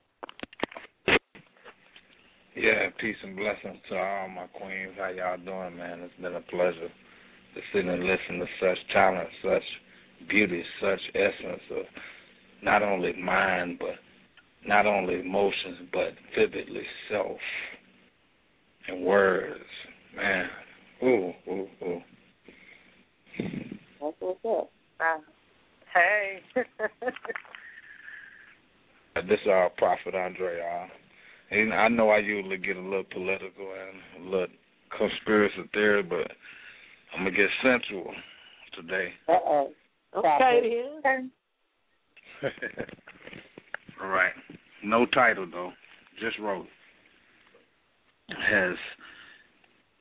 Yeah, 2.56 2.90
peace 3.00 3.16
and 3.22 3.36
blessings 3.36 3.78
to 3.88 3.96
all 3.96 4.28
my 4.28 4.46
queens. 4.48 4.92
How 4.98 5.08
y'all 5.08 5.38
doing, 5.38 5.78
man? 5.78 6.00
It's 6.00 6.20
been 6.20 6.34
a 6.34 6.40
pleasure 6.40 6.90
to 7.54 7.60
sit 7.72 7.84
and 7.84 8.04
listen 8.04 8.38
to 8.38 8.46
such 8.60 8.78
talent, 8.92 9.28
such 9.42 9.62
beauty, 10.28 10.62
such 10.80 11.00
essence 11.14 11.62
of 11.70 11.84
not 12.62 12.82
only 12.82 13.12
mind, 13.14 13.78
but 13.78 13.94
not 14.66 14.86
only 14.86 15.20
emotions, 15.20 15.88
but 15.92 16.12
vividly 16.36 16.82
self 17.10 17.38
and 18.88 19.04
words. 19.04 19.64
Man, 20.16 20.46
ooh, 21.02 21.32
ooh, 21.48 21.68
ooh. 21.82 22.00
That's 24.00 24.16
what's 24.20 24.40
up. 24.44 24.70
Uh, 25.00 25.16
hey. 25.94 26.42
this 29.14 29.40
is 29.42 29.48
our 29.48 29.70
prophet 29.70 30.14
Andre. 30.14 30.60
Uh, 30.60 30.86
and 31.50 31.72
I 31.72 31.88
know 31.88 32.10
I 32.10 32.18
usually 32.18 32.58
get 32.58 32.76
a 32.76 32.80
little 32.80 33.04
political 33.10 33.72
and 33.72 34.26
a 34.26 34.30
little 34.30 34.54
conspiracy 34.96 35.62
theory, 35.72 36.02
but 36.02 36.30
I'm 37.12 37.24
gonna 37.24 37.36
get 37.36 37.48
sensual 37.62 38.12
today. 38.74 39.12
Uh 39.28 39.32
oh. 39.44 39.72
Okay 40.16 40.84
then. 41.02 41.30
All 44.02 44.08
right. 44.08 44.32
No 44.84 45.06
title 45.06 45.46
though. 45.50 45.72
Just 46.20 46.38
wrote. 46.38 46.66
Has 48.28 48.76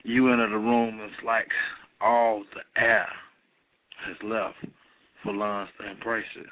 you 0.04 0.32
enter 0.32 0.50
the 0.50 0.58
room, 0.58 1.00
it's 1.02 1.24
like 1.26 1.48
all 2.00 2.44
the 2.54 2.82
air 2.82 3.08
has 4.06 4.16
left 4.24 4.56
for 5.24 5.34
lungs 5.34 5.70
to 5.80 5.90
embrace 5.90 6.26
it. 6.38 6.46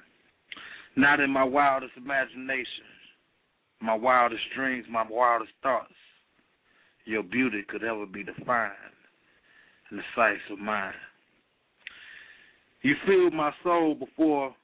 Not 0.96 1.20
in 1.20 1.30
my 1.30 1.44
wildest 1.44 1.94
imagination, 1.96 2.66
my 3.82 3.94
wildest 3.94 4.42
dreams, 4.56 4.86
my 4.90 5.06
wildest 5.10 5.52
thoughts, 5.62 5.94
your 7.06 7.24
beauty 7.24 7.64
could 7.70 7.84
ever 7.84 8.06
be 8.06 8.24
defined 8.24 8.74
in 9.92 9.98
the 9.98 10.04
sights 10.16 10.42
of 10.52 10.60
mine. 10.60 10.94
You 12.82 12.96
filled 13.06 13.34
my 13.34 13.52
soul 13.64 13.96
before 13.96 14.56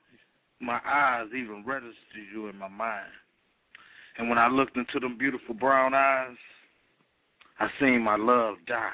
my 0.61 0.79
eyes 0.85 1.27
even 1.29 1.63
registered 1.65 1.95
you 2.33 2.47
in 2.47 2.57
my 2.57 2.67
mind. 2.67 3.11
And 4.17 4.29
when 4.29 4.37
I 4.37 4.47
looked 4.47 4.77
into 4.77 4.99
them 4.99 5.17
beautiful 5.17 5.55
brown 5.55 5.93
eyes, 5.93 6.37
I 7.59 7.67
seen 7.79 8.01
my 8.01 8.15
love 8.15 8.55
die 8.67 8.89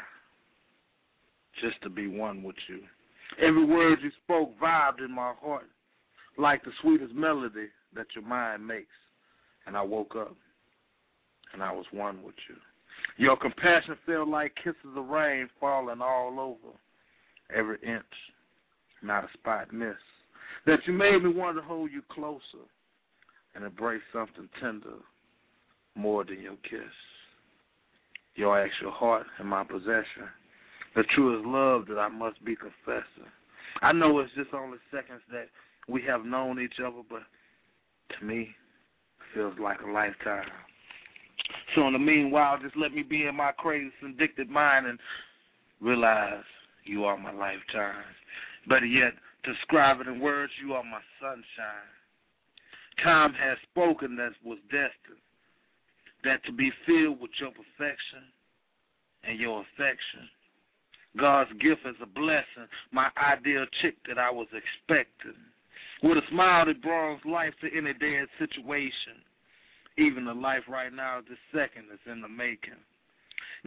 just 1.61 1.81
to 1.83 1.89
be 1.89 2.07
one 2.07 2.43
with 2.43 2.55
you. 2.67 2.79
Every 3.41 3.65
word 3.65 3.99
you 4.01 4.11
spoke 4.23 4.57
vibed 4.59 5.03
in 5.03 5.13
my 5.13 5.33
heart 5.41 5.67
like 6.37 6.63
the 6.63 6.71
sweetest 6.81 7.13
melody 7.13 7.67
that 7.95 8.07
your 8.15 8.23
mind 8.23 8.65
makes. 8.65 8.87
And 9.67 9.75
I 9.75 9.81
woke 9.81 10.15
up 10.15 10.35
and 11.53 11.61
I 11.61 11.71
was 11.71 11.85
one 11.91 12.23
with 12.23 12.35
you. 12.49 12.55
Your 13.19 13.35
compassion 13.35 13.97
felt 14.05 14.29
like 14.29 14.55
kisses 14.63 14.95
of 14.95 15.09
rain 15.09 15.49
falling 15.59 15.99
all 16.01 16.39
over 16.39 16.73
every 17.53 17.77
inch, 17.83 18.05
not 19.03 19.25
a 19.25 19.27
spot 19.33 19.73
missed. 19.73 19.97
That 20.65 20.79
you 20.87 20.93
made 20.93 21.21
me 21.21 21.33
want 21.33 21.57
to 21.57 21.61
hold 21.61 21.91
you 21.91 22.01
closer 22.09 22.63
and 23.55 23.65
embrace 23.65 24.01
something 24.13 24.47
tender 24.61 24.95
more 25.95 26.23
than 26.23 26.39
your 26.39 26.55
kiss. 26.63 26.93
Your 28.35 28.57
actual 28.57 28.91
heart 28.91 29.25
in 29.37 29.47
my 29.47 29.65
possession. 29.65 30.31
The 30.95 31.03
truest 31.13 31.45
love 31.45 31.87
that 31.87 31.99
I 31.99 32.07
must 32.07 32.43
be 32.45 32.55
confessing. 32.55 33.29
I 33.81 33.91
know 33.91 34.17
it's 34.19 34.31
just 34.33 34.53
only 34.53 34.77
seconds 34.91 35.21
that 35.29 35.49
we 35.89 36.01
have 36.07 36.23
known 36.23 36.61
each 36.61 36.79
other, 36.79 37.01
but 37.09 37.23
to 38.17 38.25
me, 38.25 38.43
it 38.43 39.35
feels 39.35 39.55
like 39.61 39.81
a 39.81 39.91
lifetime. 39.91 40.47
So 41.75 41.87
in 41.87 41.93
the 41.93 41.99
meanwhile, 41.99 42.57
just 42.61 42.77
let 42.77 42.93
me 42.93 43.03
be 43.03 43.25
in 43.25 43.35
my 43.35 43.51
crazy, 43.51 43.91
addicted 44.03 44.49
mind 44.49 44.87
and 44.87 44.99
realize 45.81 46.43
you 46.83 47.05
are 47.05 47.17
my 47.17 47.31
lifetime. 47.31 48.03
Better 48.67 48.85
yet, 48.85 49.13
describe 49.43 50.01
it 50.01 50.07
in 50.07 50.19
words, 50.19 50.51
you 50.63 50.73
are 50.73 50.83
my 50.83 51.01
sunshine. 51.21 51.89
Time 53.03 53.33
has 53.33 53.57
spoken 53.71 54.15
that 54.17 54.31
was 54.43 54.59
destined, 54.69 55.23
that 56.23 56.43
to 56.45 56.51
be 56.51 56.71
filled 56.85 57.21
with 57.21 57.31
your 57.39 57.51
perfection 57.51 58.27
and 59.23 59.39
your 59.39 59.61
affection. 59.61 60.27
God's 61.17 61.51
gift 61.53 61.81
is 61.85 61.95
a 62.01 62.05
blessing, 62.05 62.69
my 62.91 63.09
ideal 63.17 63.65
chick 63.81 63.95
that 64.07 64.17
I 64.17 64.29
was 64.29 64.47
expecting. 64.51 65.39
With 66.03 66.17
a 66.17 66.27
smile 66.29 66.65
that 66.65 66.81
brings 66.81 67.19
life 67.25 67.53
to 67.61 67.67
any 67.75 67.93
dead 67.93 68.27
situation 68.37 69.19
even 69.97 70.25
the 70.25 70.33
life 70.33 70.63
right 70.69 70.93
now, 70.93 71.19
this 71.27 71.37
second 71.51 71.85
is 71.93 71.99
in 72.11 72.21
the 72.21 72.27
making. 72.27 72.79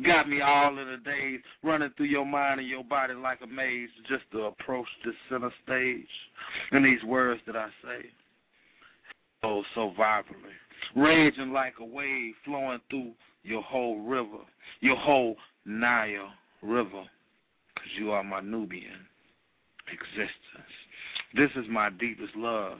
Got 0.07 0.29
me 0.29 0.41
all 0.41 0.79
in 0.79 0.89
a 0.89 0.97
daze, 0.97 1.41
running 1.63 1.91
through 1.97 2.07
your 2.07 2.25
mind 2.25 2.61
and 2.61 2.69
your 2.69 2.83
body 2.83 3.13
like 3.13 3.41
a 3.43 3.47
maze, 3.47 3.91
just 4.09 4.23
to 4.33 4.45
approach 4.45 4.87
this 5.05 5.15
center 5.29 5.51
stage. 5.65 6.07
And 6.71 6.85
these 6.85 7.03
words 7.05 7.41
that 7.47 7.57
I 7.57 7.69
say, 7.83 8.07
oh, 9.43 9.63
so 9.75 9.93
vibrantly, 9.95 10.51
raging 10.97 11.53
like 11.53 11.75
a 11.79 11.85
wave 11.85 12.35
flowing 12.45 12.79
through 12.89 13.13
your 13.43 13.63
whole 13.63 14.01
river, 14.01 14.45
your 14.81 14.97
whole 14.97 15.37
Nile 15.67 16.31
river, 16.63 17.05
because 17.75 17.91
you 17.99 18.13
are 18.13 18.25
my 18.25 18.41
Nubian 18.41 19.07
existence. 19.93 20.73
This 21.35 21.51
is 21.57 21.71
my 21.71 21.91
deepest 21.91 22.35
love. 22.35 22.79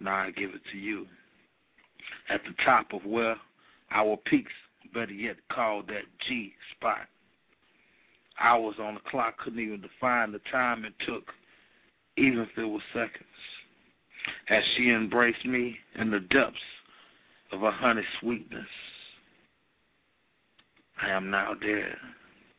Now 0.00 0.16
I 0.16 0.30
give 0.32 0.50
it 0.50 0.62
to 0.72 0.78
you 0.78 1.06
at 2.32 2.40
the 2.44 2.54
top 2.64 2.92
of 2.92 3.04
where 3.04 3.36
our 3.90 4.16
peaks, 4.16 4.52
better 4.94 5.12
yet 5.12 5.36
called 5.52 5.86
that 5.88 6.04
G 6.28 6.52
spot. 6.76 7.06
Hours 8.40 8.74
on 8.80 8.94
the 8.94 9.00
clock 9.10 9.38
couldn't 9.38 9.60
even 9.60 9.80
define 9.82 10.32
the 10.32 10.40
time 10.50 10.84
it 10.84 10.94
took, 11.06 11.24
even 12.16 12.40
if 12.40 12.48
it 12.56 12.64
was 12.64 12.82
seconds. 12.92 13.24
As 14.50 14.62
she 14.76 14.90
embraced 14.90 15.44
me 15.44 15.76
in 15.98 16.10
the 16.10 16.20
depths 16.20 16.58
of 17.52 17.60
her 17.60 17.70
honey 17.70 18.02
sweetness, 18.20 18.66
I 21.02 21.10
am 21.10 21.30
now 21.30 21.52
there 21.60 21.98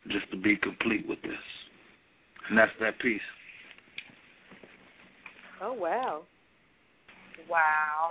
just 0.10 0.30
to 0.32 0.38
be 0.38 0.58
complete 0.58 1.08
with 1.08 1.22
this. 1.22 1.32
And 2.50 2.58
that's 2.58 2.72
that 2.80 3.00
piece. 3.00 3.22
Oh 5.62 5.74
wow. 5.74 6.24
Wow. 7.50 8.10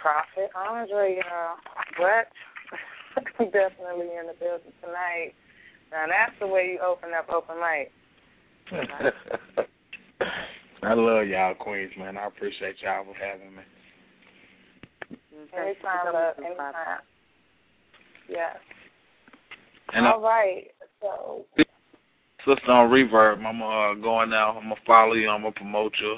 Prophet 0.00 0.50
Andre, 0.54 1.18
uh, 1.18 1.56
what? 1.98 2.28
Definitely 3.38 4.10
in 4.18 4.26
the 4.28 4.34
building 4.38 4.72
tonight. 4.80 5.34
Now 5.90 6.06
that's 6.06 6.38
the 6.38 6.46
way 6.46 6.72
you 6.74 6.78
open 6.86 7.10
up 7.18 7.28
open 7.30 7.56
mic. 7.58 7.90
I 10.82 10.94
love 10.94 11.26
y'all 11.26 11.54
queens, 11.54 11.90
man. 11.98 12.16
I 12.16 12.26
appreciate 12.26 12.76
y'all 12.82 13.04
for 13.04 13.14
having 13.14 13.56
me. 13.56 13.62
Anytime, 15.56 16.12
love. 16.12 16.34
Anytime. 16.38 16.74
Yes. 18.28 18.56
And 19.94 20.06
All 20.06 20.20
right. 20.20 20.68
So. 21.00 21.44
Sister 22.46 22.70
on 22.70 22.90
Reverb, 22.90 23.44
I'm 23.44 23.62
uh, 23.62 24.00
going 24.02 24.30
now. 24.30 24.56
I'm 24.56 24.64
gonna 24.68 24.74
follow 24.86 25.14
you. 25.14 25.28
I'm 25.28 25.42
gonna 25.42 25.52
promote 25.52 25.92
you 26.00 26.16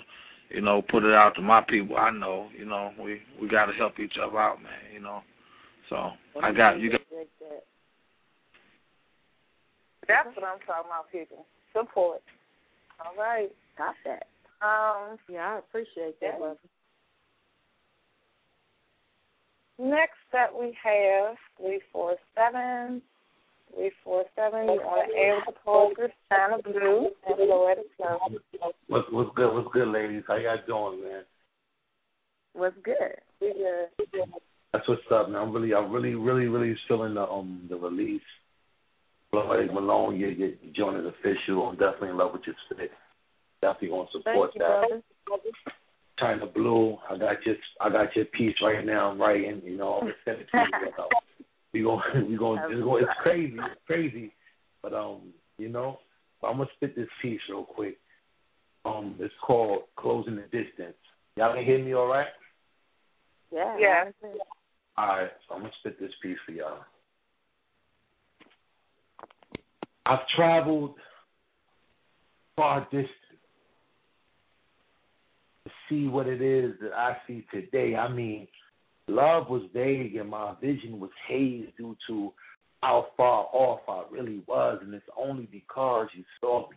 you 0.51 0.61
know, 0.61 0.83
put 0.83 1.05
it 1.05 1.15
out 1.15 1.35
to 1.37 1.43
my 1.43 1.63
people. 1.67 1.97
I 1.97 2.11
know, 2.11 2.49
you 2.57 2.65
know, 2.65 2.93
we 3.03 3.21
we 3.41 3.49
got 3.49 3.67
to 3.67 3.73
help 3.73 3.99
each 3.99 4.15
other 4.23 4.39
out, 4.39 4.63
man. 4.63 4.73
You 4.93 5.01
know, 5.01 5.23
so 5.89 6.11
I 6.43 6.53
got 6.53 6.81
you. 6.81 6.91
Got, 6.91 7.01
That's 10.09 10.27
what 10.35 10.45
I'm 10.45 10.59
talking 10.67 10.91
about, 10.91 11.11
people. 11.13 11.47
Support. 11.73 12.21
All 13.05 13.15
right. 13.17 13.51
Got 13.79 13.95
that. 14.05 14.27
Um. 14.61 15.19
Yeah, 15.29 15.55
I 15.55 15.59
appreciate 15.59 16.21
that, 16.21 16.39
yeah. 16.41 16.55
Next 19.79 20.13
up, 20.39 20.51
we 20.59 20.77
have 20.83 21.37
three 21.57 21.81
four 21.93 22.17
seven 22.35 23.01
three 23.75 23.91
four 24.05 24.25
seven. 24.37 24.65
You 24.65 24.81
on 24.81 25.09
the 25.09 25.17
air 25.17 25.37
with 25.47 25.55
the 25.55 25.61
poet 25.65 25.97
Chyna 26.33 26.63
Blue 26.63 27.11
and 27.27 27.37
Floetic 27.37 27.89
Flo. 27.97 28.19
What's 28.89 29.07
what's 29.11 29.31
good? 29.35 29.55
What's 29.55 29.69
good, 29.73 29.89
ladies? 29.89 30.23
How 30.27 30.37
y'all 30.37 30.57
doing, 30.67 31.03
man? 31.05 31.23
What's 32.53 32.77
good? 32.83 32.97
We 33.41 33.53
good. 33.53 34.25
That's 34.73 34.89
what's 34.89 35.03
up, 35.13 35.29
man. 35.29 35.41
I'm 35.41 35.53
really, 35.53 35.75
I'm 35.75 35.91
really, 35.91 36.15
really, 36.15 36.47
really 36.47 36.77
feeling 36.89 37.15
the 37.15 37.23
um 37.23 37.67
the 37.69 37.77
release. 37.77 38.23
Floyd 39.31 39.71
Malone, 39.73 40.19
your 40.19 40.31
your 40.31 40.51
joint 40.75 40.99
is 40.99 41.07
official. 41.07 41.69
I'm 41.69 41.77
definitely 41.77 42.11
in 42.11 42.17
love 42.19 42.33
with 42.33 42.43
your 42.47 42.57
spit. 42.71 42.91
Definitely 43.63 43.89
gonna 43.89 44.09
support 44.13 44.51
Thank 44.53 44.55
you, 44.55 44.61
that. 44.61 45.03
brother. 45.27 45.51
Chyna 46.21 46.53
Blue, 46.53 46.99
I 47.09 47.17
got 47.17 47.37
your 47.47 47.57
I 47.81 47.91
got 47.91 48.15
your 48.17 48.25
piece 48.27 48.57
right 48.63 48.85
now. 48.85 49.11
I'm 49.11 49.21
writing. 49.21 49.63
You 49.65 49.77
know, 49.77 49.95
I'm 49.95 50.01
gonna 50.01 50.15
send 50.25 50.41
it 50.41 50.49
to 50.51 50.59
you. 50.59 51.20
We 51.73 51.83
gonna 51.83 52.03
we 52.29 52.37
gonna 52.37 52.63
it's, 52.69 52.83
gonna, 52.83 52.97
it's 52.97 53.21
crazy, 53.23 53.57
it's 53.57 53.81
crazy. 53.87 54.33
But 54.83 54.95
um, 54.95 55.33
you 55.59 55.69
know, 55.69 55.99
I'm 56.43 56.59
gonna 56.59 56.69
spit 56.77 56.97
this 56.97 57.09
piece 57.23 57.41
real 57.49 57.65
quick. 57.65 57.99
Um, 58.85 59.17
it's 59.19 59.35
called 59.45 59.83
"Closing 59.97 60.37
the 60.37 60.43
Distance." 60.43 60.97
Y'all 61.37 61.55
can 61.55 61.65
hear 61.65 61.83
me 61.83 61.95
all 61.95 62.07
right? 62.07 62.27
Yeah. 63.53 63.77
Yeah. 63.79 64.05
All 64.97 65.07
right, 65.07 65.31
so 65.49 65.55
I'm 65.55 65.61
gonna 65.63 65.73
spit 65.81 65.99
this 65.99 66.13
piece 66.23 66.39
for 66.45 66.53
y'all. 66.53 66.81
I've 70.07 70.27
traveled 70.35 70.95
far 72.57 72.81
distance 72.85 73.09
to 75.65 75.71
see 75.89 76.09
what 76.09 76.27
it 76.27 76.43
is 76.43 76.73
that 76.83 76.93
I 76.93 77.17
see 77.27 77.47
today. 77.53 77.95
I 77.97 78.09
mean, 78.13 78.49
love 79.11 79.49
was 79.49 79.63
vague 79.73 80.17
and 80.17 80.31
my 80.31 80.55
vision 80.61 81.01
was 81.01 81.11
hazed 81.29 81.77
due 81.77 81.97
to 82.09 82.33
how 82.83 83.09
far 83.17 83.47
off 83.53 83.81
I 83.89 84.05
really 84.11 84.43
was, 84.47 84.79
and 84.83 84.95
it's 84.95 85.05
only 85.17 85.47
because 85.53 86.09
you 86.15 86.25
saw 86.41 86.69
me. 86.71 86.77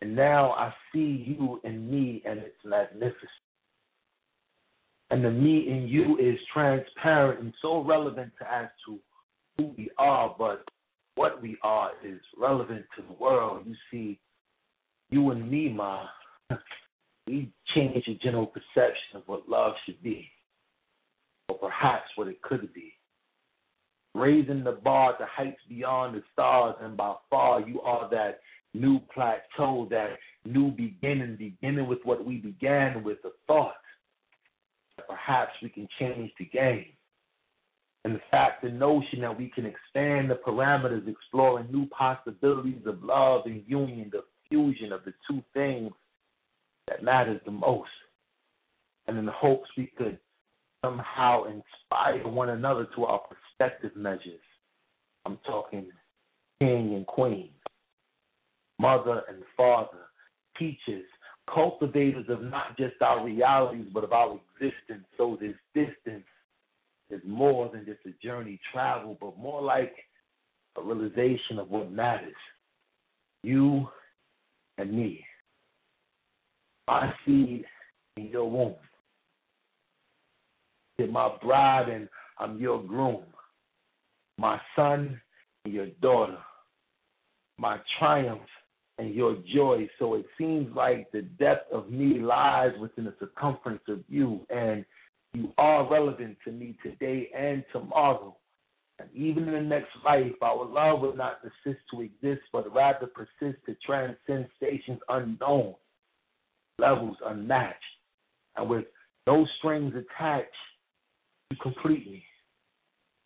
And 0.00 0.16
now 0.16 0.50
I 0.50 0.74
see 0.92 1.24
you 1.38 1.60
and 1.62 1.88
me, 1.88 2.22
and 2.24 2.40
it's 2.40 2.56
magnificent. 2.64 3.28
And 5.10 5.24
the 5.24 5.30
me 5.30 5.68
in 5.68 5.86
you 5.86 6.16
is 6.18 6.38
transparent 6.52 7.40
and 7.40 7.52
so 7.62 7.84
relevant 7.84 8.32
to 8.40 8.52
as 8.52 8.68
to 8.86 8.98
who 9.56 9.74
we 9.76 9.90
are, 9.98 10.34
but 10.36 10.64
what 11.14 11.40
we 11.42 11.56
are 11.62 11.90
is 12.04 12.18
relevant 12.36 12.84
to 12.96 13.02
the 13.02 13.22
world. 13.22 13.64
You 13.66 13.74
see, 13.90 14.18
you 15.10 15.30
and 15.30 15.48
me, 15.48 15.68
Ma, 15.68 16.06
we 17.26 17.52
change 17.74 18.04
the 18.06 18.18
general 18.22 18.46
perception 18.46 19.16
of 19.16 19.22
what 19.26 19.48
love 19.48 19.74
should 19.84 20.02
be, 20.02 20.28
or 21.52 21.58
perhaps 21.58 22.08
what 22.16 22.28
it 22.28 22.40
could 22.42 22.72
be. 22.72 22.94
Raising 24.14 24.64
the 24.64 24.72
bar 24.72 25.16
to 25.16 25.26
heights 25.26 25.60
beyond 25.68 26.16
the 26.16 26.22
stars, 26.32 26.76
and 26.80 26.96
by 26.96 27.14
far 27.30 27.60
you 27.60 27.80
are 27.80 28.08
that 28.10 28.40
new 28.74 29.00
plateau, 29.12 29.86
that 29.90 30.18
new 30.44 30.70
beginning, 30.70 31.36
beginning 31.36 31.86
with 31.86 32.00
what 32.04 32.24
we 32.24 32.36
began 32.36 33.02
with, 33.02 33.22
the 33.22 33.32
thought 33.46 33.74
that 34.96 35.08
perhaps 35.08 35.52
we 35.62 35.68
can 35.68 35.88
change 35.98 36.30
the 36.38 36.44
game. 36.46 36.86
And 38.04 38.16
the 38.16 38.20
fact, 38.30 38.62
the 38.62 38.70
notion 38.70 39.20
that 39.20 39.38
we 39.38 39.48
can 39.48 39.64
expand 39.64 40.28
the 40.28 40.34
parameters, 40.34 41.06
exploring 41.06 41.70
new 41.70 41.86
possibilities 41.86 42.82
of 42.84 43.02
love 43.02 43.42
and 43.46 43.62
union, 43.66 44.10
the 44.10 44.24
fusion 44.48 44.92
of 44.92 45.04
the 45.04 45.14
two 45.30 45.42
things 45.54 45.92
that 46.88 47.04
matters 47.04 47.40
the 47.44 47.52
most. 47.52 47.90
And 49.06 49.16
in 49.18 49.24
the 49.24 49.32
hopes 49.32 49.68
we 49.76 49.92
could 49.96 50.18
somehow 50.84 51.44
inspire 51.44 52.26
one 52.28 52.50
another 52.50 52.86
to 52.96 53.04
our 53.04 53.20
perspective 53.20 53.92
measures. 53.96 54.40
I'm 55.24 55.38
talking 55.46 55.86
king 56.60 56.94
and 56.94 57.06
queen, 57.06 57.50
mother 58.78 59.22
and 59.28 59.42
father, 59.56 59.98
teachers, 60.58 61.04
cultivators 61.52 62.26
of 62.28 62.42
not 62.42 62.76
just 62.76 63.00
our 63.00 63.24
realities, 63.24 63.86
but 63.92 64.04
of 64.04 64.12
our 64.12 64.38
existence. 64.60 65.04
So 65.16 65.38
this 65.40 65.54
distance 65.74 66.24
is 67.10 67.20
more 67.26 67.70
than 67.72 67.84
just 67.84 68.00
a 68.06 68.26
journey 68.26 68.60
traveled, 68.72 69.18
but 69.20 69.38
more 69.38 69.62
like 69.62 69.94
a 70.76 70.82
realization 70.82 71.58
of 71.58 71.70
what 71.70 71.92
matters. 71.92 72.34
You 73.42 73.88
and 74.78 74.92
me. 74.92 75.24
My 76.88 77.12
seed 77.24 77.64
in 78.16 78.26
your 78.26 78.50
womb. 78.50 78.74
You're 80.98 81.08
my 81.08 81.30
bride 81.42 81.88
and 81.88 82.08
I'm 82.38 82.58
your 82.58 82.82
groom. 82.82 83.24
My 84.38 84.60
son 84.76 85.20
and 85.64 85.74
your 85.74 85.86
daughter. 86.00 86.38
My 87.58 87.78
triumph 87.98 88.40
and 88.98 89.14
your 89.14 89.36
joy. 89.54 89.88
So 89.98 90.14
it 90.14 90.26
seems 90.38 90.74
like 90.74 91.10
the 91.12 91.22
depth 91.22 91.72
of 91.72 91.90
me 91.90 92.18
lies 92.20 92.72
within 92.80 93.04
the 93.04 93.14
circumference 93.18 93.82
of 93.88 94.00
you, 94.08 94.40
and 94.50 94.84
you 95.34 95.52
are 95.58 95.90
relevant 95.90 96.36
to 96.44 96.52
me 96.52 96.76
today 96.82 97.30
and 97.36 97.64
tomorrow. 97.72 98.36
And 98.98 99.08
even 99.14 99.48
in 99.48 99.54
the 99.54 99.60
next 99.60 99.88
life, 100.04 100.32
our 100.42 100.64
love 100.64 101.00
will 101.00 101.16
not 101.16 101.40
persist 101.42 101.80
to 101.92 102.02
exist, 102.02 102.42
but 102.52 102.72
rather 102.74 103.06
persist 103.06 103.58
to 103.66 103.74
transcend 103.84 104.46
stations 104.56 105.00
unknown, 105.08 105.74
levels 106.78 107.16
unmatched, 107.26 107.78
and 108.56 108.68
with 108.68 108.84
no 109.26 109.46
strings 109.58 109.94
attached, 109.94 110.48
you 111.52 111.56
complete 111.62 112.10
me. 112.10 112.24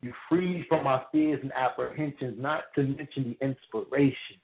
You 0.02 0.12
free 0.28 0.54
me 0.54 0.66
from 0.68 0.84
my 0.84 1.02
fears 1.12 1.40
and 1.42 1.52
apprehensions, 1.52 2.36
not 2.38 2.64
to 2.74 2.82
mention 2.82 3.36
the 3.40 3.46
inspiration 3.46 4.36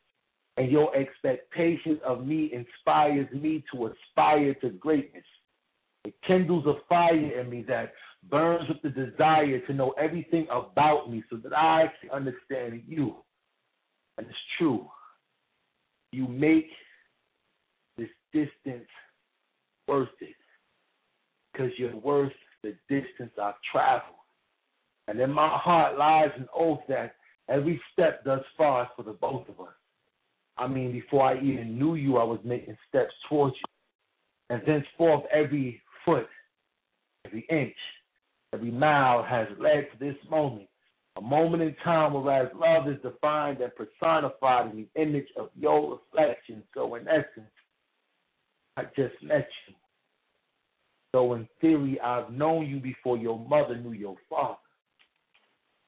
and 0.57 0.71
your 0.71 0.95
expectations 0.95 1.99
of 2.07 2.27
me 2.27 2.53
inspires 2.53 3.27
me 3.33 3.65
to 3.73 3.87
aspire 3.87 4.55
to 4.55 4.71
greatness. 4.71 5.25
It 6.05 6.15
kindles 6.27 6.67
a 6.67 6.75
fire 6.89 7.41
in 7.41 7.49
me 7.49 7.65
that 7.69 7.93
burns 8.29 8.69
with 8.69 8.83
the 8.83 8.91
desire 8.91 9.61
to 9.61 9.73
know 9.73 9.95
everything 9.99 10.47
about 10.51 11.11
me 11.11 11.23
so 11.31 11.37
that 11.37 11.57
I 11.57 11.91
can 12.01 12.11
understand 12.11 12.83
you. 12.87 13.17
And 14.19 14.27
it's 14.27 14.37
true. 14.59 14.87
You 16.11 16.29
make 16.29 16.69
this 17.97 18.11
distance 18.33 18.89
worth 19.89 20.09
it 20.21 20.37
because 21.53 21.71
you're 21.79 21.97
worth 21.97 22.33
the 22.63 22.75
distance 22.89 23.33
I've 23.41 23.55
traveled. 23.71 24.17
And 25.09 25.21
in 25.21 25.31
my 25.31 25.49
heart 25.49 25.99
lies 25.99 26.31
an 26.37 26.49
oath 26.55 26.81
that 26.89 27.17
every 27.49 27.81
step 27.93 28.25
thus 28.25 28.43
far 28.57 28.83
is 28.85 28.89
for 28.97 29.03
the 29.03 29.13
both 29.13 29.49
of 29.49 29.61
us. 29.61 29.75
I 30.57 30.69
mean, 30.69 30.93
before 30.93 31.25
I 31.25 31.39
even 31.39 31.79
knew 31.79 31.95
you, 31.95 32.19
I 32.19 32.25
was 32.25 32.39
making 32.45 32.77
steps 32.89 33.13
towards 33.29 33.57
you. 33.57 34.57
And 34.57 34.63
thenceforth, 34.67 35.25
every 35.33 35.81
foot, 36.05 36.29
every 37.25 37.47
inch, 37.51 37.77
every 38.53 38.71
mile 38.71 39.23
has 39.23 39.49
led 39.59 39.89
to 39.93 39.99
this 39.99 40.17
moment. 40.31 40.69
A 41.17 41.21
moment 41.21 41.63
in 41.63 41.75
time 41.85 42.15
whereas 42.15 42.49
love 42.55 42.89
is 42.89 43.01
defined 43.03 43.61
and 43.61 43.73
personified 43.75 44.71
in 44.71 44.89
the 44.95 45.03
image 45.03 45.29
of 45.39 45.51
your 45.59 45.99
reflection. 45.99 46.63
So, 46.75 46.95
in 46.95 47.07
essence, 47.09 47.51
I 48.77 48.85
just 48.97 49.23
met 49.23 49.49
you. 49.69 49.75
So, 51.13 51.35
in 51.35 51.47
theory, 51.61 52.01
I've 52.01 52.31
known 52.31 52.67
you 52.67 52.81
before 52.81 53.19
your 53.19 53.39
mother 53.39 53.77
knew 53.77 53.93
your 53.93 54.17
father. 54.31 54.57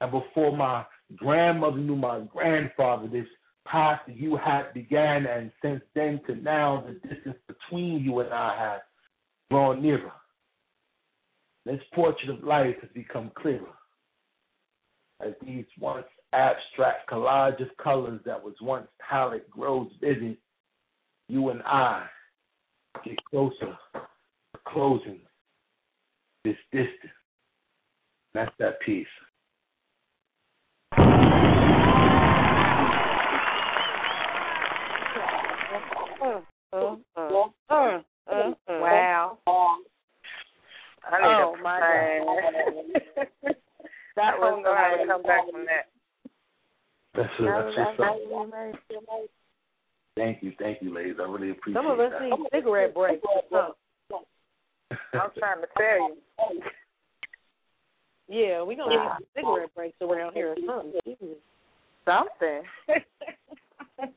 And 0.01 0.11
before 0.11 0.57
my 0.57 0.85
grandmother 1.17 1.79
knew 1.79 1.97
my 1.97 2.21
grandfather, 2.33 3.09
this 3.09 3.27
path 3.67 4.01
that 4.07 4.17
you 4.17 4.37
had 4.37 4.75
began, 4.75 5.27
and 5.27 5.51
since 5.63 5.81
then 5.95 6.21
to 6.27 6.35
now, 6.35 6.85
the 6.87 7.09
distance 7.09 7.39
between 7.49 8.05
you 8.05 8.21
and 8.21 8.33
I 8.33 8.57
has 8.59 8.81
drawn 9.51 9.83
nearer. 9.83 10.13
This 11.65 11.81
portrait 11.95 12.29
of 12.29 12.45
life 12.45 12.77
has 12.83 12.91
become 12.93 13.31
clearer 13.35 13.73
as 15.25 15.33
these 15.47 15.65
once 15.81 16.05
abstract 16.33 17.09
collage 17.09 17.61
of 17.63 17.69
colors 17.83 18.21
that 18.27 18.43
was 18.43 18.55
once 18.61 18.87
palette 19.01 19.49
grows 19.51 19.91
vivid. 20.01 20.37
You 21.29 21.49
and 21.49 21.63
I 21.63 22.07
get 23.05 23.17
closer, 23.31 23.79
closing 24.75 25.21
this 26.45 26.57
distance. 26.73 27.13
That's 28.35 28.51
that 28.59 28.81
piece. 28.85 29.07
Wow. 38.69 39.39
I 41.07 41.21
need 41.21 41.43
Oh, 41.45 41.57
my 41.63 41.79
plan. 41.79 43.55
That 44.17 44.39
was 44.39 44.51
don't 44.55 44.63
know 44.63 44.75
how 44.77 44.95
to 44.95 45.07
come 45.09 45.23
back 45.25 45.51
from 45.51 45.67
that. 45.67 45.91
That's, 47.15 47.29
it. 47.37 47.45
That's 47.45 47.67
was 47.67 47.97
what's 47.99 49.11
up. 49.11 49.27
Thank 50.17 50.41
you, 50.43 50.53
thank 50.61 50.81
you, 50.83 50.95
ladies. 50.95 51.17
I 51.19 51.25
really 51.25 51.51
appreciate 51.51 51.83
Some 51.83 51.91
of 51.91 51.99
us 51.99 52.13
that. 52.13 52.23
need 52.23 52.39
cigarette 52.53 52.95
breaks. 52.95 53.27
I'm 55.15 55.31
trying 55.39 55.61
to 55.61 55.69
tell 55.77 56.09
you. 56.09 56.16
Yeah, 58.29 58.62
we 58.62 58.75
gonna 58.77 58.91
need 58.91 59.11
some 59.15 59.27
cigarette 59.37 59.75
breaks 59.75 59.97
around 60.01 60.33
here 60.33 60.53
or 60.53 60.57
something. 60.66 61.01
Jesus. 61.05 61.37
Something. 62.05 62.62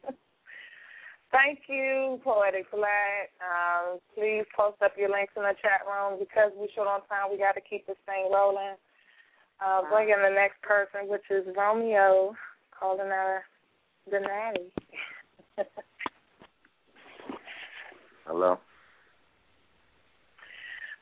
Thank 1.31 1.59
you, 1.67 2.19
Poetic 2.23 2.67
Flag. 2.71 3.29
Um, 3.43 3.99
please 4.15 4.45
post 4.55 4.81
up 4.81 4.93
your 4.97 5.09
links 5.09 5.33
in 5.35 5.43
the 5.43 5.53
chat 5.61 5.81
room 5.85 6.17
because 6.19 6.51
we're 6.55 6.71
short 6.73 6.87
on 6.87 7.01
time. 7.07 7.29
We 7.31 7.37
got 7.37 7.53
to 7.53 7.61
keep 7.61 7.85
this 7.85 7.97
thing 8.05 8.29
rolling. 8.31 8.75
Uh, 9.63 9.81
bring 9.89 10.09
in 10.09 10.21
the 10.21 10.29
next 10.33 10.61
person, 10.61 11.09
which 11.09 11.29
is 11.29 11.45
Romeo, 11.55 12.33
calling 12.77 13.11
our 13.11 13.43
the 14.09 14.19
nanny. 14.19 14.71
Hello. 18.25 18.59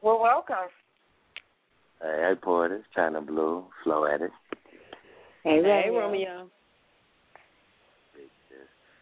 Well, 0.06 0.22
welcome. 0.22 0.70
Hey, 2.00 2.28
hey, 2.30 2.34
poet. 2.40 2.72
It's 2.72 2.86
Chyna 2.96 3.26
Blue. 3.26 3.66
Flow 3.84 4.06
at 4.06 4.22
it. 4.22 4.30
Hey, 5.44 5.90
Romeo. 5.90 6.48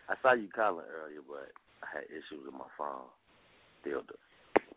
I 0.07 0.13
saw 0.21 0.31
you 0.31 0.47
calling 0.55 0.85
earlier, 0.89 1.19
but 1.27 1.51
I 1.83 1.87
had 1.93 2.03
issues 2.05 2.45
with 2.45 2.53
my 2.53 2.71
phone. 2.77 3.03
Still 3.81 4.03
do. 4.03 4.15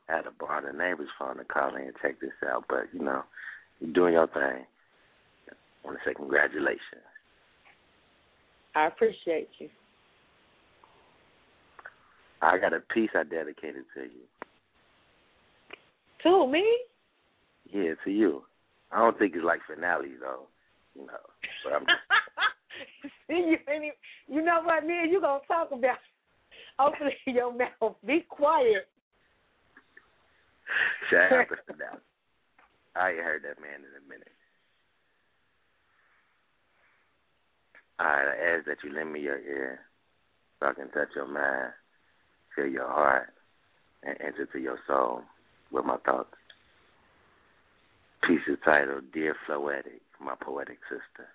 I 0.09 0.16
had 0.16 0.23
to 0.23 0.32
borrow 0.32 0.66
the 0.66 0.77
neighbor's 0.77 1.09
phone 1.16 1.36
to 1.36 1.44
call 1.44 1.77
in 1.77 1.82
and 1.82 1.94
check 2.03 2.19
this 2.20 2.31
out, 2.44 2.65
but 2.69 2.86
you 2.93 3.05
know, 3.05 3.23
you're 3.78 3.93
doing 3.93 4.15
your 4.15 4.27
thing. 4.27 4.66
I 5.47 5.55
want 5.85 5.98
to 5.98 6.11
say 6.11 6.15
congratulations. 6.15 7.07
I 8.74 8.89
appreciate 8.89 9.51
you. 9.61 9.69
I 12.43 12.59
got 12.59 12.73
a 12.73 12.81
piece 12.81 13.11
I 13.15 13.23
dedicated 13.23 13.85
to 13.94 14.03
you. 14.03 14.27
To 16.27 16.44
me? 16.51 16.65
Yeah, 17.73 17.94
to 18.03 18.11
you. 18.11 18.43
I 18.90 18.98
don't 18.98 19.16
think 19.16 19.35
it's 19.36 19.44
like 19.44 19.61
finale 19.73 20.15
though, 20.20 20.48
you 20.97 21.07
know. 21.07 21.23
But 21.62 21.73
I'm 21.73 21.86
See, 23.28 23.35
you, 23.35 23.59
even- 23.73 23.93
you 24.27 24.43
know 24.43 24.61
what, 24.65 24.85
me 24.85 25.03
and 25.03 25.12
you 25.12 25.20
gonna 25.20 25.39
talk 25.47 25.70
about. 25.70 25.98
Open 26.81 27.11
your 27.27 27.53
mouth. 27.57 27.94
Be 28.05 28.24
quiet. 28.28 28.89
Shout 31.11 31.32
out 31.32 31.47
to 31.48 31.57
finale. 31.73 32.01
I 32.97 33.11
ain't 33.11 33.20
heard 33.20 33.43
that 33.44 33.61
man 33.62 33.78
in 33.78 34.05
a 34.05 34.09
minute. 34.09 34.28
I 38.01 38.57
ask 38.57 38.66
that 38.66 38.78
you 38.82 38.93
lend 38.93 39.12
me 39.12 39.20
your 39.20 39.39
ear 39.39 39.78
so 40.59 40.66
I 40.66 40.73
can 40.73 40.89
touch 40.90 41.09
your 41.15 41.28
mind, 41.28 41.73
feel 42.57 42.66
your 42.66 42.89
heart, 42.89 43.32
and 44.03 44.16
enter 44.20 44.47
to 44.47 44.59
your 44.59 44.78
soul 44.89 45.23
with 45.77 45.85
my 45.85 45.98
thoughts. 45.98 46.35
Piece 48.27 48.40
is 48.48 48.59
titled 48.65 49.12
Dear 49.12 49.36
Floetic, 49.47 50.01
my 50.20 50.35
poetic 50.40 50.78
sister. 50.89 51.28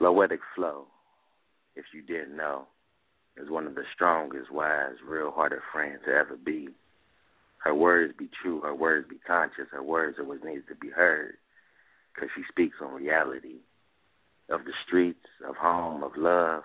Floetic 0.00 0.38
Flo, 0.54 0.84
if 1.74 1.84
you 1.92 2.02
didn't 2.02 2.36
know, 2.36 2.66
is 3.36 3.50
one 3.50 3.66
of 3.66 3.74
the 3.74 3.82
strongest, 3.94 4.52
wise, 4.52 4.94
real 5.06 5.32
hearted 5.32 5.58
friends 5.72 5.98
to 6.06 6.12
ever 6.12 6.36
be. 6.36 6.68
Her 7.58 7.74
words 7.74 8.14
be 8.16 8.30
true, 8.40 8.60
her 8.60 8.74
words 8.74 9.08
be 9.10 9.16
conscious, 9.26 9.66
her 9.72 9.82
words 9.82 10.18
are 10.18 10.24
what 10.24 10.44
needs 10.44 10.64
to 10.68 10.76
be 10.76 10.90
heard, 10.90 11.34
because 12.14 12.30
she 12.36 12.42
speaks 12.48 12.76
on 12.80 12.94
reality 12.94 13.58
of 14.48 14.64
the 14.64 14.72
streets, 14.86 15.26
of 15.46 15.56
home, 15.56 16.04
of 16.04 16.12
love, 16.16 16.62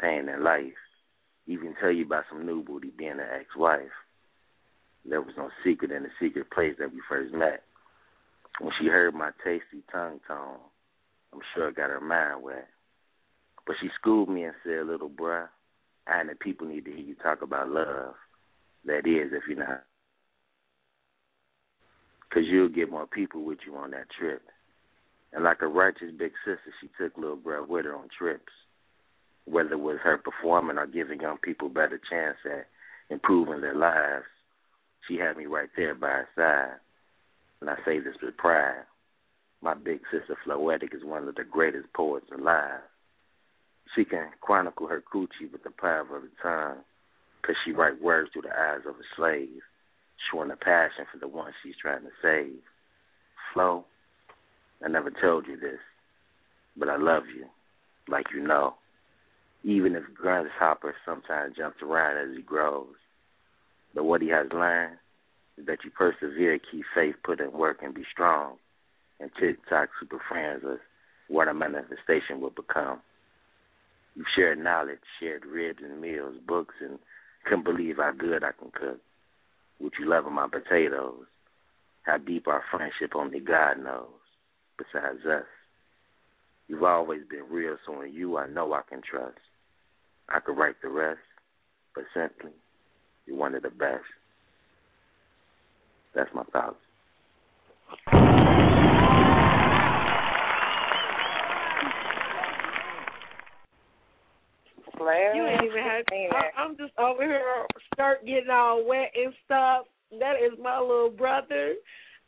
pain, 0.00 0.28
and 0.28 0.42
life. 0.42 0.72
Even 1.46 1.74
tell 1.80 1.90
you 1.90 2.06
about 2.06 2.24
some 2.30 2.46
new 2.46 2.62
booty 2.62 2.90
being 2.96 3.12
an 3.12 3.26
ex-wife. 3.40 3.82
There 5.04 5.20
was 5.20 5.34
no 5.36 5.50
secret 5.62 5.90
in 5.90 6.04
the 6.04 6.08
secret 6.20 6.50
place 6.50 6.74
that 6.78 6.92
we 6.92 7.00
first 7.08 7.34
met. 7.34 7.62
When 8.60 8.72
she 8.80 8.86
heard 8.86 9.14
my 9.14 9.30
tasty 9.44 9.82
tongue 9.92 10.20
tone, 10.26 10.58
I'm 11.32 11.40
sure 11.54 11.68
it 11.68 11.76
got 11.76 11.90
her 11.90 12.00
mind 12.00 12.42
wet. 12.42 12.68
But 13.66 13.76
she 13.80 13.88
schooled 13.98 14.28
me 14.28 14.44
and 14.44 14.54
said, 14.62 14.86
little 14.86 15.10
bruh, 15.10 15.48
I 16.06 16.20
and 16.20 16.28
the 16.28 16.34
people 16.34 16.66
need 16.66 16.84
to 16.84 16.90
hear 16.90 17.00
you 17.00 17.14
talk 17.16 17.42
about 17.42 17.70
love. 17.70 18.14
That 18.86 19.06
is, 19.06 19.32
if 19.32 19.42
you're 19.48 19.58
not. 19.58 19.84
Because 22.28 22.44
you'll 22.48 22.68
get 22.68 22.90
more 22.90 23.06
people 23.06 23.44
with 23.44 23.58
you 23.66 23.76
on 23.76 23.90
that 23.92 24.06
trip. 24.18 24.42
And 25.32 25.44
like 25.44 25.62
a 25.62 25.66
righteous 25.66 26.12
big 26.16 26.32
sister, 26.44 26.72
she 26.80 26.88
took 26.98 27.16
little 27.16 27.36
bruh 27.36 27.66
with 27.66 27.86
her 27.86 27.96
on 27.96 28.08
trips. 28.16 28.52
Whether 29.46 29.72
it 29.72 29.80
was 29.80 29.98
her 30.02 30.18
performing 30.18 30.78
or 30.78 30.86
giving 30.86 31.20
young 31.20 31.38
people 31.38 31.68
better 31.68 32.00
chance 32.10 32.38
at 32.44 32.66
improving 33.10 33.60
their 33.60 33.74
lives, 33.74 34.24
she 35.06 35.16
had 35.16 35.36
me 35.36 35.46
right 35.46 35.68
there 35.76 35.94
by 35.94 36.08
her 36.08 36.28
side. 36.34 36.80
And 37.60 37.70
I 37.70 37.76
say 37.84 37.98
this 38.00 38.16
with 38.22 38.36
pride. 38.36 38.84
My 39.62 39.74
big 39.74 40.00
sister 40.10 40.36
Floetic 40.44 40.94
is 40.94 41.04
one 41.04 41.28
of 41.28 41.34
the 41.34 41.44
greatest 41.44 41.92
poets 41.92 42.26
alive. 42.36 42.80
She 43.94 44.04
can 44.04 44.30
chronicle 44.40 44.86
her 44.86 45.02
coochie 45.02 45.50
with 45.52 45.62
the 45.62 45.70
power 45.70 46.00
of 46.00 46.08
her 46.08 46.28
tongue, 46.42 46.84
'cause 47.42 47.56
she 47.64 47.72
write 47.72 48.00
words 48.00 48.30
through 48.32 48.42
the 48.42 48.58
eyes 48.58 48.84
of 48.86 48.98
a 48.98 49.04
slave, 49.14 49.62
showing 50.16 50.50
a 50.50 50.56
passion 50.56 51.06
for 51.06 51.18
the 51.18 51.28
one 51.28 51.52
she's 51.62 51.76
trying 51.76 52.02
to 52.02 52.12
save. 52.20 52.62
Flo, 53.52 53.86
I 54.82 54.88
never 54.88 55.10
told 55.10 55.46
you 55.46 55.56
this, 55.56 55.80
but 56.76 56.88
I 56.88 56.96
love 56.96 57.28
you, 57.28 57.48
like 58.08 58.30
you 58.32 58.40
know. 58.40 58.76
Even 59.64 59.96
if 59.96 60.02
Grasshopper 60.14 60.94
sometimes 61.06 61.56
jumps 61.56 61.78
around 61.82 62.18
as 62.18 62.36
he 62.36 62.42
grows. 62.42 62.94
But 63.94 64.04
what 64.04 64.20
he 64.20 64.28
has 64.28 64.46
learned 64.52 64.98
is 65.56 65.66
that 65.66 65.78
you 65.84 65.90
persevere, 65.90 66.58
keep 66.70 66.84
faith, 66.94 67.14
put 67.24 67.40
in 67.40 67.52
work, 67.52 67.78
and 67.82 67.94
be 67.94 68.04
strong. 68.12 68.56
And 69.20 69.30
TikTok 69.40 69.88
super 69.98 70.20
friends 70.28 70.62
is 70.64 70.80
what 71.28 71.48
a 71.48 71.54
manifestation 71.54 72.40
will 72.40 72.50
become. 72.50 73.00
You've 74.14 74.26
shared 74.36 74.58
knowledge, 74.58 74.98
shared 75.18 75.46
ribs 75.46 75.80
and 75.82 76.00
meals, 76.00 76.36
books, 76.46 76.74
and 76.80 76.98
couldn't 77.44 77.64
believe 77.64 77.96
how 77.96 78.12
good 78.12 78.44
I 78.44 78.50
can 78.52 78.70
cook. 78.70 79.00
What 79.78 79.92
you 79.98 80.08
love 80.08 80.24
my 80.30 80.46
potatoes. 80.46 81.24
How 82.02 82.18
deep 82.18 82.46
our 82.46 82.62
friendship 82.70 83.16
only 83.16 83.40
God 83.40 83.82
knows, 83.82 84.08
besides 84.76 85.24
us. 85.24 85.46
You've 86.68 86.82
always 86.82 87.22
been 87.28 87.44
real, 87.50 87.76
so 87.86 88.02
in 88.02 88.12
you 88.12 88.36
I 88.36 88.46
know 88.46 88.72
I 88.74 88.82
can 88.88 89.00
trust. 89.00 89.38
I 90.28 90.40
could 90.40 90.56
write 90.56 90.76
the 90.82 90.88
rest, 90.88 91.20
but 91.94 92.04
simply, 92.14 92.52
you're 93.26 93.36
one 93.36 93.54
of 93.54 93.62
the 93.62 93.70
best. 93.70 94.04
That's 96.14 96.30
my 96.34 96.44
thoughts. 96.52 96.76
You 105.34 105.46
ain't 105.46 105.64
even 105.64 105.82
had. 105.82 106.04
I, 106.32 106.60
I'm 106.60 106.76
just 106.76 106.92
over 106.98 107.22
here 107.22 107.66
start 107.92 108.24
getting 108.24 108.50
all 108.50 108.86
wet 108.86 109.12
and 109.14 109.34
stuff. 109.44 109.86
That 110.18 110.36
is 110.36 110.58
my 110.62 110.78
little 110.78 111.10
brother, 111.10 111.74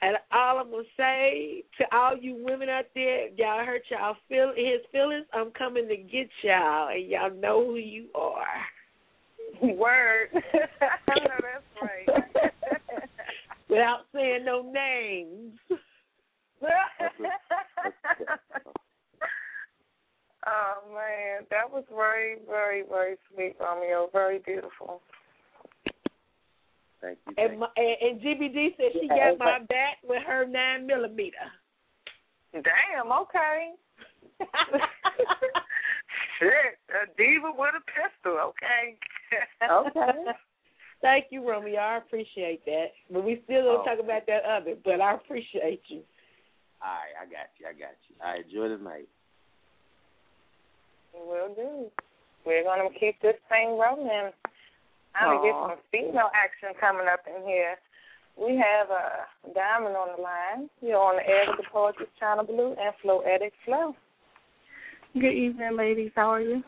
and 0.03 0.17
all 0.33 0.59
I'm 0.59 0.71
gonna 0.71 0.83
say 0.97 1.65
to 1.79 1.85
all 1.97 2.17
you 2.17 2.37
women 2.39 2.69
out 2.69 2.85
there, 2.95 3.29
y'all 3.31 3.65
hurt 3.65 3.83
y'all 3.91 4.17
feel 4.29 4.53
his 4.55 4.81
feelings. 4.93 5.27
I'm 5.33 5.51
coming 5.53 5.89
to 5.89 5.97
get 5.97 6.29
y'all, 6.43 6.89
and 6.89 7.09
y'all 7.09 7.35
know 7.35 7.65
who 7.65 7.77
you 7.77 8.07
are. 8.15 8.45
Word. 9.77 10.29
I 10.35 10.41
that's 11.09 11.65
right. 11.81 12.09
Without 13.69 14.01
saying 14.15 14.45
no 14.45 14.63
names. 14.63 15.59
oh 20.47 20.75
man, 20.95 21.47
that 21.51 21.71
was 21.71 21.85
very, 21.95 22.37
very, 22.47 22.83
very 22.89 23.17
sweet, 23.33 23.57
Romeo. 23.59 24.09
Very 24.13 24.41
beautiful. 24.41 25.01
Thank 27.01 27.19
you. 27.29 27.35
And, 27.37 27.61
my, 27.61 27.69
and, 27.77 27.97
and 28.01 28.21
GBD 28.21 28.77
said 28.77 28.93
she 29.01 29.09
got 29.09 29.39
my 29.39 29.59
back 29.69 29.99
with 30.05 30.23
her 30.27 30.47
nine 30.47 30.87
millimeter. 30.87 31.37
Damn. 32.53 33.13
Okay. 33.13 33.73
Shit, 36.39 36.79
a 36.91 37.07
diva 37.17 37.51
with 37.57 37.75
a 37.77 37.81
pistol. 37.89 38.39
Okay. 38.51 38.97
Okay. 39.63 40.33
Thank 41.03 41.27
you, 41.31 41.47
Romeo. 41.49 41.77
I 41.79 41.99
appreciate 41.99 42.65
that. 42.65 42.87
But 43.11 43.25
we 43.25 43.41
still 43.45 43.63
don't 43.65 43.81
Oh. 43.81 43.85
talk 43.85 43.99
about 44.03 44.27
that 44.27 44.45
other. 44.45 44.75
But 44.85 45.01
I 45.01 45.15
appreciate 45.15 45.83
you. 45.89 46.03
All 46.83 46.89
right, 46.93 47.15
I 47.21 47.25
got 47.25 47.49
you. 47.59 47.67
I 47.67 47.73
got 47.73 47.97
you. 48.09 48.17
I 48.23 48.37
enjoy 48.45 48.69
the 48.77 48.83
night. 48.83 49.09
Will 51.15 51.55
do. 51.55 51.91
We're 52.45 52.65
gonna 52.65 52.91
keep 52.99 53.21
this 53.23 53.37
thing 53.49 53.79
rolling. 53.79 54.31
I'm 55.19 55.37
gonna 55.37 55.47
get 55.47 55.57
some 55.57 55.81
female 55.91 56.31
action 56.35 56.77
coming 56.81 57.07
up 57.11 57.21
in 57.27 57.47
here. 57.47 57.77
We 58.37 58.57
have 58.57 58.91
a 58.91 59.49
uh, 59.49 59.55
Diamond 59.55 59.97
on 59.97 60.17
the 60.17 60.23
line. 60.23 60.69
You're 60.83 61.01
on 61.01 61.17
the 61.17 61.27
air 61.27 61.45
with 61.49 61.57
the 61.57 61.71
Poetry 61.73 62.07
Chyna 62.21 62.47
Blue 62.47 62.77
and 62.79 62.95
Flow 63.01 63.21
Edit 63.21 63.53
Flow. 63.65 63.95
Good 65.15 65.33
evening, 65.33 65.77
ladies. 65.77 66.11
How 66.15 66.33
are 66.33 66.41
you? 66.43 66.63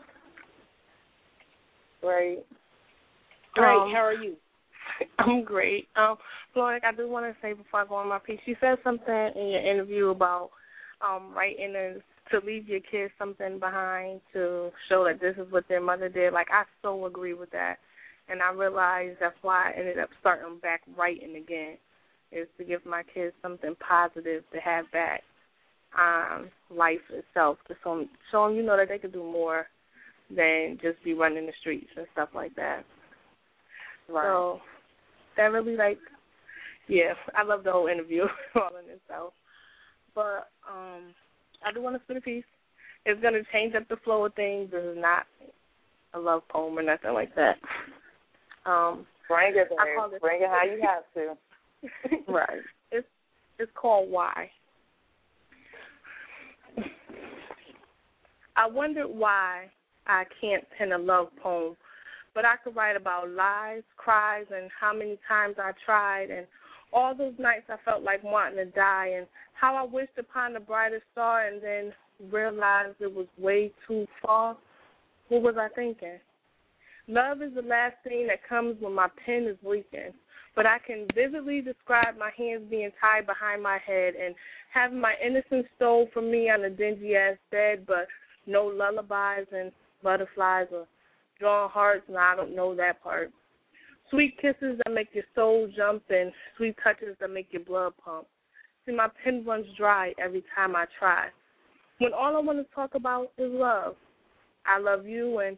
Great. 2.01 2.39
Great. 3.55 3.77
Um, 3.77 3.91
How 3.93 4.05
are 4.05 4.15
you? 4.15 4.35
I'm 5.19 5.45
great. 5.45 5.89
Um, 5.97 6.16
Floyd, 6.55 6.83
I 6.87 6.93
do 6.93 7.09
want 7.09 7.27
to 7.27 7.37
say 7.43 7.53
before 7.53 7.81
I 7.81 7.87
go 7.87 7.97
on 7.97 8.09
my 8.09 8.19
piece, 8.19 8.41
you 8.47 8.57
said 8.61 8.79
something 8.83 9.31
in 9.37 9.49
your 9.49 9.70
interview 9.70 10.09
about 10.09 10.51
um 11.07 11.33
writing 11.35 11.75
a, 11.77 11.95
to 12.31 12.45
leave 12.45 12.69
your 12.69 12.81
kids 12.81 13.12
something 13.19 13.59
behind 13.59 14.20
to 14.33 14.70
show 14.89 15.05
that 15.05 15.20
this 15.20 15.37
is 15.37 15.53
what 15.53 15.65
their 15.69 15.81
mother 15.81 16.09
did. 16.09 16.33
Like 16.33 16.49
I 16.51 16.65
so 16.83 17.07
agree 17.07 17.35
with 17.35 17.51
that, 17.51 17.77
and 18.29 18.43
I 18.43 18.53
realized 18.53 19.19
that's 19.21 19.37
why 19.43 19.71
I 19.71 19.79
ended 19.79 19.99
up 19.99 20.11
starting 20.21 20.59
back 20.61 20.83
writing 20.97 21.37
again, 21.37 21.77
is 22.31 22.47
to 22.59 22.65
give 22.65 22.85
my 22.85 23.03
kids 23.15 23.35
something 23.43 23.75
positive 23.87 24.43
to 24.53 24.61
have 24.61 24.91
back 24.93 25.23
um 25.99 26.51
life 26.71 26.99
itself 27.11 27.57
to 27.67 27.75
show 27.83 28.05
show 28.31 28.47
them 28.47 28.57
you 28.57 28.63
know 28.63 28.77
that 28.77 28.89
they 28.89 28.99
could 28.99 29.13
do 29.13 29.23
more 29.23 29.67
than 30.35 30.79
just 30.83 31.03
be 31.03 31.15
running 31.15 31.47
the 31.47 31.53
streets 31.61 31.89
and 31.97 32.07
stuff 32.13 32.29
like 32.35 32.55
that. 32.57 32.85
Right. 34.09 34.25
So 34.25 34.61
that 35.37 35.45
really 35.45 35.77
like 35.77 35.99
yeah, 36.89 37.15
I 37.35 37.43
love 37.43 37.65
the 37.65 37.73
whole 37.73 37.87
interview 37.87 38.25
all 38.55 38.71
in 38.83 38.91
itself. 38.91 39.33
But 40.15 40.51
um 40.71 41.15
I 41.65 41.73
do 41.73 41.83
want 41.83 41.97
to 41.97 42.03
spit 42.05 42.19
a 42.19 42.21
piece. 42.21 42.45
It's 43.07 43.21
gonna 43.23 43.41
change 43.53 43.75
up 43.75 43.89
the 43.89 43.97
flow 44.05 44.27
of 44.27 44.35
things. 44.35 44.71
This 44.71 44.85
is 44.85 44.99
not 44.99 45.25
a 46.13 46.19
love 46.19 46.43
poem 46.49 46.79
or 46.79 46.83
nothing 46.83 47.15
like 47.15 47.35
that. 47.35 47.57
Um, 48.69 49.07
Bring 49.28 49.55
it, 49.57 49.69
call 49.97 50.11
it 50.12 50.20
Bring 50.20 50.43
it 50.43 50.49
how 50.49 50.65
you 50.65 50.82
have 50.86 51.05
to. 51.15 52.27
right. 52.32 52.61
It's 52.93 53.07
it's 53.59 53.70
called 53.74 54.11
Why. 54.11 54.51
I 58.57 58.66
wondered 58.66 59.09
why 59.09 59.66
I 60.07 60.24
can't 60.40 60.65
pen 60.77 60.93
a 60.93 60.99
love 60.99 61.28
poem, 61.40 61.77
but 62.35 62.45
I 62.45 62.57
could 62.62 62.74
write 62.74 62.97
about 62.97 63.31
lies, 63.31 63.82
cries, 63.97 64.47
and 64.55 64.69
how 64.78 64.93
many 64.93 65.16
times 65.28 65.57
I 65.59 65.73
tried, 65.86 66.31
and 66.31 66.47
all 66.93 67.15
those 67.15 67.35
nights 67.39 67.66
I 67.69 67.77
felt 67.85 68.03
like 68.03 68.24
wanting 68.24 68.57
to 68.57 68.65
die, 68.65 69.12
and 69.16 69.27
how 69.55 69.77
I 69.77 69.85
wished 69.85 70.19
upon 70.19 70.55
the 70.55 70.61
brightest 70.61 71.05
star, 71.12 71.47
and 71.47 71.62
then 71.62 71.93
realized 72.32 72.97
it 73.01 73.15
was 73.15 73.27
way 73.39 73.70
too 73.86 74.07
far. 74.20 74.57
What 75.28 75.43
was 75.43 75.55
I 75.57 75.69
thinking? 75.74 76.19
Love 77.09 77.40
is 77.40 77.55
the 77.55 77.62
last 77.62 77.94
thing 78.05 78.26
that 78.26 78.47
comes 78.47 78.76
when 78.80 78.94
my 78.94 79.09
pen 79.24 79.47
is 79.48 79.56
leaking. 79.62 80.12
But 80.55 80.66
I 80.66 80.78
can 80.86 81.06
vividly 81.14 81.62
describe 81.62 82.18
my 82.18 82.30
hands 82.36 82.64
being 82.68 82.90
tied 83.01 83.26
behind 83.26 83.62
my 83.62 83.78
head 83.85 84.14
and 84.14 84.35
having 84.72 85.01
my 85.01 85.14
innocence 85.24 85.66
stole 85.76 86.09
from 86.12 86.30
me 86.30 86.51
on 86.51 86.64
a 86.64 86.70
dingy 86.70 87.14
ass 87.16 87.36
bed, 87.51 87.85
but 87.86 88.06
no 88.47 88.66
lullabies 88.66 89.47
and 89.52 89.72
butterflies 90.02 90.66
or 90.72 90.86
drawn 91.39 91.70
hearts, 91.70 92.05
and 92.09 92.18
I 92.18 92.35
don't 92.36 92.56
know 92.56 92.74
that 92.74 93.02
part. 93.02 93.30
Sweet 94.10 94.36
kisses 94.40 94.78
that 94.85 94.93
make 94.93 95.09
your 95.12 95.24
soul 95.35 95.70
jump 95.76 96.02
and 96.10 96.32
sweet 96.56 96.76
touches 96.82 97.16
that 97.20 97.30
make 97.30 97.48
your 97.51 97.64
blood 97.64 97.93
pump. 98.05 98.26
See, 98.85 98.93
my 98.93 99.09
pen 99.22 99.44
runs 99.47 99.66
dry 99.76 100.12
every 100.22 100.43
time 100.55 100.74
I 100.74 100.86
try. 100.98 101.28
When 101.98 102.12
all 102.12 102.36
I 102.36 102.40
want 102.40 102.59
to 102.59 102.74
talk 102.74 102.94
about 102.94 103.32
is 103.39 103.52
love. 103.52 103.97
I 104.66 104.78
love 104.78 105.06
you 105.06 105.39
and 105.39 105.56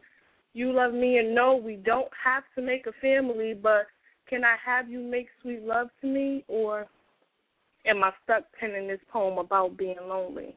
you 0.53 0.73
love 0.73 0.93
me, 0.93 1.19
and 1.19 1.35
no, 1.35 1.57
we 1.57 1.77
don't 1.77 2.11
have 2.23 2.45
to 2.57 2.63
make 2.63 2.87
a 2.87 2.93
family, 3.01 3.55
but 3.55 3.87
can 4.29 4.45
I 4.45 4.57
have 4.65 4.89
you 4.89 5.01
make 5.01 5.29
sweet 5.43 5.63
love 5.63 5.89
to 6.01 6.07
me, 6.07 6.45
or 6.49 6.87
am 7.87 8.03
I 8.03 8.13
stuck 8.25 8.45
penning 8.59 8.89
this 8.89 9.01
poem 9.13 9.39
about 9.39 9.77
being 9.77 9.97
lonely? 10.09 10.57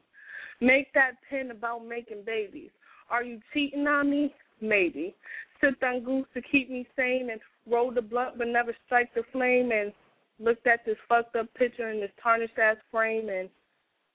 Make 0.60 0.92
that 0.94 1.12
pen 1.28 1.50
about 1.50 1.86
making 1.86 2.22
babies. 2.24 2.70
Are 3.10 3.22
you 3.22 3.40
cheating 3.52 3.86
on 3.86 4.10
me? 4.10 4.34
Maybe. 4.60 5.14
Sipped 5.60 5.82
on 5.82 6.04
goose 6.04 6.26
to 6.34 6.42
keep 6.42 6.70
me 6.70 6.86
sane 6.96 7.28
and 7.30 7.40
roll 7.70 7.92
the 7.92 8.02
blunt 8.02 8.38
but 8.38 8.48
never 8.48 8.74
strike 8.86 9.12
the 9.14 9.22
flame 9.32 9.70
and 9.72 9.92
looked 10.38 10.66
at 10.66 10.84
this 10.84 10.96
fucked 11.08 11.36
up 11.36 11.52
picture 11.54 11.90
in 11.90 12.00
this 12.00 12.10
tarnished 12.22 12.58
ass 12.58 12.76
frame 12.90 13.28
and 13.28 13.48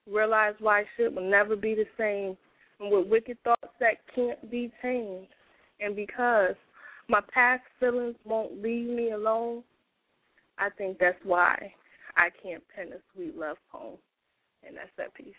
realized 0.10 0.58
why 0.60 0.84
shit 0.96 1.14
will 1.14 1.30
never 1.30 1.56
be 1.56 1.76
the 1.76 1.86
same 1.98 2.38
and 2.80 2.92
with 2.92 3.08
wicked 3.08 3.38
thoughts 3.44 3.74
that 3.80 3.98
can't 4.14 4.50
be 4.50 4.72
tamed. 4.82 5.28
And 5.80 5.96
because 5.96 6.56
my 7.08 7.22
past 7.34 7.62
feelings 7.80 8.16
won't 8.26 8.62
leave 8.62 8.90
me 8.90 9.12
alone, 9.12 9.64
I 10.58 10.70
think 10.78 10.98
that's 11.00 11.18
why 11.24 11.74
I 12.18 12.30
can't 12.44 12.64
pen 12.76 12.88
a 12.88 13.00
sweet 13.14 13.38
love 13.38 13.58
poem. 13.72 13.98
And 14.68 14.76
that's 14.76 14.90
that 14.98 15.14
piece. 15.14 15.34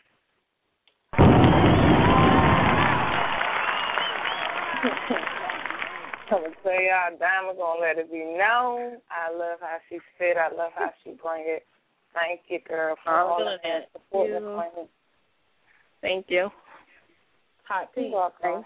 I'm 6.32 6.42
gonna 6.42 6.54
tell 6.62 6.72
y'all, 6.72 7.18
Diamond 7.18 7.58
gonna 7.58 7.80
let 7.80 7.98
it 7.98 8.10
be 8.10 8.18
known. 8.18 8.98
I 9.10 9.32
love 9.32 9.58
how 9.60 9.78
she 9.88 9.98
fit. 10.16 10.36
I 10.36 10.54
love 10.54 10.70
how 10.76 10.90
she 11.02 11.10
bring 11.10 11.44
it. 11.46 11.66
Thank 12.14 12.42
you, 12.48 12.60
girl, 12.66 12.96
for 13.04 13.10
I'm 13.10 13.26
all 13.26 13.44
that 13.44 13.88
support. 13.92 14.28
You. 14.28 14.88
Thank 16.00 16.26
you. 16.28 16.50
Hot 17.64 17.88
tea. 17.94 18.10
welcome. 18.12 18.64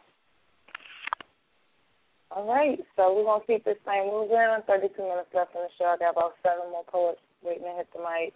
All 2.35 2.47
right, 2.53 2.79
so 2.97 3.15
we're 3.15 3.25
gonna 3.25 3.45
keep 3.47 3.65
this 3.65 3.79
thing 3.85 4.11
moving. 4.11 4.37
Thirty-two 4.67 5.03
minutes 5.03 5.31
left 5.33 5.55
in 5.55 5.63
the 5.63 5.69
show. 5.79 5.95
I 5.95 5.97
got 5.97 6.19
about 6.19 6.35
seven 6.43 6.71
more 6.71 6.85
poets 6.85 7.21
waiting 7.43 7.63
to 7.63 7.75
hit 7.79 7.87
the 7.95 8.01
mic. 8.03 8.35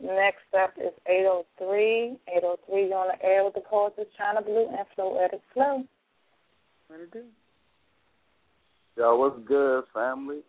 Next 0.00 0.48
up 0.58 0.72
is 0.78 0.96
803. 1.06 2.16
803, 2.26 2.88
you're 2.88 2.96
on 2.96 3.08
the 3.08 3.22
air 3.22 3.44
with 3.44 3.52
the 3.52 3.60
poets 3.60 3.96
of 3.98 4.06
Chyna 4.18 4.42
Blue 4.42 4.66
and 4.68 4.86
Floetic 4.96 5.40
Flo. 5.52 5.84
What 6.88 7.00
it 7.00 7.12
do? 7.12 7.24
Yo, 8.96 9.16
what's 9.16 9.38
good, 9.46 9.84
family? 9.92 10.40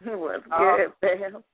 What's 0.04 0.44
Uh, 0.50 0.76
good, 0.76 0.92
fam? 1.00 1.44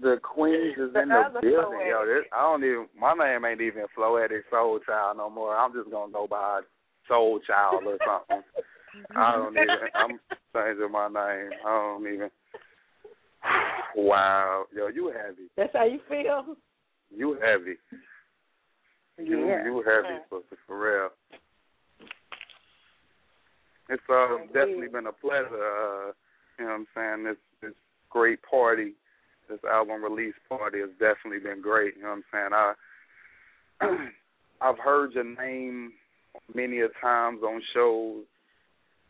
The 0.00 0.18
Queens 0.22 0.78
is 0.78 0.94
in 0.94 1.08
the 1.08 1.40
building. 1.42 1.86
Yo, 1.86 2.06
this, 2.06 2.24
I 2.32 2.42
don't 2.42 2.64
even. 2.64 2.86
My 2.98 3.12
name 3.12 3.44
ain't 3.44 3.60
even 3.60 3.84
Floetic 3.96 4.42
Soul 4.50 4.78
Child 4.86 5.18
no 5.18 5.28
more. 5.28 5.54
I'm 5.54 5.72
just 5.74 5.90
gonna 5.90 6.12
go 6.12 6.26
by 6.26 6.60
Soul 7.08 7.40
Child 7.40 7.82
or 7.84 7.98
something. 8.06 8.42
I 9.16 9.32
don't 9.36 9.54
even. 9.56 9.68
I'm 9.94 10.20
changing 10.54 10.92
my 10.92 11.08
name. 11.08 11.50
I 11.64 11.68
don't 11.68 12.12
even. 12.12 12.30
Wow, 13.96 14.64
yo, 14.74 14.88
you 14.88 15.08
heavy. 15.08 15.48
That's 15.56 15.72
how 15.72 15.84
you 15.84 16.00
feel? 16.08 16.56
You 17.14 17.34
heavy. 17.34 17.76
You 19.18 19.46
Yeah. 19.48 19.64
you 19.64 19.82
heavy 19.82 20.18
for 20.28 20.42
for 20.66 20.78
real. 20.78 21.10
It's 23.88 24.02
uh, 24.08 24.38
definitely 24.52 24.88
been 24.88 25.06
a 25.06 25.12
pleasure. 25.12 25.48
Uh, 25.52 26.12
you 26.58 26.64
know 26.64 26.70
what 26.70 26.70
I'm 26.70 26.86
saying? 26.94 27.24
This 27.24 27.36
this 27.60 27.74
great 28.08 28.40
party, 28.42 28.94
this 29.48 29.58
album 29.64 30.02
release 30.02 30.34
party 30.48 30.80
has 30.80 30.90
definitely 30.98 31.40
been 31.40 31.60
great. 31.60 31.96
You 31.96 32.02
know 32.04 32.08
what 32.10 32.22
I'm 32.32 32.50
saying? 32.50 32.52
I 32.52 34.08
I've 34.62 34.78
heard 34.78 35.12
your 35.12 35.24
name 35.24 35.92
many 36.54 36.80
a 36.80 36.88
times 37.00 37.42
on 37.42 37.60
shows, 37.74 38.24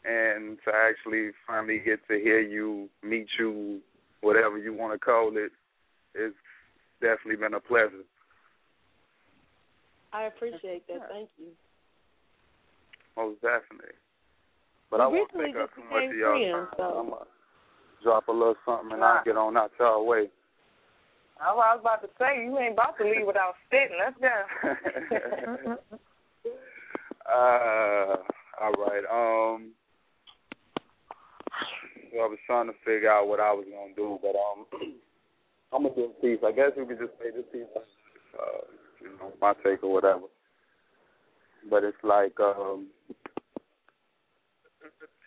and 0.05 0.59
to 0.65 0.73
actually 0.75 1.31
finally 1.47 1.81
get 1.85 2.01
to 2.09 2.15
hear 2.15 2.41
you, 2.41 2.89
meet 3.03 3.27
you, 3.39 3.81
whatever 4.21 4.59
you 4.59 4.73
want 4.75 4.93
to 4.93 4.99
call 4.99 5.31
it, 5.37 5.53
it's 6.15 6.35
definitely 7.01 7.37
been 7.37 7.55
a 7.55 7.61
pleasure. 7.61 8.05
I 10.13 10.25
appreciate 10.25 10.87
that. 10.89 11.09
Thank 11.11 11.31
you. 11.39 11.47
Most 13.17 13.41
definitely. 13.41 13.95
But 14.91 15.01
I 15.01 15.09
We 15.09 15.19
won't 15.19 15.31
take 15.33 15.57
up 15.57 15.75
too 15.75 15.83
much 15.91 16.05
of 16.05 16.11
became 16.11 16.21
y'all 16.21 16.51
friends, 16.51 16.53
time. 16.53 16.77
so- 16.77 16.99
I'm 16.99 17.09
gonna 17.11 17.25
drop 18.03 18.29
a 18.29 18.33
little 18.33 18.57
something 18.67 18.93
and 18.93 19.05
I'll 19.05 19.25
get 19.25 19.37
on 19.37 19.57
out 19.57 19.71
y'all 19.79 20.05
way. 20.07 20.29
I 21.41 21.55
was 21.55 21.79
about 21.81 22.03
to 22.03 22.09
say, 22.19 22.45
you 22.45 22.57
ain't 22.59 22.75
about 22.75 22.97
to 22.99 23.05
leave 23.05 23.27
without 23.27 23.55
spitting. 23.67 23.99
Let's 23.99 24.19
go. 24.21 25.77
Uh, 27.25 28.17
all 28.61 28.73
right. 28.79 29.05
Um, 29.09 29.71
so 29.71 29.82
I 32.21 32.27
was 32.27 32.39
trying 32.47 32.67
to 32.67 32.75
figure 32.85 33.11
out 33.11 33.29
what 33.29 33.41
I 33.41 33.53
was 33.53 33.65
gonna 33.71 33.95
do, 33.95 34.19
but 34.21 34.37
um, 34.37 34.67
I'm 35.73 35.83
gonna 35.83 35.95
do 35.95 36.13
a 36.13 36.21
piece. 36.21 36.41
I 36.45 36.53
guess 36.53 36.73
you 36.77 36.85
could 36.85 36.99
just 36.99 37.13
say 37.19 37.31
this 37.35 37.47
piece, 37.53 37.65
uh, 37.77 38.65
you 39.01 39.09
know, 39.19 39.33
my 39.41 39.55
take 39.65 39.83
or 39.83 39.93
whatever. 39.93 40.29
But 41.71 41.85
it's 41.85 42.03
like 42.03 42.39
um, 42.41 42.89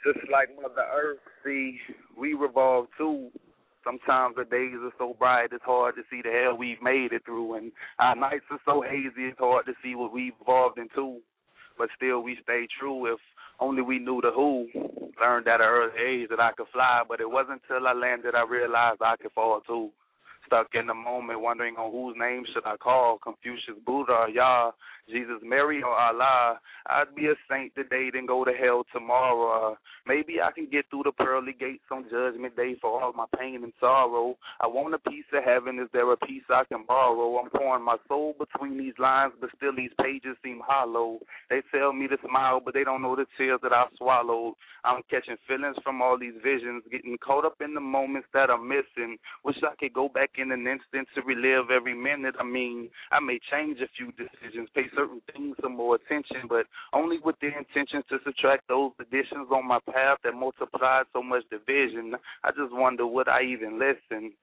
just 0.05 0.19
like 0.31 0.49
Mother 0.55 0.85
Earth. 0.93 1.19
See, 1.43 1.77
we 2.17 2.33
revolve 2.33 2.87
too. 2.97 3.29
Sometimes 3.83 4.35
the 4.35 4.45
days 4.45 4.73
are 4.81 4.93
so 4.97 5.15
bright, 5.17 5.49
it's 5.51 5.63
hard 5.63 5.93
to 5.95 6.01
see 6.09 6.21
the 6.23 6.31
hell 6.31 6.57
we've 6.57 6.81
made 6.81 7.13
it 7.13 7.23
through, 7.23 7.53
and 7.55 7.71
our 7.99 8.15
nights 8.15 8.45
are 8.49 8.59
so 8.65 8.81
hazy, 8.81 9.29
it's 9.29 9.37
hard 9.37 9.67
to 9.67 9.73
see 9.83 9.93
what 9.93 10.11
we've 10.11 10.33
evolved 10.41 10.79
into 10.79 11.19
but 11.77 11.89
still 11.95 12.21
we 12.21 12.37
stay 12.43 12.67
true. 12.79 13.13
If 13.13 13.19
only 13.59 13.81
we 13.81 13.99
knew 13.99 14.21
the 14.21 14.31
who, 14.31 14.67
learned 15.19 15.47
at 15.47 15.61
an 15.61 15.67
early 15.67 15.93
age 15.99 16.29
that 16.29 16.39
I 16.39 16.51
could 16.51 16.67
fly, 16.73 17.03
but 17.07 17.21
it 17.21 17.29
wasn't 17.29 17.61
until 17.69 17.87
I 17.87 17.93
landed 17.93 18.35
I 18.35 18.43
realized 18.43 19.01
I 19.01 19.15
could 19.15 19.31
fall 19.31 19.61
too. 19.65 19.89
Stuck 20.45 20.67
in 20.73 20.87
the 20.87 20.93
moment, 20.93 21.41
wondering 21.41 21.75
on 21.75 21.91
whose 21.91 22.15
name 22.17 22.43
should 22.53 22.65
I 22.65 22.77
call, 22.77 23.17
Confucius, 23.17 23.77
Buddha, 23.85 24.27
Yah, 24.31 24.71
Jesus, 25.09 25.41
Mary, 25.43 25.81
or 25.83 25.93
Allah. 25.93 26.59
I'd 26.87 27.15
be 27.15 27.27
a 27.27 27.35
saint 27.49 27.73
today, 27.75 28.09
then 28.13 28.25
go 28.25 28.45
to 28.45 28.51
hell 28.51 28.85
tomorrow. 28.93 29.71
Uh, 29.71 29.75
maybe 30.07 30.41
I 30.41 30.51
can 30.51 30.67
get 30.71 30.85
through 30.89 31.03
the 31.05 31.11
pearly 31.11 31.53
gates 31.53 31.83
on 31.91 32.05
Judgment 32.09 32.55
Day 32.55 32.75
for 32.81 33.01
all 33.01 33.13
my 33.13 33.25
pain 33.37 33.63
and 33.63 33.73
sorrow. 33.79 34.35
I 34.59 34.67
want 34.67 34.93
a 34.93 35.09
piece 35.09 35.25
of 35.33 35.43
heaven. 35.43 35.79
Is 35.79 35.89
there 35.93 36.11
a 36.11 36.17
piece 36.17 36.43
I 36.49 36.63
can 36.65 36.85
borrow? 36.87 37.37
I'm 37.37 37.49
pouring 37.49 37.83
my 37.83 37.97
soul 38.07 38.35
between 38.37 38.77
these 38.77 38.93
lines, 38.99 39.33
but 39.39 39.49
still 39.57 39.75
these 39.75 39.91
pages 40.01 40.37
seem 40.43 40.61
hollow. 40.65 41.19
They 41.49 41.61
tell 41.73 41.93
me 41.93 42.07
to 42.07 42.17
smile, 42.27 42.61
but 42.63 42.73
they 42.73 42.83
don't 42.83 43.01
know 43.01 43.15
the 43.15 43.25
tears 43.37 43.59
that 43.63 43.73
I've 43.73 43.93
swallowed. 43.97 44.55
I'm 44.83 45.01
catching 45.09 45.37
feelings 45.47 45.77
from 45.83 46.01
all 46.01 46.17
these 46.17 46.35
visions, 46.43 46.83
getting 46.91 47.17
caught 47.17 47.45
up 47.45 47.57
in 47.61 47.73
the 47.73 47.81
moments 47.81 48.27
that 48.33 48.49
I'm 48.49 48.67
missing. 48.67 49.17
Wish 49.43 49.57
I 49.63 49.75
could 49.79 49.93
go 49.93 50.09
back 50.09 50.31
in 50.37 50.51
an 50.51 50.67
instant 50.67 51.07
to 51.15 51.21
relive 51.21 51.71
every 51.71 51.93
minute. 51.93 52.35
I 52.39 52.43
mean, 52.43 52.89
I 53.11 53.19
may 53.19 53.39
change 53.51 53.79
a 53.81 53.87
few 53.97 54.11
decisions, 54.13 54.69
pay 54.75 54.85
certain 54.95 55.21
things 55.33 55.55
some 55.61 55.75
more 55.75 55.95
attention, 55.95 56.47
but 56.47 56.65
only 56.93 57.17
with 57.23 57.35
the 57.41 57.47
intention 57.47 58.03
to 58.09 58.17
subtract 58.23 58.67
those 58.67 58.91
additions 58.99 59.47
on 59.51 59.67
my 59.67 59.79
path 59.91 60.19
that 60.23 60.33
multiplied 60.33 61.05
so 61.13 61.21
much 61.23 61.43
division. 61.49 62.15
I 62.43 62.51
just 62.51 62.73
wonder 62.73 63.05
would 63.07 63.27
I 63.27 63.43
even 63.43 63.79
listen? 63.79 64.33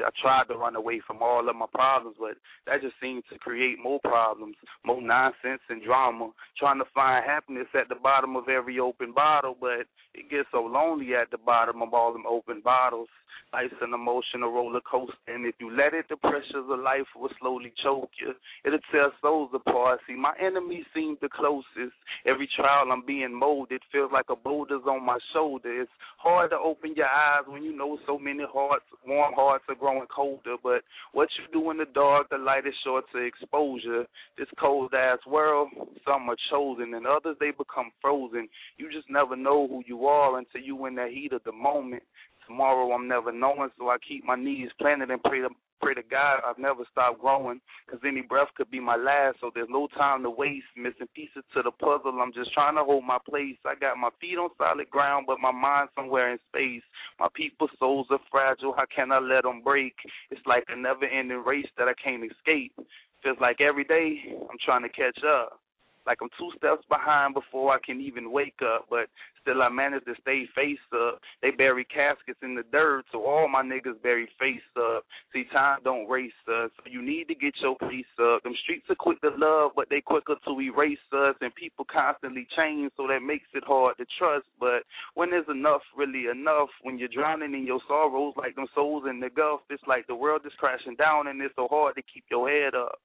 I 0.00 0.10
tried 0.20 0.48
to 0.48 0.58
run 0.58 0.76
away 0.76 1.00
from 1.06 1.22
all 1.22 1.48
of 1.48 1.56
my 1.56 1.66
problems, 1.72 2.16
but 2.18 2.36
that 2.66 2.82
just 2.82 2.94
seemed 3.00 3.24
to 3.32 3.38
create 3.38 3.78
more 3.82 4.00
problems, 4.00 4.56
more 4.84 5.00
nonsense 5.00 5.62
and 5.68 5.82
drama. 5.82 6.30
Trying 6.58 6.78
to 6.78 6.84
find 6.94 7.24
happiness 7.24 7.68
at 7.74 7.88
the 7.88 7.94
bottom 7.94 8.36
of 8.36 8.48
every 8.48 8.78
open 8.78 9.12
bottle, 9.12 9.56
but 9.60 9.86
it 10.14 10.30
gets 10.30 10.48
so 10.52 10.62
lonely 10.62 11.14
at 11.14 11.30
the 11.30 11.38
bottom 11.38 11.82
of 11.82 11.94
all 11.94 12.12
them 12.12 12.26
open 12.28 12.60
bottles. 12.64 13.08
Life's 13.52 13.74
an 13.80 13.94
emotional 13.94 14.52
roller 14.52 14.80
coaster, 14.80 15.14
and 15.28 15.46
if 15.46 15.54
you 15.60 15.70
let 15.70 15.94
it, 15.94 16.06
the 16.10 16.16
pressures 16.16 16.66
of 16.68 16.80
life 16.80 17.06
will 17.14 17.30
slowly 17.40 17.72
choke 17.82 18.10
you. 18.20 18.34
It'll 18.64 18.80
tear 18.90 19.10
souls 19.22 19.50
apart. 19.54 20.00
See, 20.06 20.14
my 20.14 20.34
enemies 20.40 20.84
seem 20.92 21.16
the 21.22 21.28
closest. 21.28 21.94
Every 22.26 22.48
trial 22.56 22.90
I'm 22.90 23.06
being 23.06 23.32
molded 23.32 23.82
feels 23.92 24.10
like 24.12 24.26
a 24.30 24.36
boulder's 24.36 24.82
on 24.86 25.06
my 25.06 25.18
shoulder. 25.32 25.82
It's 25.82 25.90
hard 26.18 26.50
to 26.50 26.58
open 26.58 26.94
your 26.96 27.06
eyes 27.06 27.44
when 27.46 27.62
you 27.62 27.74
know 27.74 27.98
so 28.06 28.18
many 28.18 28.44
hearts, 28.52 28.84
warm 29.06 29.32
hearts 29.34 29.64
are 29.68 29.76
growing 29.86 30.06
colder. 30.14 30.56
But 30.62 30.82
what 31.12 31.28
you 31.38 31.44
do 31.52 31.70
in 31.70 31.78
the 31.78 31.86
dark, 31.94 32.28
the 32.30 32.38
light 32.38 32.66
is 32.66 32.74
sure 32.82 33.02
to 33.12 33.18
exposure. 33.18 34.04
This 34.36 34.48
cold 34.58 34.92
ass 34.94 35.18
world, 35.26 35.68
some 36.04 36.28
are 36.28 36.36
chosen, 36.50 36.94
and 36.94 37.06
others 37.06 37.36
they 37.38 37.50
become 37.50 37.92
frozen. 38.00 38.48
You 38.78 38.90
just 38.90 39.08
never 39.08 39.36
know 39.36 39.68
who 39.68 39.82
you 39.86 40.06
are 40.06 40.38
until 40.38 40.60
you 40.62 40.86
in 40.86 40.96
the 40.96 41.08
heat 41.12 41.32
of 41.32 41.42
the 41.44 41.52
moment. 41.52 42.02
Tomorrow 42.46 42.92
I'm 42.92 43.08
never 43.08 43.32
knowing, 43.32 43.70
so 43.78 43.88
I 43.88 43.96
keep 44.06 44.24
my 44.24 44.36
knees 44.36 44.70
planted 44.80 45.10
and 45.10 45.22
pray 45.22 45.40
to 45.40 45.48
pray 45.80 45.94
to 45.94 46.02
God 46.02 46.40
I've 46.46 46.58
never 46.58 46.84
stopped 46.90 47.20
growing, 47.20 47.60
cause 47.90 48.00
any 48.06 48.22
breath 48.22 48.48
could 48.56 48.70
be 48.70 48.80
my 48.80 48.96
last. 48.96 49.38
So 49.40 49.50
there's 49.54 49.68
no 49.70 49.88
time 49.96 50.22
to 50.22 50.30
waste. 50.30 50.66
Missing 50.76 51.08
pieces 51.14 51.44
to 51.54 51.62
the 51.62 51.70
puzzle. 51.70 52.18
I'm 52.20 52.32
just 52.32 52.52
trying 52.52 52.76
to 52.76 52.84
hold 52.84 53.04
my 53.04 53.18
place. 53.28 53.56
I 53.64 53.74
got 53.74 53.98
my 53.98 54.10
feet 54.20 54.38
on 54.38 54.50
solid 54.58 54.90
ground, 54.90 55.26
but 55.26 55.40
my 55.40 55.52
mind 55.52 55.88
somewhere 55.94 56.32
in 56.32 56.38
space. 56.48 56.82
My 57.18 57.28
people's 57.34 57.70
souls 57.78 58.06
are 58.10 58.20
fragile. 58.30 58.74
How 58.76 58.84
can 58.94 59.12
I 59.12 59.18
let 59.18 59.42
them 59.42 59.62
break? 59.62 59.94
It's 60.30 60.46
like 60.46 60.64
a 60.68 60.76
never-ending 60.76 61.44
race 61.44 61.68
that 61.78 61.88
I 61.88 61.94
can't 62.02 62.24
escape. 62.24 62.72
Feels 63.22 63.38
like 63.40 63.60
every 63.60 63.84
day 63.84 64.20
I'm 64.50 64.58
trying 64.64 64.82
to 64.82 64.88
catch 64.88 65.18
up. 65.24 65.60
Like 66.06 66.18
I'm 66.22 66.28
two 66.38 66.50
steps 66.56 66.84
behind 66.88 67.34
before 67.34 67.74
I 67.74 67.78
can 67.84 68.00
even 68.00 68.30
wake 68.30 68.60
up, 68.62 68.86
but 68.88 69.08
still 69.46 69.62
I 69.62 69.68
manage 69.68 70.04
to 70.04 70.14
stay 70.20 70.44
face 70.54 70.78
up. 70.94 71.20
They 71.42 71.50
bury 71.50 71.84
caskets 71.84 72.38
in 72.42 72.54
the 72.54 72.64
dirt, 72.72 73.04
so 73.12 73.24
all 73.24 73.48
my 73.48 73.62
niggas 73.62 74.02
bury 74.02 74.28
face 74.38 74.60
up. 74.76 75.04
See, 75.32 75.44
time 75.52 75.78
don't 75.84 76.08
race 76.08 76.32
us, 76.48 76.70
so 76.76 76.90
you 76.90 77.02
need 77.02 77.28
to 77.28 77.34
get 77.34 77.54
your 77.60 77.76
pace 77.76 78.04
up. 78.20 78.42
Them 78.42 78.54
streets 78.62 78.86
are 78.90 78.96
quick 78.96 79.20
to 79.20 79.30
love, 79.36 79.72
but 79.76 79.88
they 79.90 80.00
quicker 80.00 80.34
to 80.44 80.60
erase 80.60 80.98
us, 81.12 81.36
and 81.40 81.54
people 81.54 81.86
constantly 81.90 82.46
change, 82.56 82.92
so 82.96 83.06
that 83.06 83.20
makes 83.22 83.46
it 83.54 83.64
hard 83.64 83.96
to 83.98 84.06
trust. 84.18 84.46
But 84.58 84.82
when 85.14 85.30
there's 85.30 85.48
enough, 85.48 85.82
really 85.96 86.26
enough, 86.26 86.68
when 86.82 86.98
you're 86.98 87.08
drowning 87.08 87.54
in 87.54 87.66
your 87.66 87.80
sorrows 87.88 88.34
like 88.36 88.56
them 88.56 88.66
souls 88.74 89.04
in 89.08 89.20
the 89.20 89.30
Gulf, 89.30 89.60
it's 89.70 89.82
like 89.86 90.06
the 90.06 90.14
world 90.14 90.42
is 90.44 90.52
crashing 90.58 90.96
down, 90.96 91.28
and 91.28 91.40
it's 91.40 91.54
so 91.56 91.68
hard 91.68 91.94
to 91.96 92.02
keep 92.02 92.24
your 92.30 92.48
head 92.48 92.74
up 92.74 92.98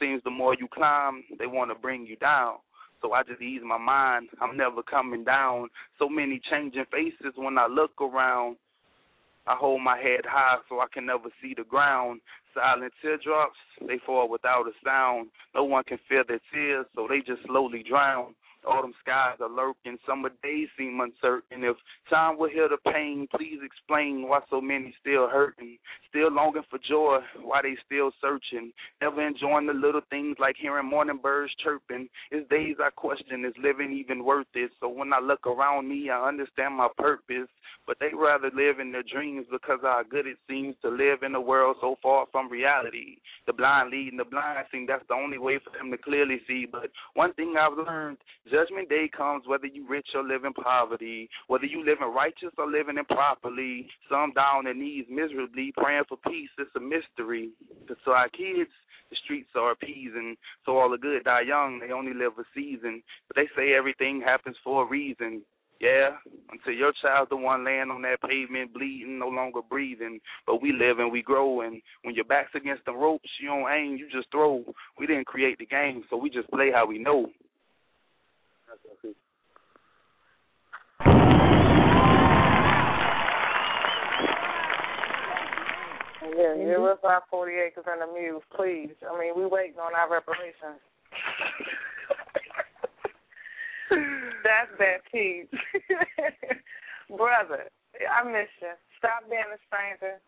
seems 0.00 0.22
the 0.24 0.30
more 0.30 0.54
you 0.58 0.68
climb, 0.72 1.22
they 1.38 1.46
want 1.46 1.70
to 1.70 1.74
bring 1.74 2.06
you 2.06 2.16
down. 2.16 2.56
So 3.02 3.12
I 3.12 3.22
just 3.22 3.40
ease 3.40 3.62
my 3.64 3.78
mind. 3.78 4.28
I'm 4.40 4.56
never 4.56 4.82
coming 4.82 5.24
down. 5.24 5.68
So 5.98 6.08
many 6.08 6.40
changing 6.50 6.84
faces 6.90 7.34
when 7.36 7.56
I 7.58 7.66
look 7.66 7.92
around. 8.00 8.56
I 9.46 9.56
hold 9.56 9.82
my 9.82 9.96
head 9.96 10.24
high 10.24 10.56
so 10.68 10.80
I 10.80 10.86
can 10.92 11.06
never 11.06 11.28
see 11.42 11.54
the 11.56 11.64
ground. 11.64 12.20
Silent 12.54 12.92
teardrops, 13.00 13.56
they 13.86 13.98
fall 14.04 14.28
without 14.28 14.66
a 14.66 14.72
sound. 14.84 15.28
No 15.54 15.64
one 15.64 15.84
can 15.84 15.98
feel 16.08 16.24
their 16.26 16.40
tears, 16.52 16.86
so 16.94 17.06
they 17.08 17.18
just 17.18 17.46
slowly 17.46 17.82
drown. 17.88 18.34
Autumn 18.66 18.94
skies 19.00 19.38
are 19.40 19.48
lurking, 19.48 19.98
summer 20.06 20.30
days 20.42 20.68
seem 20.76 21.00
uncertain. 21.00 21.64
If 21.64 21.76
time 22.10 22.38
will 22.38 22.50
heal 22.50 22.68
the 22.68 22.78
pain, 22.92 23.26
please 23.34 23.58
explain 23.64 24.28
why 24.28 24.40
so 24.50 24.60
many 24.60 24.94
still 25.00 25.28
hurting, 25.28 25.78
still 26.08 26.30
longing 26.30 26.62
for 26.68 26.78
joy, 26.78 27.18
why 27.42 27.62
they 27.62 27.76
still 27.86 28.10
searching, 28.20 28.72
never 29.00 29.26
enjoying 29.26 29.66
the 29.66 29.72
little 29.72 30.02
things 30.10 30.36
like 30.38 30.56
hearing 30.60 30.88
morning 30.88 31.20
birds 31.22 31.52
chirping. 31.64 32.08
It's 32.30 32.48
days 32.50 32.76
I 32.82 32.90
question, 32.90 33.44
is 33.44 33.54
living 33.62 33.92
even 33.92 34.24
worth 34.24 34.46
it? 34.54 34.70
So 34.80 34.88
when 34.88 35.12
I 35.12 35.20
look 35.20 35.46
around 35.46 35.88
me, 35.88 36.10
I 36.10 36.28
understand 36.28 36.76
my 36.76 36.88
purpose, 36.98 37.48
but 37.86 37.96
they 37.98 38.10
rather 38.14 38.50
live 38.54 38.78
in 38.78 38.92
their 38.92 39.02
dreams 39.02 39.46
because 39.50 39.78
how 39.82 40.02
good 40.08 40.26
it 40.26 40.36
seems 40.48 40.76
to 40.82 40.88
live 40.88 41.22
in 41.22 41.34
a 41.34 41.40
world 41.40 41.76
so 41.80 41.96
far 42.02 42.26
from 42.30 42.50
reality. 42.50 43.16
The 43.46 43.52
blind 43.52 43.90
leading 43.90 44.18
the 44.18 44.24
blind 44.24 44.66
seem 44.70 44.86
that's 44.86 45.06
the 45.08 45.14
only 45.14 45.38
way 45.38 45.58
for 45.58 45.76
them 45.76 45.90
to 45.90 45.98
clearly 45.98 46.40
see. 46.46 46.66
But 46.70 46.90
one 47.14 47.32
thing 47.34 47.54
I've 47.58 47.76
learned 47.76 48.18
Judgment 48.50 48.88
day 48.88 49.08
comes 49.16 49.44
whether 49.46 49.66
you 49.66 49.86
rich 49.88 50.08
or 50.14 50.24
live 50.24 50.44
in 50.44 50.52
poverty, 50.52 51.28
whether 51.46 51.66
you 51.66 51.84
living 51.84 52.12
righteous 52.12 52.52
or 52.58 52.70
living 52.70 52.98
improperly. 52.98 53.86
Some 54.10 54.32
down 54.34 54.58
on 54.58 54.64
their 54.64 54.74
knees 54.74 55.06
miserably 55.08 55.72
praying 55.76 56.04
for 56.08 56.18
peace. 56.26 56.50
It's 56.58 56.70
a 56.76 56.80
mystery. 56.80 57.50
So 58.04 58.10
our 58.10 58.28
kids, 58.28 58.70
the 59.10 59.16
streets 59.24 59.50
are 59.54 59.70
appeasing. 59.70 60.36
So 60.66 60.78
all 60.78 60.90
the 60.90 60.98
good 60.98 61.24
die 61.24 61.42
young. 61.46 61.78
They 61.78 61.92
only 61.92 62.12
live 62.12 62.32
a 62.38 62.44
season. 62.54 63.02
But 63.28 63.36
they 63.36 63.48
say 63.56 63.74
everything 63.74 64.20
happens 64.20 64.56
for 64.64 64.84
a 64.84 64.88
reason. 64.88 65.42
Yeah, 65.80 66.10
until 66.52 66.74
your 66.74 66.92
child's 67.00 67.30
the 67.30 67.36
one 67.36 67.64
laying 67.64 67.90
on 67.90 68.02
that 68.02 68.20
pavement, 68.20 68.74
bleeding, 68.74 69.18
no 69.18 69.28
longer 69.28 69.60
breathing. 69.62 70.20
But 70.46 70.60
we 70.60 70.72
live 70.72 70.98
and 70.98 71.10
we 71.10 71.22
grow, 71.22 71.62
and 71.62 71.80
when 72.02 72.14
your 72.14 72.26
back's 72.26 72.54
against 72.54 72.84
the 72.84 72.92
ropes, 72.92 73.30
you 73.40 73.48
don't 73.48 73.72
aim, 73.72 73.96
you 73.96 74.06
just 74.12 74.30
throw. 74.30 74.62
We 74.98 75.06
didn't 75.06 75.26
create 75.26 75.56
the 75.56 75.64
game, 75.64 76.04
so 76.10 76.18
we 76.18 76.28
just 76.28 76.50
play 76.50 76.70
how 76.70 76.86
we 76.86 76.98
know. 76.98 77.28
Yeah, 86.22 86.54
give 86.56 86.82
us 86.84 86.98
our 87.02 87.22
40 87.30 87.52
acres 87.54 87.84
and 87.88 88.02
a 88.02 88.12
mule, 88.12 88.42
please. 88.54 88.92
I 89.08 89.18
mean, 89.18 89.32
we 89.36 89.46
waiting 89.46 89.80
on 89.80 89.94
our 89.94 90.10
reparations. 90.10 90.80
That's 94.44 94.70
that 94.78 95.00
piece. 95.10 95.48
Brother, 97.16 97.70
I 97.96 98.22
miss 98.24 98.52
you. 98.60 98.72
Stop 98.98 99.28
being 99.28 99.48
a 99.48 99.58
stranger, 99.66 100.20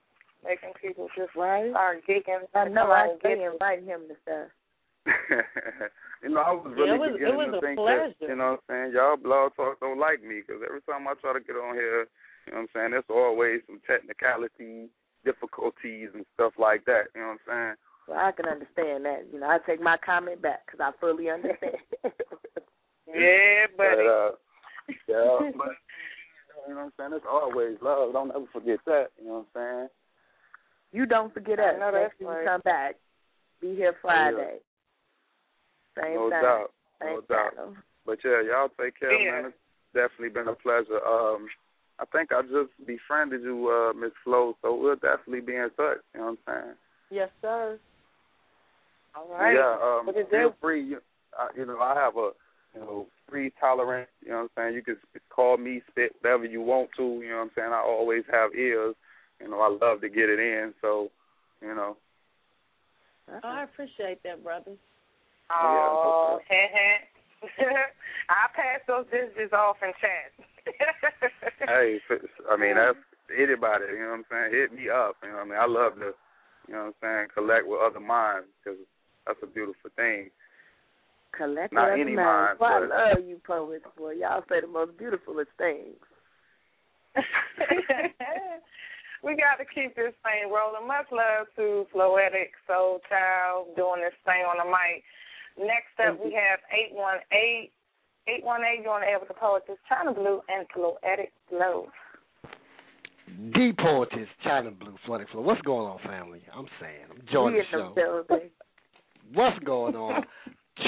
making 0.43 0.73
people 0.81 1.09
just 1.17 1.37
right. 1.37 1.71
start 1.71 2.03
geeking. 2.09 2.49
I 2.55 2.69
know, 2.69 2.91
I 2.91 3.15
stay 3.21 3.45
inviting 3.45 3.87
him 3.87 4.09
to 4.09 4.17
stuff. 4.23 4.49
you 6.23 6.31
know, 6.31 6.41
I 6.41 6.53
was 6.53 6.73
really 6.79 6.89
yeah, 6.89 6.95
it 6.95 7.01
was, 7.01 7.13
beginning 7.13 7.35
it 7.35 7.37
was 7.37 7.51
to 7.53 7.59
a 7.59 7.61
think 7.61 7.79
pleasure. 7.79 8.15
that, 8.21 8.29
you 8.29 8.37
know 8.39 8.51
what 8.55 8.63
I'm 8.71 8.71
saying, 8.71 8.89
y'all 8.95 9.19
blog 9.19 9.55
talk 9.59 9.81
don't 9.81 9.99
like 9.99 10.23
me 10.23 10.43
because 10.47 10.63
every 10.63 10.83
time 10.87 11.07
I 11.11 11.15
try 11.19 11.35
to 11.35 11.43
get 11.43 11.59
on 11.59 11.75
here, 11.75 12.07
you 12.47 12.55
know 12.55 12.63
what 12.63 12.71
I'm 12.71 12.75
saying, 12.75 12.91
there's 12.95 13.11
always 13.11 13.67
some 13.67 13.83
technicality, 13.83 14.91
difficulties, 15.25 16.11
and 16.15 16.25
stuff 16.35 16.53
like 16.59 16.85
that. 16.87 17.05
You 17.15 17.21
know 17.21 17.27
what 17.29 17.55
I'm 17.55 17.67
saying? 17.67 17.75
Well, 18.09 18.19
I 18.19 18.33
can 18.33 18.47
understand 18.47 19.05
that. 19.05 19.27
You 19.33 19.41
know, 19.41 19.47
I 19.49 19.59
take 19.67 19.81
my 19.81 19.97
comment 20.05 20.43
back 20.43 20.67
because 20.67 20.81
I 20.81 20.91
fully 21.01 21.31
understand. 21.31 21.77
yeah, 23.07 23.67
buddy. 23.77 23.97
But, 23.97 24.07
uh, 24.07 24.31
yeah, 25.09 25.51
but 25.57 25.75
you 26.69 26.75
know 26.75 26.81
what 26.81 26.85
I'm 26.85 26.93
saying? 26.99 27.13
It's 27.15 27.27
always 27.31 27.77
love. 27.83 28.13
Don't 28.13 28.31
ever 28.31 28.47
forget 28.53 28.79
that. 28.87 29.07
You 29.21 29.27
know 29.29 29.47
what 29.55 29.61
I'm 29.61 29.79
saying? 29.79 29.89
You 30.93 31.07
don't 31.07 31.33
forget 31.33 31.59
I 31.59 31.71
us. 31.71 31.75
know 31.81 31.91
Next 31.91 32.15
that's 32.19 32.19
time 32.21 32.29
right. 32.29 32.43
you 32.43 32.49
come 32.49 32.61
back. 32.65 32.95
Be 33.61 33.75
here 33.75 33.95
Friday. 34.03 34.59
Same 35.97 36.15
no 36.15 36.31
time. 36.31 36.43
doubt, 36.43 36.71
Same 37.01 37.15
no 37.15 37.21
doubt. 37.29 37.55
channel. 37.55 37.77
But 38.05 38.19
yeah, 38.25 38.43
y'all 38.43 38.69
take 38.81 38.99
care, 38.99 39.13
Yeah. 39.13 39.31
man. 39.43 39.45
It's 39.47 39.57
definitely 39.95 40.31
been 40.31 40.49
a 40.49 40.55
pleasure. 40.57 40.99
Um, 41.07 41.47
I 41.99 42.05
think 42.07 42.31
I 42.33 42.43
just 42.43 42.73
befriended 42.87 43.43
you, 43.43 43.69
uh, 43.69 43.93
Miss 43.99 44.13
Flo, 44.25 44.57
so 44.63 44.75
we'll 44.75 44.97
definitely 44.97 45.41
be 45.41 45.55
in 45.57 45.71
touch. 45.77 45.99
You 46.15 46.21
know 46.21 46.27
what 46.27 46.39
I'm 46.49 46.63
saying? 46.65 46.75
Yes, 47.11 47.29
sir. 47.41 47.79
All 49.15 49.29
right. 49.31 49.55
Yeah, 49.55 49.77
um, 49.83 50.07
What 50.07 50.17
is 50.17 50.27
feel 50.31 50.49
it? 50.49 50.55
free. 50.61 50.83
You, 50.85 50.99
uh, 51.39 51.49
you 51.57 51.67
know, 51.67 51.79
I 51.79 51.95
have 51.95 52.17
a 52.17 52.31
you 52.75 52.81
know 52.81 53.07
free 53.29 53.53
tolerance. 53.61 54.09
You 54.23 54.31
know 54.31 54.49
what 54.55 54.63
I'm 54.63 54.71
saying? 54.71 54.75
You 54.75 54.83
can 54.83 54.97
sp- 55.05 55.23
call 55.29 55.57
me, 55.59 55.83
spit 55.91 56.13
whatever 56.21 56.47
you 56.47 56.63
want 56.63 56.91
to. 56.97 57.03
You 57.03 57.31
know 57.31 57.37
what 57.37 57.43
I'm 57.43 57.51
saying? 57.55 57.73
I 57.73 57.81
always 57.81 58.25
have 58.33 58.55
ears. 58.55 58.95
You 59.41 59.51
know, 59.51 59.61
I 59.61 59.69
love 59.85 60.01
to 60.01 60.09
get 60.09 60.31
it 60.31 60.39
in. 60.39 60.73
So, 60.81 61.11
you 61.61 61.75
know, 61.75 61.97
Oh, 63.31 63.39
I 63.49 63.65
appreciate 63.65 64.23
that, 64.25 64.43
brother. 64.43 64.73
Oh, 65.51 66.39
heh 66.49 66.69
heh. 66.73 66.99
I'll 68.29 68.53
pass 68.55 68.81
those 68.87 69.07
dishes 69.11 69.53
off 69.53 69.77
in 69.83 69.93
chat. 70.01 70.47
hey, 71.67 71.99
I 72.51 72.57
mean 72.57 72.77
that's 72.77 72.99
anybody. 73.31 73.85
You 73.93 74.05
know 74.05 74.23
what 74.23 74.25
I'm 74.25 74.31
saying? 74.31 74.51
Hit 74.53 74.73
me 74.73 74.89
up. 74.91 75.17
You 75.23 75.31
know 75.31 75.43
what 75.43 75.47
I 75.47 75.51
mean? 75.51 75.61
I 75.61 75.67
love 75.67 75.95
to, 75.97 76.13
you 76.69 76.75
know 76.75 76.93
what 76.93 76.95
I'm 77.03 77.29
saying, 77.29 77.29
collect 77.35 77.67
with 77.67 77.81
other 77.81 78.01
minds 78.01 78.49
because 78.63 78.79
that's 79.27 79.43
a 79.43 79.47
beautiful 79.47 79.91
thing. 79.97 80.31
Collect 81.37 81.73
Not 81.73 81.93
other 81.93 82.01
any 82.01 82.15
minds. 82.15 82.61
mind, 82.61 82.91
Boy, 82.91 82.95
I 82.95 83.15
love 83.15 83.25
you 83.25 83.41
poets, 83.47 83.87
boy. 83.97 84.13
Y'all 84.21 84.45
say 84.49 84.61
the 84.61 84.67
most 84.69 84.99
beautifulest 84.99 85.51
things. 85.57 85.97
we 89.25 89.37
got 89.37 89.57
to 89.57 89.65
keep 89.65 89.97
this 89.97 90.13
thing 90.25 90.53
rolling. 90.53 90.87
Much 90.87 91.07
love 91.11 91.47
to 91.57 91.87
Floetic 91.95 92.53
Soul 92.67 93.01
Child 93.09 93.69
doing 93.77 94.03
this 94.03 94.17
thing 94.25 94.45
on 94.45 94.61
the 94.61 94.69
mic. 94.69 95.05
Next 95.57 95.97
up, 96.01 96.19
we 96.23 96.33
have 96.33 96.61
818. 96.73 97.71
818, 98.29 98.85
you're 98.85 98.93
on 98.93 99.01
the 99.01 99.07
air 99.07 99.19
with 99.19 99.29
the 99.29 99.35
poet, 99.35 99.63
this 99.67 99.77
Chyna 99.91 100.15
Blue 100.15 100.41
and 100.49 100.67
Floetic 100.77 101.31
Flo. 101.49 101.87
The 103.55 103.73
poetess, 103.79 104.29
Chyna 104.47 104.79
Blue, 104.79 104.95
Floetic 105.07 105.29
Flo. 105.33 105.41
What's 105.43 105.61
going 105.63 105.89
on, 105.89 105.99
family? 106.07 106.43
I'm 106.55 106.67
saying, 106.81 107.07
I'm 107.11 107.21
enjoying 107.21 107.55
the 107.55 107.63
show. 107.71 107.95
What's 109.35 109.59
going 109.65 109.97
on? 109.97 110.23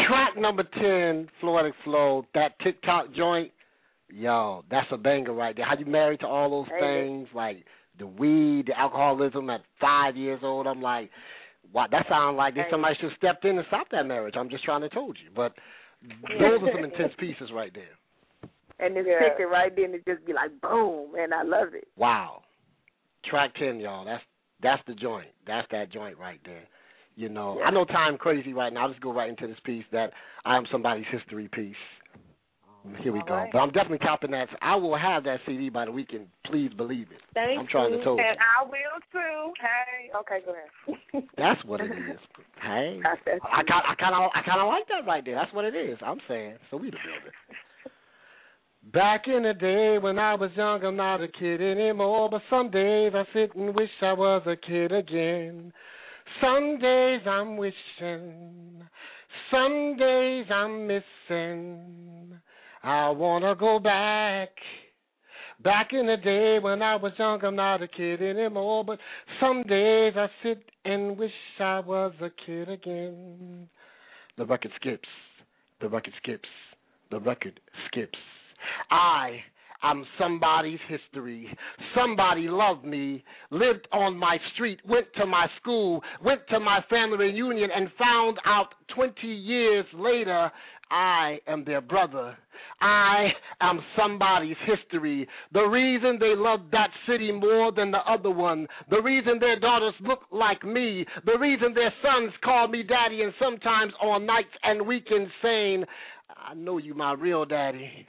Track 0.06 0.36
number 0.38 0.62
10, 0.62 1.28
Floetic 1.42 1.72
Flo, 1.84 2.24
that 2.34 2.58
TikTok 2.62 3.14
joint. 3.14 3.50
Yo, 4.10 4.62
that's 4.70 4.86
a 4.92 4.96
banger 4.96 5.32
right 5.32 5.56
there. 5.56 5.64
How 5.64 5.76
you 5.76 5.86
married 5.86 6.20
to 6.20 6.26
all 6.26 6.50
those 6.50 6.68
Hey. 6.68 6.80
things, 6.80 7.28
like 7.34 7.64
the 7.98 8.06
weed, 8.06 8.66
the 8.66 8.78
alcoholism 8.78 9.50
at 9.50 9.62
five 9.80 10.16
years 10.16 10.40
old. 10.42 10.66
I'm 10.66 10.82
like, 10.82 11.10
wow, 11.72 11.86
that 11.90 12.06
sounds 12.08 12.36
like 12.36 12.54
Hey. 12.54 12.66
somebody 12.70 12.94
should 12.96 13.10
have 13.10 13.16
stepped 13.16 13.44
in 13.44 13.56
and 13.58 13.66
stopped 13.68 13.90
that 13.92 14.06
marriage. 14.06 14.36
I'm 14.36 14.50
just 14.50 14.64
trying 14.64 14.82
to 14.82 14.88
told 14.88 15.18
you. 15.22 15.30
But 15.34 15.56
those 16.38 16.62
are 16.62 16.72
some 16.72 16.84
intense 16.84 17.12
pieces 17.18 17.50
right 17.52 17.72
there. 17.74 17.96
And 18.80 18.96
this 18.96 19.06
Yeah. 19.06 19.28
picture 19.28 19.48
right 19.48 19.74
then, 19.74 19.94
it 19.94 20.04
just 20.04 20.24
be 20.26 20.32
like 20.32 20.50
boom, 20.60 21.14
and 21.14 21.32
I 21.32 21.42
love 21.42 21.74
it. 21.74 21.88
Wow. 21.96 22.42
Track 23.24 23.54
ten, 23.54 23.80
y'all. 23.80 24.04
That's 24.04 24.22
that's 24.60 24.82
the 24.86 24.94
joint. 24.94 25.28
That's 25.46 25.68
that 25.70 25.90
joint 25.90 26.18
right 26.18 26.40
there. 26.44 26.64
You 27.16 27.28
know, 27.28 27.62
I 27.62 27.70
know 27.70 27.84
time 27.84 28.18
crazy 28.18 28.52
right 28.52 28.72
now. 28.72 28.82
I'll 28.82 28.88
just 28.88 29.00
go 29.00 29.12
right 29.12 29.28
into 29.28 29.46
this 29.46 29.60
piece 29.64 29.84
that 29.92 30.12
I 30.44 30.56
am 30.56 30.66
somebody's 30.70 31.06
history 31.10 31.48
piece. 31.52 31.76
Here 33.00 33.12
we 33.12 33.20
All 33.20 33.26
go. 33.26 33.34
right. 33.34 33.50
But 33.50 33.58
I'm 33.58 33.70
definitely 33.70 33.98
copping 33.98 34.32
that. 34.32 34.48
I 34.60 34.76
will 34.76 34.96
have 34.96 35.24
that 35.24 35.40
CD 35.46 35.70
by 35.70 35.86
the 35.86 35.92
weekend. 35.92 36.26
Please 36.44 36.70
believe 36.76 37.08
it. 37.10 37.20
Thank 37.32 37.58
I'm 37.58 37.66
trying 37.66 37.92
you. 37.92 37.98
to 37.98 38.04
tell 38.04 38.16
you. 38.16 38.20
And 38.20 38.36
I 38.38 38.64
will 38.64 39.00
too. 39.10 39.52
Hey. 39.60 40.10
Okay, 40.20 40.44
go 40.44 40.52
ahead. 40.52 41.24
That's 41.38 41.64
what 41.64 41.80
it 41.80 41.90
is. 41.90 42.18
Hey, 42.62 43.00
I 43.04 43.62
kind 43.62 43.82
I 43.88 43.94
kind 43.98 44.14
of 44.14 44.30
I 44.34 44.42
kind 44.44 44.60
of 44.60 44.68
like 44.68 44.86
that 44.88 45.06
right 45.06 45.24
there. 45.24 45.34
That's 45.34 45.52
what 45.54 45.64
it 45.64 45.74
is. 45.74 45.96
I'm 46.04 46.18
saying. 46.28 46.56
So 46.70 46.76
we 46.76 46.90
the 46.90 46.98
building. 47.04 47.32
Back 48.92 49.22
in 49.28 49.44
the 49.44 49.54
day 49.54 49.96
when 49.98 50.18
I 50.18 50.34
was 50.34 50.50
young, 50.54 50.84
I'm 50.84 50.96
not 50.96 51.22
a 51.22 51.28
kid 51.28 51.62
anymore. 51.62 52.28
But 52.30 52.42
some 52.50 52.70
days 52.70 53.12
I 53.14 53.24
sit 53.32 53.54
and 53.56 53.74
wish 53.74 53.88
I 54.02 54.12
was 54.12 54.42
a 54.46 54.56
kid 54.56 54.92
again. 54.92 55.72
Some 56.40 56.78
days 56.80 57.20
I'm 57.26 57.56
wishing, 57.56 58.82
some 59.50 59.96
days 59.98 60.46
I'm 60.50 60.86
missing. 60.86 62.40
I 62.84 63.08
wanna 63.08 63.54
go 63.54 63.78
back. 63.78 64.50
Back 65.62 65.88
in 65.92 66.06
the 66.06 66.18
day 66.18 66.58
when 66.60 66.82
I 66.82 66.96
was 66.96 67.12
young, 67.18 67.42
I'm 67.42 67.56
not 67.56 67.80
a 67.82 67.88
kid 67.88 68.20
anymore. 68.20 68.84
But 68.84 68.98
some 69.40 69.62
days 69.62 70.12
I 70.16 70.26
sit 70.42 70.62
and 70.84 71.16
wish 71.16 71.32
I 71.58 71.80
was 71.80 72.12
a 72.20 72.28
kid 72.44 72.68
again. 72.68 73.70
The 74.36 74.44
record 74.44 74.72
skips. 74.76 75.08
The 75.80 75.88
record 75.88 76.12
skips. 76.22 76.48
The 77.10 77.20
record 77.20 77.58
skips. 77.86 78.18
I 78.90 79.38
am 79.82 80.04
somebody's 80.18 80.80
history. 80.86 81.48
Somebody 81.94 82.48
loved 82.48 82.84
me, 82.84 83.24
lived 83.50 83.88
on 83.92 84.18
my 84.18 84.36
street, 84.54 84.80
went 84.86 85.06
to 85.16 85.24
my 85.24 85.46
school, 85.60 86.02
went 86.22 86.40
to 86.50 86.60
my 86.60 86.80
family 86.90 87.16
reunion, 87.16 87.70
and 87.74 87.88
found 87.98 88.38
out 88.44 88.74
20 88.94 89.26
years 89.26 89.86
later 89.94 90.50
I 90.94 91.40
am 91.48 91.64
their 91.64 91.80
brother. 91.80 92.36
I 92.80 93.26
am 93.60 93.80
somebody's 93.96 94.56
history. 94.64 95.26
The 95.52 95.62
reason 95.62 96.18
they 96.20 96.34
love 96.36 96.60
that 96.70 96.90
city 97.08 97.32
more 97.32 97.72
than 97.72 97.90
the 97.90 97.98
other 98.08 98.30
one. 98.30 98.68
The 98.90 99.02
reason 99.02 99.38
their 99.40 99.58
daughters 99.58 99.94
look 100.00 100.20
like 100.30 100.62
me. 100.62 101.04
The 101.26 101.36
reason 101.38 101.74
their 101.74 101.92
sons 102.00 102.32
call 102.44 102.68
me 102.68 102.84
daddy 102.84 103.22
and 103.22 103.32
sometimes 103.42 103.92
on 104.00 104.24
nights 104.24 104.54
and 104.62 104.86
weekends 104.86 105.30
saying, 105.42 105.84
I 106.30 106.54
know 106.54 106.78
you 106.78 106.94
my 106.94 107.14
real 107.14 107.44
daddy. 107.44 108.06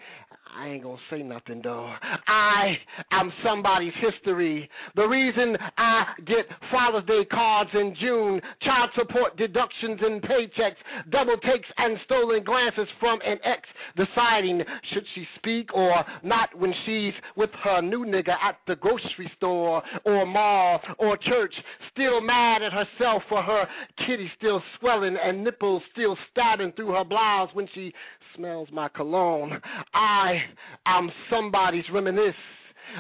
I 0.58 0.70
ain't 0.70 0.84
gonna 0.84 0.98
say 1.10 1.22
nothing 1.22 1.62
though. 1.64 1.92
I 2.28 2.78
am 3.12 3.32
somebody's 3.44 3.94
history. 4.00 4.70
The 4.96 5.04
reason 5.04 5.58
I 5.78 6.06
get 6.26 6.46
Father's 6.72 7.06
Day 7.06 7.26
cards 7.30 7.70
in 7.74 7.94
June, 8.00 8.42
child 8.62 8.90
support 8.96 9.36
deductions 9.36 10.00
and 10.02 10.22
paychecks, 10.22 10.80
double 11.12 11.36
takes 11.38 11.68
and 11.78 11.98
stolen 12.06 12.44
glances 12.44 12.88
from 13.02 13.20
an 13.26 13.38
ex, 13.44 13.68
deciding 13.98 14.62
should 14.94 15.04
she 15.14 15.26
speak 15.38 15.74
or 15.74 15.94
not 16.24 16.50
when 16.58 16.74
she's 16.86 17.14
with 17.36 17.50
her 17.64 17.82
new 17.82 18.06
nigga 18.06 18.36
at 18.42 18.56
the 18.68 18.78
grocery 18.78 19.30
store 19.36 19.84
or 20.06 20.26
mall 20.26 20.80
or 21.00 21.18
church, 21.18 21.54
still 21.92 22.22
mad 22.22 22.64
at 22.64 22.72
herself 22.72 23.24
for 23.28 23.44
her 23.44 23.66
kitty 24.08 24.32
still 24.38 24.62
swelling 24.80 25.18
and 25.22 25.44
nipples 25.44 25.82
still 25.92 26.18
stabbing 26.32 26.72
through 26.78 26.94
her 26.94 27.04
blouse 27.04 27.50
when 27.54 27.68
she 27.76 27.92
smells 28.36 28.70
my 28.72 28.90
cologne. 28.90 29.52
I 29.94 30.38
am 30.86 31.10
somebody's 31.30 31.86
reminisce. 31.94 32.34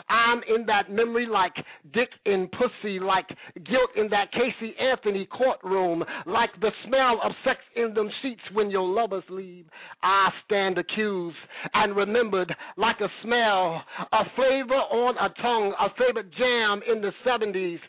I'm 0.09 0.41
in 0.47 0.65
that 0.67 0.91
memory 0.91 1.27
like 1.27 1.53
dick 1.93 2.09
in 2.25 2.49
pussy, 2.49 2.99
like 2.99 3.27
guilt 3.55 3.91
in 3.95 4.09
that 4.09 4.31
Casey 4.31 4.75
Anthony 4.79 5.25
courtroom, 5.25 6.03
like 6.25 6.49
the 6.61 6.71
smell 6.85 7.19
of 7.23 7.31
sex 7.43 7.59
in 7.75 7.93
them 7.93 8.09
sheets 8.21 8.41
when 8.53 8.69
your 8.69 8.87
lovers 8.87 9.23
leave. 9.29 9.65
I 10.03 10.29
stand 10.45 10.77
accused 10.77 11.37
and 11.73 11.95
remembered 11.95 12.53
like 12.77 12.99
a 13.01 13.09
smell, 13.23 13.81
a 14.11 14.23
flavor 14.35 14.73
on 14.73 15.15
a 15.17 15.29
tongue, 15.41 15.73
a 15.79 15.89
favorite 15.97 16.31
jam 16.33 16.81
in 16.89 17.01
the 17.01 17.11
70s. 17.25 17.79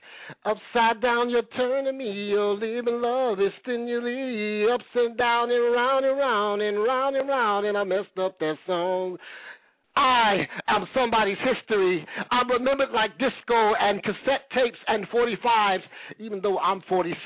Upside 0.44 1.00
down, 1.00 1.30
you're 1.30 1.42
turning 1.56 1.96
me, 1.96 2.10
you're 2.10 2.54
living 2.54 3.00
love 3.00 3.40
is 3.40 3.52
stimuli. 3.62 4.66
and 4.94 5.16
down 5.16 5.50
and 5.50 5.74
round 5.74 6.04
and 6.04 6.18
round 6.18 6.62
and 6.62 6.78
round 6.78 7.16
and 7.16 7.28
round, 7.28 7.66
and 7.66 7.76
I 7.78 7.84
messed 7.84 8.18
up 8.20 8.38
that 8.38 8.54
song. 8.66 9.18
I 9.96 10.46
am 10.68 10.86
somebody's 10.94 11.38
history. 11.40 12.06
I'm 12.30 12.50
remembered 12.50 12.90
like 12.94 13.12
disco 13.18 13.72
and 13.80 14.02
cassette 14.02 14.44
tapes 14.54 14.76
and 14.86 15.08
45s, 15.08 15.80
even 16.18 16.40
though 16.42 16.58
I'm 16.58 16.82
46. 16.86 17.16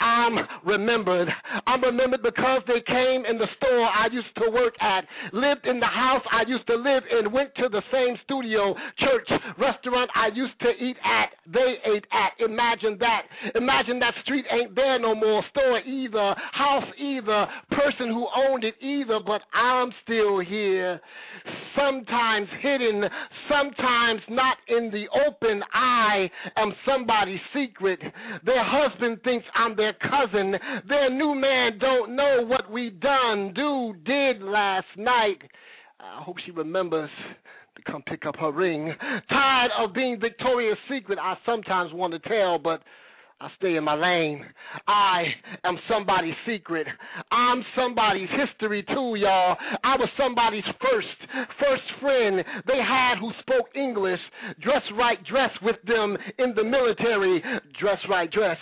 I'm 0.00 0.38
remembered. 0.64 1.28
I'm 1.66 1.82
remembered 1.84 2.22
because 2.22 2.62
they 2.66 2.80
came 2.86 3.24
in 3.28 3.36
the 3.36 3.46
store 3.58 3.84
I 3.84 4.06
used 4.10 4.34
to 4.36 4.50
work 4.50 4.72
at, 4.80 5.04
lived 5.34 5.66
in 5.66 5.80
the 5.80 5.86
house 5.86 6.22
I 6.32 6.48
used 6.48 6.66
to 6.68 6.76
live 6.76 7.02
in, 7.12 7.30
went 7.30 7.54
to 7.56 7.68
the 7.68 7.82
same 7.92 8.16
studio, 8.24 8.74
church, 8.98 9.28
restaurant 9.58 10.10
I 10.14 10.28
used 10.34 10.58
to 10.60 10.70
eat 10.70 10.96
at, 11.04 11.36
they 11.46 11.76
ate 11.84 12.06
at. 12.10 12.32
Imagine 12.42 12.96
that. 13.00 13.22
Imagine 13.54 13.98
that 13.98 14.14
street 14.22 14.46
ain't 14.50 14.74
there 14.74 14.98
no 14.98 15.14
more, 15.14 15.44
store 15.50 15.80
either, 15.80 16.34
house 16.52 16.88
either, 16.98 17.46
person 17.70 18.08
who 18.08 18.26
owned 18.48 18.64
it 18.64 18.74
either, 18.80 19.20
but 19.24 19.42
I'm 19.52 19.92
still 20.04 20.40
here 20.40 21.00
sometimes 21.86 22.48
hidden, 22.60 23.04
sometimes 23.48 24.20
not 24.30 24.56
in 24.68 24.90
the 24.90 25.06
open. 25.26 25.62
I 25.72 26.30
am 26.56 26.72
somebody's 26.86 27.40
secret. 27.54 28.00
Their 28.44 28.64
husband 28.64 29.18
thinks 29.24 29.46
I'm 29.54 29.76
their 29.76 29.94
cousin. 29.94 30.54
Their 30.88 31.10
new 31.10 31.34
man 31.34 31.78
don't 31.78 32.16
know 32.16 32.44
what 32.46 32.70
we 32.70 32.90
done, 32.90 33.52
do, 33.54 33.94
did 34.04 34.42
last 34.42 34.86
night. 34.96 35.38
I 36.00 36.22
hope 36.22 36.36
she 36.44 36.50
remembers 36.50 37.10
to 37.76 37.82
come 37.90 38.02
pick 38.02 38.26
up 38.26 38.36
her 38.36 38.52
ring. 38.52 38.92
Tired 39.28 39.70
of 39.78 39.94
being 39.94 40.20
Victoria's 40.20 40.78
Secret, 40.90 41.18
I 41.20 41.36
sometimes 41.46 41.92
want 41.92 42.12
to 42.12 42.28
tell, 42.28 42.58
but 42.58 42.82
I 43.42 43.48
stay 43.58 43.74
in 43.74 43.82
my 43.82 43.96
lane. 43.96 44.46
I 44.86 45.24
am 45.64 45.76
somebody's 45.90 46.38
secret. 46.46 46.86
I'm 47.32 47.64
somebody's 47.74 48.28
history 48.30 48.84
too, 48.86 49.18
y'all. 49.18 49.56
I 49.82 49.96
was 49.98 50.08
somebody's 50.16 50.62
first, 50.78 51.18
first 51.58 51.82
friend 52.00 52.44
they 52.68 52.78
had 52.78 53.18
who 53.18 53.32
spoke 53.40 53.66
English. 53.74 54.20
Dress 54.62 54.82
right, 54.96 55.18
dress 55.26 55.50
with 55.60 55.74
them 55.88 56.16
in 56.38 56.54
the 56.54 56.62
military. 56.62 57.42
Dress 57.80 57.98
right, 58.08 58.30
dress, 58.30 58.58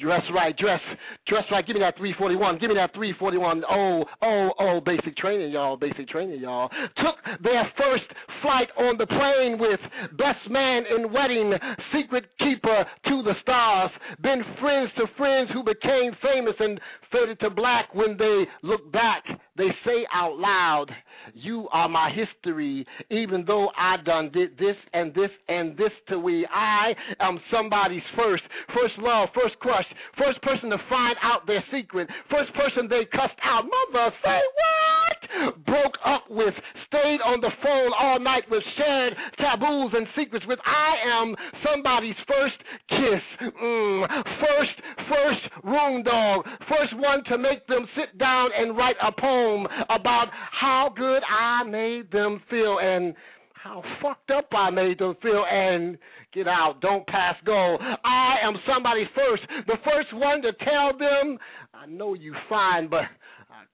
dress 0.00 0.22
right, 0.34 0.56
dress, 0.56 0.80
dress 1.28 1.44
right. 1.52 1.66
Give 1.66 1.76
me 1.76 1.80
that 1.80 1.98
341. 1.98 2.56
Give 2.58 2.70
me 2.70 2.76
that 2.76 2.94
341. 2.94 3.64
Oh, 3.68 4.04
oh, 4.22 4.48
oh, 4.58 4.80
basic 4.80 5.14
training, 5.18 5.52
y'all. 5.52 5.76
Basic 5.76 6.08
training, 6.08 6.40
y'all. 6.40 6.70
Took 6.96 7.20
their 7.42 7.70
first 7.76 8.08
flight 8.40 8.68
on 8.78 8.96
the 8.96 9.06
plane 9.06 9.60
with 9.60 9.80
best 10.16 10.48
man 10.48 10.84
in 10.88 11.12
wedding, 11.12 11.52
secret 11.92 12.24
keeper 12.38 12.86
to 13.08 13.22
the 13.24 13.34
stars 13.42 13.90
been 14.22 14.42
friends 14.60 14.90
to 14.96 15.06
friends 15.16 15.50
who 15.52 15.62
became 15.62 16.12
famous 16.22 16.54
and 16.58 16.80
faded 17.10 17.40
to 17.40 17.50
black 17.50 17.94
when 17.94 18.16
they 18.18 18.44
look 18.62 18.90
back. 18.92 19.24
They 19.54 19.68
say 19.84 20.06
out 20.14 20.38
loud, 20.38 20.86
You 21.34 21.68
are 21.72 21.88
my 21.88 22.10
history, 22.10 22.86
even 23.10 23.44
though 23.46 23.68
I 23.76 23.96
done 24.02 24.30
did 24.32 24.56
this 24.56 24.76
and 24.94 25.12
this 25.12 25.28
and 25.46 25.76
this 25.76 25.92
to 26.08 26.18
we. 26.18 26.46
I 26.46 26.94
am 27.20 27.38
somebody's 27.52 28.06
first, 28.16 28.42
first 28.68 28.94
love, 28.96 29.28
first 29.34 29.58
crush, 29.60 29.84
first 30.16 30.40
person 30.40 30.70
to 30.70 30.78
find 30.88 31.16
out 31.22 31.46
their 31.46 31.62
secret, 31.70 32.08
first 32.30 32.54
person 32.54 32.88
they 32.88 33.04
cussed 33.12 33.36
out. 33.44 33.64
Mother, 33.68 34.16
say 34.24 34.40
what? 34.40 35.64
Broke 35.66 35.98
up 36.04 36.24
with, 36.30 36.54
stayed 36.88 37.20
on 37.20 37.40
the 37.42 37.52
phone 37.62 37.92
all 37.98 38.20
night 38.20 38.44
with, 38.50 38.62
shared 38.78 39.12
taboos 39.36 39.92
and 39.92 40.06
secrets 40.16 40.46
with. 40.48 40.60
I 40.64 41.20
am 41.20 41.36
somebody's 41.60 42.16
first 42.26 42.56
kiss. 42.88 43.52
Mm. 43.52 44.08
First, 44.40 44.76
first 45.12 45.64
room 45.64 46.02
dog. 46.02 46.46
First 46.68 46.96
one 46.96 47.22
to 47.28 47.36
make 47.36 47.66
them 47.66 47.86
sit 47.96 48.16
down 48.18 48.48
and 48.56 48.76
write 48.76 48.96
a 49.02 49.12
poem 49.12 49.41
about 49.88 50.26
how 50.50 50.92
good 50.96 51.22
I 51.28 51.64
made 51.64 52.10
them 52.10 52.40
feel 52.48 52.78
and 52.80 53.14
how 53.54 53.82
fucked 54.00 54.30
up 54.30 54.48
I 54.52 54.70
made 54.70 54.98
them 54.98 55.14
feel 55.22 55.44
and 55.50 55.96
get 56.34 56.48
out, 56.48 56.80
don't 56.80 57.06
pass 57.06 57.36
go. 57.44 57.76
I 58.04 58.36
am 58.42 58.54
somebody 58.66 59.04
first, 59.14 59.42
the 59.66 59.76
first 59.84 60.12
one 60.12 60.42
to 60.42 60.52
tell 60.64 60.98
them, 60.98 61.38
I 61.72 61.86
know 61.86 62.14
you 62.14 62.34
fine, 62.48 62.88
but 62.88 63.02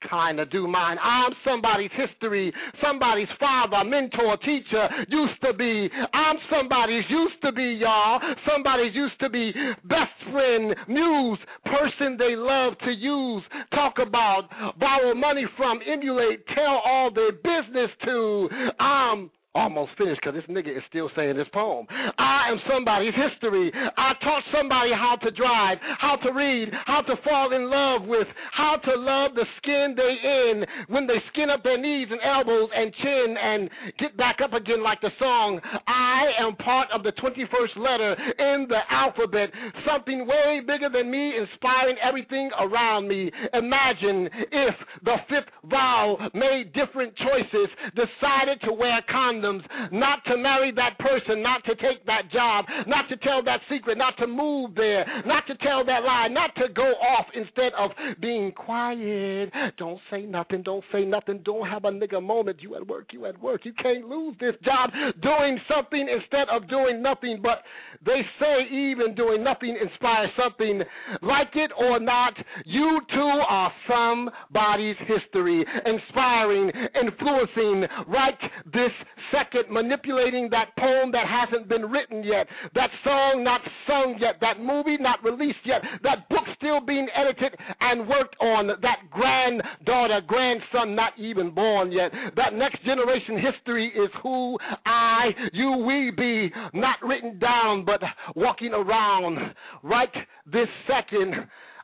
I 0.02 0.08
kinda 0.08 0.46
do 0.46 0.66
mine. 0.66 0.98
I'm 1.02 1.34
somebody's 1.44 1.90
history, 1.92 2.52
somebody's 2.80 3.28
father, 3.38 3.84
mentor, 3.84 4.36
teacher, 4.38 4.88
used 5.08 5.40
to 5.42 5.52
be. 5.52 5.90
I'm 6.12 6.36
somebody's 6.50 7.04
used 7.08 7.40
to 7.42 7.52
be, 7.52 7.78
y'all. 7.80 8.20
Somebody's 8.46 8.94
used 8.94 9.18
to 9.20 9.28
be 9.28 9.52
best 9.84 10.12
friend, 10.30 10.74
muse, 10.88 11.38
person 11.64 12.16
they 12.16 12.36
love 12.36 12.78
to 12.80 12.92
use, 12.92 13.42
talk 13.74 13.98
about, 13.98 14.48
borrow 14.78 15.14
money 15.14 15.46
from, 15.56 15.80
emulate, 15.86 16.46
tell 16.48 16.80
all 16.84 17.10
their 17.10 17.32
business 17.32 17.90
to. 18.04 18.48
I'm 18.78 19.30
almost 19.58 19.90
finished 19.98 20.20
because 20.22 20.38
this 20.38 20.46
nigga 20.46 20.70
is 20.70 20.82
still 20.88 21.10
saying 21.16 21.36
this 21.36 21.50
poem. 21.52 21.84
I 21.90 22.46
am 22.54 22.62
somebody's 22.70 23.14
history. 23.18 23.74
I 23.74 24.14
taught 24.22 24.46
somebody 24.54 24.94
how 24.94 25.18
to 25.18 25.30
drive, 25.34 25.78
how 25.98 26.14
to 26.22 26.30
read, 26.30 26.70
how 26.86 27.02
to 27.02 27.14
fall 27.26 27.50
in 27.50 27.66
love 27.66 28.06
with, 28.06 28.28
how 28.54 28.76
to 28.78 28.94
love 28.94 29.34
the 29.34 29.44
skin 29.58 29.98
they 29.98 30.14
in 30.22 30.64
when 30.94 31.06
they 31.06 31.18
skin 31.32 31.50
up 31.50 31.64
their 31.64 31.76
knees 31.76 32.06
and 32.10 32.20
elbows 32.22 32.70
and 32.70 32.94
chin 33.02 33.34
and 33.34 33.70
get 33.98 34.16
back 34.16 34.38
up 34.42 34.52
again 34.54 34.82
like 34.82 35.00
the 35.00 35.10
song. 35.18 35.58
I 35.88 36.30
am 36.38 36.54
part 36.56 36.88
of 36.94 37.02
the 37.02 37.12
21st 37.18 37.74
letter 37.82 38.12
in 38.38 38.66
the 38.70 38.78
alphabet, 38.90 39.50
something 39.82 40.26
way 40.26 40.60
bigger 40.62 40.88
than 40.88 41.10
me, 41.10 41.34
inspiring 41.34 41.96
everything 41.98 42.50
around 42.60 43.08
me. 43.08 43.30
Imagine 43.54 44.30
if 44.52 44.74
the 45.02 45.16
fifth 45.28 45.50
vowel 45.64 46.18
made 46.34 46.72
different 46.74 47.12
choices, 47.16 47.68
decided 47.98 48.60
to 48.62 48.72
wear 48.72 49.02
condoms 49.10 49.47
not 49.92 50.24
to 50.26 50.36
marry 50.36 50.72
that 50.72 50.98
person, 50.98 51.42
not 51.42 51.64
to 51.64 51.74
take 51.76 52.04
that 52.06 52.30
job, 52.32 52.64
not 52.86 53.08
to 53.08 53.16
tell 53.18 53.42
that 53.44 53.60
secret, 53.70 53.98
not 53.98 54.16
to 54.18 54.26
move 54.26 54.74
there, 54.74 55.04
not 55.26 55.46
to 55.46 55.56
tell 55.56 55.84
that 55.84 56.02
lie, 56.04 56.28
not 56.28 56.54
to 56.56 56.68
go 56.74 56.82
off 56.82 57.26
instead 57.34 57.72
of 57.78 57.90
being 58.20 58.52
quiet. 58.52 59.50
Don't 59.76 60.00
say 60.10 60.22
nothing, 60.22 60.62
don't 60.62 60.84
say 60.92 61.04
nothing, 61.04 61.40
don't 61.44 61.68
have 61.68 61.84
a 61.84 61.90
nigga 61.90 62.22
moment. 62.22 62.58
You 62.60 62.76
at 62.76 62.86
work, 62.86 63.08
you 63.12 63.26
at 63.26 63.40
work. 63.40 63.64
You 63.64 63.72
can't 63.82 64.08
lose 64.08 64.36
this 64.40 64.54
job 64.64 64.90
doing 65.22 65.58
something 65.68 66.06
instead 66.08 66.48
of 66.50 66.68
doing 66.68 67.02
nothing. 67.02 67.40
But 67.42 67.62
they 68.04 68.20
say 68.40 68.68
even 68.70 69.14
doing 69.14 69.42
nothing 69.42 69.76
inspires 69.80 70.30
something. 70.36 70.82
Like 71.22 71.54
it 71.54 71.70
or 71.78 72.00
not, 72.00 72.34
you 72.64 73.00
too 73.12 73.40
are 73.48 73.72
somebody's 73.88 74.96
history, 75.06 75.64
inspiring, 75.86 76.70
influencing. 77.00 77.86
Right 78.06 78.38
this 78.72 78.92
second, 79.38 79.72
manipulating 79.72 80.48
that 80.50 80.74
poem 80.78 81.12
that 81.12 81.26
hasn't 81.26 81.68
been 81.68 81.90
written 81.90 82.24
yet, 82.24 82.46
that 82.74 82.90
song 83.04 83.42
not 83.44 83.60
sung 83.86 84.16
yet, 84.20 84.36
that 84.40 84.60
movie 84.60 84.96
not 84.98 85.22
released 85.22 85.62
yet, 85.64 85.82
that 86.02 86.28
book 86.28 86.44
still 86.56 86.80
being 86.84 87.06
edited 87.14 87.58
and 87.80 88.08
worked 88.08 88.36
on, 88.40 88.68
that 88.68 88.98
granddaughter, 89.10 90.20
grandson 90.26 90.94
not 90.94 91.12
even 91.18 91.54
born 91.54 91.92
yet. 91.92 92.10
That 92.36 92.54
next 92.54 92.84
generation 92.84 93.38
history 93.38 93.88
is 93.88 94.10
who 94.22 94.58
I, 94.84 95.30
you, 95.52 95.84
we 95.86 96.12
be, 96.16 96.50
not 96.74 96.96
written 97.02 97.38
down, 97.38 97.84
but 97.84 98.00
walking 98.34 98.72
around 98.72 99.38
right 99.82 100.12
this 100.46 100.68
second. 100.86 101.34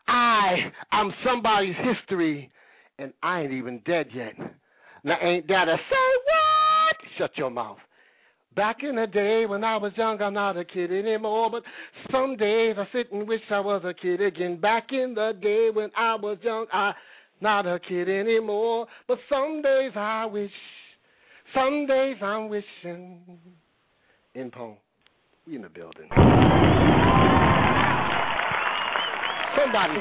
I 0.07 0.57
am 0.93 1.13
somebody's 1.25 1.77
history, 1.77 2.51
and 2.99 3.13
I 3.23 3.41
ain't 3.41 3.53
even 3.53 3.81
dead 3.87 4.09
yet. 4.15 4.35
Now, 5.03 5.17
ain't 5.23 5.47
that 5.49 5.69
a 5.69 5.77
what? 5.77 6.24
Shut 7.19 7.37
your 7.37 7.51
mouth. 7.51 7.79
Back 8.57 8.79
in 8.83 8.97
the 8.97 9.07
day 9.07 9.47
when 9.47 9.65
I 9.65 9.77
was 9.77 9.93
young, 9.97 10.21
I'm 10.23 10.35
not 10.35 10.57
a 10.57 10.65
kid 10.65 10.93
anymore. 10.93 11.51
But 11.51 11.63
some 12.13 12.37
days 12.37 12.77
I 12.79 12.87
sit 12.93 13.13
and 13.13 13.27
wish 13.27 13.41
I 13.51 13.61
was 13.61 13.83
a 13.85 13.95
kid 13.95 14.21
again. 14.21 14.61
Back 14.61 14.93
in 14.93 15.15
the 15.15 15.33
day 15.41 15.71
when 15.73 15.91
I 15.97 16.15
was 16.15 16.39
young, 16.43 16.67
I 16.73 16.93
not 17.41 17.67
a 17.67 17.81
kid 17.81 18.09
anymore. 18.09 18.87
But 19.09 19.19
some 19.29 19.61
days 19.61 19.93
I 19.97 20.27
wish, 20.27 20.51
some 21.55 21.87
days 21.87 22.17
I'm 22.23 22.49
wishing. 22.49 23.39
In 24.35 24.51
poem, 24.51 24.77
we 25.47 25.57
in 25.57 25.63
the 25.63 25.69
building. 25.69 26.09
Somebody 29.57 29.95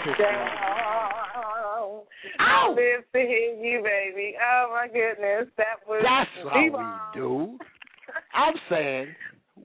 I 2.40 2.70
live 2.70 3.04
to 3.14 3.20
hear 3.20 3.54
you, 3.56 3.84
baby. 3.84 4.36
Oh 4.40 4.72
my 4.72 4.88
goodness, 4.88 5.50
that 5.58 5.84
was. 5.88 6.04
That's 6.04 6.30
how 6.50 6.62
we 6.64 7.20
do. 7.20 7.58
I'm 8.34 8.56
saying 8.70 9.16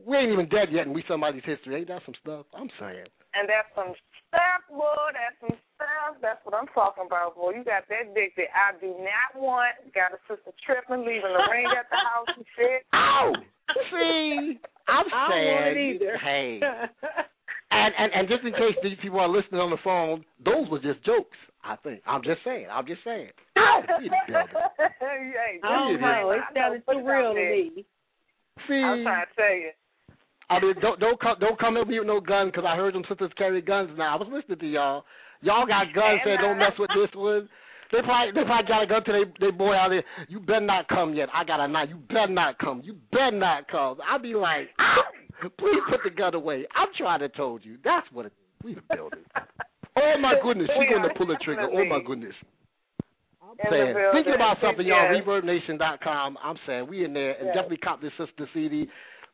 we 0.07 0.17
ain't 0.17 0.33
even 0.33 0.49
dead 0.49 0.69
yet, 0.71 0.87
and 0.87 0.95
we 0.95 1.05
somebody's 1.09 1.45
history. 1.45 1.77
Ain't 1.77 1.89
that 1.89 2.03
some 2.07 2.15
stuff? 2.23 2.47
I'm 2.55 2.71
saying. 2.81 3.07
And 3.35 3.49
that's 3.49 3.69
some 3.77 3.93
stuff, 4.29 4.61
boy. 4.73 5.07
That's 5.13 5.37
some 5.41 5.59
stuff. 5.77 6.17
That's 6.23 6.41
what 6.45 6.55
I'm 6.57 6.69
talking 6.73 7.05
about, 7.07 7.37
boy. 7.37 7.61
You 7.61 7.65
got 7.65 7.85
that 7.89 8.15
dick 8.15 8.35
that 8.37 8.51
I 8.57 8.73
do 8.81 8.95
not 8.99 9.31
want. 9.37 9.77
Got 9.95 10.17
a 10.17 10.21
sister 10.29 10.53
tripping, 10.65 11.05
leaving 11.05 11.33
the 11.33 11.45
ring 11.53 11.69
at 11.77 11.87
the 11.93 12.01
house 12.01 12.33
and 12.37 12.47
shit. 12.57 12.83
Ow! 12.95 13.33
See, 13.93 14.59
I'm 14.89 15.05
I 15.13 15.29
don't 15.29 15.31
saying. 15.31 15.53
want 15.53 15.67
it 15.67 15.79
either. 15.97 16.15
Hey. 16.19 16.61
And, 17.71 17.93
and 17.99 18.13
and 18.15 18.29
just 18.29 18.43
in 18.45 18.53
case 18.53 18.73
these 18.83 18.97
people 19.03 19.21
are 19.21 19.29
listening 19.29 19.61
on 19.61 19.69
the 19.69 19.77
phone, 19.85 20.25
those 20.43 20.69
were 20.71 20.79
just 20.81 21.05
jokes. 21.05 21.37
I 21.69 21.77
think. 21.85 22.01
I'm 22.09 22.23
just 22.25 22.41
saying. 22.45 22.67
I'm 22.73 22.87
just 22.87 23.05
saying. 23.05 23.29
Ow! 23.59 23.85
We 24.01 24.09
in 24.09 24.11
the 24.11 24.33
building. 24.33 24.57
hey, 24.81 25.61
I 25.61 25.69
don't 25.69 26.01
know. 26.01 26.31
It 26.33 26.41
sounded 26.57 26.83
too 26.89 27.05
real 27.05 27.35
to 27.35 27.37
me. 27.37 27.85
See, 28.67 28.81
I'm 28.81 29.05
trying 29.05 29.27
to 29.29 29.35
tell 29.37 29.53
you. 29.53 29.71
I 30.49 30.61
mean, 30.65 30.75
don't 30.81 30.99
don't 30.99 31.21
come 31.21 31.37
don't 31.39 31.61
come 31.61 31.77
at 31.77 31.87
me 31.87 31.99
with 31.99 32.09
no 32.09 32.21
gun 32.21 32.49
because 32.49 32.65
I 32.67 32.75
heard 32.75 32.95
them 32.95 33.05
sisters 33.05 33.31
carry 33.37 33.61
guns 33.61 33.91
now. 33.99 34.17
I 34.17 34.17
was 34.17 34.33
listening 34.33 34.59
to 34.59 34.67
y'all. 34.67 35.05
Y'all 35.43 35.67
got 35.67 35.93
guns. 35.93 36.25
Said 36.25 36.41
don't 36.41 36.57
mess 36.57 36.73
with 36.79 36.89
this 36.97 37.13
one. 37.15 37.49
They 37.93 38.01
probably 38.01 38.33
they 38.33 38.49
probably 38.49 38.69
got 38.69 38.83
a 38.83 38.87
gun 38.89 39.05
to 39.05 39.13
they 39.13 39.47
they 39.47 39.53
boy 39.53 39.77
out 39.77 39.93
there. 39.93 40.05
You 40.29 40.41
better 40.41 40.65
not 40.65 40.89
come 40.89 41.13
yet. 41.13 41.29
I 41.35 41.45
got 41.45 41.61
a 41.61 41.69
knife. 41.69 41.93
You 41.93 42.01
better 42.09 42.33
not 42.33 42.59
come. 42.59 42.81
You 42.83 42.97
better 43.13 43.37
not 43.37 43.69
come. 43.69 43.99
I'll 44.01 44.25
be 44.25 44.33
like, 44.33 44.73
ah, 44.81 45.53
please 45.61 45.85
put 45.91 46.01
the 46.03 46.17
gun 46.17 46.35
away. 46.35 46.65
I'm 46.75 46.89
trying 46.97 47.21
to 47.21 47.29
told 47.29 47.63
you. 47.63 47.77
That's 47.85 48.09
what 48.11 48.25
it, 48.25 48.33
we 48.65 48.73
the 48.75 48.81
building. 48.89 49.21
Oh 49.99 50.15
my 50.21 50.35
goodness, 50.43 50.69
she's 50.79 50.89
going 50.89 51.03
to 51.03 51.15
pull 51.17 51.27
the 51.27 51.37
trigger. 51.45 51.69
Oh 51.73 51.85
my 51.85 52.01
goodness. 52.07 52.35
I'm 53.43 53.57
saying, 53.71 53.95
thinking 54.13 54.35
about 54.35 54.59
something, 54.63 54.87
y'all. 54.87 55.11
Yes. 55.13 55.25
ReverbNation.com. 55.27 56.39
I'm 56.43 56.57
saying 56.67 56.87
we 56.89 57.05
in 57.05 57.13
there 57.13 57.33
and 57.39 57.47
Yes. 57.47 57.55
definitely 57.57 57.79
cop 57.79 58.01
this 58.01 58.13
sister 58.19 58.49
CD. 58.55 58.87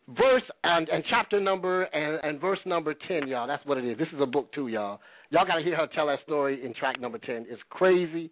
Verse 0.08 0.42
and, 0.62 0.88
and 0.88 1.02
chapter 1.10 1.40
number 1.40 1.84
and, 1.84 2.20
and 2.22 2.40
verse 2.40 2.58
number 2.66 2.94
ten, 3.08 3.26
y'all. 3.26 3.46
That's 3.46 3.64
what 3.66 3.78
it 3.78 3.84
is. 3.84 3.98
This 3.98 4.08
is 4.14 4.20
a 4.20 4.26
book 4.26 4.52
too, 4.52 4.68
y'all. 4.68 5.00
Y'all 5.30 5.46
got 5.46 5.56
to 5.56 5.62
hear 5.62 5.76
her 5.76 5.88
tell 5.94 6.06
that 6.08 6.18
story 6.24 6.64
in 6.64 6.74
track 6.74 7.00
number 7.00 7.18
ten. 7.18 7.46
It's 7.48 7.62
crazy. 7.70 8.30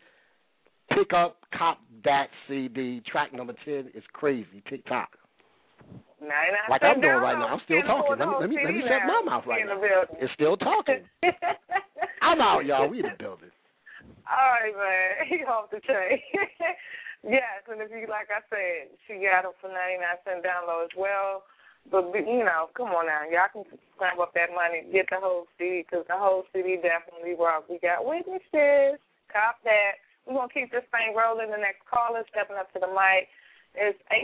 Pick 0.90 1.12
up, 1.14 1.38
cop 1.56 1.78
that 2.04 2.26
CD. 2.48 3.00
Track 3.10 3.32
number 3.32 3.54
ten 3.64 3.90
is 3.94 4.04
crazy. 4.12 4.62
TikTok. 4.68 5.09
Like 6.70 6.82
I'm 6.82 7.01
doing 7.01 7.19
down, 7.19 7.23
right 7.23 7.39
now. 7.39 7.51
I'm 7.51 7.62
still 7.65 7.82
talking. 7.82 8.19
Let 8.19 8.28
me 8.28 8.35
let 8.39 8.51
me 8.51 8.57
let 8.62 8.74
me 8.74 8.82
shut 8.86 9.03
my 9.07 9.23
mouth 9.27 9.44
right 9.47 9.66
now. 9.66 9.78
It's 10.20 10.32
still 10.35 10.57
talking. 10.57 11.03
I'm 12.23 12.40
out, 12.40 12.65
y'all. 12.65 12.89
We 12.89 13.03
in 13.03 13.11
the 13.11 13.19
building. 13.19 13.51
All 14.27 14.51
right, 14.59 14.74
man. 14.74 15.27
He 15.31 15.43
off 15.44 15.70
the 15.70 15.82
chain. 15.82 16.23
yes, 17.27 17.66
and 17.66 17.82
if 17.82 17.90
you 17.90 18.07
like 18.07 18.31
I 18.31 18.43
said, 18.47 18.94
she 19.07 19.23
got 19.23 19.43
them 19.43 19.55
for 19.59 19.70
ninety 19.70 19.99
nine 19.99 20.19
cent 20.23 20.47
download 20.47 20.90
as 20.90 20.94
well. 20.94 21.43
But 21.90 22.15
you 22.15 22.47
know, 22.47 22.70
come 22.78 22.94
on 22.94 23.11
now, 23.11 23.27
y'all 23.27 23.51
can 23.51 23.66
scramble 23.99 24.23
up 24.23 24.35
that 24.39 24.55
money, 24.55 24.86
get 24.94 25.11
the 25.11 25.19
whole 25.19 25.51
CD 25.59 25.82
because 25.82 26.07
the 26.07 26.15
whole 26.15 26.47
CD 26.55 26.78
definitely 26.78 27.35
rock. 27.35 27.66
We 27.66 27.82
got 27.82 28.07
witnesses. 28.07 29.03
Cop 29.27 29.59
that. 29.66 29.99
We're 30.23 30.39
gonna 30.39 30.55
keep 30.55 30.70
this 30.70 30.86
thing 30.94 31.19
rolling. 31.19 31.51
The 31.51 31.59
next 31.59 31.82
caller 31.90 32.23
stepping 32.31 32.55
up 32.55 32.70
to 32.73 32.78
the 32.78 32.86
mic 32.86 33.27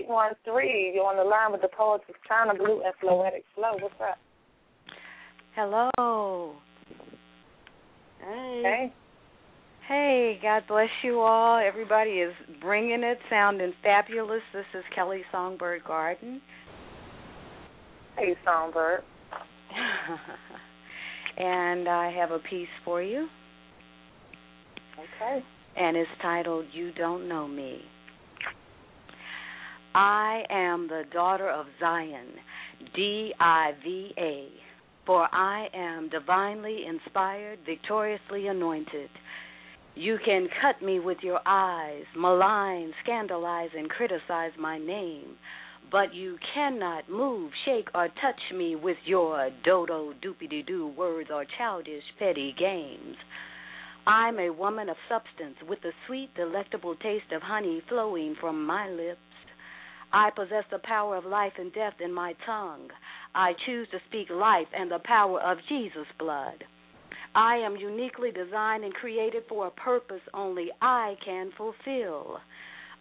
one 0.07 0.33
three. 0.45 0.93
You're 0.95 1.05
on 1.07 1.17
the 1.17 1.25
line 1.25 1.53
with 1.53 1.63
the 1.63 1.69
poets 1.69 2.05
of 2.09 2.15
Chyna 2.29 2.57
Blue 2.57 2.83
and 2.85 2.95
Floetic 3.03 3.45
Flo. 3.55 3.73
What's 3.81 3.95
up? 4.01 4.19
Hello. 5.55 6.55
Hey. 8.21 8.63
Hey. 8.65 8.93
Hey, 9.89 10.39
God 10.43 10.65
bless 10.69 10.91
you 11.03 11.21
all. 11.21 11.59
Everybody 11.59 12.11
is 12.11 12.35
bringing 12.61 13.03
it, 13.03 13.19
sounding 13.31 13.73
fabulous. 13.83 14.43
This 14.53 14.67
is 14.75 14.85
Kelly 14.95 15.23
Songbird 15.33 15.83
Garden. 15.85 16.43
Hey, 18.19 18.37
Songbird. 18.45 19.01
and 21.39 21.89
I 21.89 22.13
have 22.13 22.33
a 22.33 22.39
piece 22.39 22.69
for 22.85 23.03
you, 23.03 23.29
Okay. 24.99 25.43
and 25.77 25.97
it's 25.97 26.11
titled 26.21 26.67
You 26.73 26.93
Don't 26.93 27.27
Know 27.27 27.49
Me. 27.49 27.81
I 30.01 30.45
am 30.49 30.87
the 30.87 31.03
daughter 31.13 31.51
of 31.51 31.67
Zion, 31.81 32.29
D 32.95 33.35
I 33.41 33.73
V 33.83 34.13
A, 34.17 34.47
for 35.05 35.27
I 35.35 35.67
am 35.75 36.09
divinely 36.09 36.85
inspired, 36.87 37.59
victoriously 37.67 38.47
anointed. 38.47 39.11
You 39.97 40.19
can 40.25 40.47
cut 40.63 40.81
me 40.87 41.01
with 41.01 41.19
your 41.23 41.41
eyes, 41.45 42.05
malign, 42.17 42.93
scandalize, 43.03 43.71
and 43.77 43.91
criticize 43.91 44.53
my 44.57 44.79
name. 44.79 45.37
but 45.91 46.15
you 46.15 46.37
cannot 46.55 47.09
move, 47.09 47.51
shake, 47.65 47.89
or 47.95 48.09
touch 48.09 48.41
me 48.55 48.77
with 48.77 48.97
your 49.05 49.51
dodo 49.65 50.13
doopy 50.23 50.67
doo 50.67 50.93
words 50.97 51.31
or 51.33 51.45
childish 51.57 52.03
petty 52.19 52.55
games. 52.59 53.17
I'm 54.07 54.39
a 54.39 54.51
woman 54.51 54.89
of 54.89 54.97
substance 55.09 55.57
with 55.69 55.81
the 55.83 55.93
sweet, 56.07 56.35
delectable 56.35 56.95
taste 56.97 57.33
of 57.35 57.43
honey 57.43 57.83
flowing 57.89 58.37
from 58.41 58.65
my 58.65 58.89
lips. 58.89 59.21
I 60.13 60.31
possess 60.31 60.65
the 60.71 60.79
power 60.79 61.17
of 61.17 61.25
life 61.25 61.53
and 61.59 61.73
death 61.73 61.95
in 62.05 62.13
my 62.13 62.35
tongue. 62.47 62.89
I 63.35 63.53
choose 63.67 63.89
to 63.91 63.99
speak 64.09 64.31
life 64.31 64.69
and 64.77 64.91
the 64.91 65.01
power 65.05 65.41
of 65.41 65.59
Jesus' 65.69 66.07
blood. 66.19 66.65
I 67.35 67.57
am 67.57 67.77
uniquely 67.77 68.31
designed 68.31 68.85
and 68.85 68.95
created 68.95 69.45
for 69.49 69.67
a 69.67 69.71
purpose 69.71 70.23
only 70.33 70.69
I 70.81 71.17
can 71.25 71.51
fulfill. 71.57 72.39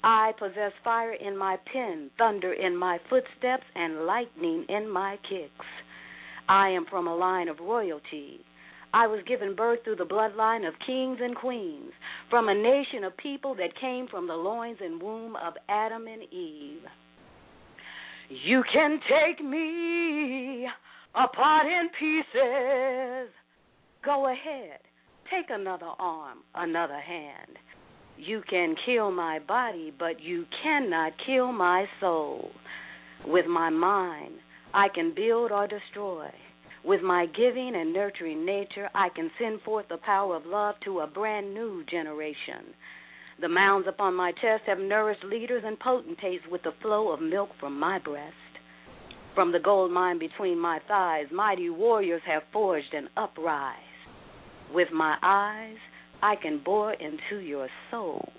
I 0.03 0.34
possess 0.38 0.73
fire 0.84 1.13
in 1.13 1.38
my 1.38 1.57
pen, 1.71 2.11
thunder 2.17 2.53
in 2.53 2.75
my 2.75 2.99
footsteps, 3.09 3.63
and 3.75 4.05
lightning 4.05 4.65
in 4.69 4.89
my 4.89 5.17
kicks. 5.29 5.65
I 6.49 6.69
am 6.69 6.85
from 6.89 7.07
a 7.07 7.15
line 7.15 7.47
of 7.47 7.59
royalty. 7.59 8.45
I 8.98 9.06
was 9.06 9.19
given 9.28 9.56
birth 9.56 9.84
through 9.84 9.98
the 9.98 10.06
bloodline 10.06 10.68
of 10.68 10.74
kings 10.84 11.19
and 11.22 11.36
queens, 11.36 11.91
from 12.32 12.49
a 12.49 12.56
nation 12.56 13.03
of 13.03 13.15
people 13.15 13.53
that 13.53 13.80
came 13.80 14.07
from 14.07 14.26
the 14.26 14.34
loins 14.34 14.80
and 14.82 14.99
womb 14.99 15.36
of 15.36 15.53
Adam 15.69 16.07
and 16.07 16.24
Eve. 16.34 16.82
You 18.28 18.64
can 18.74 18.99
take 19.07 19.45
me 19.45 20.65
apart 21.14 21.68
in 21.68 21.90
pieces. 21.99 23.32
Go 24.03 24.32
ahead, 24.32 24.80
take 25.30 25.52
another 25.52 25.91
arm, 25.99 26.40
another 26.56 26.99
hand. 26.99 27.60
You 28.18 28.41
can 28.49 28.74
kill 28.84 29.11
my 29.11 29.38
body, 29.48 29.94
but 29.99 30.24
you 30.24 30.45
cannot 30.64 31.14
kill 31.24 31.52
my 31.52 31.86
soul. 31.99 32.49
With 33.28 33.45
my 33.45 33.69
mind, 33.69 34.34
I 34.74 34.88
can 34.90 35.14
build 35.14 35.52
or 35.52 35.68
destroy. 35.68 36.32
With 36.88 37.01
my 37.01 37.26
giving 37.26 37.76
and 37.76 37.91
nurturing 37.91 38.45
nature, 38.45 38.89
I 38.95 39.09
can 39.09 39.30
send 39.38 39.59
forth 39.64 39.88
the 39.89 39.97
power 39.97 40.38
of 40.38 40.45
love 40.45 40.76
to 40.85 41.01
a 41.01 41.07
brand 41.07 41.53
new 41.53 41.84
generation. 41.84 42.73
The 43.41 43.49
mounds 43.49 43.89
upon 43.89 44.15
my 44.15 44.31
chest 44.31 44.64
have 44.68 44.80
nourished 44.80 45.26
leaders 45.26 45.64
and 45.65 45.77
potentates 45.77 46.45
with 46.49 46.64
the 46.64 46.72
flow 46.81 47.09
of 47.09 47.19
milk 47.19 47.49
from 47.59 47.77
my 47.77 47.99
breast. 47.99 48.34
From 49.35 49.51
the 49.51 49.59
gold 49.59 49.91
mine 49.91 50.18
between 50.18 50.57
my 50.57 50.80
thighs, 50.88 51.26
mighty 51.30 51.69
warriors 51.69 52.22
have 52.26 52.43
forged 52.53 52.93
an 52.93 53.09
uprise. 53.18 53.76
With 54.73 54.88
my 54.93 55.18
eyes, 55.22 55.76
I 56.23 56.35
can 56.41 56.61
bore 56.64 56.93
into 56.93 57.43
your 57.43 57.68
soul. 57.91 58.31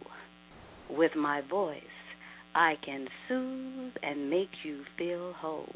With 0.88 1.14
my 1.14 1.42
voice, 1.50 1.82
I 2.54 2.76
can 2.82 3.08
soothe 3.28 3.92
and 4.02 4.30
make 4.30 4.64
you 4.64 4.84
feel 4.96 5.34
whole. 5.34 5.68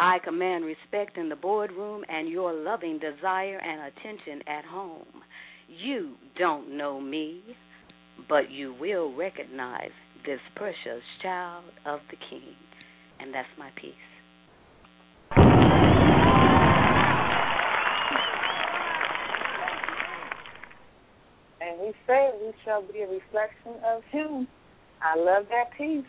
I 0.00 0.18
command 0.22 0.64
respect 0.64 1.18
in 1.18 1.28
the 1.28 1.34
boardroom 1.34 2.04
and 2.08 2.28
your 2.28 2.52
loving 2.52 3.00
desire 3.00 3.58
and 3.58 3.92
attention 3.92 4.42
at 4.46 4.64
home. 4.64 5.06
You 5.66 6.14
don't 6.38 6.76
know 6.76 7.00
me, 7.00 7.42
but 8.28 8.48
you 8.48 8.76
will 8.80 9.12
recognize 9.16 9.90
this 10.24 10.38
precious 10.54 11.02
child 11.20 11.64
of 11.84 11.98
the 12.10 12.16
King. 12.30 12.54
And 13.18 13.34
that's 13.34 13.48
my 13.58 13.70
piece. 13.74 13.92
And 21.60 21.80
we 21.80 21.92
say 22.06 22.30
we 22.40 22.52
shall 22.64 22.82
be 22.82 23.00
a 23.00 23.08
reflection 23.08 23.82
of 23.84 24.04
him. 24.12 24.46
I 25.02 25.18
love 25.18 25.46
that 25.50 25.76
piece. 25.76 26.04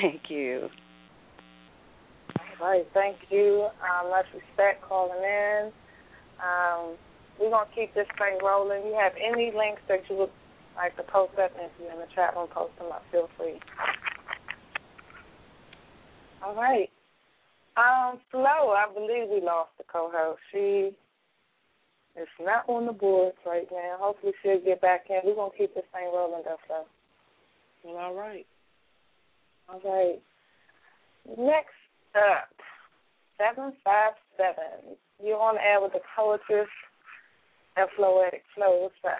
Thank 0.00 0.22
you. 0.30 0.68
All 2.60 2.68
right, 2.68 2.86
thank 2.92 3.16
you. 3.30 3.68
Um, 3.82 4.10
much 4.10 4.26
respect 4.34 4.82
calling 4.82 5.22
in. 5.22 5.72
Um, 6.42 6.96
we're 7.38 7.50
gonna 7.50 7.70
keep 7.74 7.94
this 7.94 8.06
thing 8.18 8.38
rolling. 8.42 8.84
You 8.86 8.98
have 8.98 9.12
any 9.14 9.52
links 9.56 9.82
that 9.88 10.02
you 10.10 10.16
would 10.16 10.30
like 10.76 10.96
to 10.96 11.02
post 11.04 11.38
up 11.38 11.52
if 11.56 11.70
you're 11.80 11.92
in 11.92 11.98
the 11.98 12.06
chat 12.14 12.34
room, 12.34 12.48
post 12.52 12.76
them 12.78 12.90
up. 12.90 13.02
Feel 13.12 13.28
free. 13.36 13.60
All 16.42 16.54
right. 16.54 16.90
Um, 17.76 18.18
Flo, 18.30 18.74
I 18.74 18.86
believe 18.92 19.28
we 19.30 19.40
lost 19.40 19.70
the 19.78 19.84
co-host. 19.84 20.40
She 20.50 20.90
is 22.18 22.28
not 22.40 22.68
on 22.68 22.86
the 22.86 22.92
boards 22.92 23.36
right 23.46 23.68
now. 23.70 23.96
Hopefully 24.00 24.32
she'll 24.42 24.60
get 24.60 24.80
back 24.80 25.06
in. 25.10 25.20
We're 25.24 25.36
gonna 25.36 25.50
keep 25.56 25.74
this 25.74 25.84
thing 25.92 26.10
rolling, 26.12 26.42
though, 26.44 26.56
Flo. 26.66 26.84
Well, 27.84 27.96
all 27.96 28.14
right. 28.14 28.46
All 29.68 29.80
right. 29.84 30.20
Next 31.38 31.77
up, 32.18 32.50
seven 33.38 33.72
five 33.84 34.12
seven. 34.36 34.96
You're 35.22 35.40
on 35.40 35.56
air 35.58 35.80
with 35.80 35.92
the 35.92 36.00
poetess 36.16 36.68
and 37.76 37.88
Floetic 37.98 38.42
Flo. 38.54 38.82
What's 38.82 38.94
up? 39.04 39.18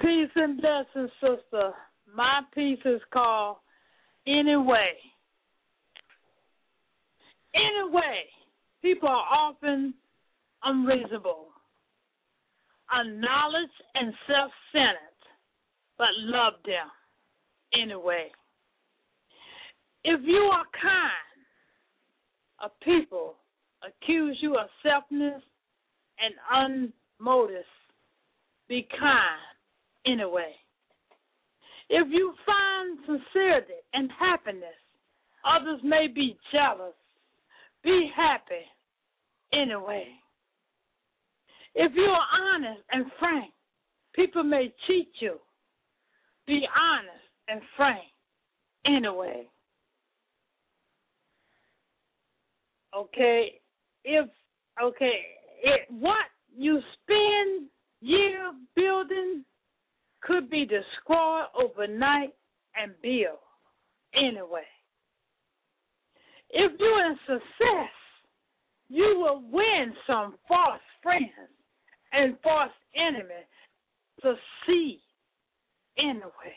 Peace 0.00 0.30
and 0.36 0.60
blessings, 0.60 1.10
sister. 1.20 1.72
My 2.14 2.40
piece 2.54 2.80
is 2.84 3.00
called 3.12 3.56
Anyway. 4.26 4.94
Anyway, 7.54 8.24
people 8.82 9.08
are 9.08 9.26
often 9.48 9.94
unreasonable, 10.62 11.48
unknowledge 12.92 13.70
and 13.94 14.14
self 14.26 14.52
centered, 14.72 15.22
but 15.98 16.08
love 16.18 16.54
them 16.64 16.86
anyway. 17.82 18.30
If 20.04 20.20
you 20.24 20.50
are 20.52 20.64
kind, 20.80 21.40
a 22.62 22.84
people 22.84 23.36
accuse 23.86 24.38
you 24.40 24.56
of 24.56 24.68
selfness 24.84 25.40
and 26.18 26.92
unmodest, 27.20 27.64
be 28.68 28.86
kind 28.98 29.40
anyway. 30.06 30.52
If 31.88 32.06
you 32.10 32.34
find 32.46 32.98
sincerity 33.04 33.74
and 33.94 34.10
happiness, 34.18 34.64
others 35.44 35.80
may 35.82 36.06
be 36.06 36.36
jealous. 36.52 36.94
Be 37.82 38.10
happy 38.14 38.64
anyway. 39.52 40.06
If 41.74 41.92
you 41.94 42.04
are 42.04 42.54
honest 42.54 42.82
and 42.92 43.06
frank, 43.18 43.52
people 44.14 44.42
may 44.42 44.72
cheat 44.86 45.08
you. 45.20 45.38
Be 46.46 46.66
honest 46.78 47.24
and 47.48 47.60
frank 47.76 48.04
anyway. 48.86 49.46
Okay, 52.96 53.60
if 54.04 54.28
okay, 54.82 55.20
it, 55.62 55.86
what 55.90 56.26
you 56.56 56.80
spend 57.02 57.68
year 58.00 58.52
building 58.74 59.44
could 60.22 60.50
be 60.50 60.66
destroyed 60.66 61.46
overnight 61.54 62.34
and 62.74 62.92
built 63.02 63.40
anyway. 64.14 64.66
If 66.50 66.72
you're 66.78 67.06
in 67.06 67.18
success, 67.26 67.92
you 68.88 69.18
will 69.18 69.42
win 69.50 69.94
some 70.06 70.34
false 70.48 70.80
friends 71.02 71.30
and 72.12 72.36
false 72.42 72.72
enemies 72.96 73.46
to 74.22 74.34
see 74.66 75.00
anyway. 75.98 76.56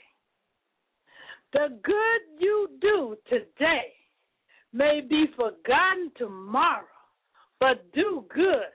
The 1.54 1.80
good 1.84 2.40
you 2.40 2.70
do 2.82 3.16
today 3.30 3.94
may 4.74 5.02
be 5.08 5.26
forgotten 5.36 6.12
tomorrow, 6.18 6.86
but 7.60 7.92
do 7.94 8.26
good 8.34 8.72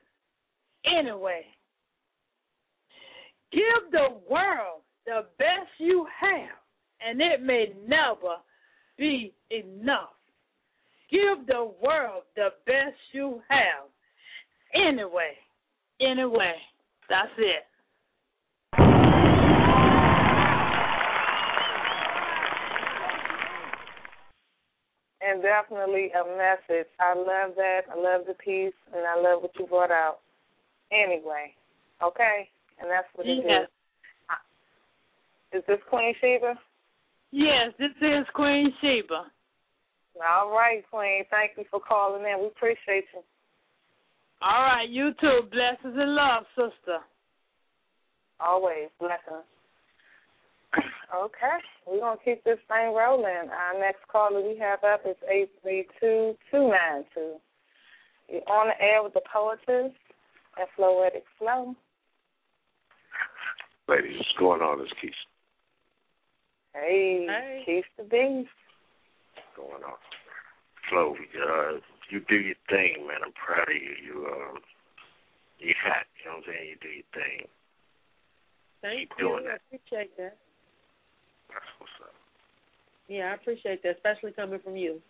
anyway. 0.86 1.44
Give 3.52 3.90
the 3.90 4.18
world 4.30 4.82
the 5.06 5.26
best 5.38 5.68
you 5.78 6.06
have, 6.20 6.56
and 7.06 7.20
it 7.20 7.42
may 7.42 7.72
never 7.86 8.36
be 8.96 9.34
enough. 9.50 10.10
Give 11.10 11.46
the 11.46 11.70
world 11.82 12.24
the 12.36 12.50
best 12.66 12.96
you 13.12 13.40
have. 13.48 13.88
Anyway, 14.74 15.32
anyway, 16.00 16.54
that's 17.08 17.30
it. 17.38 17.64
And 25.28 25.42
definitely 25.42 26.10
a 26.16 26.24
message. 26.24 26.88
I 26.98 27.12
love 27.12 27.54
that. 27.56 27.82
I 27.92 28.00
love 28.00 28.22
the 28.26 28.32
piece, 28.32 28.72
and 28.94 29.04
I 29.04 29.20
love 29.20 29.42
what 29.42 29.50
you 29.58 29.66
brought 29.66 29.90
out. 29.90 30.20
Anyway, 30.90 31.52
okay, 32.02 32.48
and 32.80 32.90
that's 32.90 33.06
what 33.14 33.26
it 33.26 33.44
Yes. 33.44 33.68
is. 35.52 35.60
Is 35.60 35.64
this 35.66 35.80
Queen 35.90 36.14
Sheba? 36.20 36.58
Yes, 37.30 37.74
this 37.78 37.90
is 38.00 38.26
Queen 38.32 38.72
Sheba. 38.80 39.30
All 40.26 40.50
right, 40.50 40.82
Queen. 40.90 41.24
Thank 41.30 41.58
you 41.58 41.64
for 41.70 41.80
calling 41.80 42.24
in. 42.24 42.40
We 42.40 42.46
appreciate 42.46 43.04
you. 43.12 43.22
All 44.40 44.62
right, 44.62 44.88
you 44.88 45.12
too. 45.20 45.42
Blessings 45.50 45.96
and 45.96 46.14
love, 46.14 46.44
sister. 46.54 47.00
Always 48.40 48.88
blessings. 48.98 49.44
Okay, 50.76 51.56
we're 51.86 52.00
gonna 52.00 52.20
keep 52.22 52.44
this 52.44 52.58
thing 52.68 52.94
rolling. 52.94 53.48
Our 53.50 53.78
next 53.80 54.06
caller 54.12 54.42
we 54.46 54.58
have 54.58 54.84
up 54.84 55.00
is 55.06 55.16
eight 55.30 55.50
three 55.62 55.86
two 55.98 56.36
two 56.50 56.68
nine 56.68 57.04
two. 57.14 57.36
You're 58.28 58.42
on 58.46 58.68
the 58.68 58.84
air 58.84 59.02
with 59.02 59.14
the 59.14 59.22
poetess 59.32 59.92
at 60.60 60.68
Floetic 60.78 61.24
Flo. 61.38 61.74
Ladies, 63.88 64.18
what's 64.18 64.32
going 64.38 64.60
on? 64.60 64.80
This 64.80 64.92
Keith 65.00 65.12
Hey, 66.74 67.26
Hey. 67.26 67.62
Keith 67.64 67.84
the 67.96 68.04
Beast. 68.04 68.50
going 69.56 69.82
on. 69.82 69.96
Flo, 70.90 71.14
uh, 71.16 71.80
you 72.10 72.20
do 72.28 72.36
your 72.36 72.54
thing, 72.68 73.06
man. 73.06 73.20
I'm 73.24 73.32
proud 73.32 73.68
of 73.68 73.74
you. 73.74 73.94
You 74.04 74.26
um, 74.26 74.58
you 75.58 75.74
hot. 75.82 76.04
You 76.22 76.30
know 76.30 76.36
what 76.36 76.44
I'm 76.48 76.54
saying? 76.54 76.68
You 76.68 76.76
do 76.82 76.88
your 76.88 77.10
thing. 77.14 77.48
Thank 78.82 78.98
Keep 79.00 79.10
you. 79.18 79.24
doing 79.24 79.44
I 79.48 79.56
appreciate 79.56 80.16
that. 80.18 80.36
That's 81.48 81.66
what's 81.78 81.92
up. 82.02 82.14
Yeah, 83.08 83.30
I 83.30 83.34
appreciate 83.34 83.82
that, 83.82 83.96
especially 83.96 84.32
coming 84.32 84.60
from 84.60 84.76
you. 84.76 85.00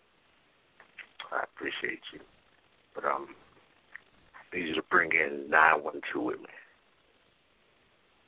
I 1.33 1.45
appreciate 1.45 2.01
you. 2.13 2.21
But 2.95 3.05
um, 3.05 3.29
I 4.53 4.57
need 4.57 4.69
you 4.69 4.75
to 4.75 4.83
bring 4.91 5.11
in 5.13 5.51
nine 5.51 5.83
one 5.83 6.01
two 6.13 6.23
with 6.23 6.41
me. 6.41 6.47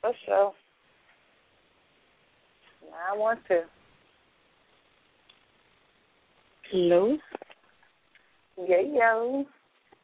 For 0.01 0.11
sure. 0.25 0.53
Nine 2.83 3.19
one 3.19 3.37
two. 3.47 3.61
Hello. 6.71 7.17
Yeah, 8.57 8.81
yo. 8.81 9.45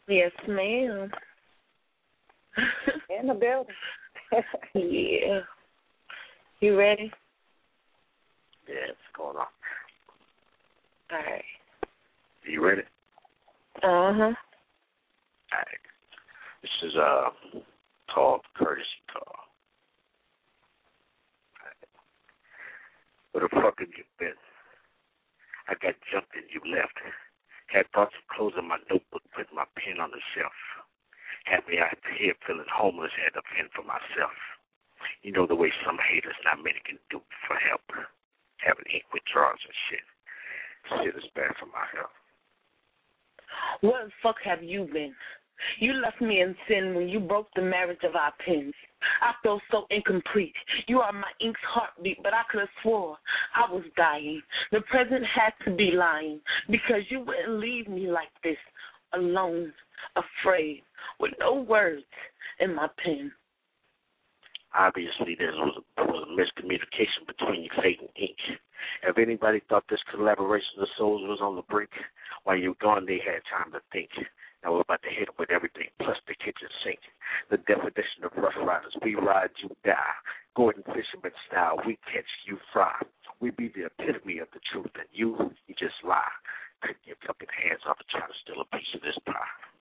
Yes, 0.08 0.32
ma'am. 0.48 1.12
In 3.20 3.28
the 3.28 3.34
building. 3.34 3.76
yeah. 4.74 5.42
You 6.60 6.78
ready? 6.78 7.12
Yeah, 8.68 8.92
it's 8.92 9.12
going 9.16 9.38
on. 9.38 9.48
All 11.12 11.18
right. 11.18 11.44
You 12.44 12.64
ready? 12.64 12.84
Uh 13.84 14.12
huh. 14.14 14.34
Alright. 15.54 15.84
This 16.62 16.72
is 16.84 16.96
uh 16.96 17.30
called 18.14 18.42
courtesy 18.56 19.00
call. 19.12 19.36
Alright. 21.64 21.88
Where 23.32 23.48
the 23.48 23.50
fuck 23.56 23.80
have 23.80 23.94
you 23.96 24.04
been? 24.20 24.36
I 25.70 25.76
got 25.80 25.96
jumped 26.12 26.36
and 26.36 26.48
you 26.52 26.60
left. 26.72 26.96
Had 27.68 27.88
thoughts 27.92 28.16
of 28.16 28.24
closing 28.32 28.68
my 28.68 28.80
notebook, 28.90 29.24
putting 29.36 29.56
my 29.56 29.68
pen 29.76 30.00
on 30.00 30.12
the 30.12 30.24
shelf. 30.36 30.56
Had 31.44 31.68
me 31.68 31.80
out 31.80 31.96
here 32.20 32.36
feeling 32.48 32.68
homeless, 32.68 33.12
had 33.16 33.36
to 33.36 33.44
fend 33.52 33.72
for 33.76 33.84
myself. 33.84 34.36
You 35.24 35.32
know 35.32 35.48
the 35.48 35.56
way 35.56 35.72
some 35.86 36.00
haters 36.00 36.36
not 36.44 36.64
many 36.64 36.80
can 36.84 37.00
do 37.12 37.20
for 37.48 37.56
help. 37.56 37.84
Having 38.66 38.86
ink 38.94 39.04
withdrawals 39.14 39.60
and 39.64 39.78
shit. 39.90 40.06
Shit 41.04 41.16
is 41.16 41.30
bad 41.36 41.52
for 41.60 41.68
my 41.68 41.86
health. 41.94 42.16
Where 43.82 44.06
the 44.06 44.12
fuck 44.24 44.38
have 44.44 44.64
you 44.64 44.88
been? 44.92 45.14
You 45.80 45.94
left 45.94 46.22
me 46.22 46.42
in 46.42 46.56
sin 46.68 46.94
when 46.96 47.10
you 47.10 47.20
broke 47.20 47.48
the 47.56 47.62
marriage 47.62 48.04
of 48.04 48.16
our 48.16 48.32
pens. 48.46 48.74
I 49.22 49.34
feel 49.42 49.60
so 49.72 49.86
incomplete. 49.90 50.54
You 50.88 51.00
are 51.00 51.12
my 51.12 51.32
ink's 51.42 51.60
heartbeat, 51.68 52.22
but 52.24 52.34
I 52.34 52.44
could 52.50 52.62
have 52.62 52.70
swore 52.82 53.18
I 53.56 53.72
was 53.72 53.84
dying. 53.96 54.42
The 54.72 54.82
present 54.82 55.24
had 55.26 55.54
to 55.66 55.76
be 55.76 55.92
lying 55.92 56.42
because 56.70 57.02
you 57.10 57.22
wouldn't 57.22 57.60
leave 57.60 57.88
me 57.88 58.08
like 58.08 58.30
this, 58.44 58.58
alone, 59.14 59.74
afraid, 60.16 60.84
with 61.20 61.34
no 61.40 61.56
words 61.56 62.06
in 62.60 62.76
my 62.76 62.88
pen. 63.04 63.32
Obviously, 64.78 65.34
there 65.34 65.54
was 65.54 65.82
was 65.98 66.28
miscommunication 66.38 67.26
between 67.26 67.68
Fate 67.82 68.00
and 68.00 68.14
Ink. 68.16 68.38
If 69.02 69.18
anybody 69.18 69.62
thought 69.68 69.86
this 69.90 70.04
collaboration 70.12 70.78
of 70.80 70.88
souls 70.98 71.26
was 71.26 71.40
on 71.42 71.56
the 71.56 71.64
brink, 71.64 71.90
while 72.44 72.58
you 72.58 72.70
were 72.70 72.82
gone, 72.82 73.06
they 73.06 73.18
had 73.18 73.42
time 73.50 73.72
to 73.74 73.82
think. 73.92 74.10
Now 74.64 74.74
we're 74.74 74.82
about 74.82 75.02
to 75.02 75.10
hit 75.10 75.30
with 75.40 75.50
everything, 75.50 75.90
plus 76.00 76.18
the 76.28 76.36
kitchen 76.36 76.70
sink. 76.84 77.00
The 77.50 77.58
definition 77.58 78.24
of 78.24 78.38
Rough 78.38 78.58
Riders. 78.58 78.96
We 79.02 79.16
ride, 79.16 79.50
you 79.62 79.70
die. 79.84 80.18
Gordon 80.56 80.84
Fisherman 80.84 81.34
style. 81.50 81.82
We 81.86 81.98
catch, 82.06 82.30
you 82.46 82.58
fry. 82.74 82.94
We 83.40 83.52
be 83.52 83.70
the 83.70 83.86
epitome 83.86 84.40
of 84.40 84.48
the 84.54 84.62
truth, 84.72 84.94
and 84.94 85.10
you, 85.12 85.54
you 85.68 85.76
just 85.78 86.02
lie. 86.04 86.34
Cut 86.82 86.96
your 87.06 87.18
fucking 87.26 87.50
hands 87.50 87.82
off 87.88 87.98
and 87.98 88.10
try 88.10 88.26
to 88.26 88.34
steal 88.42 88.62
a 88.62 88.76
piece 88.76 88.94
of 88.94 89.02
this 89.02 89.18
pie. 89.26 89.77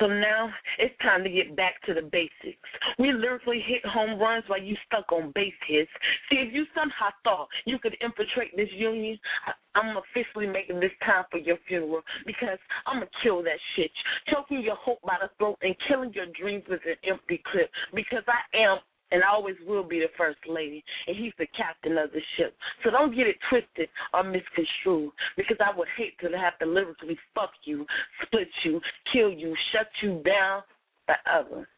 So 0.00 0.06
now 0.06 0.50
it's 0.78 0.94
time 1.02 1.24
to 1.24 1.30
get 1.30 1.56
back 1.56 1.80
to 1.86 1.94
the 1.94 2.02
basics. 2.02 2.68
We 2.98 3.12
lyrically 3.12 3.62
hit 3.66 3.84
home 3.86 4.18
runs 4.18 4.44
while 4.46 4.60
you 4.60 4.76
stuck 4.86 5.10
on 5.12 5.32
base 5.34 5.54
hits. 5.66 5.90
See, 6.30 6.36
if 6.36 6.52
you 6.52 6.64
somehow 6.74 7.10
thought 7.24 7.48
you 7.64 7.78
could 7.78 7.96
infiltrate 8.00 8.56
this 8.56 8.70
union, 8.72 9.18
I- 9.46 9.54
I'm 9.74 9.96
officially 9.96 10.46
making 10.46 10.80
this 10.80 10.92
time 11.04 11.24
for 11.30 11.38
your 11.38 11.58
funeral 11.68 12.02
because 12.24 12.58
I'm 12.86 13.00
going 13.00 13.08
to 13.08 13.18
kill 13.22 13.42
that 13.42 13.58
shit. 13.74 13.90
Choking 14.28 14.62
your 14.62 14.76
hope 14.76 15.00
by 15.02 15.18
the 15.20 15.28
throat 15.38 15.58
and 15.62 15.74
killing 15.86 16.12
your 16.14 16.26
dreams 16.26 16.64
with 16.68 16.80
an 16.86 16.96
empty 17.04 17.42
clip 17.50 17.70
because 17.92 18.24
I 18.26 18.56
am 18.56 18.78
and 19.12 19.22
always 19.22 19.56
will 19.66 19.84
be 19.84 20.00
the 20.00 20.10
first 20.16 20.38
lady, 20.48 20.82
and 21.06 21.16
he's 21.16 21.32
the 21.38 21.46
captain 21.56 21.96
of 21.98 22.10
the 22.12 22.20
ship. 22.36 22.54
So 22.82 22.90
don't 22.90 23.14
get 23.14 23.26
it 23.26 23.36
twisted 23.48 23.88
or 24.12 24.24
misconstrued, 24.24 25.12
because 25.36 25.58
I 25.60 25.76
would 25.76 25.88
hate 25.96 26.18
to 26.20 26.28
have 26.36 26.58
to 26.58 26.66
literally 26.66 27.18
fuck 27.34 27.52
you, 27.64 27.86
split 28.24 28.48
you, 28.64 28.80
kill 29.12 29.30
you, 29.30 29.54
shut 29.72 29.88
you 30.02 30.22
down 30.24 30.62
forever. 31.06 31.68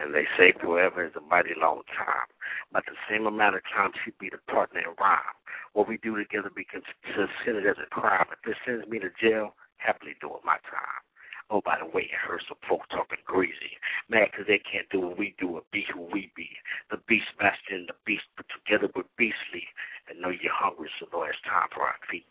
And 0.00 0.14
they 0.14 0.26
say 0.38 0.52
forever 0.60 1.04
is 1.06 1.12
a 1.16 1.20
mighty 1.20 1.58
long 1.60 1.82
time. 1.98 2.30
But 2.72 2.84
the 2.86 2.94
same 3.10 3.26
amount 3.26 3.56
of 3.56 3.62
time 3.74 3.90
she'd 4.04 4.18
be 4.20 4.30
the 4.30 4.38
partner 4.52 4.78
in 4.78 4.94
rhyme. 5.00 5.34
What 5.72 5.88
we 5.88 5.98
do 5.98 6.14
together 6.16 6.50
be 6.54 6.64
considered 6.70 7.66
as 7.66 7.76
a 7.82 7.90
crime. 7.90 8.26
If 8.30 8.38
this 8.46 8.54
sends 8.64 8.86
me 8.86 9.00
to 9.00 9.10
jail, 9.20 9.54
happily 9.78 10.14
doing 10.20 10.38
my 10.44 10.58
time. 10.70 11.02
Oh, 11.50 11.62
by 11.62 11.78
the 11.78 11.86
way, 11.86 12.10
I 12.12 12.26
heard 12.28 12.42
some 12.46 12.58
folk 12.68 12.88
talking 12.90 13.18
greasy. 13.24 13.78
Mad 14.08 14.32
'cause 14.32 14.46
they 14.46 14.58
can't 14.58 14.88
do 14.90 15.00
what 15.00 15.16
we 15.16 15.30
do 15.38 15.56
or 15.56 15.62
be 15.70 15.82
who 15.82 16.02
we 16.02 16.30
be. 16.34 16.58
The 16.90 16.98
beast 16.98 17.32
master 17.40 17.74
and 17.74 17.88
the 17.88 17.94
beast 18.04 18.24
put 18.36 18.48
together 18.50 18.90
with 18.94 19.06
beastly. 19.16 19.66
And 20.08 20.20
know 20.20 20.28
you're 20.28 20.52
hungry, 20.52 20.90
so 20.98 21.08
know 21.12 21.22
it's 21.24 21.40
time 21.42 21.68
for 21.70 21.86
our 21.86 21.98
feet. 22.10 22.26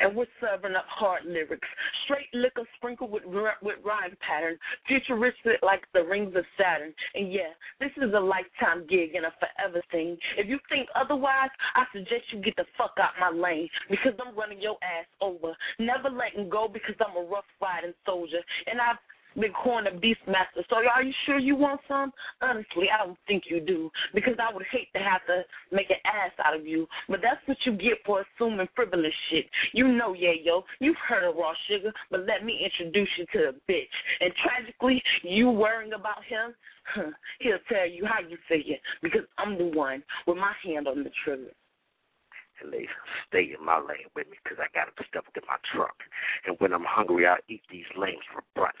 And 0.00 0.14
we're 0.16 0.26
serving 0.40 0.76
up 0.76 0.86
hard 0.88 1.24
lyrics, 1.24 1.68
straight 2.04 2.28
liquor 2.32 2.64
sprinkled 2.76 3.10
with 3.10 3.24
with 3.62 3.76
rhyme 3.84 4.16
pattern, 4.20 4.58
futuristic 4.86 5.62
like 5.62 5.82
the 5.92 6.04
rings 6.04 6.34
of 6.36 6.44
Saturn. 6.58 6.92
And 7.14 7.32
yeah, 7.32 7.52
this 7.80 7.90
is 7.96 8.12
a 8.14 8.20
lifetime 8.20 8.86
gig 8.88 9.14
and 9.14 9.26
a 9.26 9.32
forever 9.38 9.82
thing. 9.90 10.16
If 10.36 10.48
you 10.48 10.58
think 10.68 10.88
otherwise, 10.94 11.50
I 11.74 11.84
suggest 11.92 12.32
you 12.32 12.40
get 12.40 12.56
the 12.56 12.64
fuck 12.76 12.96
out 13.00 13.18
my 13.20 13.30
lane. 13.30 13.68
Because 13.90 14.12
I'm 14.24 14.36
running 14.36 14.60
your 14.60 14.76
ass 14.82 15.06
over, 15.20 15.56
never 15.78 16.10
letting 16.10 16.48
go 16.48 16.68
because 16.68 16.94
I'm 17.00 17.16
a 17.16 17.26
rough 17.28 17.48
riding 17.60 17.94
soldier, 18.04 18.40
and 18.66 18.80
I've 18.80 19.00
been 19.40 19.52
calling 19.52 19.86
a 19.86 19.90
beastmaster. 19.90 20.64
So 20.68 20.76
are 20.76 21.02
you 21.02 21.12
sure 21.24 21.38
you 21.38 21.56
want 21.56 21.80
some? 21.88 22.12
Honestly, 22.40 22.86
I 22.92 23.04
don't 23.04 23.18
think 23.26 23.44
you 23.48 23.60
do 23.60 23.90
because 24.14 24.34
I 24.40 24.52
would 24.52 24.64
hate 24.70 24.88
to 24.94 24.98
have 24.98 25.24
to 25.26 25.42
make 25.72 25.90
an 25.90 25.96
ass 26.04 26.32
out 26.44 26.56
of 26.56 26.66
you. 26.66 26.86
But 27.08 27.20
that's 27.22 27.40
what 27.46 27.58
you 27.64 27.72
get 27.72 27.98
for 28.04 28.24
assuming 28.24 28.68
frivolous 28.74 29.12
shit. 29.30 29.46
You 29.72 29.88
know, 29.88 30.14
yeah, 30.14 30.32
yo, 30.42 30.64
you've 30.80 30.96
heard 31.08 31.28
of 31.28 31.36
Raw 31.36 31.52
Sugar, 31.68 31.92
but 32.10 32.20
let 32.20 32.44
me 32.44 32.58
introduce 32.64 33.08
you 33.18 33.26
to 33.32 33.52
the 33.52 33.72
bitch. 33.72 33.86
And 34.20 34.32
tragically, 34.42 35.02
you 35.22 35.50
worrying 35.50 35.92
about 35.92 36.24
him, 36.28 36.54
huh, 36.94 37.10
he'll 37.40 37.58
tell 37.68 37.88
you 37.88 38.06
how 38.06 38.20
you 38.26 38.36
figure 38.48 38.76
because 39.02 39.22
I'm 39.38 39.58
the 39.58 39.66
one 39.66 40.02
with 40.26 40.36
my 40.36 40.52
hand 40.64 40.88
on 40.88 41.04
the 41.04 41.10
trigger. 41.24 41.52
And 42.62 42.72
they 42.72 42.88
stay 43.26 43.54
in 43.58 43.64
my 43.64 43.78
lane 43.78 44.08
with 44.14 44.28
me 44.28 44.38
'cause 44.44 44.58
I 44.58 44.68
got 44.74 44.94
them 44.94 45.04
stuffed 45.08 45.36
in 45.36 45.42
my 45.46 45.56
trunk. 45.64 45.94
And 46.44 46.58
when 46.60 46.72
I'm 46.72 46.84
hungry, 46.84 47.26
I 47.26 47.38
eat 47.48 47.62
these 47.68 47.86
lames 47.96 48.24
for 48.32 48.42
brunch. 48.54 48.72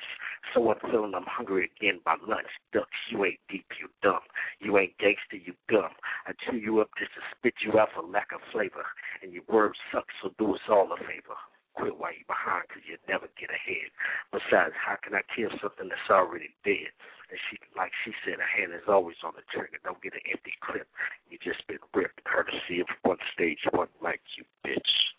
So 0.54 0.70
I'm 0.70 0.78
feeling 0.90 1.14
I'm 1.14 1.26
hungry 1.26 1.70
again 1.76 2.00
by 2.04 2.16
lunch. 2.22 2.48
Ducks, 2.72 2.96
you 3.08 3.24
ain't 3.24 3.40
deep, 3.48 3.66
you 3.78 3.88
dumb. 4.02 4.22
You 4.60 4.78
ain't 4.78 4.96
gangster, 4.98 5.36
you 5.36 5.54
dumb. 5.68 5.94
I 6.26 6.32
chew 6.32 6.56
you 6.56 6.80
up 6.80 6.90
just 6.98 7.14
to 7.14 7.20
spit 7.36 7.54
you 7.60 7.78
out 7.78 7.92
for 7.92 8.02
lack 8.02 8.32
of 8.32 8.42
flavor. 8.52 8.86
And 9.22 9.32
your 9.32 9.44
words 9.48 9.78
suck, 9.90 10.06
so 10.22 10.30
do 10.38 10.54
us 10.54 10.68
all 10.68 10.92
a 10.92 10.96
favor. 10.98 11.36
Quit 11.76 11.96
while 11.98 12.12
you're 12.12 12.24
behind 12.26 12.68
'cause 12.68 12.82
you'll 12.86 12.98
never 13.06 13.28
get 13.38 13.50
ahead. 13.50 13.90
Besides, 14.32 14.74
how 14.74 14.96
can 14.96 15.14
I 15.14 15.22
kill 15.34 15.50
something 15.58 15.88
that's 15.88 16.10
already 16.10 16.54
dead? 16.64 16.90
And 17.30 17.38
she, 17.50 17.58
like 17.76 17.92
she 18.04 18.14
said, 18.24 18.38
her 18.40 18.46
hand 18.46 18.72
is 18.72 18.88
always 18.88 19.16
on 19.22 19.34
the 19.36 19.42
trigger. 19.52 19.78
Don't 19.84 20.00
get 20.00 20.14
an 20.14 20.20
empty 20.30 20.54
clip. 20.60 20.88
You 21.28 21.38
just 21.38 21.66
been 21.66 21.78
ripped, 21.94 22.24
courtesy 22.24 22.80
of 22.80 22.88
one 23.02 23.18
stage, 23.32 23.60
one 23.72 23.88
mic, 24.00 24.20
you 24.36 24.44
bitch. 24.64 25.12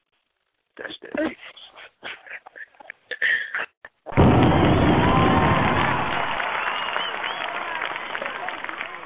That's 0.77 0.97
that. 0.99 1.35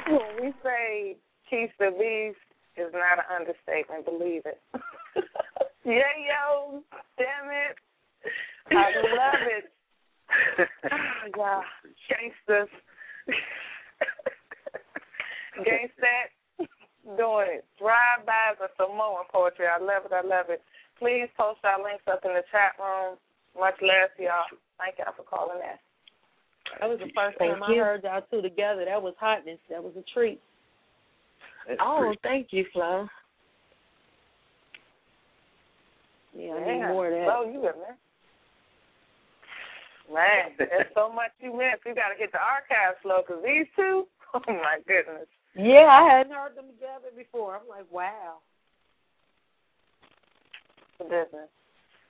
When 0.08 0.42
we 0.42 0.54
say 0.62 1.16
Keith 1.50 1.72
the 1.80 1.92
Beast 1.92 2.38
is 2.76 2.92
not 2.94 3.20
an 3.20 3.26
understatement, 3.34 4.04
believe 4.04 4.46
it. 4.46 4.62
yeah, 5.86 6.14
yo, 6.18 6.84
damn 7.18 7.50
it. 7.50 7.78
I 8.72 8.92
love 9.02 9.48
it. 9.48 9.66
Oh, 10.92 10.98
yeah. 11.38 11.62
Gangsters. 12.08 12.70
Gangsta 15.60 16.32
doing 17.18 17.60
it. 17.60 17.66
Drive-bys 17.78 18.58
and 18.62 18.70
Samoan 18.78 19.26
poetry. 19.32 19.66
I 19.68 19.78
love 19.78 20.06
it. 20.06 20.14
I 20.14 20.22
love 20.26 20.46
it. 20.50 20.62
Please 20.98 21.28
post 21.38 21.60
our 21.64 21.84
links 21.84 22.04
up 22.08 22.24
in 22.24 22.32
the 22.32 22.44
chat 22.52 22.80
room. 22.80 23.18
Much 23.60 23.76
love 23.82 24.10
y'all. 24.18 24.48
Thank 24.78 24.98
y'all 25.00 25.14
for 25.16 25.24
calling 25.24 25.60
in. 25.60 25.78
That 26.80 26.90
was 26.90 27.00
the 27.00 27.12
first 27.14 27.38
Thank 27.38 27.60
time 27.60 27.64
I 27.64 27.76
heard 27.76 28.04
y'all 28.04 28.22
two 28.32 28.42
together. 28.42 28.86
That 28.86 29.02
was 29.02 29.14
hotness. 29.20 29.60
That 29.70 29.84
was 29.84 29.94
a 29.98 30.04
treat. 30.14 30.40
Oh, 31.80 32.14
thank 32.24 32.48
you, 32.52 32.66
Flo. 32.74 33.08
Yeah, 36.36 36.56
I 36.56 36.60
need 36.64 36.88
more 36.88 37.08
of 37.08 37.14
that. 37.14 37.28
Oh, 37.28 37.44
you 37.44 37.60
good, 37.60 37.76
man. 37.76 37.98
Man, 40.12 40.52
there's 40.60 40.92
so 40.96 41.12
much 41.12 41.32
you 41.40 41.56
missed. 41.56 41.88
You 41.88 41.96
got 41.96 42.12
to 42.12 42.20
hit 42.20 42.32
the 42.32 42.44
archive 42.44 43.00
slow 43.00 43.24
because 43.24 43.44
these 43.44 43.68
two, 43.76 44.08
oh 44.36 44.44
my 44.48 44.84
goodness. 44.84 45.28
Yeah, 45.56 45.88
I 45.88 46.04
hadn't 46.08 46.36
heard 46.36 46.56
them 46.56 46.72
together 46.76 47.12
before. 47.16 47.60
I'm 47.60 47.68
like, 47.68 47.88
wow. 47.92 48.40
The 51.00 51.08
business. 51.08 51.52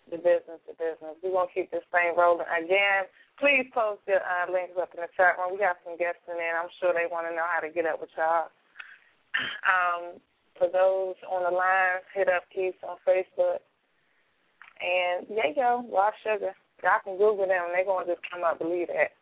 The 0.10 0.18
business, 0.18 0.62
the 0.66 0.78
business. 0.78 1.18
We're 1.22 1.34
going 1.34 1.50
to 1.50 1.54
keep 1.54 1.70
this 1.70 1.86
thing 1.94 2.14
rolling. 2.18 2.50
Again, 2.50 3.10
please 3.38 3.70
post 3.74 4.02
your 4.06 4.22
uh, 4.22 4.50
links 4.50 4.78
up 4.78 4.94
in 4.94 5.02
the 5.02 5.10
chat 5.18 5.38
room. 5.38 5.54
We 5.54 5.62
got 5.62 5.82
some 5.86 5.98
guests 5.98 6.26
in 6.30 6.38
there. 6.38 6.58
I'm 6.58 6.74
sure 6.82 6.94
they 6.94 7.10
want 7.10 7.30
to 7.30 7.34
know 7.34 7.46
how 7.46 7.62
to 7.62 7.70
get 7.70 7.90
up 7.90 8.02
with 8.02 8.14
y'all. 8.18 8.50
Um, 9.66 10.22
for 10.58 10.68
those 10.70 11.18
on 11.26 11.46
the 11.48 11.54
line, 11.54 12.06
hit 12.14 12.30
up 12.30 12.46
Keith 12.54 12.78
on 12.86 12.98
Facebook. 13.06 13.66
And 14.82 15.28
there 15.30 15.48
you 15.48 15.56
go, 15.56 15.86
Raw 15.94 16.12
Sugar. 16.24 16.54
Y'all 16.84 17.02
can 17.04 17.18
Google 17.18 17.48
them. 17.48 17.70
and 17.70 17.74
They're 17.74 17.86
going 17.86 18.08
to 18.08 18.14
just 18.14 18.26
come 18.32 18.44
up, 18.44 18.58
believe 18.58 18.88
that. 18.88 19.14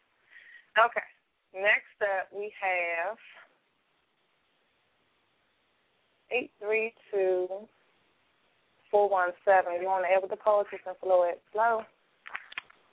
Okay. 0.79 1.07
Next 1.53 1.97
up, 2.01 2.29
we 2.31 2.53
have 2.61 3.17
832 6.31 7.67
417. 8.91 9.81
You 9.81 9.87
want 9.87 10.05
to 10.05 10.11
air 10.11 10.19
with 10.21 10.29
the 10.31 10.37
poetry 10.37 10.79
and 10.85 10.95
flow 10.97 11.23
it 11.23 11.41
slow? 11.51 11.81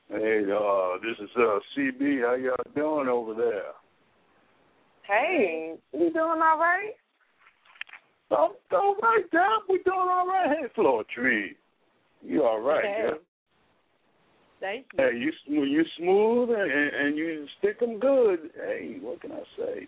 Hey, 0.09 0.45
uh, 0.47 0.99
this 1.03 1.19
is 1.19 1.31
uh 1.37 1.59
CB. 1.77 2.23
How 2.23 2.35
y'all 2.35 2.57
doing 2.75 3.09
over 3.09 3.35
there? 3.35 3.75
Hey, 5.03 5.75
you 5.93 6.13
doing 6.13 6.41
all 6.43 6.59
right? 6.59 6.93
Oh, 8.31 8.55
all 8.73 8.97
right, 9.03 9.31
Doc. 9.33 9.63
We 9.69 9.79
doing 9.85 9.99
all 9.99 10.27
right. 10.27 10.49
Hey, 10.49 10.67
Floor 10.75 11.05
Tree. 11.15 11.57
You 12.27 12.45
all 12.45 12.61
right, 12.61 12.85
Hey. 12.85 13.03
yeah? 13.05 13.11
Thank 14.59 14.87
you. 14.93 15.05
Hey, 15.05 15.17
you 15.17 15.33
you 15.65 15.85
smooth 15.97 16.51
and, 16.51 16.71
and 16.71 17.17
you 17.17 17.47
stick 17.59 17.81
'em 17.83 18.01
good. 18.01 18.51
Hey, 18.55 18.99
what 19.01 19.21
can 19.21 19.33
I 19.33 19.43
say? 19.57 19.87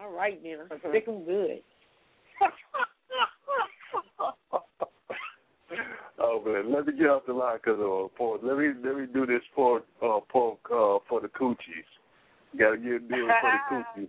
All 0.00 0.10
right, 0.10 0.42
then. 0.42 0.66
Stick 0.80 1.06
'em 1.06 1.24
good. 1.24 1.62
Oh 6.18 6.42
man, 6.44 6.72
let 6.72 6.86
me 6.86 6.94
get 6.94 7.08
off 7.08 7.26
the 7.26 7.32
line 7.32 7.58
because 7.62 7.78
uh, 7.78 8.08
for 8.16 8.38
let 8.42 8.56
me 8.56 8.72
let 8.82 8.96
me 8.96 9.06
do 9.12 9.26
this 9.26 9.42
for 9.54 9.82
uh 10.02 10.20
for 10.32 10.56
uh 10.64 10.98
for 11.08 11.20
the 11.20 11.28
coochies. 11.28 11.84
Got 12.58 12.70
to 12.70 12.76
get 12.78 13.08
do 13.08 13.28
it 13.28 13.34
for 13.40 13.50
the 13.50 13.58
coochies. 14.00 14.08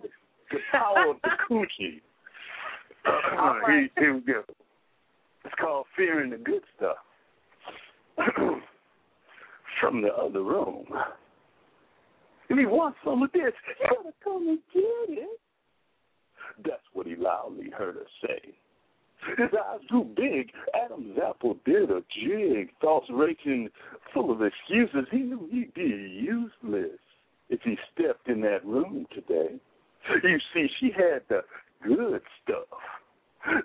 The 0.52 0.58
power 0.72 1.10
of 1.10 1.18
the 1.24 1.30
coochie. 1.50 2.02
Uh, 3.06 3.60
here, 3.68 3.90
here 3.98 4.14
we 4.14 4.22
go. 4.22 4.44
It's 5.48 5.56
called 5.62 5.86
fearing 5.96 6.32
the 6.32 6.38
good 6.38 6.62
stuff. 6.76 6.98
From 9.80 10.02
the 10.02 10.10
other 10.10 10.44
room. 10.44 10.86
If 12.50 12.58
he 12.58 12.66
wants 12.66 12.98
some 13.06 13.24
of 13.24 13.32
this, 13.32 13.54
you 13.80 13.88
gotta 13.90 14.14
come 14.22 14.50
and 14.50 14.60
get 14.74 15.18
it. 15.18 15.40
That's 16.66 16.82
what 16.92 17.08
he 17.08 17.16
loudly 17.16 17.70
heard 17.70 17.96
her 17.96 18.08
say. 18.22 18.56
His 19.38 19.50
eyes 19.54 19.80
grew 19.88 20.04
big. 20.18 20.52
Adam's 20.84 21.18
apple 21.18 21.56
did 21.64 21.92
a 21.92 22.02
jig. 22.22 22.70
Thoughts 22.82 23.08
racing, 23.10 23.70
full 24.14 24.32
of 24.32 24.42
excuses. 24.42 25.08
He 25.12 25.20
knew 25.20 25.48
he'd 25.50 25.74
be 25.74 25.82
useless 25.82 27.00
if 27.50 27.62
he 27.64 27.78
stepped 27.94 28.28
in 28.28 28.42
that 28.42 28.66
room 28.66 29.06
today. 29.14 29.56
You 30.24 30.40
see, 30.54 30.68
she 30.82 30.92
had 30.92 31.22
the 31.30 31.42
good 31.86 32.22
stuff 32.44 32.80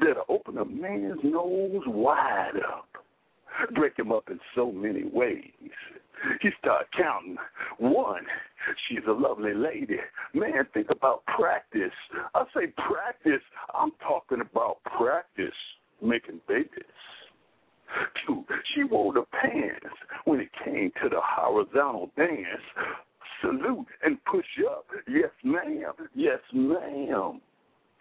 that'll 0.01 0.25
open 0.29 0.59
a 0.59 0.65
man's 0.65 1.19
nose 1.23 1.83
wide 1.87 2.57
up, 2.69 2.89
break 3.75 3.99
him 3.99 4.13
up 4.13 4.31
in 4.31 4.39
so 4.55 4.71
many 4.73 5.05
ways. 5.05 5.51
He 6.41 6.51
start 6.61 6.87
counting. 6.97 7.37
One, 7.79 8.25
she's 8.89 9.03
a 9.09 9.13
lovely 9.13 9.55
lady. 9.55 9.99
Man, 10.35 10.67
think 10.73 10.89
about 10.91 11.25
practice. 11.27 11.91
I 12.35 12.45
say 12.55 12.69
practice. 12.89 13.43
I'm 13.75 13.91
talking 14.01 14.41
about 14.41 14.79
practice 14.85 15.55
making 16.01 16.41
babies. 16.47 16.69
Two, 18.27 18.45
she 18.75 18.85
wore 18.85 19.13
the 19.13 19.25
pants 19.33 19.97
when 20.25 20.41
it 20.41 20.49
came 20.65 20.93
to 21.03 21.09
the 21.09 21.21
horizontal 21.21 22.11
dance. 22.17 22.63
Salute 23.41 23.87
and 24.05 24.25
push 24.25 24.47
up. 24.71 24.87
Yes, 25.09 25.31
ma'am. 25.43 25.93
Yes, 26.15 26.39
ma'am. 26.53 27.41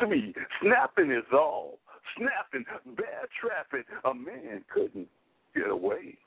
Three, 0.02 0.34
snapping 0.62 1.12
is 1.12 1.26
all. 1.32 1.78
Snapping, 2.18 2.66
bad 2.98 3.28
trapping. 3.40 3.84
A 4.06 4.14
man 4.14 4.64
couldn't 4.74 5.08
get 5.56 5.70
away. 5.70 6.18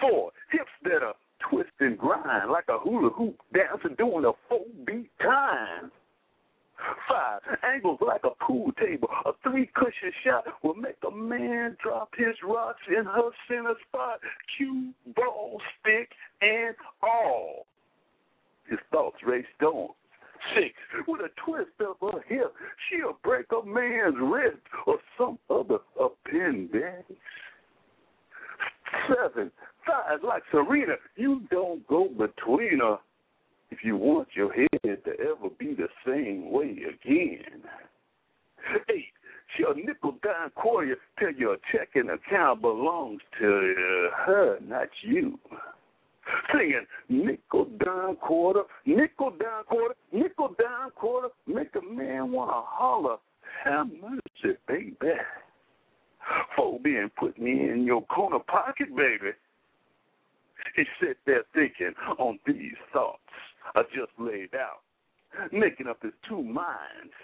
Four, 0.00 0.32
hips 0.50 0.70
that 0.84 1.02
are 1.02 1.14
twist 1.48 1.70
and 1.80 1.96
grind 1.98 2.50
like 2.50 2.64
a 2.68 2.78
hula 2.78 3.10
hoop 3.10 3.36
dancer 3.54 3.94
doing 3.96 4.24
a 4.24 4.32
four 4.48 4.64
beat 4.86 5.10
time. 5.20 5.90
Five, 7.08 7.40
angles 7.62 7.98
like 8.00 8.22
a 8.24 8.30
pool 8.42 8.72
table. 8.80 9.08
A 9.26 9.32
three 9.42 9.70
cushion 9.74 10.12
shot 10.24 10.44
will 10.62 10.74
make 10.74 10.96
a 11.06 11.10
man 11.10 11.76
drop 11.82 12.10
his 12.16 12.34
rocks 12.42 12.80
in 12.88 13.04
her 13.04 13.30
center 13.48 13.74
spot. 13.88 14.20
Cue, 14.56 14.92
ball, 15.14 15.60
stick, 15.80 16.08
and 16.40 16.74
all. 17.02 17.66
His 18.66 18.78
thoughts 18.90 19.18
raced 19.26 19.48
on. 19.62 19.90
Six, 20.54 20.74
with 21.06 21.20
a 21.20 21.30
twist 21.44 21.70
of 21.80 21.96
her 22.00 22.20
hip, 22.26 22.52
she'll 22.88 23.18
break 23.22 23.46
a 23.52 23.64
man's 23.66 24.16
wrist 24.20 24.56
or 24.86 24.98
some 25.18 25.38
other 25.48 25.78
appendix. 25.98 27.04
Seven, 29.08 29.50
thighs 29.86 30.18
like 30.24 30.42
Serena, 30.50 30.94
you 31.16 31.42
don't 31.50 31.86
go 31.86 32.08
between 32.08 32.80
her 32.80 32.98
if 33.70 33.84
you 33.84 33.96
want 33.96 34.28
your 34.34 34.52
head 34.52 34.68
to 34.82 35.12
ever 35.20 35.48
be 35.58 35.74
the 35.74 35.88
same 36.06 36.50
way 36.50 36.76
again. 36.88 37.62
Eight, 38.90 39.12
she'll 39.56 39.74
nickel 39.74 40.16
dime 40.22 40.50
quarter 40.54 40.96
till 41.18 41.32
your 41.32 41.56
checking 41.72 42.10
account 42.10 42.60
belongs 42.60 43.20
to 43.38 44.08
her, 44.26 44.58
not 44.66 44.88
you. 45.02 45.38
Singing 46.52 46.86
nickel 47.08 47.66
dime 47.78 48.16
quarter, 48.16 48.62
nickel 48.86 49.30
dime 49.30 49.64
quarter, 49.66 49.94
nickel 50.12 50.54
dime 50.58 50.90
quarter, 50.94 51.28
make 51.46 51.74
a 51.76 51.94
man 51.94 52.32
wanna 52.32 52.52
holler. 52.54 53.16
Have 53.64 53.88
mercy, 54.00 54.56
baby. 54.66 55.14
For 56.56 56.78
being 56.80 57.10
put 57.18 57.38
me 57.38 57.70
in 57.70 57.84
your 57.84 58.02
corner 58.06 58.38
pocket, 58.38 58.94
baby. 58.96 59.32
He 60.76 60.84
sat 61.00 61.16
there 61.26 61.44
thinking 61.54 61.94
on 62.18 62.38
these 62.46 62.76
thoughts 62.92 63.18
I 63.74 63.82
just 63.94 64.12
laid 64.18 64.54
out, 64.54 64.82
making 65.52 65.86
up 65.86 66.02
his 66.02 66.12
two 66.28 66.42
minds. 66.42 67.14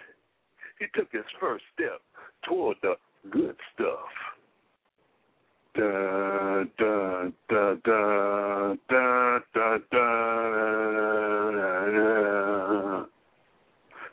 He 0.79 0.85
took 0.95 1.11
his 1.11 1.25
first 1.39 1.63
step 1.73 2.01
toward 2.47 2.77
the 2.81 2.95
good 3.31 3.55
stuff. 3.73 4.09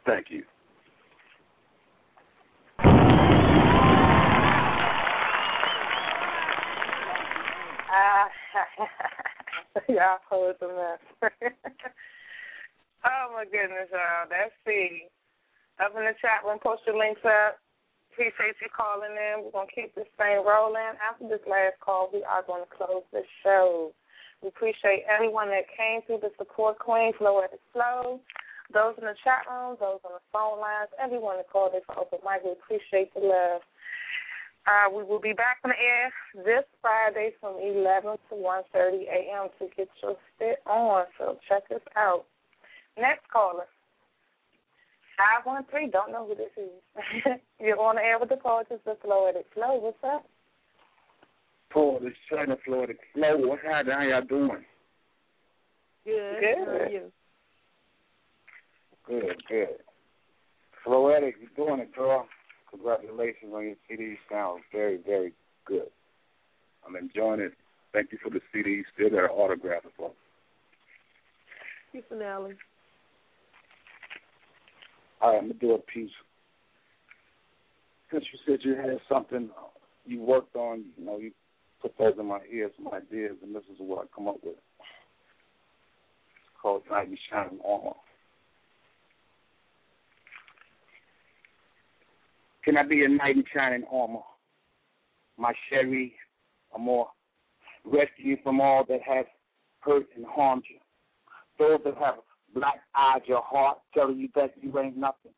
Thank 0.07 0.26
you. 0.31 0.43
Y'all 9.89 10.18
poets 10.28 10.59
a 10.62 10.67
mess. 10.67 11.01
oh 13.05 13.33
my 13.33 13.44
goodness, 13.44 13.89
y'all. 13.91 14.28
That's 14.28 14.52
C. 14.67 15.09
Up 15.81 15.93
in 15.97 16.05
the 16.05 16.15
chat 16.20 16.44
room, 16.47 16.59
post 16.62 16.83
your 16.86 16.99
links 16.99 17.20
up. 17.25 17.59
Appreciate 18.15 18.55
you 18.62 18.70
calling 18.70 19.10
in. 19.10 19.43
We're 19.43 19.51
gonna 19.51 19.67
keep 19.75 19.91
this 19.99 20.07
thing 20.17 20.39
rolling. 20.47 20.94
After 21.02 21.26
this 21.26 21.43
last 21.51 21.83
call, 21.83 22.10
we 22.15 22.23
are 22.23 22.47
gonna 22.47 22.70
close 22.70 23.02
the 23.10 23.26
show. 23.43 23.91
We 24.41 24.55
appreciate 24.55 25.02
everyone 25.10 25.51
that 25.51 25.67
came 25.76 26.01
through 26.07 26.23
the 26.23 26.31
support 26.39 26.78
queen, 26.78 27.12
Flow 27.18 27.43
at 27.43 27.51
the 27.51 27.59
Flow. 27.73 28.20
Those 28.73 28.94
in 28.99 29.05
the 29.05 29.18
chat 29.25 29.51
room, 29.51 29.76
those 29.81 29.99
on 30.07 30.15
the 30.15 30.23
phone 30.31 30.60
lines, 30.60 30.94
everyone 31.02 31.39
that 31.39 31.51
called 31.51 31.75
in 31.75 31.83
for 31.91 31.99
open 31.99 32.20
mic, 32.23 32.47
we 32.47 32.52
appreciate 32.52 33.12
the 33.15 33.26
love. 33.26 33.62
Uh, 34.62 34.94
we 34.94 35.02
will 35.02 35.20
be 35.20 35.34
back 35.34 35.59
on 35.65 35.75
the 35.75 35.81
air 35.83 36.15
this 36.47 36.65
Friday 36.81 37.34
from 37.41 37.59
11 37.59 38.15
to 38.31 38.34
1.30 38.39 39.10
a.m. 39.10 39.49
to 39.59 39.67
get 39.76 39.89
your 40.01 40.17
fit 40.39 40.62
on. 40.67 41.05
So 41.18 41.36
check 41.49 41.65
us 41.75 41.83
out. 41.97 42.26
Next 42.97 43.26
caller, 43.26 43.67
Five 45.17 45.44
one 45.44 45.65
three. 45.70 45.89
Don't 45.89 46.10
know 46.10 46.26
who 46.26 46.34
this 46.34 46.51
is. 46.57 47.41
You're 47.60 47.81
on 47.81 47.97
the 47.97 48.02
air 48.02 48.18
with 48.18 48.28
the 48.28 48.36
poetess, 48.36 48.81
the 48.84 48.97
Floetic 49.05 49.44
Flo. 49.55 49.76
What's 49.76 49.99
up? 50.05 50.25
Paul, 51.70 52.01
this 52.02 52.12
Chyna 52.31 52.57
Florida 52.65 52.94
Flo. 53.15 53.36
What's 53.39 53.62
happening? 53.62 53.94
How 53.97 54.02
y'all 54.02 54.23
doing? 54.23 54.65
Good. 56.05 56.41
Good. 56.41 56.67
How 56.67 56.73
are 56.73 56.89
you? 56.89 57.12
Good, 59.07 59.43
good. 59.49 59.68
Floetic, 60.86 61.34
you're 61.41 61.67
doing 61.67 61.81
it, 61.81 61.94
girl. 61.94 62.26
Congratulations 62.70 63.52
on 63.55 63.65
your 63.65 63.75
CD. 63.89 64.17
Sounds 64.31 64.62
very, 64.73 64.99
very 65.05 65.33
good. 65.67 65.89
I'm 66.86 66.97
enjoying 66.97 67.41
it. 67.41 67.52
Thank 67.93 68.12
you 68.12 68.18
for 68.23 68.31
the 68.31 68.41
CD. 68.52 68.83
Still 68.94 69.10
got 69.10 69.25
an 69.25 69.31
autograph 69.31 69.83
as 69.86 69.93
well. 69.99 70.15
Thank 71.93 72.05
You 72.10 72.17
finale. 72.17 72.55
All 75.24 75.30
right, 75.30 75.38
I'm 75.38 75.48
gonna 75.48 75.58
do 75.58 75.72
a 75.72 75.78
piece. 75.78 76.10
Since 78.12 78.24
you 78.30 78.38
said 78.44 78.58
you 78.62 78.76
had 78.76 79.00
something 79.08 79.48
you 80.04 80.20
worked 80.20 80.54
on, 80.54 80.84
you 80.98 81.06
know, 81.06 81.16
you 81.16 81.32
put 81.80 81.96
those 81.98 82.12
in 82.20 82.26
my 82.26 82.40
ears, 82.52 82.72
some 82.76 82.92
ideas, 82.92 83.36
and 83.42 83.54
this 83.54 83.62
is 83.72 83.78
what 83.78 84.04
I 84.04 84.06
come 84.14 84.28
up 84.28 84.36
with. 84.42 84.56
It's 84.56 86.50
called 86.60 86.82
Knight 86.90 87.08
in 87.08 87.16
Shining 87.30 87.58
Armor. 87.66 87.94
Can 92.62 92.76
I 92.76 92.82
be 92.82 93.04
a 93.04 93.08
knight 93.08 93.36
in 93.36 93.44
shining 93.54 93.84
armor? 93.90 94.20
My 95.38 95.54
Sherry, 95.70 96.12
Amor, 96.74 97.06
rescue 97.86 98.26
you 98.26 98.36
from 98.42 98.60
all 98.60 98.84
that 98.90 99.00
has 99.06 99.24
hurt 99.80 100.06
and 100.16 100.26
harmed 100.26 100.64
you. 100.68 100.76
Those 101.58 101.80
that 101.86 101.96
have 101.96 102.16
black 102.55 102.81
eyed 102.94 103.23
your 103.26 103.42
heart, 103.42 103.78
telling 103.92 104.18
you 104.18 104.28
that 104.34 104.55
you 104.60 104.78
ain't 104.78 104.97
nothing. 104.97 105.33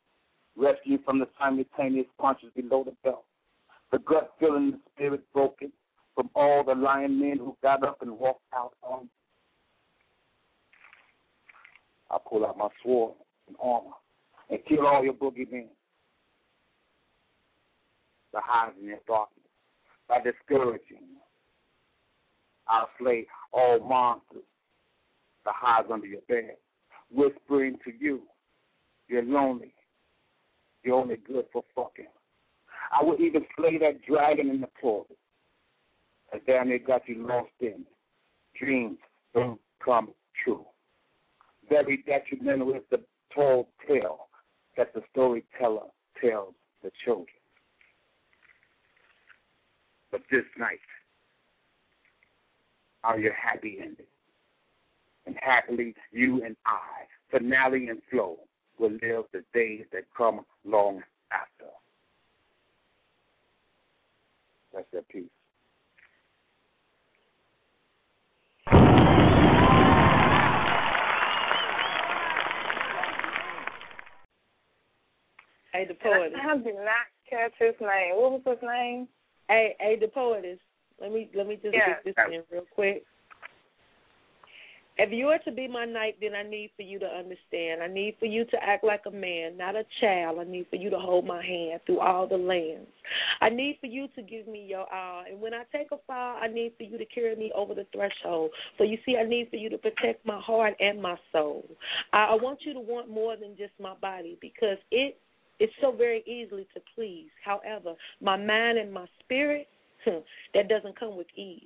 Rescue 0.55 0.93
you 0.93 0.99
from 1.03 1.19
the 1.19 1.27
simultaneous 1.39 2.07
punches 2.19 2.49
below 2.55 2.83
the 2.83 2.93
belt. 3.03 3.25
The 3.91 3.99
gut 3.99 4.33
feeling 4.39 4.71
the 4.71 4.79
spirit 4.95 5.21
broken 5.33 5.71
from 6.15 6.29
all 6.35 6.63
the 6.63 6.73
lion 6.73 7.19
men 7.19 7.37
who 7.37 7.55
got 7.61 7.83
up 7.83 8.01
and 8.01 8.17
walked 8.17 8.41
out 8.53 8.73
on 8.81 9.03
you. 9.03 9.09
I 12.09 12.17
pull 12.27 12.45
out 12.45 12.57
my 12.57 12.69
sword 12.83 13.13
and 13.47 13.55
armor 13.61 13.91
and 14.49 14.59
kill 14.67 14.87
all 14.87 15.03
your 15.03 15.13
boogeymen. 15.13 15.67
The 18.33 18.39
hides 18.43 18.75
in 18.81 18.87
your 18.87 18.99
darkness 19.07 19.45
by 20.07 20.17
discouraging 20.21 21.01
you. 21.01 21.17
I'll 22.67 22.89
slay 22.99 23.27
all 23.53 23.79
monsters, 23.79 24.43
the 25.45 25.51
hides 25.53 25.87
under 25.91 26.07
your 26.07 26.21
bed, 26.27 26.55
whispering 27.11 27.77
to 27.85 27.91
you, 27.99 28.21
you're 29.07 29.23
lonely. 29.23 29.73
You're 30.83 30.95
only 30.95 31.17
good 31.17 31.45
for 31.51 31.63
fucking. 31.75 32.07
I 32.97 33.03
would 33.03 33.19
even 33.19 33.45
slay 33.57 33.77
that 33.79 34.01
dragon 34.07 34.49
in 34.49 34.61
the 34.61 34.69
closet. 34.79 35.17
And 36.31 36.41
damn 36.45 36.71
it 36.71 36.85
got 36.85 37.01
you 37.07 37.25
lost 37.25 37.49
in. 37.59 37.85
Dreams 38.59 38.97
don't 39.33 39.59
come 39.83 40.09
true. 40.43 40.65
Very 41.69 42.03
detrimental 42.05 42.73
is 42.73 42.83
the 42.91 43.01
tall 43.33 43.69
tale 43.87 44.27
that 44.77 44.93
the 44.93 45.01
storyteller 45.11 45.87
tells 46.21 46.53
the 46.83 46.91
children. 47.03 47.27
But 50.11 50.21
this 50.31 50.45
night, 50.57 50.79
are 53.03 53.19
your 53.19 53.33
happy 53.33 53.77
ending? 53.81 54.05
And 55.27 55.35
happily, 55.41 55.93
you 56.11 56.41
and 56.45 56.55
I, 56.65 57.05
finale 57.29 57.89
and 57.89 58.01
flow, 58.09 58.37
will 58.79 58.91
live 58.91 59.25
the 59.33 59.43
days 59.53 59.83
that 59.91 60.03
come 60.15 60.45
long 60.63 61.03
after. 61.33 61.69
That's 64.73 64.87
their 64.93 65.01
piece. 65.01 65.25
Hey, 75.73 75.85
the 75.85 75.93
poetess. 76.01 76.39
I 76.41 76.57
did 76.57 76.75
not 76.75 77.05
catch 77.29 77.51
his 77.59 77.75
name. 77.81 78.15
What 78.15 78.31
was 78.31 78.41
his 78.45 78.57
name? 78.63 79.09
Hey, 79.49 79.75
hey, 79.79 79.97
the 79.99 80.07
poetess. 80.07 80.59
Let 81.01 81.11
me 81.11 81.29
let 81.35 81.47
me 81.47 81.55
just 81.55 81.75
Yeah. 81.75 81.99
get 82.03 82.03
this 82.05 82.15
in 82.31 82.43
real 82.49 82.65
quick. 82.73 83.03
If 84.99 85.11
you 85.11 85.27
are 85.27 85.37
to 85.39 85.51
be 85.51 85.67
my 85.67 85.85
knight, 85.85 86.17
then 86.19 86.33
I 86.33 86.41
need 86.41 86.71
for 86.75 86.81
you 86.81 86.97
to 86.99 87.05
understand. 87.05 87.83
I 87.83 87.87
need 87.87 88.15
for 88.19 88.25
you 88.25 88.45
to 88.45 88.57
act 88.63 88.83
like 88.83 89.01
a 89.05 89.11
man, 89.11 89.55
not 89.55 89.75
a 89.75 89.83
child. 90.01 90.39
I 90.39 90.43
need 90.43 90.65
for 90.69 90.75
you 90.75 90.89
to 90.89 90.97
hold 90.97 91.25
my 91.25 91.43
hand 91.43 91.81
through 91.85 91.99
all 91.99 92.27
the 92.27 92.37
lands. 92.37 92.89
I 93.39 93.49
need 93.49 93.77
for 93.79 93.85
you 93.85 94.07
to 94.15 94.21
give 94.23 94.47
me 94.47 94.65
your 94.67 94.91
all. 94.91 95.23
And 95.29 95.39
when 95.39 95.53
I 95.53 95.63
take 95.71 95.87
a 95.91 95.97
fall, 96.07 96.37
I 96.41 96.47
need 96.47 96.73
for 96.77 96.83
you 96.83 96.97
to 96.97 97.05
carry 97.05 97.35
me 97.35 97.51
over 97.55 97.75
the 97.75 97.85
threshold. 97.93 98.49
So 98.77 98.83
you 98.83 98.97
see, 99.05 99.17
I 99.17 99.23
need 99.23 99.49
for 99.51 99.57
you 99.57 99.69
to 99.69 99.77
protect 99.77 100.25
my 100.25 100.39
heart 100.41 100.73
and 100.79 101.01
my 101.01 101.15
soul. 101.31 101.65
I, 102.11 102.29
I 102.31 102.35
want 102.35 102.59
you 102.63 102.73
to 102.73 102.79
want 102.79 103.09
more 103.09 103.37
than 103.37 103.55
just 103.55 103.73
my 103.79 103.93
body 104.01 104.37
because 104.41 104.77
it 104.91 105.17
it's 105.59 105.73
so 105.81 105.91
very 105.91 106.23
easily 106.27 106.67
to 106.73 106.81
please. 106.93 107.29
However, 107.43 107.93
my 108.21 108.37
mind 108.37 108.77
and 108.77 108.93
my 108.93 109.05
spirit, 109.23 109.67
hmm, 110.05 110.19
that 110.53 110.69
doesn't 110.69 110.99
come 110.99 111.17
with 111.17 111.27
ease. 111.35 111.63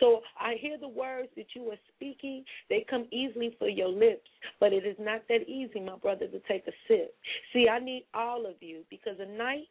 So 0.00 0.20
I 0.38 0.54
hear 0.60 0.78
the 0.78 0.88
words 0.88 1.28
that 1.36 1.46
you 1.54 1.70
are 1.70 1.78
speaking. 1.94 2.44
They 2.68 2.84
come 2.88 3.06
easily 3.10 3.56
for 3.58 3.68
your 3.68 3.88
lips, 3.88 4.28
but 4.60 4.72
it 4.72 4.86
is 4.86 4.96
not 4.98 5.22
that 5.28 5.48
easy, 5.48 5.80
my 5.80 5.96
brother, 5.96 6.26
to 6.26 6.40
take 6.48 6.66
a 6.66 6.72
sip. 6.88 7.14
See, 7.52 7.68
I 7.68 7.78
need 7.78 8.04
all 8.14 8.46
of 8.46 8.54
you 8.60 8.82
because 8.90 9.16
a 9.20 9.26
night 9.26 9.68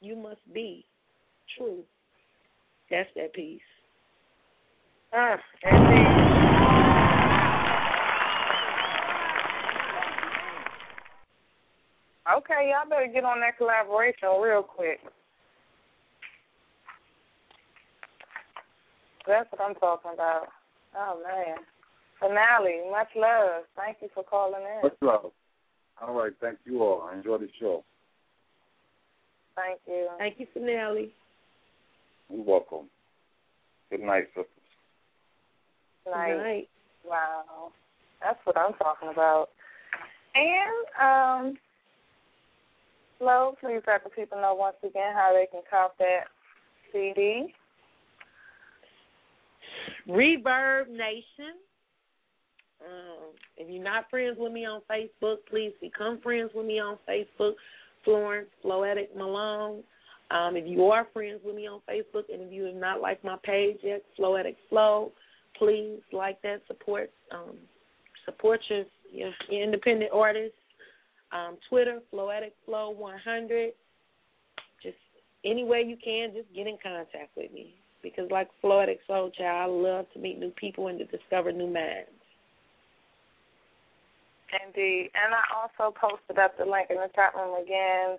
you 0.00 0.16
must 0.16 0.40
be 0.52 0.84
true. 1.56 1.82
That's 2.90 3.08
that 3.16 3.34
piece. 3.34 3.60
Ah. 5.12 5.36
Okay, 12.38 12.72
y'all 12.72 12.88
better 12.88 13.06
get 13.12 13.24
on 13.24 13.40
that 13.40 13.56
collaboration 13.56 14.28
real 14.42 14.62
quick. 14.62 14.98
That's 19.26 19.50
what 19.50 19.60
I'm 19.60 19.74
talking 19.74 20.12
about. 20.14 20.48
Oh 20.96 21.20
man. 21.22 21.56
Finale, 22.18 22.90
much 22.90 23.08
love. 23.14 23.64
Thank 23.76 23.98
you 24.00 24.08
for 24.14 24.24
calling 24.24 24.62
in. 24.62 24.82
Much 24.82 24.96
love. 25.02 25.32
All 26.00 26.14
right, 26.14 26.32
thank 26.40 26.58
you 26.64 26.82
all. 26.82 27.08
I 27.10 27.16
enjoyed 27.16 27.42
the 27.42 27.48
show. 27.60 27.84
Thank 29.54 29.80
you. 29.86 30.08
Thank 30.18 30.38
you, 30.38 30.46
Finale. 30.52 31.12
You're 32.30 32.44
welcome. 32.44 32.88
Good 33.90 34.00
night, 34.00 34.28
sisters. 34.28 34.46
Night. 36.06 36.36
Night. 36.36 36.68
Wow. 37.04 37.72
That's 38.22 38.38
what 38.44 38.56
I'm 38.56 38.72
talking 38.74 39.08
about. 39.12 39.48
And 40.34 41.50
um 41.50 41.58
Flo, 43.18 43.54
please 43.60 43.80
let 43.86 44.04
the 44.04 44.10
people 44.10 44.40
know 44.40 44.54
once 44.54 44.76
again 44.84 45.14
how 45.14 45.32
they 45.32 45.46
can 45.50 45.62
cop 45.70 45.96
that 45.98 46.24
CD. 46.92 47.54
ReverbNation. 50.08 51.56
Um, 52.80 53.32
if 53.56 53.68
you're 53.68 53.82
not 53.82 54.10
friends 54.10 54.36
with 54.38 54.52
me 54.52 54.64
on 54.66 54.82
Facebook, 54.90 55.36
please 55.48 55.72
become 55.80 56.20
friends 56.20 56.50
with 56.54 56.66
me 56.66 56.78
on 56.78 56.98
Facebook. 57.08 57.54
Florence 58.04 58.48
Floetic 58.64 59.14
Malone. 59.16 59.82
Um, 60.30 60.56
if 60.56 60.66
you 60.66 60.84
are 60.86 61.06
friends 61.12 61.40
with 61.44 61.56
me 61.56 61.66
on 61.66 61.80
Facebook, 61.90 62.32
and 62.32 62.40
if 62.42 62.52
you 62.52 62.64
have 62.64 62.74
not 62.74 63.00
liked 63.00 63.24
my 63.24 63.36
page 63.44 63.78
yet, 63.82 64.02
Floetic 64.18 64.56
Flo, 64.68 65.12
please 65.58 66.00
like 66.12 66.40
that. 66.42 66.62
Support 66.68 67.10
um, 67.32 67.56
support 68.24 68.60
your, 68.68 68.84
your 69.12 69.32
independent 69.50 70.10
artists. 70.14 70.56
Um, 71.32 71.56
Twitter 71.68 72.00
Floetic 72.12 72.52
Flo 72.64 72.90
100. 72.90 73.72
Just 74.82 74.96
any 75.44 75.64
way 75.64 75.82
you 75.86 75.96
can, 76.02 76.32
just 76.32 76.52
get 76.54 76.66
in 76.66 76.78
contact 76.82 77.36
with 77.36 77.52
me 77.52 77.74
because, 78.14 78.30
like 78.30 78.48
Floetic 78.62 78.98
Soul 79.06 79.30
Child, 79.30 79.70
I 79.70 79.90
love 79.90 80.06
to 80.14 80.18
meet 80.18 80.38
new 80.38 80.50
people 80.50 80.88
and 80.88 80.98
to 80.98 81.04
discover 81.06 81.52
new 81.52 81.66
minds. 81.66 82.10
Indeed. 84.52 85.10
And 85.14 85.34
I 85.34 85.42
also 85.50 85.94
posted 85.94 86.38
up 86.38 86.56
the 86.56 86.64
link 86.64 86.88
in 86.90 86.96
the 86.96 87.10
chat 87.14 87.34
room 87.34 87.58
again. 87.60 88.18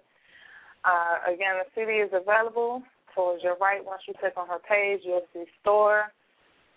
Uh, 0.83 1.33
again, 1.33 1.55
the 1.59 1.67
CD 1.73 2.03
is 2.03 2.11
available 2.11 2.83
towards 3.15 3.43
your 3.43 3.55
right. 3.57 3.83
Once 3.83 4.01
you 4.07 4.13
click 4.19 4.33
on 4.35 4.47
her 4.47 4.59
page, 4.59 5.01
you'll 5.03 5.25
see 5.33 5.45
store. 5.61 6.11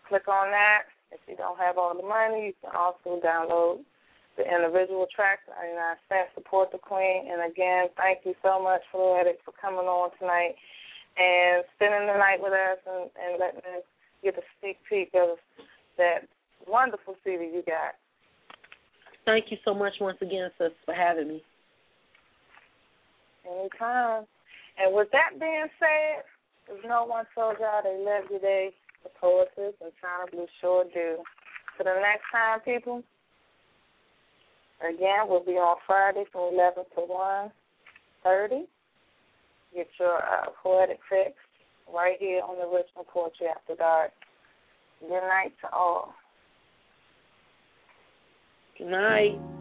Click 0.08 0.28
on 0.28 0.50
that. 0.50 0.90
If 1.10 1.20
you 1.26 1.36
don't 1.36 1.58
have 1.58 1.78
all 1.78 1.94
the 1.94 2.06
money, 2.06 2.46
you 2.46 2.54
can 2.62 2.70
also 2.74 3.20
download 3.20 3.82
the 4.38 4.46
individual 4.46 5.06
tracks. 5.14 5.42
99 5.50 5.96
cents. 6.08 6.30
Support 6.34 6.70
the 6.70 6.78
queen. 6.78 7.26
And 7.26 7.42
again, 7.50 7.90
thank 7.96 8.20
you 8.24 8.34
so 8.42 8.62
much, 8.62 8.82
Floetic, 8.94 9.42
for 9.44 9.52
coming 9.60 9.90
on 9.90 10.10
tonight 10.18 10.54
and 11.20 11.64
spending 11.76 12.08
the 12.08 12.16
night 12.16 12.40
with 12.40 12.52
us 12.52 12.80
and, 12.88 13.10
and 13.20 13.38
letting 13.38 13.60
us 13.76 13.84
get 14.24 14.38
a 14.38 14.44
sneak 14.58 14.78
peek 14.88 15.10
of 15.14 15.36
that 15.98 16.24
wonderful 16.66 17.14
CD 17.22 17.44
you 17.44 17.62
got. 17.66 18.00
Thank 19.26 19.50
you 19.50 19.58
so 19.64 19.74
much 19.74 19.92
once 20.00 20.18
again, 20.22 20.50
sis, 20.56 20.72
for 20.84 20.94
having 20.94 21.28
me. 21.28 21.42
Anytime. 23.44 24.24
And 24.78 24.94
with 24.94 25.08
that 25.12 25.38
being 25.38 25.68
said, 25.78 26.24
if 26.68 26.84
no 26.88 27.04
one 27.04 27.26
told 27.34 27.56
y'all 27.60 27.82
they 27.84 28.00
love 28.00 28.24
you, 28.30 28.40
they 28.40 28.70
the 29.02 29.10
poetess 29.20 29.74
and 29.80 29.92
Chyna 30.00 30.30
Blue 30.30 30.46
sure 30.60 30.84
do. 30.92 31.22
So 31.76 31.84
the 31.84 32.00
next 32.00 32.24
time, 32.32 32.60
people, 32.60 33.02
again, 34.80 35.28
we'll 35.28 35.44
be 35.44 35.52
on 35.52 35.76
Friday 35.86 36.24
from 36.32 36.54
11 36.54 36.84
to 36.96 37.00
1 37.00 37.50
30. 38.22 38.66
Get 39.74 39.88
your 39.98 40.16
uh, 40.18 40.46
poetic 40.62 40.98
fix 41.08 41.32
right 41.92 42.16
here 42.18 42.40
on 42.42 42.58
the 42.58 42.66
Richmond 42.66 43.06
Poetry 43.12 43.46
After 43.46 43.74
Dark. 43.76 44.10
Good 45.00 45.10
night 45.10 45.52
to 45.62 45.72
all. 45.72 46.14
Good 48.76 48.88
night. 48.88 49.59